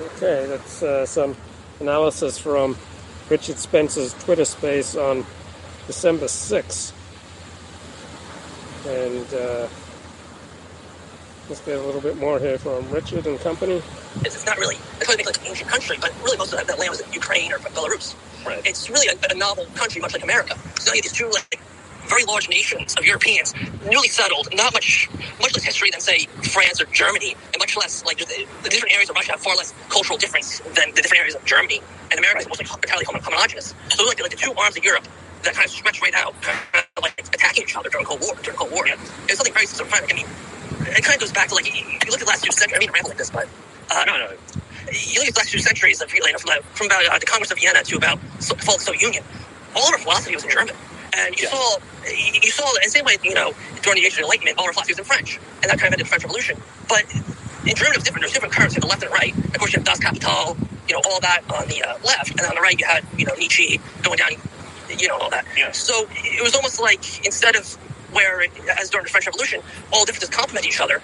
okay, 0.00 0.46
that's 0.46 0.82
uh, 0.82 1.06
some 1.06 1.36
analysis 1.80 2.38
from 2.38 2.76
Richard 3.28 3.58
Spencer's 3.58 4.14
Twitter 4.14 4.44
space 4.44 4.96
on 4.96 5.24
December 5.86 6.26
6th. 6.26 6.92
And 8.86 9.34
uh, 9.34 9.68
let's 11.48 11.60
get 11.62 11.76
a 11.78 11.82
little 11.82 12.00
bit 12.00 12.16
more 12.18 12.38
here 12.38 12.58
from 12.58 12.88
Richard 12.90 13.26
and 13.26 13.38
company. 13.40 13.82
It's 14.24 14.46
not 14.46 14.58
really, 14.58 14.76
it's 15.00 15.08
really 15.08 15.24
like 15.24 15.38
an 15.38 15.46
ancient 15.46 15.68
country, 15.68 15.96
but 16.00 16.14
really 16.22 16.36
most 16.36 16.52
of 16.52 16.58
that, 16.58 16.66
that 16.68 16.78
land 16.78 16.90
was 16.90 17.00
in 17.00 17.12
Ukraine 17.12 17.52
or 17.52 17.58
Belarus. 17.58 18.14
Right. 18.46 18.64
It's 18.64 18.88
really 18.88 19.08
a, 19.08 19.32
a 19.32 19.36
novel 19.36 19.66
country, 19.74 20.00
much 20.00 20.12
like 20.12 20.22
America. 20.22 20.56
So 20.78 20.92
you 20.92 20.98
have 20.98 21.02
these 21.02 21.12
two 21.12 21.28
like 21.30 21.60
very 22.06 22.24
large 22.24 22.48
nations 22.48 22.94
of 22.96 23.04
Europeans, 23.04 23.54
newly 23.84 24.08
settled, 24.08 24.48
not 24.54 24.72
much 24.72 25.08
much 25.40 25.54
less 25.54 25.64
history 25.64 25.90
than 25.90 26.00
say 26.00 26.26
France 26.42 26.80
or 26.80 26.86
Germany, 26.86 27.36
and 27.52 27.56
much 27.58 27.76
less 27.76 28.04
like 28.04 28.18
the, 28.18 28.46
the 28.62 28.68
different 28.68 28.94
areas 28.94 29.10
of 29.10 29.16
Russia 29.16 29.32
have 29.32 29.40
far 29.40 29.56
less 29.56 29.74
cultural 29.88 30.18
difference 30.18 30.60
than 30.74 30.90
the 30.94 31.02
different 31.02 31.20
areas 31.20 31.34
of 31.34 31.44
Germany. 31.44 31.80
And 32.10 32.18
America 32.18 32.40
is 32.40 32.48
mostly 32.48 32.66
entirely 32.66 33.04
homogenous. 33.04 33.74
So 33.90 34.04
like, 34.04 34.20
like 34.20 34.30
the 34.30 34.36
two 34.36 34.52
arms 34.54 34.76
of 34.76 34.84
Europe 34.84 35.06
that 35.42 35.54
kind 35.54 35.64
of 35.64 35.70
stretch 35.70 36.02
right 36.02 36.14
out, 36.14 36.34
kind 36.42 36.58
of 36.96 37.02
like 37.02 37.18
attacking 37.18 37.62
each 37.64 37.76
other 37.76 37.88
during 37.88 38.06
Cold 38.06 38.20
War. 38.20 38.34
During 38.42 38.58
Cold 38.58 38.72
War, 38.72 38.86
yeah. 38.86 38.94
it's 39.28 39.36
something 39.36 39.54
very 39.54 39.66
schizophrenic. 39.66 40.12
I 40.12 40.16
mean, 40.16 40.26
it 40.90 41.04
kind 41.04 41.14
of 41.14 41.20
goes 41.20 41.32
back 41.32 41.48
to 41.48 41.54
like 41.54 41.66
if 41.68 41.74
you 41.74 42.10
look 42.10 42.20
at 42.20 42.26
the 42.26 42.26
last 42.26 42.44
two 42.44 42.52
centuries. 42.52 42.76
I 42.76 42.80
mean, 42.80 42.90
ramble 42.92 43.10
like 43.10 43.18
this, 43.18 43.30
but 43.30 43.48
uh, 43.90 44.04
no, 44.06 44.18
no. 44.18 44.30
You 44.92 45.20
look 45.20 45.28
at 45.28 45.34
the 45.34 45.40
last 45.40 45.50
two 45.50 45.58
centuries 45.58 46.00
of 46.02 46.12
you 46.12 46.20
know, 46.20 46.38
from, 46.38 46.62
from 46.74 46.86
about 46.86 47.06
uh, 47.06 47.18
the 47.18 47.26
Congress 47.26 47.50
of 47.50 47.58
Vienna 47.58 47.82
to 47.82 47.96
about 47.96 48.20
the 48.20 48.54
fall 48.62 48.74
of 48.74 48.80
the 48.80 48.86
Soviet 48.86 49.02
Union. 49.02 49.24
All 49.74 49.86
of 49.88 49.92
our 49.94 49.98
philosophy 49.98 50.34
was 50.34 50.44
in 50.44 50.50
German. 50.50 50.74
And 51.16 51.34
you 51.38 51.48
yeah. 51.48 51.56
saw, 51.56 51.78
you 52.06 52.50
saw, 52.50 52.70
the 52.84 52.90
same 52.90 53.04
way, 53.04 53.16
you 53.24 53.34
know, 53.34 53.54
during 53.82 54.00
the 54.00 54.06
Age 54.06 54.12
of 54.14 54.20
Enlightenment, 54.20 54.58
all 54.58 54.66
our 54.66 54.72
philosophy 54.72 54.92
was 54.92 54.98
in 54.98 55.04
French, 55.04 55.40
and 55.62 55.70
that 55.70 55.78
kind 55.80 55.88
of 55.88 55.92
ended 55.94 56.00
the 56.00 56.08
French 56.08 56.24
Revolution. 56.24 56.60
But 56.88 57.04
in 57.64 57.74
Germany, 57.74 57.96
it 57.96 57.96
was 57.96 58.04
different. 58.04 58.22
There's 58.22 58.32
different 58.32 58.54
currents 58.54 58.74
to 58.74 58.80
the 58.80 58.86
left 58.86 59.02
and 59.02 59.12
right. 59.12 59.34
Of 59.34 59.58
course, 59.58 59.72
you 59.72 59.78
have 59.78 59.86
Das 59.86 59.98
Kapital, 59.98 60.56
you 60.86 60.94
know, 60.94 61.00
all 61.08 61.20
that 61.20 61.42
on 61.50 61.66
the 61.68 61.82
uh, 61.82 61.98
left, 62.04 62.30
and 62.30 62.40
on 62.40 62.54
the 62.54 62.60
right, 62.60 62.78
you 62.78 62.84
had, 62.86 63.04
you 63.16 63.24
know, 63.24 63.34
Nietzsche 63.34 63.80
going 64.02 64.18
down, 64.18 64.32
you 64.98 65.08
know, 65.08 65.16
all 65.16 65.30
that. 65.30 65.46
Yeah. 65.56 65.72
So 65.72 66.06
it 66.10 66.42
was 66.42 66.54
almost 66.54 66.80
like 66.80 67.24
instead 67.24 67.56
of 67.56 67.66
where, 68.12 68.44
as 68.78 68.90
during 68.90 69.04
the 69.04 69.10
French 69.10 69.26
Revolution, 69.26 69.62
all 69.92 70.04
differences 70.04 70.30
complement 70.30 70.66
each 70.66 70.80
other. 70.80 71.00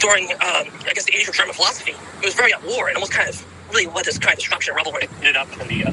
During, 0.00 0.32
um, 0.32 0.66
I 0.88 0.92
guess, 0.94 1.04
the 1.04 1.14
age 1.14 1.28
of 1.28 1.34
German 1.34 1.54
philosophy, 1.54 1.92
it 1.92 2.24
was 2.24 2.34
very 2.34 2.52
at 2.52 2.64
war 2.64 2.88
and 2.88 2.96
almost 2.96 3.12
kind 3.12 3.28
of 3.28 3.46
really 3.70 3.86
led 3.86 4.06
this 4.06 4.18
kind 4.18 4.32
of 4.32 4.38
destruction 4.40 4.74
and 4.74 4.84
revelry. 4.84 5.06
Ended 5.18 5.36
up 5.36 5.48
in 5.60 5.68
the, 5.68 5.84
uh, 5.84 5.92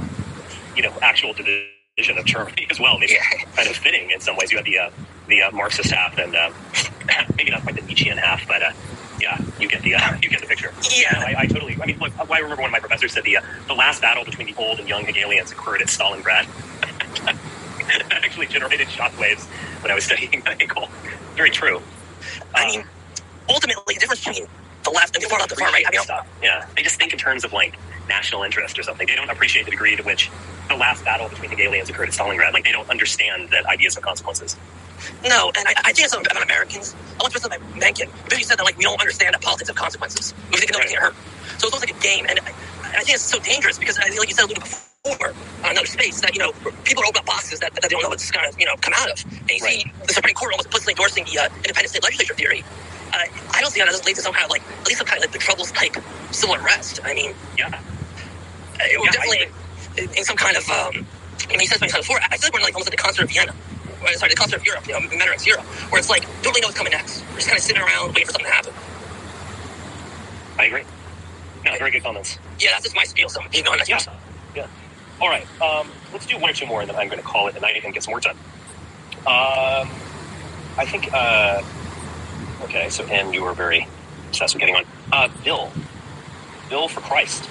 you 0.76 0.82
know, 0.82 0.94
actual 1.04 1.34
division 1.34 1.75
vision 1.98 2.18
of 2.18 2.26
Germany 2.26 2.68
as 2.70 2.78
well. 2.78 3.00
Maybe 3.00 3.14
yeah. 3.14 3.46
kind 3.56 3.70
of 3.70 3.78
fitting 3.78 4.12
in 4.12 4.20
some 4.20 4.36
ways. 4.36 4.52
You 4.52 4.58
have 4.58 4.66
the 4.66 4.78
uh, 4.78 4.90
the 5.30 5.44
uh, 5.44 5.52
Marxist 5.52 5.92
half 5.92 6.18
and 6.18 6.36
uh, 6.36 6.52
maybe 7.38 7.52
not 7.52 7.62
quite 7.62 7.76
the 7.76 7.82
Nietzschean 7.84 8.18
half, 8.18 8.46
but 8.50 8.62
uh, 8.62 8.72
yeah, 9.22 9.42
you 9.62 9.70
get 9.70 9.82
the 9.82 9.96
uh, 9.96 10.18
you 10.22 10.30
get 10.30 10.42
the 10.42 10.48
picture. 10.48 10.74
Yeah, 10.92 11.24
I, 11.26 11.36
I, 11.38 11.46
totally. 11.46 11.78
I 11.82 11.86
mean, 11.86 11.98
look, 12.00 12.12
I 12.20 12.40
remember 12.40 12.62
one 12.62 12.70
of 12.70 12.74
my 12.74 12.80
professors 12.80 13.14
said 13.14 13.24
the 13.24 13.38
uh, 13.38 13.42
the 13.68 13.74
last 13.74 14.02
battle 14.02 14.26
between 14.26 14.48
the 14.48 14.56
old 14.62 14.80
and 14.80 14.90
young 14.90 15.06
Hegelians 15.06 15.54
occurred 15.54 15.82
at 15.82 15.88
Stalingrad. 15.88 16.48
that 17.24 18.12
actually 18.12 18.48
generated 18.48 18.88
shockwaves 18.88 19.46
when 19.82 19.90
I 19.90 19.96
was 19.96 20.04
studying 20.04 20.42
Hegel. 20.42 20.90
Very 21.36 21.50
true. 21.50 21.82
I 22.54 22.66
mean, 22.68 22.84
ultimately, 23.48 23.94
the 23.94 24.02
difference 24.02 24.26
between 24.26 24.48
the 24.86 24.92
left 24.92 25.16
and 25.16 25.24
the 25.24 25.30
far 25.30 25.40
left, 25.40 25.50
the 25.50 25.56
far 25.56 25.72
right. 25.72 25.86
I 25.86 25.92
mean, 25.92 26.02
stuff. 26.02 26.28
yeah, 26.42 26.66
they 26.76 26.84
just 26.84 26.98
think 26.98 27.12
in 27.12 27.20
terms 27.20 27.44
of 27.44 27.52
like 27.52 27.78
national 28.08 28.44
interest 28.44 28.78
or 28.80 28.84
something. 28.84 29.08
They 29.08 29.16
don't 29.16 29.30
appreciate 29.30 29.66
the 29.66 29.72
degree 29.72 29.96
to 29.96 30.04
which 30.04 30.32
the 30.70 30.76
last 30.76 31.04
battle 31.04 31.28
between 31.28 31.50
the 31.50 31.56
Hegelians 31.56 31.90
occurred 31.90 32.10
at 32.10 32.14
Stalingrad. 32.14 32.54
Like 32.54 32.64
they 32.64 32.72
don't 32.72 32.90
understand 32.90 33.50
that 33.50 33.66
ideas 33.66 33.96
have 33.96 34.04
consequences. 34.04 34.56
No, 35.28 35.52
and 35.58 35.68
I, 35.68 35.74
I 35.78 35.92
think 35.92 36.06
it's 36.06 36.16
about 36.16 36.42
Americans. 36.42 36.96
I 37.20 37.24
once 37.24 37.36
read 37.36 37.50
by 37.50 37.80
Mencken. 37.80 38.10
He 38.34 38.44
said 38.44 38.58
that 38.58 38.64
like 38.64 38.78
we 38.78 38.84
don't 38.84 39.00
understand 39.00 39.34
that 39.34 39.42
politics 39.42 39.70
have 39.70 39.76
consequences. 39.76 40.34
We 40.52 40.58
think 40.58 40.72
nobody's 40.72 40.94
right. 40.94 41.04
hurt. 41.04 41.16
So 41.58 41.68
it's 41.68 41.74
almost 41.74 41.88
like 41.88 41.98
a 41.98 42.02
game, 42.02 42.26
and 42.30 42.40
I, 42.40 42.50
I 42.84 43.04
think 43.04 43.16
it's 43.16 43.24
so 43.24 43.40
dangerous 43.40 43.78
because, 43.78 43.98
I 43.98 44.04
think, 44.04 44.20
like 44.20 44.30
you 44.30 44.36
said 44.36 44.46
a 44.46 44.48
little 44.48 44.64
before, 44.64 44.95
on 45.06 45.72
another 45.72 45.86
space, 45.86 46.22
that 46.22 46.34
you 46.34 46.40
know 46.40 46.52
people 46.84 47.04
are 47.04 47.08
opening 47.08 47.22
up 47.22 47.26
boxes 47.26 47.60
that, 47.60 47.74
that 47.74 47.84
they 47.84 47.90
don't 47.90 48.04
know 48.04 48.10
what's 48.10 48.30
going 48.32 48.52
to 48.52 48.60
you 48.60 48.66
know 48.66 48.76
come 48.82 48.94
out 48.98 49.10
of. 49.12 49.24
And 49.24 49.52
you 49.52 49.64
right. 49.64 49.82
see 49.82 49.92
the 50.08 50.14
Supreme 50.14 50.36
Court 50.36 50.54
almost 50.54 50.68
implicitly 50.68 50.94
endorsing 50.94 51.26
the 51.26 51.40
uh, 51.40 51.50
independent 51.58 51.90
state 51.90 52.04
legislature 52.04 52.34
theory. 52.34 52.64
Uh, 53.14 53.20
I 53.54 53.62
don't 53.62 53.72
see 53.72 53.80
how 53.80 53.86
that 53.86 53.92
doesn't 53.92 54.06
lead 54.06 54.16
to 54.16 54.22
some 54.22 54.34
kind 54.34 54.46
of 54.46 54.52
like 54.52 54.64
at 54.64 54.88
least 54.88 55.00
some 55.00 55.08
kind 55.08 55.18
of 55.18 55.24
like 55.24 55.32
the 55.32 55.40
troubles 55.40 55.72
type 55.72 55.96
civil 56.32 56.56
unrest. 56.56 57.00
I 57.04 57.14
mean, 57.14 57.34
yeah 57.58 57.80
it 58.82 59.00
was 59.00 59.10
yeah, 59.14 59.22
definitely 59.22 60.18
in 60.18 60.24
some 60.24 60.36
kind 60.36 60.58
of. 60.58 60.70
Um, 60.70 61.06
I 61.46 61.52
mean, 61.52 61.60
he 61.60 61.68
says 61.68 61.80
before. 61.80 62.20
I 62.22 62.38
feel 62.38 62.48
like 62.48 62.54
we're 62.54 62.62
like 62.62 62.74
almost 62.74 62.90
like 62.90 62.98
the 62.98 63.04
concert 63.04 63.24
of 63.24 63.30
Vienna. 63.30 63.54
Sorry, 64.16 64.30
the 64.30 64.36
concert 64.36 64.58
of 64.58 64.66
Europe, 64.66 64.86
you 64.86 64.94
know, 64.94 65.00
Metternich 65.00 65.48
Europe, 65.48 65.66
where 65.90 65.98
it's 65.98 66.12
like, 66.12 66.22
don't 66.44 66.54
really 66.54 66.62
know 66.62 66.68
what's 66.68 66.78
coming 66.78 66.92
next. 66.92 67.24
We're 67.30 67.38
just 67.38 67.48
kind 67.48 67.58
of 67.58 67.64
sitting 67.64 67.82
around 67.82 68.10
waiting 68.10 68.28
for 68.28 68.34
something 68.34 68.46
to 68.46 68.54
happen. 68.54 68.74
I 70.60 70.66
agree. 70.66 70.84
No, 71.66 71.76
very 71.80 71.90
good 71.90 72.04
comments. 72.04 72.38
Yeah, 72.60 72.72
that's 72.72 72.84
just 72.84 72.96
my 72.96 73.04
spiel. 73.04 73.30
So 73.30 73.42
keep 73.52 73.66
going. 73.66 73.80
Yeah. 73.88 74.00
yeah. 74.56 74.68
All 75.22 75.30
right. 75.30 75.48
Um, 75.62 75.90
let's 76.12 76.26
do 76.26 76.38
one 76.38 76.50
or 76.50 76.54
two 76.54 76.66
more, 76.66 76.82
and 76.82 76.90
then 76.90 76.98
I'm 76.98 77.08
going 77.08 77.22
to 77.22 77.26
call 77.28 77.48
it 77.48 77.56
a 77.56 77.60
night 77.60 77.84
and 77.84 77.94
get 77.94 78.04
some 78.04 78.14
work 78.14 78.24
done. 78.24 78.38
Um, 79.26 79.90
I 80.78 80.86
think. 80.86 81.10
Uh, 81.14 81.64
okay, 82.64 82.90
so 82.90 83.06
and 83.06 83.34
you 83.34 83.44
were 83.44 83.54
very 83.54 83.88
obsessed 84.28 84.54
with 84.54 84.60
getting 84.60 84.76
on. 84.76 84.86
Uh, 85.12 85.30
Bill, 85.44 85.72
Bill 86.70 86.88
for 86.88 87.02
Christ. 87.02 87.46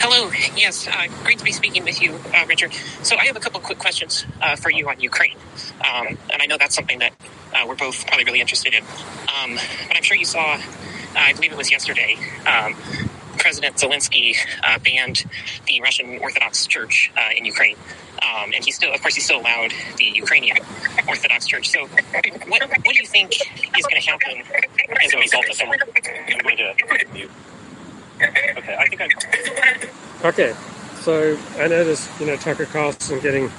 Hello. 0.00 0.30
Yes, 0.56 0.88
uh, 0.88 1.06
great 1.22 1.38
to 1.38 1.44
be 1.44 1.52
speaking 1.52 1.84
with 1.84 2.02
you, 2.02 2.18
uh, 2.34 2.44
Richard. 2.46 2.72
So 3.02 3.16
I 3.16 3.26
have 3.26 3.36
a 3.36 3.40
couple 3.40 3.60
quick 3.60 3.78
questions 3.78 4.26
uh, 4.42 4.56
for 4.56 4.70
you 4.70 4.88
on 4.88 5.00
Ukraine, 5.00 5.36
um, 5.80 6.18
and 6.32 6.42
I 6.42 6.46
know 6.46 6.58
that's 6.58 6.74
something 6.74 6.98
that 6.98 7.12
uh, 7.54 7.64
we're 7.66 7.76
both 7.76 8.06
probably 8.06 8.24
really 8.24 8.40
interested 8.40 8.74
in. 8.74 8.82
Um, 8.82 9.54
but 9.88 9.96
I'm 9.96 10.02
sure 10.02 10.16
you 10.16 10.24
saw, 10.24 10.54
uh, 10.54 10.60
I 11.14 11.32
believe 11.32 11.52
it 11.52 11.58
was 11.58 11.70
yesterday, 11.70 12.16
um, 12.46 12.76
President 13.40 13.76
Zelensky 13.76 14.36
uh, 14.62 14.78
banned 14.78 15.24
the 15.66 15.80
Russian 15.80 16.18
Orthodox 16.18 16.66
Church 16.66 17.10
in 17.36 17.44
Ukraine, 17.44 17.76
um, 18.22 18.52
and 18.54 18.64
he 18.64 18.70
still, 18.70 18.92
of 18.92 19.00
course, 19.00 19.14
he 19.14 19.20
still 19.20 19.40
allowed 19.40 19.72
the 19.96 20.04
Ukrainian 20.04 20.58
Orthodox 21.08 21.46
Church. 21.46 21.70
So, 21.70 21.86
what, 21.86 22.62
what 22.68 22.84
do 22.84 23.00
you 23.00 23.06
think 23.06 23.32
is 23.78 23.86
going 23.86 24.00
to 24.00 24.10
happen 24.10 24.42
as 25.04 25.14
a 25.14 25.18
result 25.18 25.48
of 25.48 25.56
that? 25.58 25.68
I'm 26.30 26.44
Okay, 28.58 28.76
I 28.78 28.88
think 28.88 29.00
I. 29.00 29.08
Okay, 30.28 30.54
so 31.00 31.38
I 31.58 31.68
noticed, 31.68 32.10
you 32.20 32.26
know, 32.26 32.36
Tucker 32.36 32.66
Carlson 32.66 33.20
getting 33.20 33.50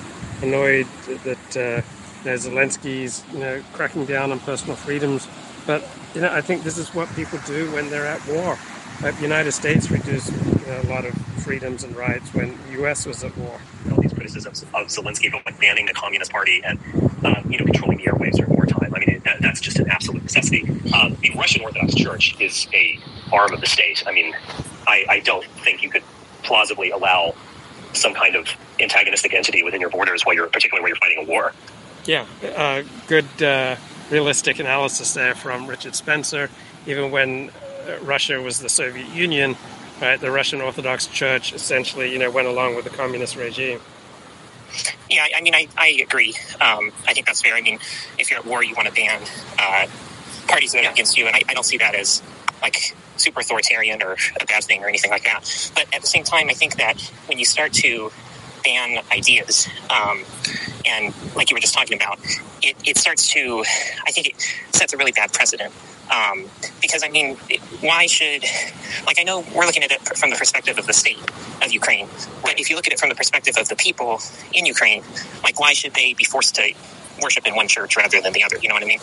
annoyed 0.43 0.85
that 1.23 1.57
uh, 1.57 1.81
you 2.23 2.29
know, 2.29 2.37
Zelensky's, 2.37 3.23
you 3.33 3.39
know, 3.39 3.63
cracking 3.73 4.05
down 4.05 4.31
on 4.31 4.39
personal 4.41 4.75
freedoms, 4.75 5.27
but 5.65 5.83
you 6.13 6.21
know, 6.21 6.31
I 6.31 6.41
think 6.41 6.63
this 6.63 6.77
is 6.77 6.93
what 6.93 7.09
people 7.15 7.39
do 7.47 7.71
when 7.71 7.89
they're 7.89 8.05
at 8.05 8.25
war. 8.27 8.59
The 9.01 9.21
United 9.21 9.51
States 9.51 9.89
reduced 9.89 10.31
you 10.31 10.67
know, 10.67 10.81
a 10.83 10.89
lot 10.89 11.05
of 11.05 11.13
freedoms 11.43 11.83
and 11.83 11.95
rights 11.95 12.31
when 12.35 12.55
the 12.67 12.73
U.S. 12.73 13.07
was 13.07 13.23
at 13.23 13.35
war. 13.35 13.59
All 13.91 13.99
these 13.99 14.13
criticisms 14.13 14.61
of 14.61 14.87
Zelensky 14.87 15.27
about 15.27 15.59
banning 15.59 15.87
the 15.87 15.93
Communist 15.93 16.31
Party 16.31 16.61
and 16.63 16.79
um, 17.25 17.43
you 17.49 17.57
know 17.57 17.65
controlling 17.65 17.97
the 17.97 18.05
airwaves 18.05 18.35
during 18.35 18.53
wartime. 18.53 18.93
I 18.95 18.99
mean, 18.99 19.21
that, 19.25 19.41
that's 19.41 19.59
just 19.59 19.79
an 19.79 19.89
absolute 19.89 20.21
necessity. 20.21 20.61
Um, 20.93 21.17
the 21.21 21.31
Russian 21.35 21.63
Orthodox 21.63 21.95
Church 21.95 22.39
is 22.39 22.67
a 22.73 22.99
arm 23.33 23.51
of 23.53 23.59
the 23.59 23.65
state. 23.65 24.03
I 24.05 24.11
mean, 24.11 24.35
I, 24.87 25.05
I 25.09 25.19
don't 25.21 25.45
think 25.63 25.81
you 25.81 25.89
could 25.89 26.03
plausibly 26.43 26.91
allow 26.91 27.33
some 27.93 28.13
kind 28.13 28.35
of 28.35 28.47
antagonistic 28.79 29.33
entity 29.33 29.63
within 29.63 29.81
your 29.81 29.89
borders 29.89 30.25
while 30.25 30.35
you're 30.35 30.47
particularly 30.47 30.81
where 30.83 30.89
you're 30.89 30.97
fighting 30.97 31.25
a 31.25 31.27
war. 31.27 31.53
Yeah, 32.05 32.25
uh, 32.55 32.83
good 33.07 33.41
uh, 33.41 33.77
realistic 34.11 34.59
analysis 34.59 35.13
there 35.15 35.33
from 35.33 35.65
Richard 35.67 35.95
Spencer. 35.95 36.49
Even 36.85 37.11
when 37.11 37.51
Russia 38.01 38.41
was 38.41 38.59
the 38.59 38.69
Soviet 38.69 39.07
Union, 39.09 39.55
right, 40.01 40.19
the 40.19 40.31
Russian 40.31 40.61
Orthodox 40.61 41.07
Church 41.07 41.53
essentially, 41.53 42.11
you 42.11 42.19
know, 42.19 42.31
went 42.31 42.47
along 42.47 42.75
with 42.75 42.85
the 42.85 42.91
communist 42.91 43.35
regime. 43.35 43.79
Yeah, 45.09 45.27
I 45.35 45.41
mean, 45.41 45.53
I, 45.53 45.67
I 45.77 45.89
agree. 46.01 46.33
Um, 46.61 46.91
I 47.07 47.13
think 47.13 47.25
that's 47.25 47.41
fair. 47.41 47.55
I 47.55 47.61
mean, 47.61 47.79
if 48.17 48.29
you're 48.29 48.39
at 48.39 48.45
war, 48.45 48.63
you 48.63 48.73
want 48.75 48.87
to 48.87 48.93
ban 48.93 49.21
uh, 49.59 49.87
parties 50.47 50.71
that 50.71 50.85
are 50.85 50.91
against 50.91 51.17
you, 51.17 51.27
and 51.27 51.35
I, 51.35 51.41
I 51.49 51.53
don't 51.53 51.65
see 51.65 51.77
that 51.77 51.93
as 51.95 52.21
like 52.61 52.95
super 53.17 53.41
authoritarian 53.41 54.01
or 54.01 54.15
a 54.39 54.45
bad 54.45 54.63
thing 54.63 54.83
or 54.83 54.87
anything 54.87 55.11
like 55.11 55.23
that. 55.23 55.71
But 55.75 55.93
at 55.93 56.01
the 56.01 56.07
same 56.07 56.23
time, 56.23 56.49
I 56.49 56.53
think 56.53 56.77
that 56.77 57.01
when 57.27 57.37
you 57.37 57.45
start 57.45 57.73
to 57.73 58.11
ban 58.63 59.03
ideas, 59.11 59.67
um, 59.89 60.23
and 60.85 61.13
like 61.35 61.51
you 61.51 61.55
were 61.55 61.61
just 61.61 61.73
talking 61.73 61.97
about, 61.97 62.19
it, 62.61 62.75
it 62.85 62.97
starts 62.97 63.29
to, 63.33 63.63
I 64.05 64.11
think 64.11 64.27
it 64.27 64.41
sets 64.71 64.93
a 64.93 64.97
really 64.97 65.11
bad 65.11 65.33
precedent. 65.33 65.73
Um, 66.11 66.49
because 66.81 67.03
I 67.03 67.09
mean, 67.09 67.37
why 67.79 68.05
should, 68.05 68.43
like, 69.05 69.17
I 69.17 69.23
know 69.23 69.45
we're 69.55 69.65
looking 69.65 69.83
at 69.83 69.91
it 69.91 70.01
from 70.17 70.29
the 70.29 70.35
perspective 70.35 70.77
of 70.77 70.85
the 70.85 70.93
state 70.93 71.17
of 71.63 71.71
Ukraine, 71.71 72.07
but 72.41 72.59
if 72.59 72.69
you 72.69 72.75
look 72.75 72.85
at 72.85 72.91
it 72.91 72.99
from 72.99 73.09
the 73.09 73.15
perspective 73.15 73.55
of 73.57 73.69
the 73.69 73.77
people 73.77 74.19
in 74.53 74.65
Ukraine, 74.65 75.03
like, 75.41 75.57
why 75.59 75.71
should 75.71 75.93
they 75.93 76.13
be 76.13 76.25
forced 76.25 76.55
to 76.55 76.73
worship 77.21 77.47
in 77.47 77.55
one 77.55 77.69
church 77.69 77.95
rather 77.95 78.19
than 78.21 78.33
the 78.33 78.43
other? 78.43 78.57
You 78.61 78.67
know 78.67 78.75
what 78.75 78.83
I 78.83 78.87
mean? 78.87 78.99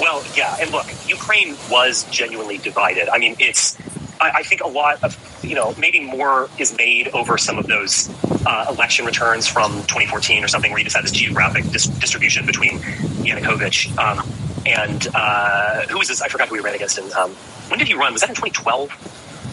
Well, 0.00 0.24
yeah, 0.36 0.56
and 0.60 0.70
look, 0.70 0.86
Ukraine 1.08 1.56
was 1.70 2.04
genuinely 2.04 2.58
divided. 2.58 3.08
I 3.08 3.18
mean, 3.18 3.36
it's. 3.38 3.76
I, 4.22 4.42
think 4.42 4.60
a 4.60 4.68
lot 4.68 5.02
of 5.02 5.16
you 5.42 5.54
know 5.54 5.74
maybe 5.78 6.00
more 6.00 6.50
is 6.58 6.76
made 6.76 7.08
over 7.08 7.38
some 7.38 7.56
of 7.56 7.66
those 7.66 8.10
uh, 8.44 8.66
election 8.68 9.06
returns 9.06 9.48
from 9.48 9.72
2014 9.84 10.44
or 10.44 10.48
something 10.48 10.70
where 10.70 10.78
you 10.78 10.84
just 10.84 10.94
had 10.94 11.06
this 11.06 11.12
geographic 11.12 11.64
dis- 11.70 11.86
distribution 11.86 12.44
between 12.44 12.80
Yanukovych 13.24 13.96
um, 13.96 14.18
and 14.66 15.08
uh, 15.14 15.82
who 15.86 15.98
was 15.98 16.08
this? 16.08 16.20
I 16.22 16.28
forgot 16.28 16.48
who 16.48 16.54
we 16.54 16.60
ran 16.60 16.74
against. 16.74 16.98
And 16.98 17.10
um, 17.12 17.30
when 17.68 17.78
did 17.78 17.88
he 17.88 17.94
run? 17.94 18.12
Was 18.12 18.22
that 18.22 18.30
in 18.30 18.36
2012? 18.36 18.90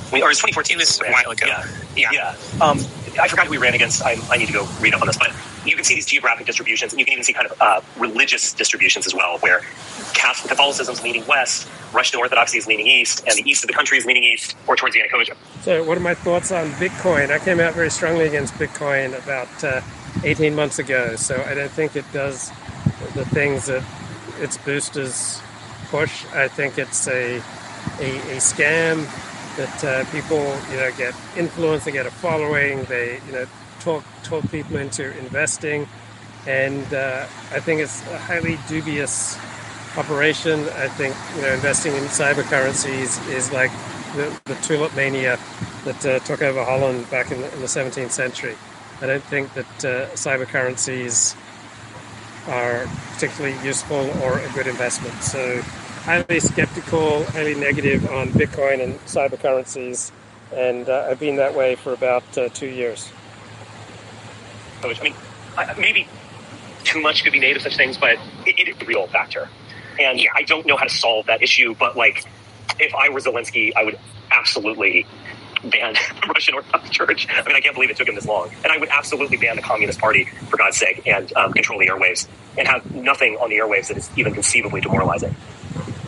I 0.10 0.14
mean, 0.14 0.24
or 0.24 0.28
was 0.28 0.38
2014? 0.40 0.78
It 0.78 0.80
was 0.80 1.02
a 1.02 1.12
while 1.12 1.32
ago. 1.32 1.46
Yeah, 1.48 1.66
Yeah. 1.96 2.12
yeah. 2.12 2.64
Um, 2.66 2.80
I 3.20 3.28
forgot 3.28 3.46
who 3.48 3.52
we 3.52 3.58
ran 3.58 3.74
against. 3.74 4.04
I, 4.04 4.16
I 4.30 4.38
need 4.38 4.46
to 4.48 4.54
go 4.54 4.68
read 4.80 4.94
up 4.94 5.02
on 5.02 5.08
this, 5.08 5.18
but 5.18 5.32
you 5.66 5.76
can 5.76 5.84
see 5.84 5.96
these 5.96 6.06
geographic 6.06 6.46
distributions, 6.46 6.94
and 6.94 7.00
you 7.00 7.06
can 7.06 7.14
even 7.14 7.24
see 7.24 7.34
kind 7.34 7.48
of 7.48 7.60
uh, 7.60 7.82
religious 7.98 8.54
distributions 8.54 9.08
as 9.08 9.14
well, 9.16 9.40
where 9.40 9.62
Catholicism 10.14 10.94
is 10.94 11.04
leaning 11.04 11.26
west, 11.28 11.68
Russian 11.94 12.20
Orthodoxy 12.20 12.58
is 12.58 12.68
leaning 12.68 12.88
east, 12.88 13.24
and 13.28 13.36
the 13.38 13.50
east 13.50 13.64
of 13.64 13.68
the 13.68 13.74
country 13.74 13.98
is 13.98 14.06
leaning 14.06 14.24
east 14.24 14.56
or 14.68 14.76
towards 14.76 14.94
the 14.96 15.02
Yanukovych. 15.02 15.36
So, 15.64 15.84
what 15.84 15.98
are 15.98 16.02
my 16.02 16.14
thoughts 16.14 16.52
on 16.52 16.70
Bitcoin? 16.74 17.32
I 17.32 17.40
came 17.40 17.60
out 17.60 17.74
very 17.74 17.90
strongly 17.90 18.28
against 18.28 18.54
Bitcoin 18.56 19.18
about 19.22 19.64
uh, 19.64 19.82
18 20.24 20.56
months 20.56 20.80
ago, 20.80 21.16
so 21.16 21.42
I 21.48 21.54
don't 21.54 21.72
think 21.72 21.96
it 21.96 22.06
does 22.14 22.52
the 23.16 23.26
things 23.26 23.66
that 23.66 23.84
its 24.42 24.58
boosters 24.58 25.42
push. 25.90 26.26
I 26.34 26.48
think 26.48 26.78
it's 26.78 27.08
a 27.08 27.38
a, 28.00 28.10
a 28.36 28.38
scam 28.38 29.06
that 29.58 29.84
uh, 29.84 30.12
people 30.12 30.40
you 30.72 30.78
know 30.78 30.92
get 30.98 31.14
influence, 31.36 31.86
they 31.86 31.92
get 31.92 32.06
a 32.06 32.12
following, 32.12 32.84
they 32.86 33.20
you 33.26 33.32
know 33.32 33.46
talk 33.80 34.04
talk 34.24 34.50
people 34.52 34.78
into 34.78 35.18
investing, 35.20 35.88
and 36.46 36.94
uh, 36.94 37.26
I 37.52 37.60
think 37.60 37.82
it's 37.82 38.02
a 38.08 38.18
highly 38.18 38.58
dubious 38.68 39.38
operation. 39.98 40.60
I 40.70 40.88
think 40.90 41.16
you 41.36 41.42
know 41.42 41.54
investing 41.54 41.94
in 41.96 42.04
cyber 42.06 42.44
currencies 42.44 43.18
is 43.28 43.52
like 43.52 43.72
the, 44.16 44.40
the 44.46 44.56
tulip 44.56 44.96
mania 44.96 45.40
that 45.86 46.06
uh, 46.06 46.20
took 46.20 46.42
over 46.42 46.64
Holland 46.64 47.10
back 47.10 47.32
in 47.32 47.42
the, 47.42 47.54
in 47.54 47.60
the 47.62 47.68
17th 47.68 48.12
century. 48.12 48.56
I 49.02 49.06
don't 49.06 49.24
think 49.24 49.54
that 49.54 49.86
uh, 49.86 50.10
cyber 50.16 50.48
currencies 50.48 51.36
are 52.48 52.88
particularly 53.14 53.56
useful 53.66 54.10
or 54.24 54.40
a 54.40 54.50
good 54.54 54.68
investment. 54.68 55.14
So 55.22 55.62
highly 56.04 56.40
skeptical, 56.40 57.24
highly 57.26 57.56
negative 57.56 58.10
on 58.10 58.30
Bitcoin 58.30 58.82
and 58.82 58.96
cyber 59.02 59.40
currencies, 59.40 60.12
and 60.56 60.88
uh, 60.88 61.08
I've 61.10 61.20
been 61.20 61.36
that 61.38 61.56
way 61.56 61.76
for 61.76 61.94
about 61.94 62.38
uh, 62.38 62.50
two 62.50 62.68
years. 62.68 63.12
I 64.84 64.88
mean, 65.04 65.14
maybe 65.78 66.08
too 66.84 67.02
much 67.02 67.24
could 67.24 67.34
be 67.34 67.40
made 67.40 67.58
of 67.58 67.62
such 67.62 67.76
things, 67.76 67.98
but 67.98 68.18
it, 68.46 68.60
it 68.60 68.68
is 68.70 68.82
a 68.82 68.86
real 68.86 69.08
factor. 69.08 69.50
And 70.00 70.20
Yeah. 70.20 70.30
I 70.36 70.44
don't 70.44 70.66
know 70.66 70.78
how 70.78 70.86
to 70.86 70.90
solve 70.94 71.26
that 71.26 71.42
issue, 71.42 71.76
but 71.78 71.98
like, 71.98 72.24
if 72.80 72.94
I 72.96 73.10
were 73.10 73.20
Zelensky, 73.20 73.74
I 73.76 73.84
would 73.84 74.00
absolutely 74.32 75.06
ban 75.64 75.96
Russian 76.28 76.56
Orthodox 76.56 76.90
Church. 76.90 77.28
I 77.30 77.44
mean, 77.44 77.56
I 77.56 77.60
can't 77.60 77.76
believe 77.76 77.90
it 77.90 77.98
took 77.98 78.08
him 78.08 78.16
this 78.16 78.26
long. 78.26 78.50
And 78.64 78.72
I 78.72 78.78
would 78.78 78.90
absolutely 78.90 79.38
ban 79.38 79.56
the 79.56 79.62
Communist 79.62 80.00
Party, 80.00 80.26
for 80.26 80.58
God's 80.58 80.78
sake, 80.78 81.06
and 81.08 81.32
um, 81.36 81.54
control 81.54 81.80
the 81.80 81.88
airwaves 81.88 82.28
and 82.58 82.68
have 82.68 82.90
nothing 82.94 83.36
on 83.38 83.50
the 83.50 83.58
airwaves 83.58 83.88
that 83.88 83.98
is 83.98 84.10
even 84.18 84.34
conceivably 84.34 84.82
demoralizing. 84.82 85.36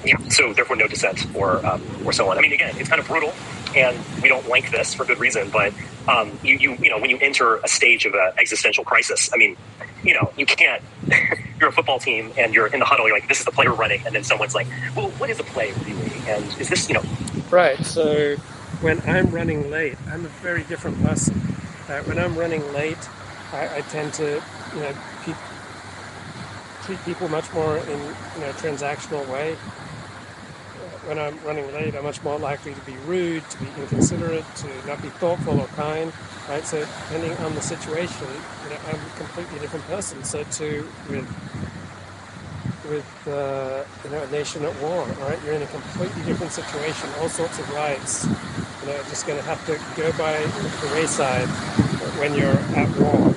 Yeah. 0.03 0.17
So 0.29 0.53
therefore, 0.53 0.77
no 0.77 0.87
dissent 0.87 1.25
or 1.35 1.65
um, 1.65 1.83
or 2.05 2.13
so 2.13 2.29
on. 2.29 2.37
I 2.37 2.41
mean, 2.41 2.53
again, 2.53 2.75
it's 2.77 2.89
kind 2.89 3.01
of 3.01 3.07
brutal, 3.07 3.33
and 3.75 3.97
we 4.21 4.29
don't 4.29 4.47
like 4.47 4.71
this 4.71 4.93
for 4.93 5.05
good 5.05 5.19
reason. 5.19 5.49
But 5.49 5.73
um, 6.07 6.39
you 6.41 6.55
you 6.55 6.75
you 6.75 6.89
know 6.89 6.99
when 6.99 7.09
you 7.09 7.17
enter 7.17 7.57
a 7.57 7.67
stage 7.67 8.05
of 8.05 8.13
an 8.13 8.31
existential 8.37 8.85
crisis, 8.85 9.29
I 9.33 9.37
mean, 9.37 9.57
you 10.03 10.13
know, 10.13 10.31
you 10.37 10.45
can't. 10.45 10.81
you're 11.59 11.69
a 11.69 11.73
football 11.73 11.99
team 11.99 12.31
and 12.37 12.53
you're 12.53 12.67
in 12.67 12.79
the 12.79 12.85
huddle. 12.85 13.05
You're 13.05 13.17
like, 13.17 13.27
this 13.27 13.39
is 13.39 13.45
the 13.45 13.51
player 13.51 13.73
running, 13.73 14.01
and 14.05 14.15
then 14.15 14.23
someone's 14.23 14.55
like, 14.55 14.67
well, 14.95 15.09
what 15.11 15.29
is 15.29 15.39
a 15.39 15.43
play 15.43 15.73
really? 15.85 16.11
And 16.27 16.45
is 16.59 16.69
this 16.69 16.87
you 16.87 16.95
know? 16.95 17.03
Right. 17.49 17.77
So 17.85 18.37
when 18.81 18.99
I'm 19.01 19.29
running 19.31 19.69
late, 19.69 19.97
I'm 20.09 20.25
a 20.25 20.29
very 20.29 20.63
different 20.63 21.01
person. 21.03 21.35
Uh, 21.89 21.99
when 22.03 22.17
I'm 22.17 22.35
running 22.37 22.61
late, 22.73 22.97
I, 23.51 23.77
I 23.77 23.81
tend 23.81 24.13
to, 24.15 24.41
you 24.75 24.79
know, 24.79 24.93
pe- 25.23 25.33
treat 26.83 27.03
people 27.03 27.27
much 27.29 27.51
more 27.53 27.77
in 27.77 27.99
you 27.99 28.41
know 28.41 28.51
transactional 28.53 29.27
way. 29.27 29.55
When 31.05 31.19
I'm 31.19 31.37
running 31.43 31.71
late, 31.73 31.95
I'm 31.95 32.03
much 32.03 32.21
more 32.23 32.37
likely 32.37 32.73
to 32.73 32.81
be 32.81 32.95
rude, 33.07 33.47
to 33.49 33.57
be 33.57 33.67
inconsiderate, 33.81 34.45
to 34.57 34.87
not 34.87 35.01
be 35.01 35.09
thoughtful 35.09 35.59
or 35.59 35.67
kind. 35.69 36.13
Right. 36.47 36.65
So 36.65 36.79
depending 36.79 37.35
on 37.37 37.55
the 37.55 37.61
situation, 37.61 38.27
you 38.63 38.69
know, 38.69 38.77
I'm 38.87 38.95
a 38.95 39.17
completely 39.17 39.59
different 39.59 39.85
person. 39.87 40.23
So 40.23 40.43
too 40.45 40.87
with 41.09 41.27
with 42.89 43.27
uh, 43.27 43.83
you 44.03 44.09
know 44.09 44.21
a 44.23 44.31
nation 44.31 44.65
at 44.65 44.75
war, 44.81 45.05
right? 45.21 45.39
You're 45.45 45.53
in 45.53 45.61
a 45.61 45.67
completely 45.67 46.23
different 46.23 46.51
situation. 46.51 47.09
All 47.19 47.29
sorts 47.29 47.59
of 47.59 47.71
rights, 47.73 48.25
you 48.25 48.87
know, 48.87 48.97
just 49.09 49.27
going 49.27 49.37
to 49.37 49.45
have 49.45 49.63
to 49.67 49.79
go 49.95 50.11
by 50.17 50.39
the 50.39 50.91
wayside 50.95 51.47
when 52.19 52.33
you're 52.33 52.59
at 52.75 52.89
war. 52.99 53.33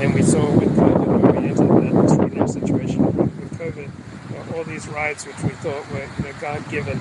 And 0.00 0.14
we 0.14 0.22
saw 0.22 0.44
with 0.58 0.76
COVID 0.76 1.06
when 1.06 1.42
we 1.42 1.48
entered 1.48 1.68
that 1.68 2.04
extraordinary 2.04 2.48
situation 2.48 3.04
with 3.04 3.58
COVID, 3.58 3.88
you 4.30 4.36
know, 4.36 4.56
all 4.56 4.64
these 4.64 4.86
rights 4.88 5.26
which 5.26 5.40
we 5.42 5.50
thought 5.50 5.88
were 5.92 6.06
you 6.18 6.24
know, 6.24 6.38
God 6.40 6.68
given 6.68 7.00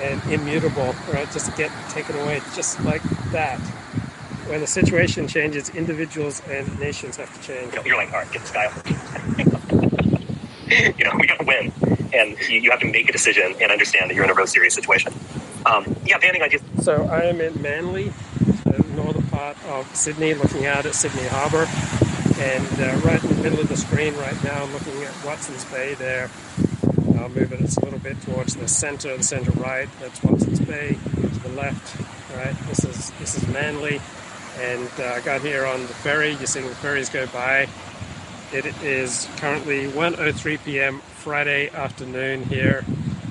and 0.00 0.22
immutable, 0.32 0.94
right, 1.12 1.30
just 1.32 1.56
get 1.56 1.70
taken 1.90 2.16
away 2.16 2.40
just 2.54 2.82
like 2.84 3.02
that. 3.30 3.60
When 4.48 4.60
the 4.60 4.66
situation 4.66 5.26
changes, 5.26 5.70
individuals 5.70 6.42
and 6.50 6.78
nations 6.78 7.16
have 7.16 7.34
to 7.34 7.46
change. 7.46 7.74
you're 7.86 7.96
like, 7.96 8.12
all 8.12 8.18
right, 8.18 8.30
get 8.30 8.42
this 8.42 8.50
guy. 8.50 9.50
you 10.98 11.04
know, 11.04 11.12
we 11.18 11.26
got 11.26 11.38
to 11.38 11.44
win, 11.44 11.72
and 12.14 12.38
you, 12.48 12.60
you, 12.60 12.70
have 12.70 12.80
to 12.80 12.90
make 12.90 13.08
a 13.08 13.12
decision 13.12 13.54
and 13.60 13.70
understand 13.70 14.10
that 14.10 14.14
you're 14.14 14.24
in 14.24 14.30
a 14.30 14.34
real 14.34 14.46
serious 14.46 14.74
situation. 14.74 15.12
Um, 15.66 15.96
yeah, 16.06 16.16
banning 16.18 16.42
ideas. 16.42 16.62
So 16.82 17.04
I 17.04 17.24
am 17.24 17.40
in 17.40 17.60
Manly, 17.60 18.12
the 18.64 18.82
northern 18.94 19.22
part 19.24 19.62
of 19.66 19.94
Sydney, 19.94 20.32
looking 20.34 20.64
out 20.66 20.86
at 20.86 20.94
Sydney 20.94 21.26
Harbour, 21.26 21.66
and 22.38 22.80
uh, 22.80 22.96
right 23.06 23.22
in 23.22 23.36
the 23.36 23.42
middle 23.42 23.60
of 23.60 23.68
the 23.68 23.76
screen 23.76 24.14
right 24.16 24.42
now, 24.42 24.64
looking 24.66 25.02
at 25.02 25.12
Watson's 25.24 25.64
Bay 25.66 25.94
there. 25.94 26.30
I'll 27.18 27.28
move 27.28 27.52
it 27.52 27.60
a 27.60 27.84
little 27.84 27.98
bit 27.98 28.20
towards 28.22 28.56
the 28.56 28.68
centre, 28.68 29.16
the 29.16 29.22
centre 29.22 29.52
right. 29.52 29.88
That's 30.00 30.22
Watson's 30.22 30.60
Bay. 30.60 30.96
To 31.14 31.40
the 31.40 31.48
left, 31.50 32.00
right. 32.36 32.56
This 32.68 32.84
is 32.84 33.10
this 33.18 33.36
is 33.36 33.46
Manly, 33.48 34.00
and 34.60 34.90
uh, 34.98 35.14
I 35.14 35.20
got 35.20 35.42
here 35.42 35.66
on 35.66 35.82
the 35.82 35.94
ferry. 35.94 36.30
You're 36.30 36.46
seeing 36.46 36.66
the 36.66 36.74
ferries 36.74 37.10
go 37.10 37.26
by. 37.26 37.68
It 38.54 38.66
is 38.84 39.28
currently 39.38 39.88
1:03 39.88 40.64
p.m. 40.64 41.00
Friday 41.00 41.70
afternoon 41.70 42.44
here. 42.44 42.84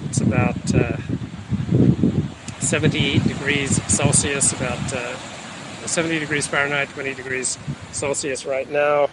It's 0.04 0.20
about 0.20 0.58
uh, 0.76 0.98
70 2.60 3.20
degrees 3.20 3.82
Celsius, 3.90 4.52
about 4.52 4.94
uh, 4.94 5.16
70 5.86 6.20
degrees 6.20 6.45
Fahrenheit, 6.45 6.90
20 6.90 7.14
degrees 7.14 7.58
Celsius 7.94 8.45
right 8.45 8.70
now. 8.70 9.08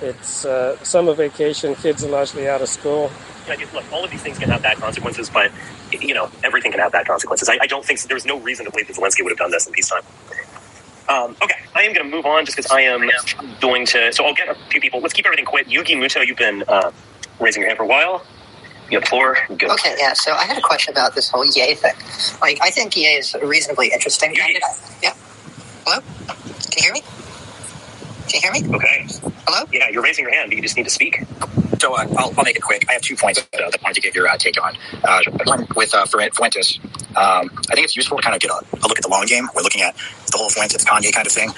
It's 0.00 0.44
uh, 0.44 0.78
summer 0.84 1.14
vacation. 1.14 1.74
Kids 1.74 2.04
are 2.04 2.10
largely 2.10 2.48
out 2.48 2.62
of 2.62 2.68
school. 2.68 3.10
Look, 3.48 3.92
all 3.92 4.04
of 4.04 4.12
these 4.12 4.22
things 4.22 4.38
can 4.38 4.50
have 4.50 4.62
bad 4.62 4.76
consequences, 4.76 5.28
but 5.30 5.50
you 5.90 6.14
know 6.14 6.30
everything 6.44 6.70
can 6.70 6.80
have 6.80 6.92
bad 6.92 7.08
consequences. 7.08 7.48
I, 7.48 7.58
I 7.60 7.66
don't 7.66 7.84
think 7.84 8.00
there's 8.02 8.24
no 8.24 8.38
reason 8.38 8.66
to 8.66 8.70
believe 8.70 8.86
that 8.86 8.94
Zelensky 8.94 9.24
would 9.24 9.32
have 9.32 9.38
done 9.38 9.50
this 9.50 9.66
in 9.66 9.72
peacetime. 9.72 10.02
Um, 11.08 11.36
okay, 11.42 11.56
I 11.74 11.82
am 11.82 11.92
going 11.92 12.08
to 12.08 12.16
move 12.16 12.24
on 12.24 12.44
just 12.46 12.56
because 12.56 12.70
I 12.70 12.80
am 12.82 13.10
going 13.60 13.86
to. 13.86 14.12
So 14.12 14.24
I'll 14.24 14.34
get 14.34 14.48
a 14.48 14.54
few 14.70 14.80
people. 14.80 15.00
Let's 15.00 15.12
keep 15.12 15.26
everything 15.26 15.44
quick. 15.44 15.68
Yugi 15.68 15.96
Muto, 15.96 16.26
you've 16.26 16.38
been 16.38 16.64
uh, 16.66 16.90
raising 17.40 17.62
your 17.62 17.68
hand 17.68 17.76
for 17.76 17.84
a 17.84 17.86
while. 17.86 18.24
You 18.90 18.98
have 18.98 19.04
the 19.04 19.10
floor. 19.10 19.36
Go. 19.56 19.72
Okay, 19.72 19.94
yeah. 19.98 20.12
So 20.12 20.32
I 20.32 20.44
had 20.44 20.58
a 20.58 20.62
question 20.62 20.92
about 20.92 21.14
this 21.14 21.30
whole 21.30 21.44
Ye 21.44 21.74
thing. 21.74 21.94
Like, 22.40 22.58
I 22.62 22.70
think 22.70 22.96
Ye 22.96 23.04
is 23.04 23.34
reasonably 23.42 23.90
interesting. 23.92 24.34
Yeah. 24.34 25.14
Hello? 25.86 26.00
Can 26.70 26.78
you 26.78 26.82
hear 26.82 26.92
me? 26.92 27.02
Can 28.34 28.52
you 28.52 28.60
hear 28.60 28.70
me? 28.70 28.76
Okay. 28.76 29.06
Hello? 29.46 29.68
Yeah, 29.72 29.88
you're 29.90 30.02
raising 30.02 30.24
your 30.24 30.34
hand. 30.34 30.52
You 30.52 30.60
just 30.60 30.76
need 30.76 30.82
to 30.84 30.90
speak. 30.90 31.22
So 31.78 31.94
uh, 31.94 32.06
I'll, 32.18 32.34
I'll, 32.36 32.44
make 32.44 32.56
it 32.56 32.62
quick. 32.62 32.84
I 32.88 32.94
have 32.94 33.02
two 33.02 33.14
points 33.14 33.38
uh, 33.38 33.44
that 33.52 33.62
I 33.62 33.82
wanted 33.82 33.94
to 33.94 34.00
give 34.00 34.14
your 34.16 34.26
uh, 34.26 34.36
take 34.36 34.60
on. 34.60 34.74
Uh, 35.04 35.20
one 35.44 35.68
with 35.76 35.94
uh, 35.94 36.04
Fuentes. 36.06 36.80
Um, 37.10 37.50
I 37.70 37.74
think 37.74 37.84
it's 37.84 37.96
useful 37.96 38.16
to 38.16 38.22
kind 38.24 38.34
of 38.34 38.40
get 38.40 38.50
a, 38.50 38.54
a, 38.54 38.86
look 38.88 38.98
at 38.98 39.02
the 39.02 39.08
long 39.08 39.26
game. 39.26 39.48
We're 39.54 39.62
looking 39.62 39.82
at 39.82 39.94
the 40.32 40.38
whole 40.38 40.50
Fuentes 40.50 40.84
Kanye 40.84 41.12
kind 41.12 41.28
of 41.28 41.32
thing. 41.32 41.50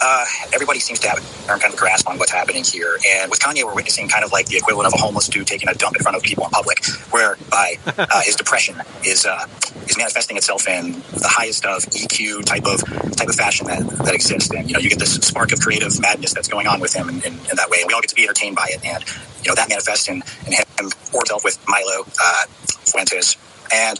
Uh, 0.00 0.24
everybody 0.52 0.80
seems 0.80 0.98
to 1.00 1.08
have 1.08 1.18
a 1.18 1.58
kind 1.58 1.72
of 1.72 1.78
grasp 1.78 2.08
on 2.08 2.18
what's 2.18 2.32
happening 2.32 2.64
here. 2.64 2.98
And 3.16 3.30
with 3.30 3.40
Kanye, 3.40 3.64
we're 3.64 3.74
witnessing 3.74 4.08
kind 4.08 4.24
of 4.24 4.32
like 4.32 4.46
the 4.46 4.56
equivalent 4.56 4.86
of 4.86 4.94
a 4.94 5.02
homeless 5.02 5.28
dude 5.28 5.46
taking 5.46 5.68
a 5.68 5.74
dump 5.74 5.96
in 5.96 6.02
front 6.02 6.16
of 6.16 6.22
people 6.22 6.44
in 6.44 6.50
public, 6.50 6.84
whereby 7.10 7.76
uh, 7.86 8.20
his 8.22 8.36
depression 8.36 8.76
is 9.04 9.26
uh, 9.26 9.46
is 9.88 9.96
manifesting 9.96 10.36
itself 10.36 10.66
in 10.68 10.92
the 10.92 11.28
highest 11.28 11.64
of 11.64 11.82
EQ 11.86 12.44
type 12.44 12.64
of 12.66 12.80
type 13.16 13.28
of 13.28 13.34
fashion 13.34 13.66
that, 13.66 13.86
that 14.04 14.14
exists. 14.14 14.50
And 14.50 14.68
you 14.68 14.74
know, 14.74 14.80
you 14.80 14.90
get 14.90 14.98
this 14.98 15.14
spark 15.14 15.52
of 15.52 15.60
creative 15.60 16.00
madness 16.00 16.34
that's 16.34 16.48
going 16.48 16.66
on 16.66 16.80
with 16.80 16.94
him 16.94 17.08
in, 17.08 17.16
in, 17.16 17.32
in 17.32 17.56
that 17.56 17.68
way. 17.70 17.78
And 17.80 17.88
we 17.88 17.94
all 17.94 18.00
get 18.00 18.10
to 18.10 18.16
be 18.16 18.24
entertained 18.24 18.56
by 18.56 18.66
it. 18.70 18.84
And 18.84 19.04
you 19.42 19.50
know, 19.50 19.54
that 19.54 19.68
manifests 19.68 20.08
in, 20.08 20.22
in 20.46 20.52
him 20.52 20.90
or 21.12 21.20
himself 21.20 21.44
with 21.44 21.58
Milo 21.68 22.06
uh, 22.22 22.44
Fuentes. 22.86 23.36
And 23.72 23.98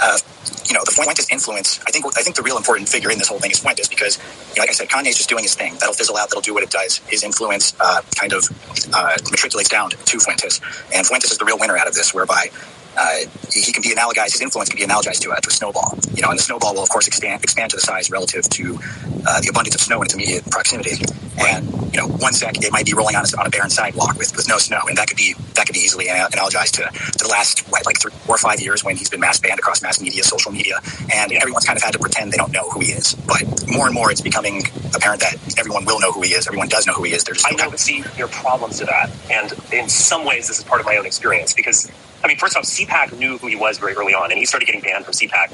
uh, 0.00 0.18
you 0.66 0.74
know, 0.74 0.82
the 0.84 0.92
Fuentes 0.92 1.30
influence, 1.30 1.80
I 1.86 1.90
think 1.90 2.04
I 2.06 2.22
think 2.22 2.36
the 2.36 2.42
real 2.42 2.56
important 2.56 2.88
figure 2.88 3.10
in 3.10 3.18
this 3.18 3.28
whole 3.28 3.38
thing 3.38 3.50
is 3.50 3.58
Fuentes 3.58 3.88
because, 3.88 4.18
you 4.18 4.56
know, 4.56 4.62
like 4.62 4.70
I 4.70 4.72
said, 4.72 4.88
Kanye's 4.88 5.16
just 5.16 5.28
doing 5.28 5.44
his 5.44 5.54
thing. 5.54 5.74
That'll 5.74 5.94
fizzle 5.94 6.16
out. 6.16 6.28
That'll 6.28 6.42
do 6.42 6.54
what 6.54 6.62
it 6.62 6.70
does. 6.70 6.98
His 7.08 7.22
influence 7.22 7.74
uh, 7.80 8.02
kind 8.14 8.32
of 8.32 8.44
uh, 8.92 9.16
matriculates 9.30 9.68
down 9.68 9.90
to 9.90 9.96
Fuentes. 10.20 10.60
And 10.94 11.06
Fuentes 11.06 11.30
is 11.30 11.38
the 11.38 11.44
real 11.44 11.58
winner 11.58 11.76
out 11.76 11.88
of 11.88 11.94
this, 11.94 12.12
whereby 12.12 12.50
uh, 12.96 13.18
he 13.52 13.72
can 13.72 13.82
be 13.82 13.90
analogized, 13.94 14.32
his 14.32 14.40
influence 14.40 14.68
can 14.68 14.78
be 14.78 14.84
analogized 14.84 15.20
to, 15.20 15.32
uh, 15.32 15.36
to 15.36 15.48
a 15.48 15.52
snowball. 15.52 15.98
You 16.14 16.22
know, 16.22 16.30
and 16.30 16.38
the 16.38 16.42
snowball 16.42 16.74
will, 16.74 16.82
of 16.82 16.88
course, 16.88 17.06
expand, 17.06 17.42
expand 17.42 17.70
to 17.70 17.76
the 17.76 17.82
size 17.82 18.10
relative 18.10 18.48
to 18.50 18.78
uh, 19.26 19.40
the 19.40 19.48
abundance 19.50 19.74
of 19.74 19.80
snow 19.80 20.00
in 20.00 20.06
its 20.06 20.14
immediate 20.14 20.44
proximity. 20.50 21.02
And, 21.38 21.68
you 21.92 22.00
know, 22.00 22.08
one 22.08 22.32
sec, 22.32 22.62
it 22.64 22.72
might 22.72 22.86
be 22.86 22.94
rolling 22.94 23.16
on 23.16 23.24
a, 23.24 23.40
on 23.40 23.46
a 23.46 23.50
barren 23.50 23.68
sidewalk 23.68 24.16
with, 24.16 24.34
with 24.34 24.48
no 24.48 24.56
snow. 24.58 24.80
And 24.88 24.96
that 24.96 25.08
could 25.08 25.16
be 25.18 25.34
that 25.54 25.66
could 25.66 25.74
be 25.74 25.80
easily 25.80 26.06
analogized 26.06 26.72
to, 26.72 26.84
to 26.88 27.24
the 27.24 27.28
last, 27.28 27.60
what, 27.70 27.84
like 27.84 28.00
three 28.00 28.12
or 28.28 28.38
five 28.38 28.60
years 28.60 28.84
when 28.84 28.96
he's 28.96 29.10
been 29.10 29.20
mass 29.20 29.38
banned 29.40 29.58
across 29.58 29.82
mass 29.82 30.00
media, 30.00 30.22
social 30.22 30.52
media. 30.52 30.80
And 31.12 31.32
everyone's 31.32 31.64
kind 31.64 31.76
of 31.76 31.82
had 31.82 31.92
to 31.92 31.98
pretend 31.98 32.32
they 32.32 32.36
don't 32.36 32.52
know 32.52 32.68
who 32.70 32.80
he 32.80 32.92
is. 32.92 33.14
But 33.14 33.42
more 33.68 33.86
and 33.86 33.94
more, 33.94 34.10
it's 34.10 34.20
becoming 34.20 34.62
apparent 34.94 35.20
that 35.20 35.36
everyone 35.58 35.84
will 35.84 36.00
know 36.00 36.12
who 36.12 36.22
he 36.22 36.32
is. 36.32 36.46
Everyone 36.46 36.68
does 36.68 36.86
know 36.86 36.94
who 36.94 37.04
he 37.04 37.12
is. 37.12 37.24
There's 37.24 37.44
I 37.44 37.52
don't 37.52 37.78
see 37.78 38.02
your 38.16 38.28
problems 38.28 38.78
to 38.78 38.86
that. 38.86 39.10
And 39.30 39.52
in 39.72 39.88
some 39.88 40.24
ways, 40.24 40.48
this 40.48 40.58
is 40.58 40.64
part 40.64 40.80
of 40.80 40.86
my 40.86 40.96
own 40.96 41.06
experience 41.06 41.52
because 41.52 41.90
I 42.26 42.28
mean, 42.28 42.38
first 42.38 42.56
off, 42.56 42.64
CPAC 42.64 43.16
knew 43.16 43.38
who 43.38 43.46
he 43.46 43.54
was 43.54 43.78
very 43.78 43.94
early 43.94 44.12
on, 44.12 44.32
and 44.32 44.38
he 44.38 44.44
started 44.44 44.66
getting 44.66 44.80
banned 44.80 45.04
from 45.04 45.14
CPAC 45.14 45.52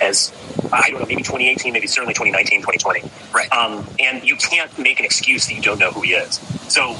as 0.00 0.32
I 0.72 0.88
don't 0.88 1.00
know, 1.00 1.06
maybe 1.06 1.22
2018, 1.22 1.74
maybe 1.74 1.86
certainly 1.86 2.14
2019, 2.14 2.62
2020. 2.62 3.10
Right. 3.34 3.52
Um, 3.52 3.86
and 4.00 4.24
you 4.24 4.34
can't 4.36 4.76
make 4.78 4.98
an 4.98 5.04
excuse 5.04 5.46
that 5.46 5.54
you 5.54 5.60
don't 5.60 5.78
know 5.78 5.92
who 5.92 6.00
he 6.00 6.14
is. 6.14 6.36
So, 6.72 6.96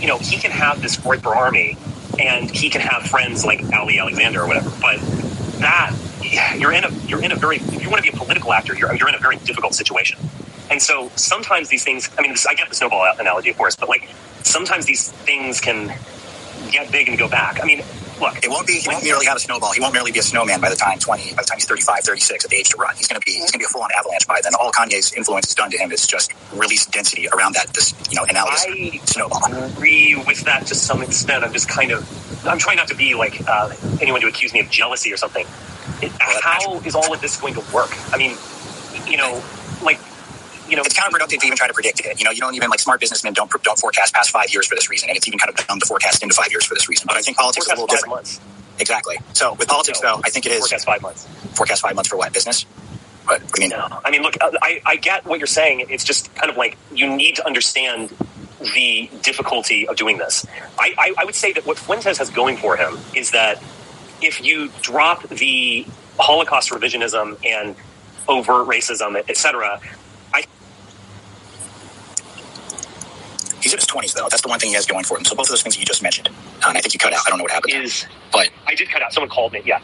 you 0.00 0.08
know, 0.08 0.18
he 0.18 0.36
can 0.36 0.50
have 0.50 0.82
this 0.82 0.96
Groyper 0.96 1.34
army, 1.34 1.78
and 2.18 2.50
he 2.50 2.68
can 2.68 2.80
have 2.80 3.04
friends 3.04 3.44
like 3.44 3.62
Ali 3.72 4.00
Alexander 4.00 4.42
or 4.42 4.48
whatever. 4.48 4.70
But 4.80 4.98
that 5.60 5.94
you're 6.58 6.72
in 6.72 6.82
a 6.82 6.90
you're 7.06 7.22
in 7.22 7.30
a 7.30 7.36
very 7.36 7.58
if 7.58 7.80
you 7.80 7.88
want 7.88 8.04
to 8.04 8.10
be 8.10 8.14
a 8.14 8.18
political 8.18 8.52
actor, 8.52 8.74
you're 8.74 8.92
you're 8.96 9.08
in 9.08 9.14
a 9.14 9.20
very 9.20 9.36
difficult 9.36 9.74
situation. 9.74 10.18
And 10.72 10.82
so 10.82 11.12
sometimes 11.14 11.68
these 11.68 11.84
things. 11.84 12.10
I 12.18 12.22
mean, 12.22 12.32
this, 12.32 12.46
I 12.46 12.54
get 12.54 12.68
the 12.68 12.74
snowball 12.74 13.06
analogy, 13.16 13.50
of 13.50 13.56
course, 13.56 13.76
but 13.76 13.88
like 13.88 14.08
sometimes 14.42 14.86
these 14.86 15.12
things 15.12 15.60
can 15.60 15.96
get 16.72 16.90
big 16.90 17.08
and 17.08 17.16
go 17.16 17.28
back. 17.28 17.60
I 17.62 17.64
mean, 17.64 17.84
look, 18.20 18.42
it 18.44 18.50
won't 18.50 18.66
be. 18.66 18.74
He 18.74 18.88
won't 18.88 19.04
merely 19.04 19.26
have 19.26 19.36
a 19.36 19.40
snowball. 19.40 19.72
He 19.72 19.80
won't 19.80 19.92
merely 19.92 20.12
be 20.12 20.18
a 20.18 20.22
snowman 20.22 20.60
by 20.60 20.70
the 20.70 20.76
time 20.76 20.98
twenty. 20.98 21.30
By 21.34 21.42
the 21.42 21.48
time 21.48 21.58
he's 21.58 21.66
35, 21.66 22.00
36, 22.04 22.44
at 22.44 22.50
the 22.50 22.56
age 22.56 22.68
to 22.70 22.76
run, 22.76 22.94
he's 22.96 23.08
going 23.08 23.20
to 23.20 23.24
be. 23.24 23.32
He's 23.32 23.50
going 23.50 23.52
to 23.52 23.58
be 23.58 23.64
a 23.64 23.68
full 23.68 23.82
on 23.82 23.90
avalanche 23.96 24.26
by 24.26 24.40
then. 24.42 24.52
All 24.60 24.72
Kanye's 24.72 25.12
influence 25.14 25.46
has 25.46 25.54
done 25.54 25.70
to 25.70 25.78
him 25.78 25.92
is 25.92 26.06
just 26.06 26.32
release 26.52 26.86
density 26.86 27.28
around 27.28 27.54
that. 27.54 27.68
This 27.74 27.94
you 28.10 28.16
know 28.16 28.24
analogous 28.28 28.64
I 28.68 29.00
snowball. 29.04 29.52
Agree 29.52 30.16
with 30.26 30.40
that 30.42 30.66
to 30.66 30.74
some 30.74 31.02
extent. 31.02 31.44
I'm 31.44 31.52
just 31.52 31.68
kind 31.68 31.92
of. 31.92 32.06
I'm 32.46 32.58
trying 32.58 32.76
not 32.76 32.88
to 32.88 32.96
be 32.96 33.14
like 33.14 33.40
uh, 33.48 33.72
anyone 34.00 34.20
to 34.20 34.28
accuse 34.28 34.52
me 34.52 34.60
of 34.60 34.70
jealousy 34.70 35.12
or 35.12 35.16
something. 35.16 35.46
It, 36.02 36.12
well, 36.12 36.40
how 36.42 36.80
is 36.80 36.94
all 36.94 37.12
of 37.12 37.20
this 37.20 37.40
going 37.40 37.54
to 37.54 37.64
work? 37.72 37.90
I 38.12 38.18
mean, 38.18 38.36
you 39.06 39.16
know, 39.16 39.42
like 39.82 39.98
you 40.68 40.76
know, 40.76 40.82
it's 40.82 40.98
counterproductive 40.98 41.38
to 41.38 41.46
even 41.46 41.56
try 41.56 41.66
to 41.66 41.74
predict 41.74 42.00
it. 42.00 42.18
You 42.18 42.24
know, 42.24 42.30
you 42.30 42.40
don't 42.40 42.54
even 42.54 42.70
like 42.70 42.80
smart 42.80 43.00
businessmen 43.00 43.32
don't 43.32 43.50
don't 43.62 43.78
forecast 43.78 44.14
past 44.14 44.30
five 44.30 44.50
years 44.52 44.66
for 44.66 44.74
this 44.74 44.90
reason, 44.90 45.08
and 45.08 45.16
it's 45.16 45.26
even 45.28 45.38
kind 45.38 45.50
of 45.50 45.66
dumb 45.66 45.78
to 45.80 45.86
forecast 45.86 46.22
into 46.22 46.34
five 46.34 46.50
years 46.50 46.64
for 46.64 46.74
this 46.74 46.88
reason. 46.88 47.06
But 47.06 47.16
I 47.16 47.20
think 47.20 47.36
politics 47.36 47.66
is 47.66 47.72
a 47.72 47.74
little 47.74 47.86
different. 47.86 48.14
Months. 48.14 48.40
Exactly. 48.78 49.16
So 49.32 49.54
with 49.54 49.68
politics, 49.68 50.00
no, 50.02 50.16
though, 50.16 50.22
I 50.24 50.30
think 50.30 50.46
it 50.46 50.52
is 50.52 50.60
forecast 50.60 50.86
five 50.86 51.02
months. 51.02 51.26
Forecast 51.54 51.82
five 51.82 51.94
months 51.94 52.10
for 52.10 52.16
what 52.16 52.32
business? 52.32 52.66
But 53.26 53.42
I 53.56 53.60
mean, 53.60 53.70
no. 53.70 54.00
I 54.04 54.10
mean, 54.10 54.22
look, 54.22 54.36
I, 54.40 54.80
I 54.84 54.96
get 54.96 55.24
what 55.24 55.40
you're 55.40 55.46
saying. 55.46 55.86
It's 55.88 56.04
just 56.04 56.34
kind 56.34 56.50
of 56.50 56.56
like 56.56 56.76
you 56.92 57.14
need 57.14 57.36
to 57.36 57.46
understand 57.46 58.14
the 58.60 59.10
difficulty 59.22 59.86
of 59.88 59.96
doing 59.96 60.18
this. 60.18 60.46
I, 60.78 60.94
I, 60.98 61.14
I 61.18 61.24
would 61.24 61.34
say 61.34 61.52
that 61.52 61.66
what 61.66 61.78
Fuentes 61.78 62.18
has 62.18 62.30
going 62.30 62.56
for 62.56 62.76
him 62.76 62.98
is 63.14 63.32
that 63.32 63.62
if 64.22 64.42
you 64.42 64.70
drop 64.80 65.28
the 65.28 65.86
Holocaust 66.18 66.70
revisionism 66.70 67.44
and 67.44 67.74
overt 68.28 68.66
racism, 68.66 69.16
etc., 69.28 69.80
He's 73.66 73.72
in 73.72 73.78
his 73.80 73.86
twenties 73.88 74.14
though. 74.14 74.28
That's 74.30 74.42
the 74.42 74.48
one 74.48 74.60
thing 74.60 74.68
he 74.68 74.76
has 74.76 74.86
going 74.86 75.02
for 75.02 75.18
him. 75.18 75.24
So 75.24 75.34
both 75.34 75.46
of 75.46 75.50
those 75.50 75.62
things 75.62 75.74
that 75.74 75.80
you 75.80 75.86
just 75.86 76.00
mentioned, 76.00 76.28
uh, 76.28 76.68
and 76.68 76.78
I 76.78 76.80
think 76.80 76.94
you 76.94 77.00
cut 77.00 77.12
out. 77.12 77.22
I 77.26 77.30
don't 77.30 77.38
know 77.38 77.42
what 77.42 77.50
happened. 77.50 77.74
Is 77.74 78.06
but 78.30 78.48
I 78.64 78.76
did 78.76 78.88
cut 78.88 79.02
out. 79.02 79.12
Someone 79.12 79.28
called 79.28 79.52
me. 79.52 79.62
Yeah. 79.64 79.80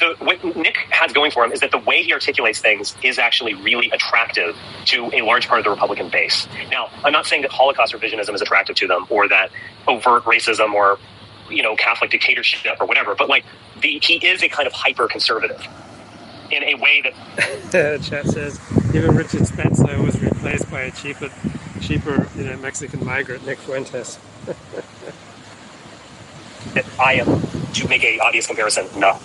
The, 0.00 0.14
what 0.20 0.42
Nick 0.56 0.78
has 0.88 1.12
going 1.12 1.30
for 1.32 1.44
him 1.44 1.52
is 1.52 1.60
that 1.60 1.70
the 1.70 1.78
way 1.78 2.02
he 2.02 2.14
articulates 2.14 2.60
things 2.60 2.96
is 3.02 3.18
actually 3.18 3.52
really 3.52 3.90
attractive 3.90 4.56
to 4.86 5.10
a 5.12 5.20
large 5.20 5.48
part 5.48 5.58
of 5.58 5.64
the 5.64 5.70
Republican 5.70 6.08
base. 6.08 6.48
Now, 6.70 6.88
I'm 7.04 7.12
not 7.12 7.26
saying 7.26 7.42
that 7.42 7.50
Holocaust 7.50 7.92
revisionism 7.92 8.34
is 8.34 8.40
attractive 8.40 8.74
to 8.76 8.86
them 8.86 9.06
or 9.10 9.28
that 9.28 9.50
overt 9.86 10.24
racism 10.24 10.72
or 10.72 10.98
you 11.50 11.62
know 11.62 11.76
Catholic 11.76 12.10
dictatorship 12.10 12.80
or 12.80 12.86
whatever, 12.86 13.14
but 13.14 13.28
like 13.28 13.44
the 13.82 13.98
he 14.02 14.14
is 14.26 14.42
a 14.42 14.48
kind 14.48 14.66
of 14.66 14.72
hyper 14.72 15.08
conservative 15.08 15.62
in 16.50 16.62
a 16.62 16.74
way 16.76 17.02
that 17.02 18.00
chat 18.02 18.26
says 18.28 18.58
even 18.94 19.14
Richard 19.14 19.46
Spencer 19.46 20.00
was 20.00 20.18
replaced 20.22 20.70
by 20.70 20.82
a 20.82 20.90
cheaper 20.90 21.28
cheaper, 21.80 22.28
you 22.36 22.44
know, 22.44 22.56
Mexican 22.56 23.04
migrant, 23.04 23.46
Nick 23.46 23.58
Fuentes. 23.58 24.18
I 26.98 27.14
am, 27.14 27.40
to 27.74 27.88
make 27.88 28.04
a 28.04 28.18
obvious 28.18 28.46
comparison, 28.46 28.86
no. 28.98 29.18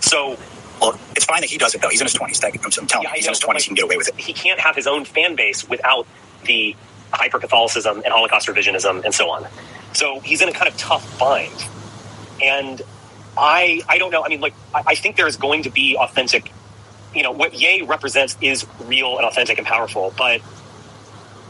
So, 0.00 0.36
well, 0.80 0.98
it's 1.16 1.24
fine 1.24 1.40
that 1.40 1.50
he 1.50 1.58
does 1.58 1.74
it 1.74 1.80
though. 1.80 1.88
He's 1.88 2.00
in 2.00 2.06
his 2.06 2.14
twenties. 2.14 2.42
I'm 2.42 2.52
telling 2.52 3.04
yeah, 3.04 3.10
you, 3.10 3.16
he's 3.16 3.26
in 3.26 3.32
his 3.32 3.40
twenties. 3.40 3.64
He 3.64 3.68
can 3.68 3.74
get 3.74 3.84
away 3.84 3.96
with 3.96 4.08
it. 4.08 4.16
He 4.16 4.32
can't 4.32 4.60
have 4.60 4.76
his 4.76 4.86
own 4.86 5.04
fan 5.04 5.34
base 5.34 5.68
without 5.68 6.06
the 6.44 6.76
hyper 7.12 7.38
Catholicism 7.38 8.02
and 8.04 8.12
Holocaust 8.12 8.48
revisionism 8.48 9.04
and 9.04 9.14
so 9.14 9.30
on. 9.30 9.46
So 9.92 10.20
he's 10.20 10.42
in 10.42 10.48
a 10.48 10.52
kind 10.52 10.68
of 10.68 10.76
tough 10.76 11.18
bind. 11.18 11.66
And 12.42 12.82
I, 13.36 13.82
I 13.88 13.98
don't 13.98 14.10
know. 14.10 14.24
I 14.24 14.28
mean, 14.28 14.40
like, 14.40 14.54
I, 14.74 14.82
I 14.88 14.94
think 14.94 15.16
there 15.16 15.28
is 15.28 15.36
going 15.36 15.62
to 15.64 15.70
be 15.70 15.96
authentic. 15.96 16.52
You 17.14 17.22
know, 17.22 17.30
what 17.30 17.54
Ye 17.54 17.82
represents 17.82 18.36
is 18.40 18.66
real 18.80 19.16
and 19.16 19.26
authentic 19.26 19.58
and 19.58 19.66
powerful, 19.66 20.12
but 20.18 20.40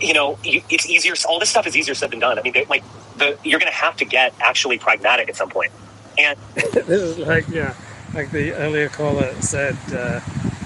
you 0.00 0.14
know, 0.14 0.38
it's 0.44 0.88
easier. 0.88 1.14
All 1.28 1.38
this 1.38 1.50
stuff 1.50 1.66
is 1.66 1.76
easier 1.76 1.94
said 1.94 2.10
than 2.10 2.20
done. 2.20 2.38
I 2.38 2.42
mean, 2.42 2.52
they, 2.52 2.64
like 2.66 2.84
the, 3.16 3.38
you're 3.44 3.60
going 3.60 3.70
to 3.70 3.76
have 3.76 3.96
to 3.98 4.04
get 4.04 4.34
actually 4.40 4.78
pragmatic 4.78 5.28
at 5.28 5.36
some 5.36 5.50
point. 5.50 5.72
And 6.18 6.38
this 6.54 6.88
is 6.88 7.18
like 7.18 7.48
yeah, 7.48 7.74
like 8.12 8.30
the 8.30 8.52
earlier 8.54 8.88
caller 8.88 9.32
said. 9.40 9.76
Uh, 9.92 10.20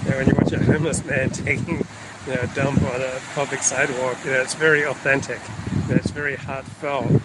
you 0.05 0.11
know, 0.11 0.17
when 0.17 0.27
you 0.27 0.35
watch 0.35 0.51
a 0.53 0.63
homeless 0.63 1.05
man 1.05 1.29
taking 1.29 1.77
you 1.77 2.33
know, 2.33 2.41
a 2.41 2.47
dump 2.55 2.81
on 2.81 3.01
a 3.01 3.19
public 3.35 3.61
sidewalk, 3.61 4.17
you 4.25 4.31
know, 4.31 4.41
it's 4.41 4.55
very 4.55 4.83
authentic. 4.85 5.39
You 5.73 5.89
know, 5.89 5.95
it's 5.95 6.11
very 6.11 6.35
heartfelt. 6.35 7.05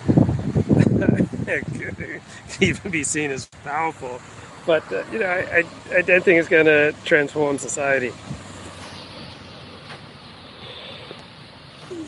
it 1.47 1.65
could 1.67 2.21
even 2.61 2.91
be 2.91 3.05
seen 3.05 3.31
as 3.31 3.47
powerful. 3.65 4.21
But 4.67 4.91
uh, 4.93 5.05
you 5.13 5.19
know, 5.19 5.27
I, 5.27 5.59
I, 5.91 5.97
I 5.97 6.03
don't 6.03 6.25
think 6.25 6.41
it's 6.41 6.49
going 6.49 6.67
to 6.67 6.95
transform 7.05 7.59
society. 7.59 8.13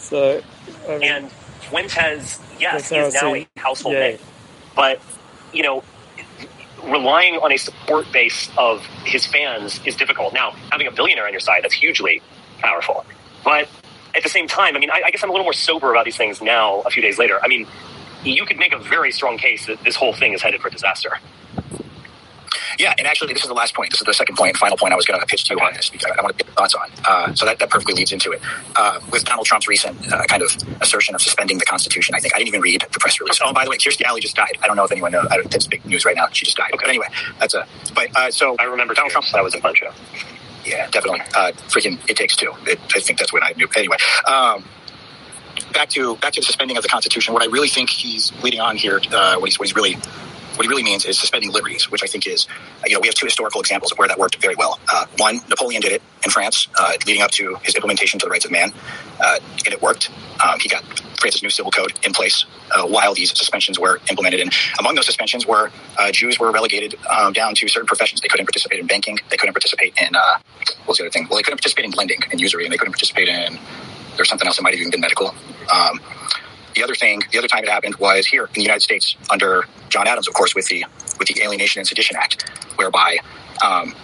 So, 0.08 0.42
I 0.88 0.98
mean, 0.98 1.02
and 1.02 1.32
Fuentes, 1.62 2.40
yes, 2.60 2.88
That's 2.88 2.88
he 2.88 2.96
how 2.96 3.06
is 3.06 3.14
now 3.14 3.34
a 3.34 3.48
household 3.56 3.94
yeah. 3.94 4.00
name, 4.00 4.18
but 4.74 5.00
you 5.52 5.62
know, 5.62 5.82
relying 6.84 7.34
on 7.36 7.52
a 7.52 7.56
support 7.56 8.10
base 8.12 8.50
of 8.56 8.84
his 9.04 9.26
fans 9.26 9.80
is 9.84 9.96
difficult. 9.96 10.32
Now, 10.32 10.52
having 10.70 10.86
a 10.86 10.92
billionaire 10.92 11.26
on 11.26 11.32
your 11.32 11.40
side, 11.40 11.64
that's 11.64 11.74
hugely 11.74 12.22
powerful. 12.58 13.04
But 13.44 13.68
at 14.14 14.22
the 14.22 14.28
same 14.28 14.48
time, 14.48 14.76
I 14.76 14.78
mean, 14.78 14.90
I, 14.90 15.02
I 15.06 15.10
guess 15.10 15.22
I'm 15.22 15.30
a 15.30 15.32
little 15.32 15.44
more 15.44 15.52
sober 15.52 15.90
about 15.90 16.04
these 16.04 16.16
things 16.16 16.40
now, 16.40 16.80
a 16.82 16.90
few 16.90 17.02
days 17.02 17.18
later. 17.18 17.38
I 17.42 17.48
mean, 17.48 17.66
you 18.24 18.44
could 18.46 18.58
make 18.58 18.72
a 18.72 18.78
very 18.78 19.12
strong 19.12 19.38
case 19.38 19.66
that 19.66 19.82
this 19.84 19.96
whole 19.96 20.12
thing 20.12 20.32
is 20.32 20.42
headed 20.42 20.60
for 20.60 20.70
disaster. 20.70 21.18
Yeah, 22.78 22.94
and 22.98 23.06
actually, 23.06 23.32
this 23.32 23.42
is 23.42 23.48
the 23.48 23.54
last 23.54 23.74
point. 23.74 23.90
This 23.90 24.00
is 24.00 24.06
the 24.06 24.14
second 24.14 24.36
point, 24.36 24.56
final 24.56 24.76
point 24.76 24.92
I 24.92 24.96
was 24.96 25.06
going 25.06 25.20
to 25.20 25.26
pitch 25.26 25.44
to 25.44 25.54
you 25.54 25.60
on 25.60 25.74
this 25.74 25.90
because 25.90 26.10
I 26.16 26.22
want 26.22 26.36
to 26.36 26.44
get 26.44 26.46
your 26.48 26.54
thoughts 26.54 26.74
on. 26.74 26.90
Uh, 27.04 27.34
so 27.34 27.46
that, 27.46 27.58
that 27.58 27.70
perfectly 27.70 27.94
leads 27.94 28.12
into 28.12 28.32
it. 28.32 28.40
Uh, 28.76 29.00
with 29.10 29.24
Donald 29.24 29.46
Trump's 29.46 29.68
recent 29.68 30.12
uh, 30.12 30.24
kind 30.24 30.42
of 30.42 30.50
assertion 30.80 31.14
of 31.14 31.22
suspending 31.22 31.58
the 31.58 31.64
Constitution, 31.64 32.14
I 32.14 32.20
think 32.20 32.34
I 32.34 32.38
didn't 32.38 32.48
even 32.48 32.60
read 32.60 32.84
the 32.92 32.98
press 32.98 33.20
release. 33.20 33.40
Oh, 33.42 33.52
by 33.52 33.64
the 33.64 33.70
way, 33.70 33.76
Kirstie 33.76 34.04
Alley 34.04 34.20
just 34.20 34.36
died. 34.36 34.56
I 34.62 34.66
don't 34.66 34.76
know 34.76 34.84
if 34.84 34.92
anyone 34.92 35.12
knows. 35.12 35.26
I 35.30 35.36
don't, 35.36 35.50
that's 35.50 35.66
big 35.66 35.84
news 35.86 36.04
right 36.04 36.16
now. 36.16 36.28
She 36.32 36.44
just 36.44 36.56
died. 36.56 36.70
But 36.72 36.88
anyway, 36.88 37.06
that's 37.38 37.54
a. 37.54 37.66
But 37.94 38.16
uh, 38.16 38.30
so 38.30 38.56
I 38.58 38.64
remember 38.64 38.94
Donald 38.94 39.12
Trump. 39.12 39.26
That 39.32 39.42
was 39.42 39.54
a 39.54 39.60
fun 39.60 39.74
show. 39.74 39.90
Yeah, 40.64 40.88
definitely. 40.90 41.20
Uh, 41.34 41.52
freaking, 41.68 41.98
it 42.10 42.16
takes 42.16 42.34
two. 42.34 42.52
It, 42.66 42.80
I 42.94 43.00
think 43.00 43.18
that's 43.18 43.32
what 43.32 43.44
I 43.44 43.52
knew. 43.56 43.68
Anyway, 43.76 43.96
um, 44.26 44.64
back 45.72 45.88
to 45.90 46.16
back 46.16 46.32
to 46.32 46.40
the 46.40 46.46
suspending 46.46 46.76
of 46.76 46.82
the 46.82 46.88
Constitution. 46.88 47.34
What 47.34 47.42
I 47.42 47.46
really 47.46 47.68
think 47.68 47.90
he's 47.90 48.32
leading 48.42 48.60
on 48.60 48.76
here, 48.76 49.00
uh, 49.12 49.36
what 49.36 49.46
he's 49.46 49.58
what 49.58 49.68
he's 49.68 49.76
really 49.76 49.96
what 50.56 50.64
he 50.64 50.68
really 50.68 50.82
means 50.82 51.04
is 51.04 51.18
suspending 51.18 51.52
liberties, 51.52 51.90
which 51.90 52.02
I 52.02 52.06
think 52.06 52.26
is, 52.26 52.46
you 52.86 52.94
know, 52.94 53.00
we 53.00 53.08
have 53.08 53.14
two 53.14 53.26
historical 53.26 53.60
examples 53.60 53.92
of 53.92 53.98
where 53.98 54.08
that 54.08 54.18
worked 54.18 54.36
very 54.36 54.54
well. 54.56 54.78
Uh, 54.92 55.06
one, 55.18 55.40
Napoleon 55.48 55.80
did 55.80 55.92
it 55.92 56.02
in 56.24 56.30
France, 56.30 56.68
uh, 56.78 56.92
leading 57.06 57.22
up 57.22 57.30
to 57.32 57.56
his 57.62 57.74
implementation 57.74 58.18
to 58.20 58.26
the 58.26 58.30
rights 58.30 58.44
of 58.44 58.50
man, 58.50 58.72
uh, 59.20 59.38
and 59.64 59.74
it 59.74 59.80
worked. 59.82 60.10
Um, 60.44 60.58
he 60.58 60.68
got 60.68 60.82
France's 61.20 61.42
new 61.42 61.50
civil 61.50 61.70
code 61.70 61.92
in 62.04 62.12
place 62.12 62.44
uh, 62.74 62.86
while 62.86 63.14
these 63.14 63.36
suspensions 63.36 63.78
were 63.78 64.00
implemented. 64.10 64.40
And 64.40 64.52
among 64.78 64.94
those 64.94 65.06
suspensions 65.06 65.46
were 65.46 65.70
uh, 65.98 66.12
Jews 66.12 66.38
were 66.38 66.50
relegated 66.50 66.94
um, 67.08 67.32
down 67.32 67.54
to 67.54 67.68
certain 67.68 67.86
professions. 67.86 68.20
They 68.20 68.28
couldn't 68.28 68.46
participate 68.46 68.80
in 68.80 68.86
banking. 68.86 69.18
They 69.30 69.36
couldn't 69.36 69.54
participate 69.54 69.94
in, 70.00 70.14
uh, 70.14 70.20
what 70.78 70.88
was 70.88 70.98
the 70.98 71.04
other 71.04 71.10
thing? 71.10 71.26
Well, 71.28 71.38
they 71.38 71.42
couldn't 71.42 71.58
participate 71.58 71.84
in 71.84 71.92
lending 71.92 72.20
and 72.30 72.40
usury, 72.40 72.64
and 72.64 72.72
they 72.72 72.76
couldn't 72.76 72.92
participate 72.92 73.28
in, 73.28 73.58
there's 74.16 74.28
something 74.28 74.46
else 74.46 74.56
that 74.56 74.62
might 74.62 74.72
have 74.72 74.80
even 74.80 74.90
been 74.90 75.00
medical. 75.00 75.34
Um, 75.72 76.00
the 76.76 76.84
other 76.84 76.94
thing, 76.94 77.22
the 77.32 77.38
other 77.38 77.48
time 77.48 77.64
it 77.64 77.70
happened 77.70 77.96
was 77.96 78.26
here 78.26 78.44
in 78.44 78.52
the 78.54 78.62
United 78.62 78.82
States 78.82 79.16
under 79.30 79.64
John 79.88 80.06
Adams, 80.06 80.28
of 80.28 80.34
course, 80.34 80.54
with 80.54 80.68
the 80.68 80.84
with 81.18 81.26
the 81.28 81.42
Alienation 81.42 81.80
and 81.80 81.88
Sedition 81.88 82.16
Act, 82.16 82.48
whereby 82.76 83.18
um, 83.64 83.94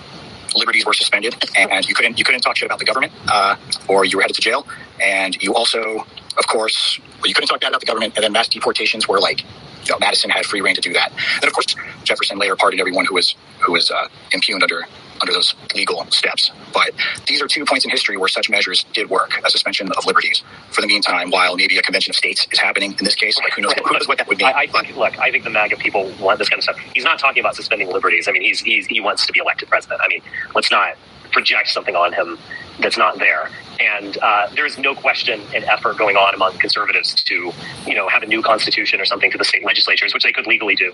liberties 0.56 0.84
were 0.84 0.94
suspended 0.94 1.34
and 1.56 1.86
you 1.86 1.94
couldn't 1.94 2.18
you 2.18 2.24
couldn't 2.24 2.40
talk 2.40 2.56
shit 2.56 2.66
about 2.66 2.78
the 2.78 2.84
government, 2.84 3.12
uh, 3.28 3.56
or 3.88 4.04
you 4.04 4.16
were 4.16 4.22
headed 4.22 4.36
to 4.36 4.42
jail. 4.42 4.66
And 5.04 5.40
you 5.42 5.54
also, 5.54 6.06
of 6.38 6.46
course, 6.46 6.98
well, 7.18 7.26
you 7.26 7.34
couldn't 7.34 7.48
talk 7.48 7.60
bad 7.60 7.68
about 7.68 7.80
the 7.80 7.86
government. 7.86 8.14
And 8.16 8.24
then 8.24 8.32
mass 8.32 8.48
deportations 8.48 9.06
were 9.06 9.20
like, 9.20 9.42
you 9.42 9.90
know, 9.90 9.98
Madison 10.00 10.30
had 10.30 10.46
free 10.46 10.60
reign 10.60 10.74
to 10.74 10.80
do 10.80 10.92
that. 10.94 11.12
And 11.36 11.44
of 11.44 11.52
course, 11.52 11.74
Jefferson 12.04 12.38
later 12.38 12.56
pardoned 12.56 12.80
everyone 12.80 13.04
who 13.04 13.14
was 13.14 13.34
who 13.60 13.72
was 13.72 13.90
uh, 13.90 14.08
impugned 14.32 14.62
under 14.62 14.86
under 15.22 15.32
those 15.32 15.54
legal 15.74 16.04
steps. 16.10 16.50
But 16.74 16.90
these 17.26 17.40
are 17.40 17.48
two 17.48 17.64
points 17.64 17.84
in 17.84 17.90
history 17.90 18.16
where 18.16 18.28
such 18.28 18.50
measures 18.50 18.84
did 18.92 19.08
work, 19.08 19.32
a 19.44 19.50
suspension 19.50 19.90
of 19.96 20.04
liberties. 20.04 20.42
For 20.70 20.80
the 20.80 20.86
meantime, 20.86 21.30
while 21.30 21.56
maybe 21.56 21.78
a 21.78 21.82
convention 21.82 22.10
of 22.10 22.16
states 22.16 22.46
is 22.50 22.58
happening 22.58 22.92
in 22.98 23.04
this 23.04 23.14
case, 23.14 23.38
like 23.38 23.52
who 23.54 23.62
knows, 23.62 23.72
who 23.84 23.92
knows 23.92 24.08
what 24.08 24.18
that 24.18 24.28
would 24.28 24.38
mean. 24.38 24.48
I, 24.48 24.62
I 24.62 24.66
think, 24.66 24.96
look, 24.96 25.18
I 25.18 25.30
think 25.30 25.44
the 25.44 25.50
MAGA 25.50 25.76
people 25.76 26.12
want 26.20 26.38
this 26.38 26.48
kind 26.48 26.58
of 26.58 26.64
stuff. 26.64 26.78
He's 26.94 27.04
not 27.04 27.18
talking 27.18 27.40
about 27.40 27.56
suspending 27.56 27.90
liberties. 27.90 28.28
I 28.28 28.32
mean, 28.32 28.42
he's, 28.42 28.60
he's 28.60 28.86
he 28.86 29.00
wants 29.00 29.26
to 29.26 29.32
be 29.32 29.40
elected 29.40 29.68
president. 29.68 30.00
I 30.02 30.08
mean, 30.08 30.22
let's 30.54 30.70
not 30.70 30.96
project 31.30 31.68
something 31.68 31.96
on 31.96 32.12
him 32.12 32.38
that's 32.82 32.98
not 32.98 33.18
there. 33.18 33.50
And 33.80 34.16
uh, 34.22 34.48
there's 34.54 34.78
no 34.78 34.94
question 34.94 35.40
an 35.54 35.64
effort 35.64 35.96
going 35.98 36.16
on 36.16 36.34
among 36.34 36.58
conservatives 36.58 37.14
to, 37.24 37.52
you 37.86 37.94
know, 37.94 38.08
have 38.08 38.22
a 38.22 38.26
new 38.26 38.42
constitution 38.42 39.00
or 39.00 39.04
something 39.04 39.30
to 39.30 39.38
the 39.38 39.44
state 39.44 39.64
legislatures, 39.64 40.14
which 40.14 40.22
they 40.22 40.32
could 40.32 40.46
legally 40.46 40.74
do. 40.76 40.92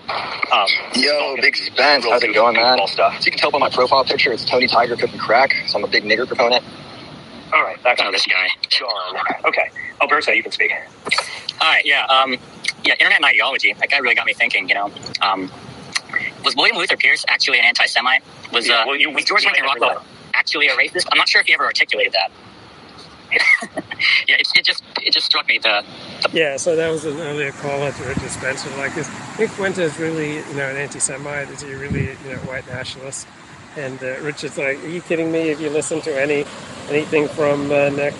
Um, 0.51 0.67
Yo, 0.95 1.35
Big 1.41 1.55
Spence, 1.55 2.05
how's 2.05 2.23
it 2.23 2.33
going, 2.33 2.55
man? 2.55 2.79
So 2.87 3.09
you 3.21 3.31
can 3.31 3.39
tell 3.39 3.51
by 3.51 3.59
my 3.59 3.69
profile 3.69 4.03
picture, 4.05 4.31
it's 4.31 4.45
Tony 4.45 4.67
Tiger 4.67 4.95
cooking 4.95 5.19
crack, 5.19 5.53
so 5.67 5.77
I'm 5.77 5.83
a 5.83 5.87
big 5.87 6.03
nigger 6.03 6.25
proponent. 6.27 6.63
all 7.53 7.61
right, 7.63 7.81
back 7.83 7.97
Oh, 8.01 8.05
to 8.05 8.11
this 8.11 8.25
guy. 8.25 8.47
John. 8.69 9.15
Okay, 9.45 9.69
Alberto, 10.01 10.31
you 10.31 10.41
can 10.43 10.51
speak. 10.51 10.71
All 11.61 11.67
right, 11.71 11.85
yeah, 11.85 12.05
um, 12.05 12.37
yeah. 12.85 12.93
Internet 12.93 13.17
and 13.17 13.25
ideology. 13.25 13.73
That 13.73 13.89
guy 13.89 13.97
really 13.97 14.15
got 14.15 14.25
me 14.25 14.33
thinking. 14.33 14.69
You 14.69 14.75
know, 14.75 14.91
um, 15.21 15.51
was 16.43 16.55
William 16.55 16.77
Luther 16.77 16.97
Pierce 16.97 17.25
actually 17.27 17.59
an 17.59 17.65
anti-Semite? 17.65 18.23
Was 18.53 18.67
Yeah, 18.67 18.75
uh, 18.81 18.85
well, 18.87 18.95
you- 18.95 19.09
was 19.11 19.25
George 19.25 19.43
you 19.43 19.49
might 19.51 19.61
Washington 19.63 19.87
Rockwell 19.87 20.05
actually 20.33 20.67
a 20.67 20.75
racist? 20.75 21.07
I'm 21.11 21.17
not 21.17 21.29
sure 21.29 21.41
if 21.41 21.47
he 21.47 21.53
ever 21.53 21.65
articulated 21.65 22.13
that. 22.13 22.31
yeah, 24.27 24.37
it, 24.39 24.47
it 24.55 24.65
just 24.65 24.83
it 25.03 25.13
just 25.13 25.27
struck 25.27 25.47
me 25.47 25.59
the 25.59 25.85
Yeah, 26.33 26.57
so 26.57 26.75
that 26.75 26.89
was 26.89 27.05
an 27.05 27.19
earlier 27.19 27.51
caller 27.51 27.91
to 27.91 28.03
Richard 28.03 28.29
Spencer. 28.29 28.69
Like, 28.77 28.97
is 28.97 29.07
Nick 29.37 29.49
Fuentes 29.51 29.99
really, 29.99 30.37
you 30.37 30.53
know, 30.55 30.67
an 30.67 30.77
anti-Semite? 30.77 31.49
Is 31.49 31.61
he 31.61 31.73
really, 31.73 32.07
you 32.07 32.29
know, 32.29 32.37
white 32.47 32.67
nationalist? 32.67 33.27
And 33.77 34.01
uh, 34.01 34.19
Richard's 34.21 34.57
like, 34.57 34.83
are 34.83 34.87
you 34.87 35.01
kidding 35.01 35.31
me? 35.31 35.49
If 35.49 35.61
you 35.61 35.69
listen 35.69 36.01
to 36.01 36.21
any 36.21 36.45
anything 36.89 37.27
from 37.27 37.71
uh, 37.71 37.89
Nick? 37.89 38.15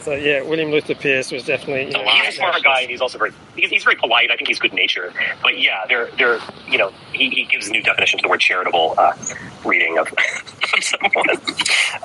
So 0.00 0.14
yeah, 0.14 0.42
William 0.42 0.70
Luther 0.70 0.94
Pierce 0.94 1.30
was 1.32 1.44
definitely. 1.44 1.86
You 1.86 1.92
know, 1.92 2.04
He's 2.10 2.24
He's 2.26 2.34
a 2.34 2.36
smart 2.38 2.62
guy, 2.62 2.80
and 2.82 2.90
he's 2.90 3.00
also 3.00 3.18
very 3.18 3.32
he's, 3.56 3.68
he's 3.70 3.84
very 3.84 3.96
polite. 3.96 4.30
I 4.30 4.36
think 4.36 4.48
he's 4.48 4.58
good 4.58 4.72
natured. 4.72 5.12
But 5.42 5.60
yeah, 5.60 5.84
they're 5.88 6.08
they're 6.16 6.38
you 6.68 6.78
know 6.78 6.92
he, 7.12 7.28
he 7.30 7.44
gives 7.44 7.68
a 7.68 7.72
new 7.72 7.82
definition 7.82 8.18
to 8.18 8.22
the 8.22 8.28
word 8.28 8.40
charitable 8.40 8.94
uh, 8.96 9.12
reading 9.64 9.98
of, 9.98 10.06
of 10.76 10.82
someone. 10.84 11.30
Uh, 11.30 11.36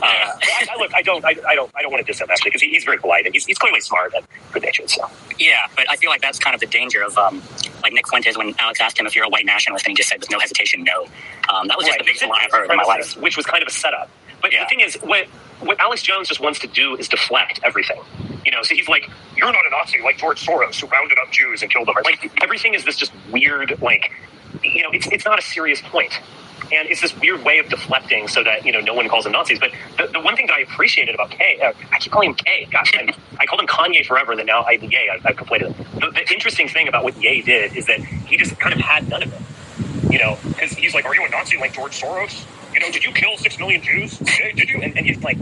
I, 0.01 0.67
I, 0.71 0.75
look, 0.79 0.91
I 0.95 1.01
don't 1.01 1.23
I, 1.23 1.35
I 1.47 1.55
don't 1.55 1.71
I 1.75 1.81
don't 1.81 1.91
want 1.91 2.05
to 2.05 2.11
diss 2.11 2.19
him 2.19 2.27
actually 2.31 2.49
because 2.49 2.61
he, 2.61 2.69
he's 2.71 2.83
very 2.83 2.97
polite 2.97 3.25
and 3.25 3.33
he's, 3.33 3.45
he's 3.45 3.57
clearly 3.57 3.79
smart 3.79 4.13
and 4.15 4.25
good 4.51 4.63
natured. 4.63 4.89
So 4.89 5.07
yeah. 5.37 5.59
But 5.75 5.89
I 5.89 5.95
feel 5.95 6.09
like 6.09 6.21
that's 6.21 6.39
kind 6.39 6.53
of 6.55 6.59
the 6.59 6.67
danger 6.67 7.03
of 7.03 7.17
um, 7.17 7.41
like 7.83 7.93
Nick 7.93 8.07
Fuentes 8.07 8.37
when 8.37 8.53
Alex 8.59 8.81
asked 8.81 8.99
him 8.99 9.05
if 9.05 9.15
you're 9.15 9.25
a 9.25 9.29
white 9.29 9.45
nationalist, 9.45 9.85
and 9.85 9.91
he 9.91 9.95
just 9.95 10.09
said 10.09 10.19
with 10.19 10.31
no 10.31 10.39
hesitation, 10.39 10.83
no. 10.83 11.03
Um, 11.53 11.67
that 11.67 11.77
was 11.77 11.85
just 11.85 11.99
the 11.99 12.05
biggest 12.05 12.25
lie 12.25 12.41
I've 12.43 12.51
heard 12.51 12.69
in 12.69 12.75
my 12.75 12.83
life. 12.83 13.15
which 13.17 13.37
was 13.37 13.45
kind 13.45 13.61
of 13.61 13.67
a 13.67 13.71
setup. 13.71 14.09
But 14.41 14.51
Yeah. 14.51 14.63
the 14.63 14.69
thing 14.69 14.79
is, 14.81 14.95
what 14.95 15.27
what 15.65 15.79
Alex 15.79 16.01
Jones 16.01 16.27
just 16.27 16.39
wants 16.39 16.59
to 16.59 16.67
do 16.67 16.95
is 16.97 17.07
deflect 17.07 17.59
everything. 17.63 18.01
You 18.45 18.51
know, 18.51 18.61
so 18.63 18.75
he's 18.75 18.89
like, 18.89 19.09
"You're 19.35 19.51
not 19.51 19.65
a 19.65 19.69
Nazi 19.69 20.01
like 20.01 20.17
George 20.17 20.45
Soros, 20.45 20.79
who 20.79 20.87
rounded 20.87 21.17
up 21.19 21.31
Jews 21.31 21.61
and 21.61 21.71
killed 21.71 21.87
them." 21.87 21.95
Like 22.03 22.31
everything 22.41 22.73
is 22.73 22.85
this 22.85 22.97
just 22.97 23.11
weird, 23.31 23.81
like, 23.81 24.11
you 24.63 24.83
know, 24.83 24.89
it's 24.91 25.07
it's 25.07 25.25
not 25.25 25.39
a 25.39 25.41
serious 25.41 25.81
point. 25.81 26.19
And 26.71 26.89
it's 26.89 27.01
this 27.01 27.15
weird 27.19 27.43
way 27.43 27.59
of 27.59 27.69
deflecting 27.69 28.27
so 28.27 28.43
that, 28.43 28.65
you 28.65 28.71
know, 28.71 28.79
no 28.79 28.93
one 28.95 29.07
calls 29.07 29.25
them 29.25 29.33
Nazis. 29.33 29.59
But 29.59 29.71
the, 29.97 30.07
the 30.07 30.19
one 30.19 30.35
thing 30.35 30.47
that 30.47 30.55
I 30.55 30.61
appreciated 30.61 31.13
about 31.13 31.29
Kay, 31.29 31.59
uh, 31.61 31.73
I 31.91 31.99
keep 31.99 32.11
calling 32.11 32.29
him 32.29 32.35
Kay. 32.35 32.67
Gosh, 32.71 32.93
I, 32.95 33.13
I 33.39 33.45
called 33.45 33.61
him 33.61 33.67
Kanye 33.67 34.03
forever, 34.03 34.31
and 34.31 34.39
then 34.39 34.47
now 34.47 34.61
I, 34.61 34.71
Ye, 34.71 35.11
I, 35.11 35.19
I've 35.25 35.35
conflated 35.35 35.71
it. 35.71 35.77
The, 35.99 36.11
the 36.11 36.33
interesting 36.33 36.67
thing 36.67 36.87
about 36.87 37.03
what 37.03 37.21
Ye 37.21 37.41
did 37.43 37.75
is 37.75 37.85
that 37.87 37.99
he 37.99 38.37
just 38.37 38.57
kind 38.59 38.73
of 38.73 38.79
had 38.79 39.07
none 39.07 39.21
of 39.21 39.33
it 39.33 39.41
you 40.13 40.19
know, 40.19 40.37
because 40.47 40.71
he's 40.71 40.93
like, 40.93 41.05
"Are 41.05 41.15
you 41.15 41.25
a 41.25 41.29
Nazi 41.29 41.57
like 41.57 41.73
George 41.73 41.99
Soros? 41.99 42.45
You 42.73 42.79
know, 42.79 42.91
did 42.91 43.03
you 43.03 43.11
kill 43.11 43.37
six 43.37 43.59
million 43.59 43.81
Jews? 43.81 44.17
Did 44.17 44.69
you?" 44.69 44.81
And, 44.81 44.97
and 44.97 45.05
he's 45.05 45.21
like, 45.23 45.37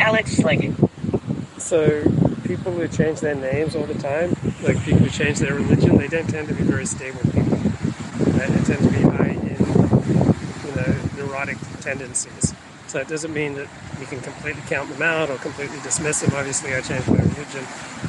"Alex, 0.00 0.38
like, 0.40 0.70
So 1.58 2.02
people 2.44 2.72
who 2.72 2.86
change 2.88 3.20
their 3.20 3.34
names 3.34 3.74
all 3.74 3.86
the 3.86 3.94
time, 3.94 4.36
like 4.62 4.82
people 4.84 5.00
who 5.00 5.10
change 5.10 5.38
their 5.38 5.54
religion, 5.54 5.96
they 5.96 6.08
don't 6.08 6.28
tend 6.28 6.48
to 6.48 6.54
be 6.54 6.62
very 6.62 6.84
stable 6.86 7.20
people. 7.20 7.56
They 8.36 8.46
tend 8.46 8.80
to 8.82 8.90
be 8.90 9.00
high 9.00 9.30
in, 9.30 9.56
you 10.66 10.76
know, 10.76 10.96
neurotic 11.16 11.56
tendencies. 11.80 12.54
So 12.94 13.00
it 13.00 13.08
doesn't 13.08 13.34
mean 13.34 13.56
that 13.56 13.66
you 13.98 14.06
can 14.06 14.20
completely 14.20 14.62
count 14.68 14.88
them 14.88 15.02
out 15.02 15.28
or 15.28 15.34
completely 15.38 15.80
dismiss 15.80 16.20
them. 16.20 16.30
Obviously, 16.32 16.72
I 16.76 16.80
changed 16.80 17.08
my 17.08 17.16
religion. 17.16 17.64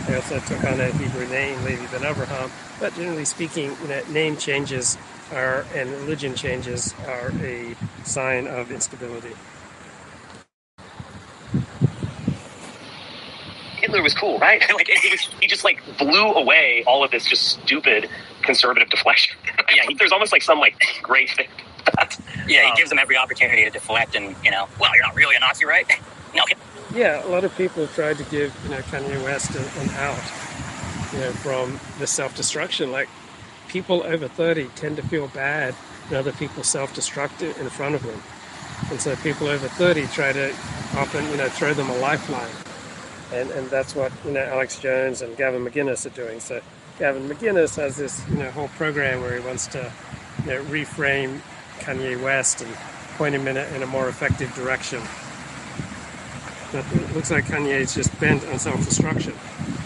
I 0.08 0.14
also 0.14 0.38
took 0.42 0.64
on 0.64 0.80
a 0.80 0.92
Hebrew 0.92 1.28
name, 1.28 1.58
Levi 1.64 1.88
ben 1.88 2.06
Abraham. 2.06 2.52
But 2.80 2.94
generally 2.94 3.26
speaking, 3.26 3.76
you 3.82 3.88
know, 3.88 4.04
name 4.12 4.38
changes 4.38 4.96
are 5.34 5.66
and 5.74 5.90
religion 5.90 6.36
changes 6.36 6.94
are 7.08 7.32
a 7.42 7.76
sign 8.04 8.46
of 8.46 8.70
instability. 8.70 9.34
Hitler 13.78 14.04
was 14.04 14.14
cool, 14.14 14.38
right? 14.38 14.62
like, 14.76 14.88
it, 14.88 15.04
it 15.04 15.12
was, 15.14 15.28
he 15.42 15.48
just 15.48 15.64
like 15.64 15.82
blew 15.98 16.32
away 16.34 16.84
all 16.86 17.04
of 17.04 17.10
this 17.10 17.26
just 17.26 17.60
stupid 17.64 18.08
conservative 18.44 18.92
deflection. 18.92 19.36
yeah, 19.76 19.82
he, 19.88 19.96
there's 19.96 20.12
almost 20.12 20.32
like 20.32 20.44
some 20.44 20.60
like 20.60 20.80
great 21.02 21.32
thing. 21.32 21.48
Yeah, 22.48 22.62
he 22.64 22.68
Um, 22.70 22.76
gives 22.76 22.90
them 22.90 23.00
every 23.00 23.18
opportunity 23.18 23.64
to 23.64 23.70
deflect, 23.70 24.16
and 24.16 24.36
you 24.44 24.52
know, 24.52 24.68
well, 24.80 24.92
you're 24.96 25.06
not 25.06 25.16
really 25.16 25.36
a 25.36 25.40
Nazi, 25.40 25.66
right? 25.66 25.86
No, 26.36 26.44
Yeah, 26.94 27.26
a 27.26 27.30
lot 27.30 27.46
of 27.46 27.56
people 27.56 27.86
have 27.86 27.96
tried 27.96 28.18
to 28.18 28.24
give 28.26 28.54
you 28.66 28.70
know 28.72 28.80
Kanye 28.92 29.24
West 29.24 29.56
an, 29.56 29.64
an 29.80 29.90
out, 29.96 30.20
you 31.14 31.20
know, 31.20 31.32
from 31.32 31.80
the 31.98 32.08
self-destruction. 32.08 32.92
Like 32.92 33.08
people 33.70 34.04
over 34.04 34.28
30 34.28 34.66
tend 34.76 34.98
to 34.98 35.04
feel 35.04 35.28
bad 35.30 35.74
when 36.10 36.20
other 36.20 36.34
people 36.34 36.62
self-destruct 36.64 37.42
in 37.60 37.70
front 37.70 37.96
of 37.96 38.04
them. 38.04 38.22
And 38.92 39.00
so 39.00 39.16
people 39.18 39.48
over 39.48 39.68
30 39.70 40.08
try 40.08 40.34
to 40.34 40.52
often, 40.98 41.26
you 41.30 41.38
know, 41.38 41.48
throw 41.48 41.74
them 41.74 41.90
a 41.90 41.98
lifeline. 42.00 42.52
And, 43.34 43.50
and 43.52 43.70
that's 43.70 43.96
what, 43.96 44.12
you 44.26 44.32
know, 44.32 44.44
Alex 44.44 44.78
Jones 44.80 45.22
and 45.22 45.36
Gavin 45.38 45.64
McInnes 45.66 46.06
are 46.06 46.10
doing. 46.10 46.40
So 46.42 46.60
Gavin 47.00 47.28
McInnes 47.30 47.76
has 47.78 47.96
this, 47.96 48.22
you 48.30 48.36
know, 48.38 48.52
whole 48.52 48.68
program 48.78 49.22
where 49.22 49.40
he 49.40 49.46
wants 49.46 49.68
to, 49.68 49.92
you 50.44 50.48
know, 50.52 50.64
reframe 50.66 51.40
Kanye 51.80 52.22
West 52.22 52.62
and 52.62 52.74
point 53.18 53.36
him 53.36 53.48
in 53.48 53.58
a, 53.58 53.64
in 53.76 53.84
a 53.84 53.86
more 53.86 54.10
effective 54.10 54.54
direction. 54.56 55.02
But 56.72 56.86
it 56.94 57.16
looks 57.16 57.32
like 57.32 57.46
Kanye 57.46 57.80
is 57.80 57.94
just 57.94 58.18
bent 58.20 58.46
on 58.48 58.60
self-destruction. 58.60 59.34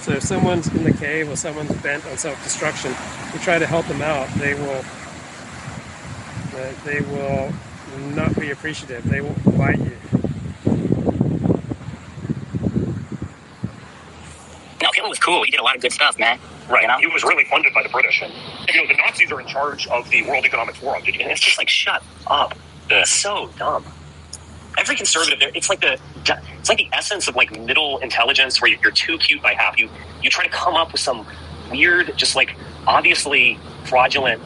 So 0.02 0.14
if 0.14 0.24
someone's 0.24 0.68
in 0.74 0.84
the 0.84 0.94
cave 0.94 1.30
or 1.30 1.36
someone's 1.36 1.72
bent 1.82 2.06
on 2.08 2.18
self-destruction, 2.18 2.96
you 3.34 3.40
try 3.40 3.60
to 3.60 3.68
help 3.68 3.86
them 3.88 4.02
out, 4.02 4.28
they 4.36 4.54
will, 4.56 4.84
uh, 6.56 6.72
they 6.86 7.02
will 7.02 7.54
not 8.16 8.40
be 8.40 8.52
appreciative. 8.52 9.04
They 9.04 9.22
will 9.22 9.36
bite 9.58 9.78
you. 9.80 9.98
No, 14.82 14.90
Hitler 14.96 15.10
was 15.10 15.20
cool. 15.20 15.44
He 15.44 15.52
did 15.52 15.60
a 15.60 15.64
lot 15.64 15.76
of 15.76 15.82
good 15.82 15.92
stuff, 15.92 16.18
man. 16.18 16.40
Right. 16.70 16.84
You 16.84 16.88
know? 16.88 16.98
He 17.00 17.08
was 17.08 17.24
really 17.24 17.46
funded 17.46 17.74
by 17.74 17.84
the 17.84 17.90
British. 17.90 18.22
And, 18.22 18.32
you 18.74 18.82
know, 18.82 18.88
the 18.88 18.94
Nazis 18.96 19.32
are 19.32 19.42
in 19.42 19.48
charge 19.48 19.88
of 19.88 20.10
the 20.10 20.24
World 20.24 20.46
Economic 20.46 20.76
Forum. 20.76 21.04
Did 21.04 21.16
you? 21.16 21.22
And 21.22 21.32
it's 21.32 21.42
just 21.42 21.58
like, 21.58 21.70
shut 21.70 22.04
up. 22.28 22.56
It's 22.90 23.12
so 23.12 23.50
dumb. 23.58 23.86
Every 24.78 24.96
conservative, 24.96 25.40
there, 25.40 25.52
it's 25.54 25.70
like 25.70 25.82
the 25.82 26.00
it's 26.60 26.70
like 26.70 26.78
the 26.78 26.90
essence 26.94 27.28
of 27.28 27.36
like 27.36 27.60
middle 27.60 27.98
intelligence, 28.00 28.62
where 28.62 28.72
you're 28.72 28.92
too 28.92 29.18
cute 29.18 29.42
by 29.42 29.54
half. 29.54 29.78
You 29.78 29.90
you 30.24 30.30
try 30.30 30.46
to 30.46 30.50
come 30.50 30.76
up 30.76 30.92
with 30.92 31.02
some 31.02 31.26
weird, 31.70 32.16
just 32.16 32.36
like 32.36 32.56
obviously 32.88 33.60
fraudulent, 33.86 34.42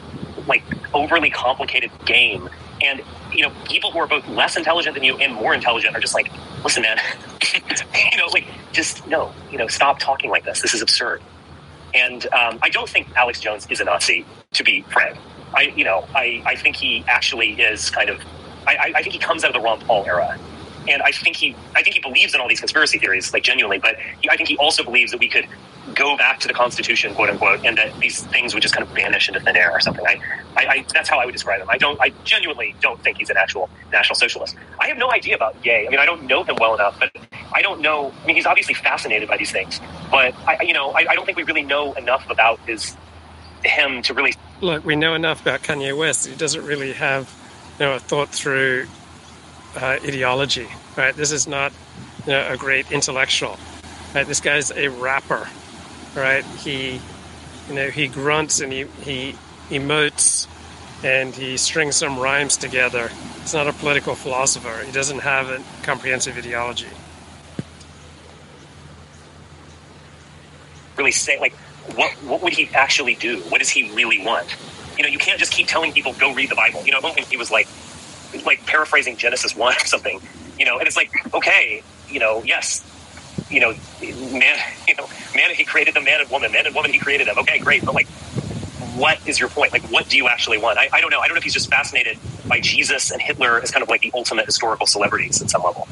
like 0.48 0.62
overly 0.92 1.30
complicated 1.30 1.90
game, 2.04 2.50
and 2.82 3.02
you 3.32 3.42
know 3.42 3.52
people 3.64 3.92
who 3.92 3.98
are 3.98 4.06
both 4.06 4.26
less 4.28 4.56
intelligent 4.56 4.94
than 4.94 5.04
you 5.04 5.16
and 5.18 5.34
more 5.34 5.54
intelligent 5.54 5.94
are 5.94 6.00
just 6.00 6.14
like, 6.14 6.30
listen, 6.64 6.82
man, 6.82 6.98
you 8.12 8.18
know, 8.18 8.26
like 8.32 8.46
just 8.72 9.06
no, 9.06 9.32
you 9.52 9.58
know, 9.58 9.68
stop 9.68 9.98
talking 9.98 10.30
like 10.30 10.44
this. 10.44 10.60
This 10.62 10.74
is 10.74 10.82
absurd. 10.82 11.22
And 11.94 12.26
um, 12.32 12.58
I 12.60 12.68
don't 12.68 12.88
think 12.88 13.08
Alex 13.16 13.40
Jones 13.40 13.66
is 13.70 13.80
a 13.80 13.84
Nazi, 13.84 14.26
to 14.52 14.64
be 14.64 14.82
frank. 14.82 15.16
I, 15.54 15.72
you 15.76 15.84
know, 15.84 16.06
I, 16.14 16.42
I 16.44 16.56
think 16.56 16.74
he 16.74 17.04
actually 17.06 17.52
is 17.52 17.88
kind 17.90 18.10
of, 18.10 18.20
I, 18.66 18.92
I 18.96 19.02
think 19.02 19.12
he 19.12 19.18
comes 19.18 19.44
out 19.44 19.54
of 19.54 19.54
the 19.54 19.60
Ron 19.60 19.80
Paul 19.80 20.04
era. 20.04 20.38
And 20.88 21.00
I 21.02 21.12
think 21.12 21.36
he, 21.36 21.54
I 21.74 21.82
think 21.82 21.94
he 21.94 22.00
believes 22.00 22.34
in 22.34 22.40
all 22.40 22.48
these 22.48 22.60
conspiracy 22.60 22.98
theories, 22.98 23.32
like 23.32 23.42
genuinely. 23.42 23.78
But 23.78 23.96
he, 24.20 24.28
I 24.28 24.36
think 24.36 24.48
he 24.48 24.56
also 24.58 24.82
believes 24.82 25.12
that 25.12 25.20
we 25.20 25.28
could 25.28 25.46
go 25.94 26.16
back 26.16 26.40
to 26.40 26.48
the 26.48 26.54
Constitution, 26.54 27.14
quote 27.14 27.30
unquote, 27.30 27.64
and 27.64 27.76
that 27.76 27.98
these 27.98 28.22
things 28.24 28.54
would 28.54 28.62
just 28.62 28.74
kind 28.74 28.86
of 28.86 28.94
vanish 28.94 29.28
into 29.28 29.40
thin 29.40 29.56
air 29.56 29.70
or 29.70 29.80
something. 29.80 30.06
I, 30.06 30.20
I, 30.56 30.66
I 30.66 30.86
that's 30.92 31.08
how 31.08 31.18
I 31.18 31.26
would 31.26 31.32
describe 31.32 31.60
him. 31.60 31.68
I 31.68 31.78
don't, 31.78 32.00
I 32.00 32.10
genuinely 32.24 32.74
don't 32.80 33.02
think 33.02 33.18
he's 33.18 33.30
an 33.30 33.36
actual 33.36 33.68
national 33.92 34.16
socialist. 34.16 34.56
I 34.80 34.88
have 34.88 34.96
no 34.96 35.10
idea 35.12 35.34
about 35.34 35.56
Ye. 35.64 35.86
I 35.86 35.90
mean, 35.90 35.98
I 35.98 36.06
don't 36.06 36.24
know 36.24 36.44
him 36.44 36.56
well 36.60 36.74
enough, 36.74 36.98
but 36.98 37.10
I 37.54 37.62
don't 37.62 37.80
know. 37.80 38.12
I 38.22 38.26
mean, 38.26 38.36
he's 38.36 38.46
obviously 38.46 38.74
fascinated 38.74 39.28
by 39.28 39.36
these 39.36 39.52
things, 39.52 39.80
but 40.10 40.34
I, 40.46 40.62
you 40.62 40.72
know, 40.72 40.90
I, 40.92 41.06
I 41.10 41.14
don't 41.14 41.26
think 41.26 41.36
we 41.36 41.44
really 41.44 41.62
know 41.62 41.92
enough 41.94 42.28
about 42.30 42.58
his 42.60 42.96
him 43.62 44.02
to 44.02 44.14
really 44.14 44.34
Look, 44.60 44.84
we 44.84 44.96
know 44.96 45.14
enough 45.14 45.42
about 45.42 45.62
Kanye 45.62 45.96
West. 45.96 46.26
He 46.26 46.36
doesn't 46.36 46.64
really 46.64 46.92
have, 46.92 47.32
you 47.78 47.86
know, 47.86 47.94
a 47.94 47.98
thought 47.98 48.28
through 48.28 48.86
uh, 49.76 49.98
ideology, 50.04 50.68
right? 50.96 51.14
This 51.14 51.32
is 51.32 51.46
not 51.46 51.72
you 52.26 52.32
know, 52.32 52.48
a 52.50 52.56
great 52.56 52.90
intellectual. 52.92 53.58
Right? 54.14 54.26
This 54.26 54.40
guy's 54.40 54.70
a 54.70 54.88
rapper, 54.88 55.48
right? 56.14 56.44
He, 56.44 57.00
you 57.68 57.74
know, 57.74 57.90
he 57.90 58.08
grunts 58.08 58.60
and 58.60 58.72
he, 58.72 58.84
he 59.02 59.36
emotes 59.70 60.46
and 61.02 61.34
he 61.34 61.56
strings 61.56 61.96
some 61.96 62.18
rhymes 62.18 62.56
together. 62.56 63.08
He's 63.42 63.54
not 63.54 63.66
a 63.66 63.72
political 63.72 64.14
philosopher. 64.14 64.84
He 64.84 64.92
doesn't 64.92 65.20
have 65.20 65.50
a 65.50 65.62
comprehensive 65.82 66.36
ideology. 66.36 66.88
really 70.96 71.12
say 71.12 71.38
like 71.38 71.54
what 71.96 72.12
what 72.22 72.42
would 72.42 72.52
he 72.52 72.68
actually 72.74 73.14
do? 73.14 73.40
What 73.48 73.58
does 73.58 73.68
he 73.68 73.90
really 73.94 74.24
want? 74.24 74.56
You 74.96 75.04
know, 75.04 75.08
you 75.08 75.18
can't 75.18 75.38
just 75.38 75.52
keep 75.52 75.66
telling 75.66 75.92
people 75.92 76.12
go 76.14 76.32
read 76.32 76.50
the 76.50 76.54
Bible. 76.54 76.84
You 76.84 76.92
know, 76.92 77.14
he 77.28 77.36
was 77.36 77.50
like 77.50 77.68
like 78.44 78.64
paraphrasing 78.66 79.16
Genesis 79.16 79.54
one 79.54 79.74
or 79.74 79.86
something. 79.86 80.20
You 80.58 80.64
know, 80.64 80.78
and 80.78 80.86
it's 80.86 80.96
like 80.96 81.10
okay, 81.34 81.82
you 82.08 82.20
know, 82.20 82.42
yes, 82.44 82.84
you 83.50 83.60
know, 83.60 83.74
man, 84.00 84.58
you 84.88 84.94
know, 84.96 85.08
man, 85.34 85.54
he 85.54 85.64
created 85.64 85.94
the 85.94 86.00
man 86.00 86.20
and 86.20 86.30
woman, 86.30 86.52
man 86.52 86.66
and 86.66 86.74
woman, 86.74 86.92
he 86.92 86.98
created 86.98 87.26
them. 87.26 87.38
Okay, 87.38 87.58
great, 87.58 87.84
but 87.84 87.94
like, 87.94 88.08
what 88.96 89.18
is 89.26 89.40
your 89.40 89.48
point? 89.48 89.72
Like, 89.72 89.82
what 89.90 90.08
do 90.08 90.16
you 90.16 90.28
actually 90.28 90.58
want? 90.58 90.78
I, 90.78 90.88
I 90.92 91.00
don't 91.00 91.10
know. 91.10 91.18
I 91.20 91.26
don't 91.26 91.34
know 91.34 91.38
if 91.38 91.44
he's 91.44 91.54
just 91.54 91.68
fascinated 91.68 92.18
by 92.46 92.60
Jesus 92.60 93.10
and 93.10 93.20
Hitler 93.20 93.60
as 93.60 93.70
kind 93.70 93.82
of 93.82 93.88
like 93.88 94.02
the 94.02 94.12
ultimate 94.14 94.46
historical 94.46 94.86
celebrities 94.86 95.42
at 95.42 95.50
some 95.50 95.62
level. 95.62 95.88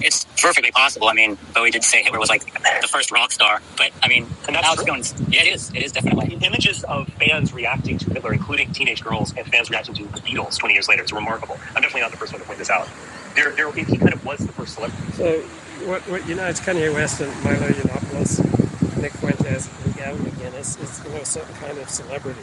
it's 0.00 0.26
perfectly 0.40 0.70
possible. 0.70 1.08
I 1.08 1.14
mean, 1.14 1.38
Bowie 1.54 1.70
did 1.70 1.84
say 1.84 2.02
Hitler 2.02 2.18
was 2.18 2.28
like 2.28 2.44
the 2.52 2.88
first 2.88 3.10
rock 3.10 3.32
star, 3.32 3.62
but 3.78 3.90
I 4.02 4.08
mean, 4.08 4.26
And 4.46 4.56
that's 4.56 4.66
Alex. 4.66 4.84
Jones, 4.84 5.14
yeah, 5.28 5.42
it 5.42 5.54
is. 5.54 5.70
It 5.70 5.82
is 5.82 5.92
definitely. 5.92 6.36
The 6.36 6.44
images 6.44 6.84
of 6.84 7.08
fans 7.14 7.54
reacting 7.54 7.98
to 7.98 8.10
Hitler, 8.10 8.32
including 8.34 8.72
teenage 8.72 9.02
girls 9.02 9.32
and 9.36 9.46
fans 9.46 9.70
reacting 9.70 9.94
to 9.94 10.02
the 10.04 10.20
Beatles 10.20 10.58
20 10.58 10.74
years 10.74 10.88
later, 10.88 11.04
is 11.04 11.12
remarkable. 11.12 11.56
I'm 11.68 11.82
definitely 11.82 12.02
not 12.02 12.10
the 12.10 12.16
first 12.16 12.32
one 12.32 12.40
to 12.40 12.46
point 12.46 12.58
this 12.58 12.70
out. 12.70 12.88
There, 13.34 13.52
there, 13.52 13.70
he 13.72 13.96
kind 13.96 14.12
of 14.12 14.22
was 14.26 14.40
the 14.40 14.52
first 14.52 14.74
celebrity. 14.74 15.12
So, 15.12 15.42
what, 15.86 16.02
what 16.08 16.26
unites 16.28 16.60
Kanye 16.60 16.92
West 16.92 17.20
and 17.20 17.32
Milo 17.44 17.66
Yiannopoulos, 17.68 19.00
Nick 19.00 19.12
Fuentes, 19.12 19.68
and 19.84 19.96
Gavin 19.96 20.24
McInnes 20.24 20.80
is 20.82 21.04
you 21.04 21.10
know, 21.10 21.20
a 21.20 21.24
certain 21.24 21.54
kind 21.56 21.78
of 21.78 21.88
celebrity. 21.88 22.42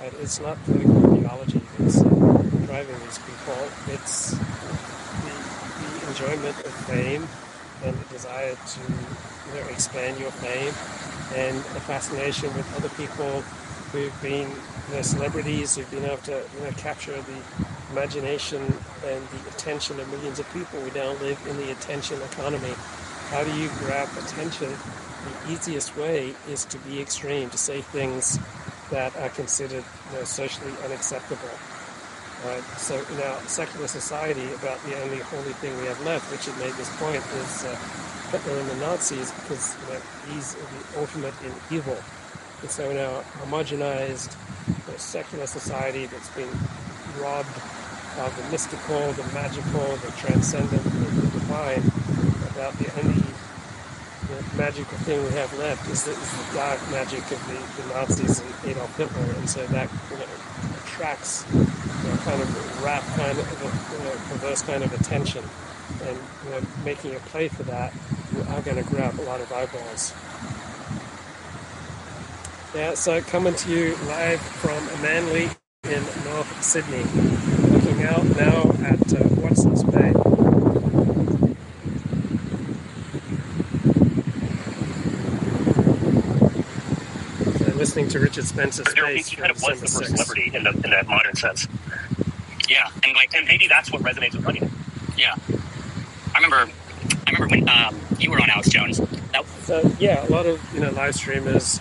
Right? 0.00 0.12
It's 0.20 0.40
not 0.40 0.62
political 0.64 1.14
ideology 1.14 1.60
that's 1.78 2.00
uh, 2.00 2.08
driving 2.66 2.98
these 3.00 3.18
people. 3.18 3.68
It's 3.88 4.30
the, 4.30 5.34
the 5.80 6.08
enjoyment 6.08 6.56
of 6.64 6.72
fame 6.86 7.28
and 7.84 7.96
the 7.96 8.04
desire 8.12 8.54
to 8.54 8.80
you 8.80 9.60
know, 9.60 9.68
expand 9.68 10.18
your 10.18 10.30
fame 10.30 10.72
and 11.36 11.56
the 11.74 11.80
fascination 11.80 12.52
with 12.54 12.76
other 12.76 12.88
people 12.90 13.42
who've 13.92 14.22
been 14.22 14.48
you 14.48 14.94
know, 14.94 15.02
celebrities 15.02 15.76
who've 15.76 15.90
been 15.90 16.04
able 16.04 16.16
to 16.18 16.42
you 16.56 16.64
know, 16.64 16.70
capture 16.72 17.12
the 17.12 17.66
imagination 17.90 18.60
and 19.06 19.28
the 19.28 19.48
attention 19.50 19.98
of 20.00 20.08
millions 20.10 20.38
of 20.38 20.52
people. 20.52 20.80
We 20.80 20.90
now 20.90 21.12
live 21.20 21.40
in 21.48 21.56
the 21.56 21.70
attention 21.72 22.20
economy. 22.22 22.74
How 23.30 23.44
do 23.44 23.52
you 23.58 23.68
grab 23.80 24.08
attention? 24.18 24.72
The 25.44 25.52
easiest 25.52 25.96
way 25.96 26.34
is 26.48 26.64
to 26.66 26.78
be 26.78 27.00
extreme, 27.00 27.50
to 27.50 27.58
say 27.58 27.80
things 27.80 28.38
that 28.90 29.16
are 29.16 29.28
considered 29.30 29.84
you 30.12 30.18
know, 30.18 30.24
socially 30.24 30.72
unacceptable. 30.84 31.50
Right? 32.46 32.62
So 32.78 32.94
in 32.94 33.20
our 33.22 33.40
secular 33.48 33.88
society, 33.88 34.44
about 34.54 34.82
the 34.84 35.00
only 35.02 35.18
holy 35.18 35.52
thing 35.54 35.76
we 35.80 35.86
have 35.86 36.00
left, 36.04 36.30
Richard 36.30 36.56
made 36.58 36.72
this 36.74 36.94
point, 36.96 37.16
is 37.16 37.64
uh, 37.64 37.74
Hitler 38.30 38.58
and 38.58 38.70
the 38.70 38.76
Nazis, 38.76 39.32
because 39.32 39.76
you 39.80 39.94
know, 39.94 40.00
these 40.28 40.54
are 40.54 40.58
the 40.58 41.00
ultimate 41.00 41.34
in 41.44 41.52
evil. 41.74 41.98
And 42.62 42.70
so 42.70 42.88
in 42.90 42.98
our 42.98 43.22
homogenized 43.42 44.36
you 44.68 44.92
know, 44.92 44.96
secular 44.98 45.46
society 45.46 46.06
that's 46.06 46.30
been 46.30 46.48
robbed 47.20 47.48
of 48.18 48.36
the 48.36 48.50
mystical, 48.50 49.12
the 49.12 49.24
magical, 49.32 49.86
the 50.02 50.12
transcendent, 50.18 50.82
the 50.82 51.22
divine, 51.32 51.82
about 52.50 52.74
the 52.78 52.90
only 53.00 53.22
the 54.28 54.56
magical 54.56 54.98
thing 54.98 55.22
we 55.24 55.30
have 55.30 55.56
left 55.58 55.88
is 55.90 56.04
the, 56.04 56.10
is 56.10 56.32
the 56.32 56.54
dark 56.54 56.80
magic 56.90 57.22
of 57.30 57.40
the, 57.46 57.82
the 57.82 57.88
Nazis 57.94 58.40
and 58.40 58.70
Adolf 58.70 58.96
Hitler, 58.96 59.34
and 59.38 59.48
so 59.48 59.66
that 59.68 59.88
you 60.10 60.16
know, 60.16 60.24
attracts 60.84 61.46
you 61.54 61.60
know, 61.60 62.16
kind 62.24 62.42
of 62.42 62.84
rap 62.84 63.02
kind 63.16 63.38
of 63.38 63.46
you 63.92 64.04
know, 64.04 64.10
perverse 64.28 64.62
kind 64.62 64.82
of 64.82 64.92
attention, 65.00 65.44
and 66.04 66.18
you 66.44 66.50
know, 66.50 66.60
making 66.84 67.14
a 67.14 67.20
play 67.20 67.48
for 67.48 67.62
that, 67.64 67.92
you 68.34 68.42
are 68.50 68.60
going 68.62 68.76
to 68.76 68.88
grab 68.90 69.18
a 69.18 69.22
lot 69.22 69.40
of 69.40 69.50
eyeballs. 69.52 70.12
Yeah, 72.74 72.94
so 72.94 73.22
coming 73.22 73.54
to 73.54 73.70
you 73.70 73.96
live 74.06 74.40
from 74.40 74.84
Manly 75.00 75.48
in 75.84 76.02
North 76.24 76.62
Sydney, 76.62 77.02
looking 77.98 78.14
out 78.14 78.24
now 78.36 78.86
at 78.86 79.12
uh, 79.12 79.28
Watson's 79.40 79.82
Bay. 79.84 80.12
So 87.58 87.74
listening 87.76 88.08
to 88.08 88.20
Richard 88.20 88.44
Spencer's 88.44 88.86
There, 88.94 89.06
he, 89.08 89.22
space 89.22 89.30
from 89.30 89.42
kind 89.42 89.50
of 89.50 89.62
was 89.62 89.80
the 89.80 89.86
first 89.86 90.12
6th. 90.12 90.16
celebrity 90.18 90.56
in 90.56 90.64
the 90.64 90.70
in 90.84 90.90
that 90.90 91.06
modern 91.08 91.34
sense. 91.34 91.66
Yeah, 92.68 92.90
and 93.02 93.14
like, 93.14 93.34
And 93.34 93.46
maybe 93.46 93.66
that's 93.66 93.90
what 93.90 94.02
resonates 94.02 94.34
with 94.34 94.44
Kanye. 94.44 94.70
yeah, 95.16 95.34
I 96.34 96.38
remember, 96.38 96.70
I 97.26 97.30
remember 97.30 97.46
when 97.56 97.68
um, 97.68 97.98
you 98.18 98.30
were 98.30 98.40
on 98.40 98.50
Alex 98.50 98.68
Jones. 98.68 98.98
That, 99.32 99.46
So 99.64 99.90
yeah, 99.98 100.26
a 100.26 100.30
lot 100.30 100.46
of 100.46 100.60
you 100.74 100.80
know 100.80 100.90
live 100.90 101.14
streamers, 101.14 101.80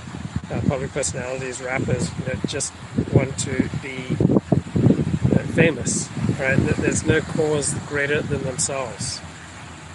uh, 0.49 0.61
public 0.67 0.91
personalities, 0.91 1.61
rappers, 1.61 2.09
you 2.19 2.25
know, 2.33 2.39
just 2.47 2.73
want 3.13 3.37
to 3.39 3.69
be 3.81 4.15
you 4.19 4.26
know, 4.26 4.26
famous, 5.57 6.09
right? 6.39 6.57
Th- 6.57 6.77
There's 6.77 7.05
no 7.05 7.21
cause 7.21 7.75
greater 7.87 8.21
than 8.21 8.43
themselves, 8.43 9.21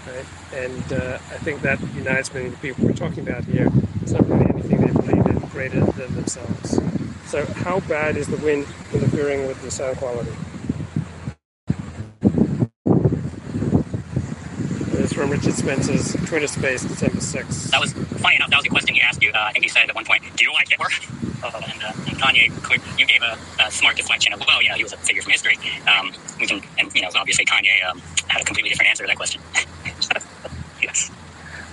right? 0.07 0.27
And 0.55 0.93
uh, 0.93 1.17
I 1.17 1.39
think 1.39 1.63
that 1.63 1.81
unites 1.95 2.35
many 2.35 2.47
of 2.49 2.53
the 2.53 2.59
people 2.59 2.87
we're 2.87 2.95
talking 2.95 3.27
about 3.29 3.45
here. 3.45 3.69
It's 4.03 4.13
not 4.13 4.29
really 4.29 4.47
anything 4.51 4.81
they 4.83 4.93
believe 4.93 5.27
in 5.27 5.39
greater 5.51 5.81
than 5.81 6.15
themselves. 6.17 6.79
So, 7.27 7.47
how 7.47 7.81
bad 7.83 8.17
is 8.19 8.29
the 8.29 8.39
wind 8.39 8.67
interfering 8.95 9.47
with 9.49 9.63
the 9.63 9.71
sound 9.71 9.99
quality? 9.99 10.33
This 14.79 15.12
is 15.12 15.12
from 15.23 15.31
Richard 15.31 15.55
Spencer's 15.55 16.15
Twitter 16.27 16.49
Space, 16.49 16.83
December 16.83 17.19
6th. 17.19 17.71
That 17.71 17.81
was 17.81 17.93
funny 17.93 18.35
enough. 18.35 18.51
That 18.51 18.57
was 18.57 18.67
a 18.67 18.71
question 18.71 18.97
he 18.97 19.01
asked 19.01 19.23
you. 19.23 19.31
Uh, 19.31 19.39
I 19.39 19.53
think 19.53 19.63
he 19.63 19.69
said 19.69 19.89
at 19.89 19.95
one 19.95 20.05
point, 20.05 20.25
"Do 20.35 20.43
you 20.43 20.53
like 20.53 20.73
it 20.73 20.79
work?" 20.79 20.93
Uh, 21.43 21.51
and, 21.57 21.83
uh, 21.83 21.93
and 22.07 22.17
Kanye, 22.23 22.63
quick, 22.63 22.81
you 22.97 23.05
gave 23.05 23.21
a, 23.21 23.37
a 23.61 23.69
smart 23.69 23.97
deflection 23.97 24.33
of, 24.33 24.39
"Well, 24.47 24.63
you 24.63 24.69
know, 24.69 24.77
he 24.77 24.85
was 24.85 24.93
a 24.93 24.97
figure 24.97 25.23
from 25.23 25.33
history." 25.33 25.59
Um, 25.89 26.13
we 26.39 26.47
can, 26.47 26.63
and 26.79 26.95
you 26.95 27.03
know, 27.03 27.09
obviously 27.17 27.45
Kanye 27.45 27.85
um, 27.85 28.01
had 28.29 28.41
a 28.41 28.45
completely 28.45 28.71
different 28.71 28.91
answer 28.91 29.03
to 29.03 29.09
that 29.09 29.17
question. 29.17 29.43
yes. 30.83 31.11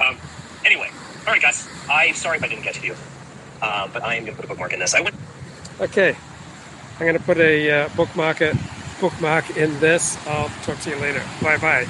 Um, 0.03 0.17
anyway, 0.65 0.89
all 1.27 1.33
right, 1.33 1.41
guys. 1.41 1.67
I'm 1.87 2.15
sorry 2.15 2.37
if 2.37 2.43
I 2.43 2.47
didn't 2.47 2.63
get 2.63 2.73
to 2.75 2.83
you, 2.83 2.95
uh, 3.61 3.87
but 3.93 4.01
I 4.01 4.15
am 4.15 4.23
going 4.23 4.35
to 4.35 4.41
put 4.41 4.45
a 4.45 4.47
bookmark 4.47 4.73
in 4.73 4.79
this. 4.79 4.95
I 4.95 5.01
would. 5.01 5.13
Okay, 5.79 6.17
I'm 6.95 7.05
going 7.05 7.13
to 7.13 7.23
put 7.23 7.37
a 7.37 7.69
uh, 7.69 7.89
bookmark, 7.89 8.41
bookmark 8.99 9.55
in 9.55 9.79
this. 9.79 10.17
I'll 10.25 10.49
talk 10.63 10.79
to 10.79 10.89
you 10.89 10.95
later. 10.95 11.21
Bye 11.43 11.57
bye. 11.57 11.87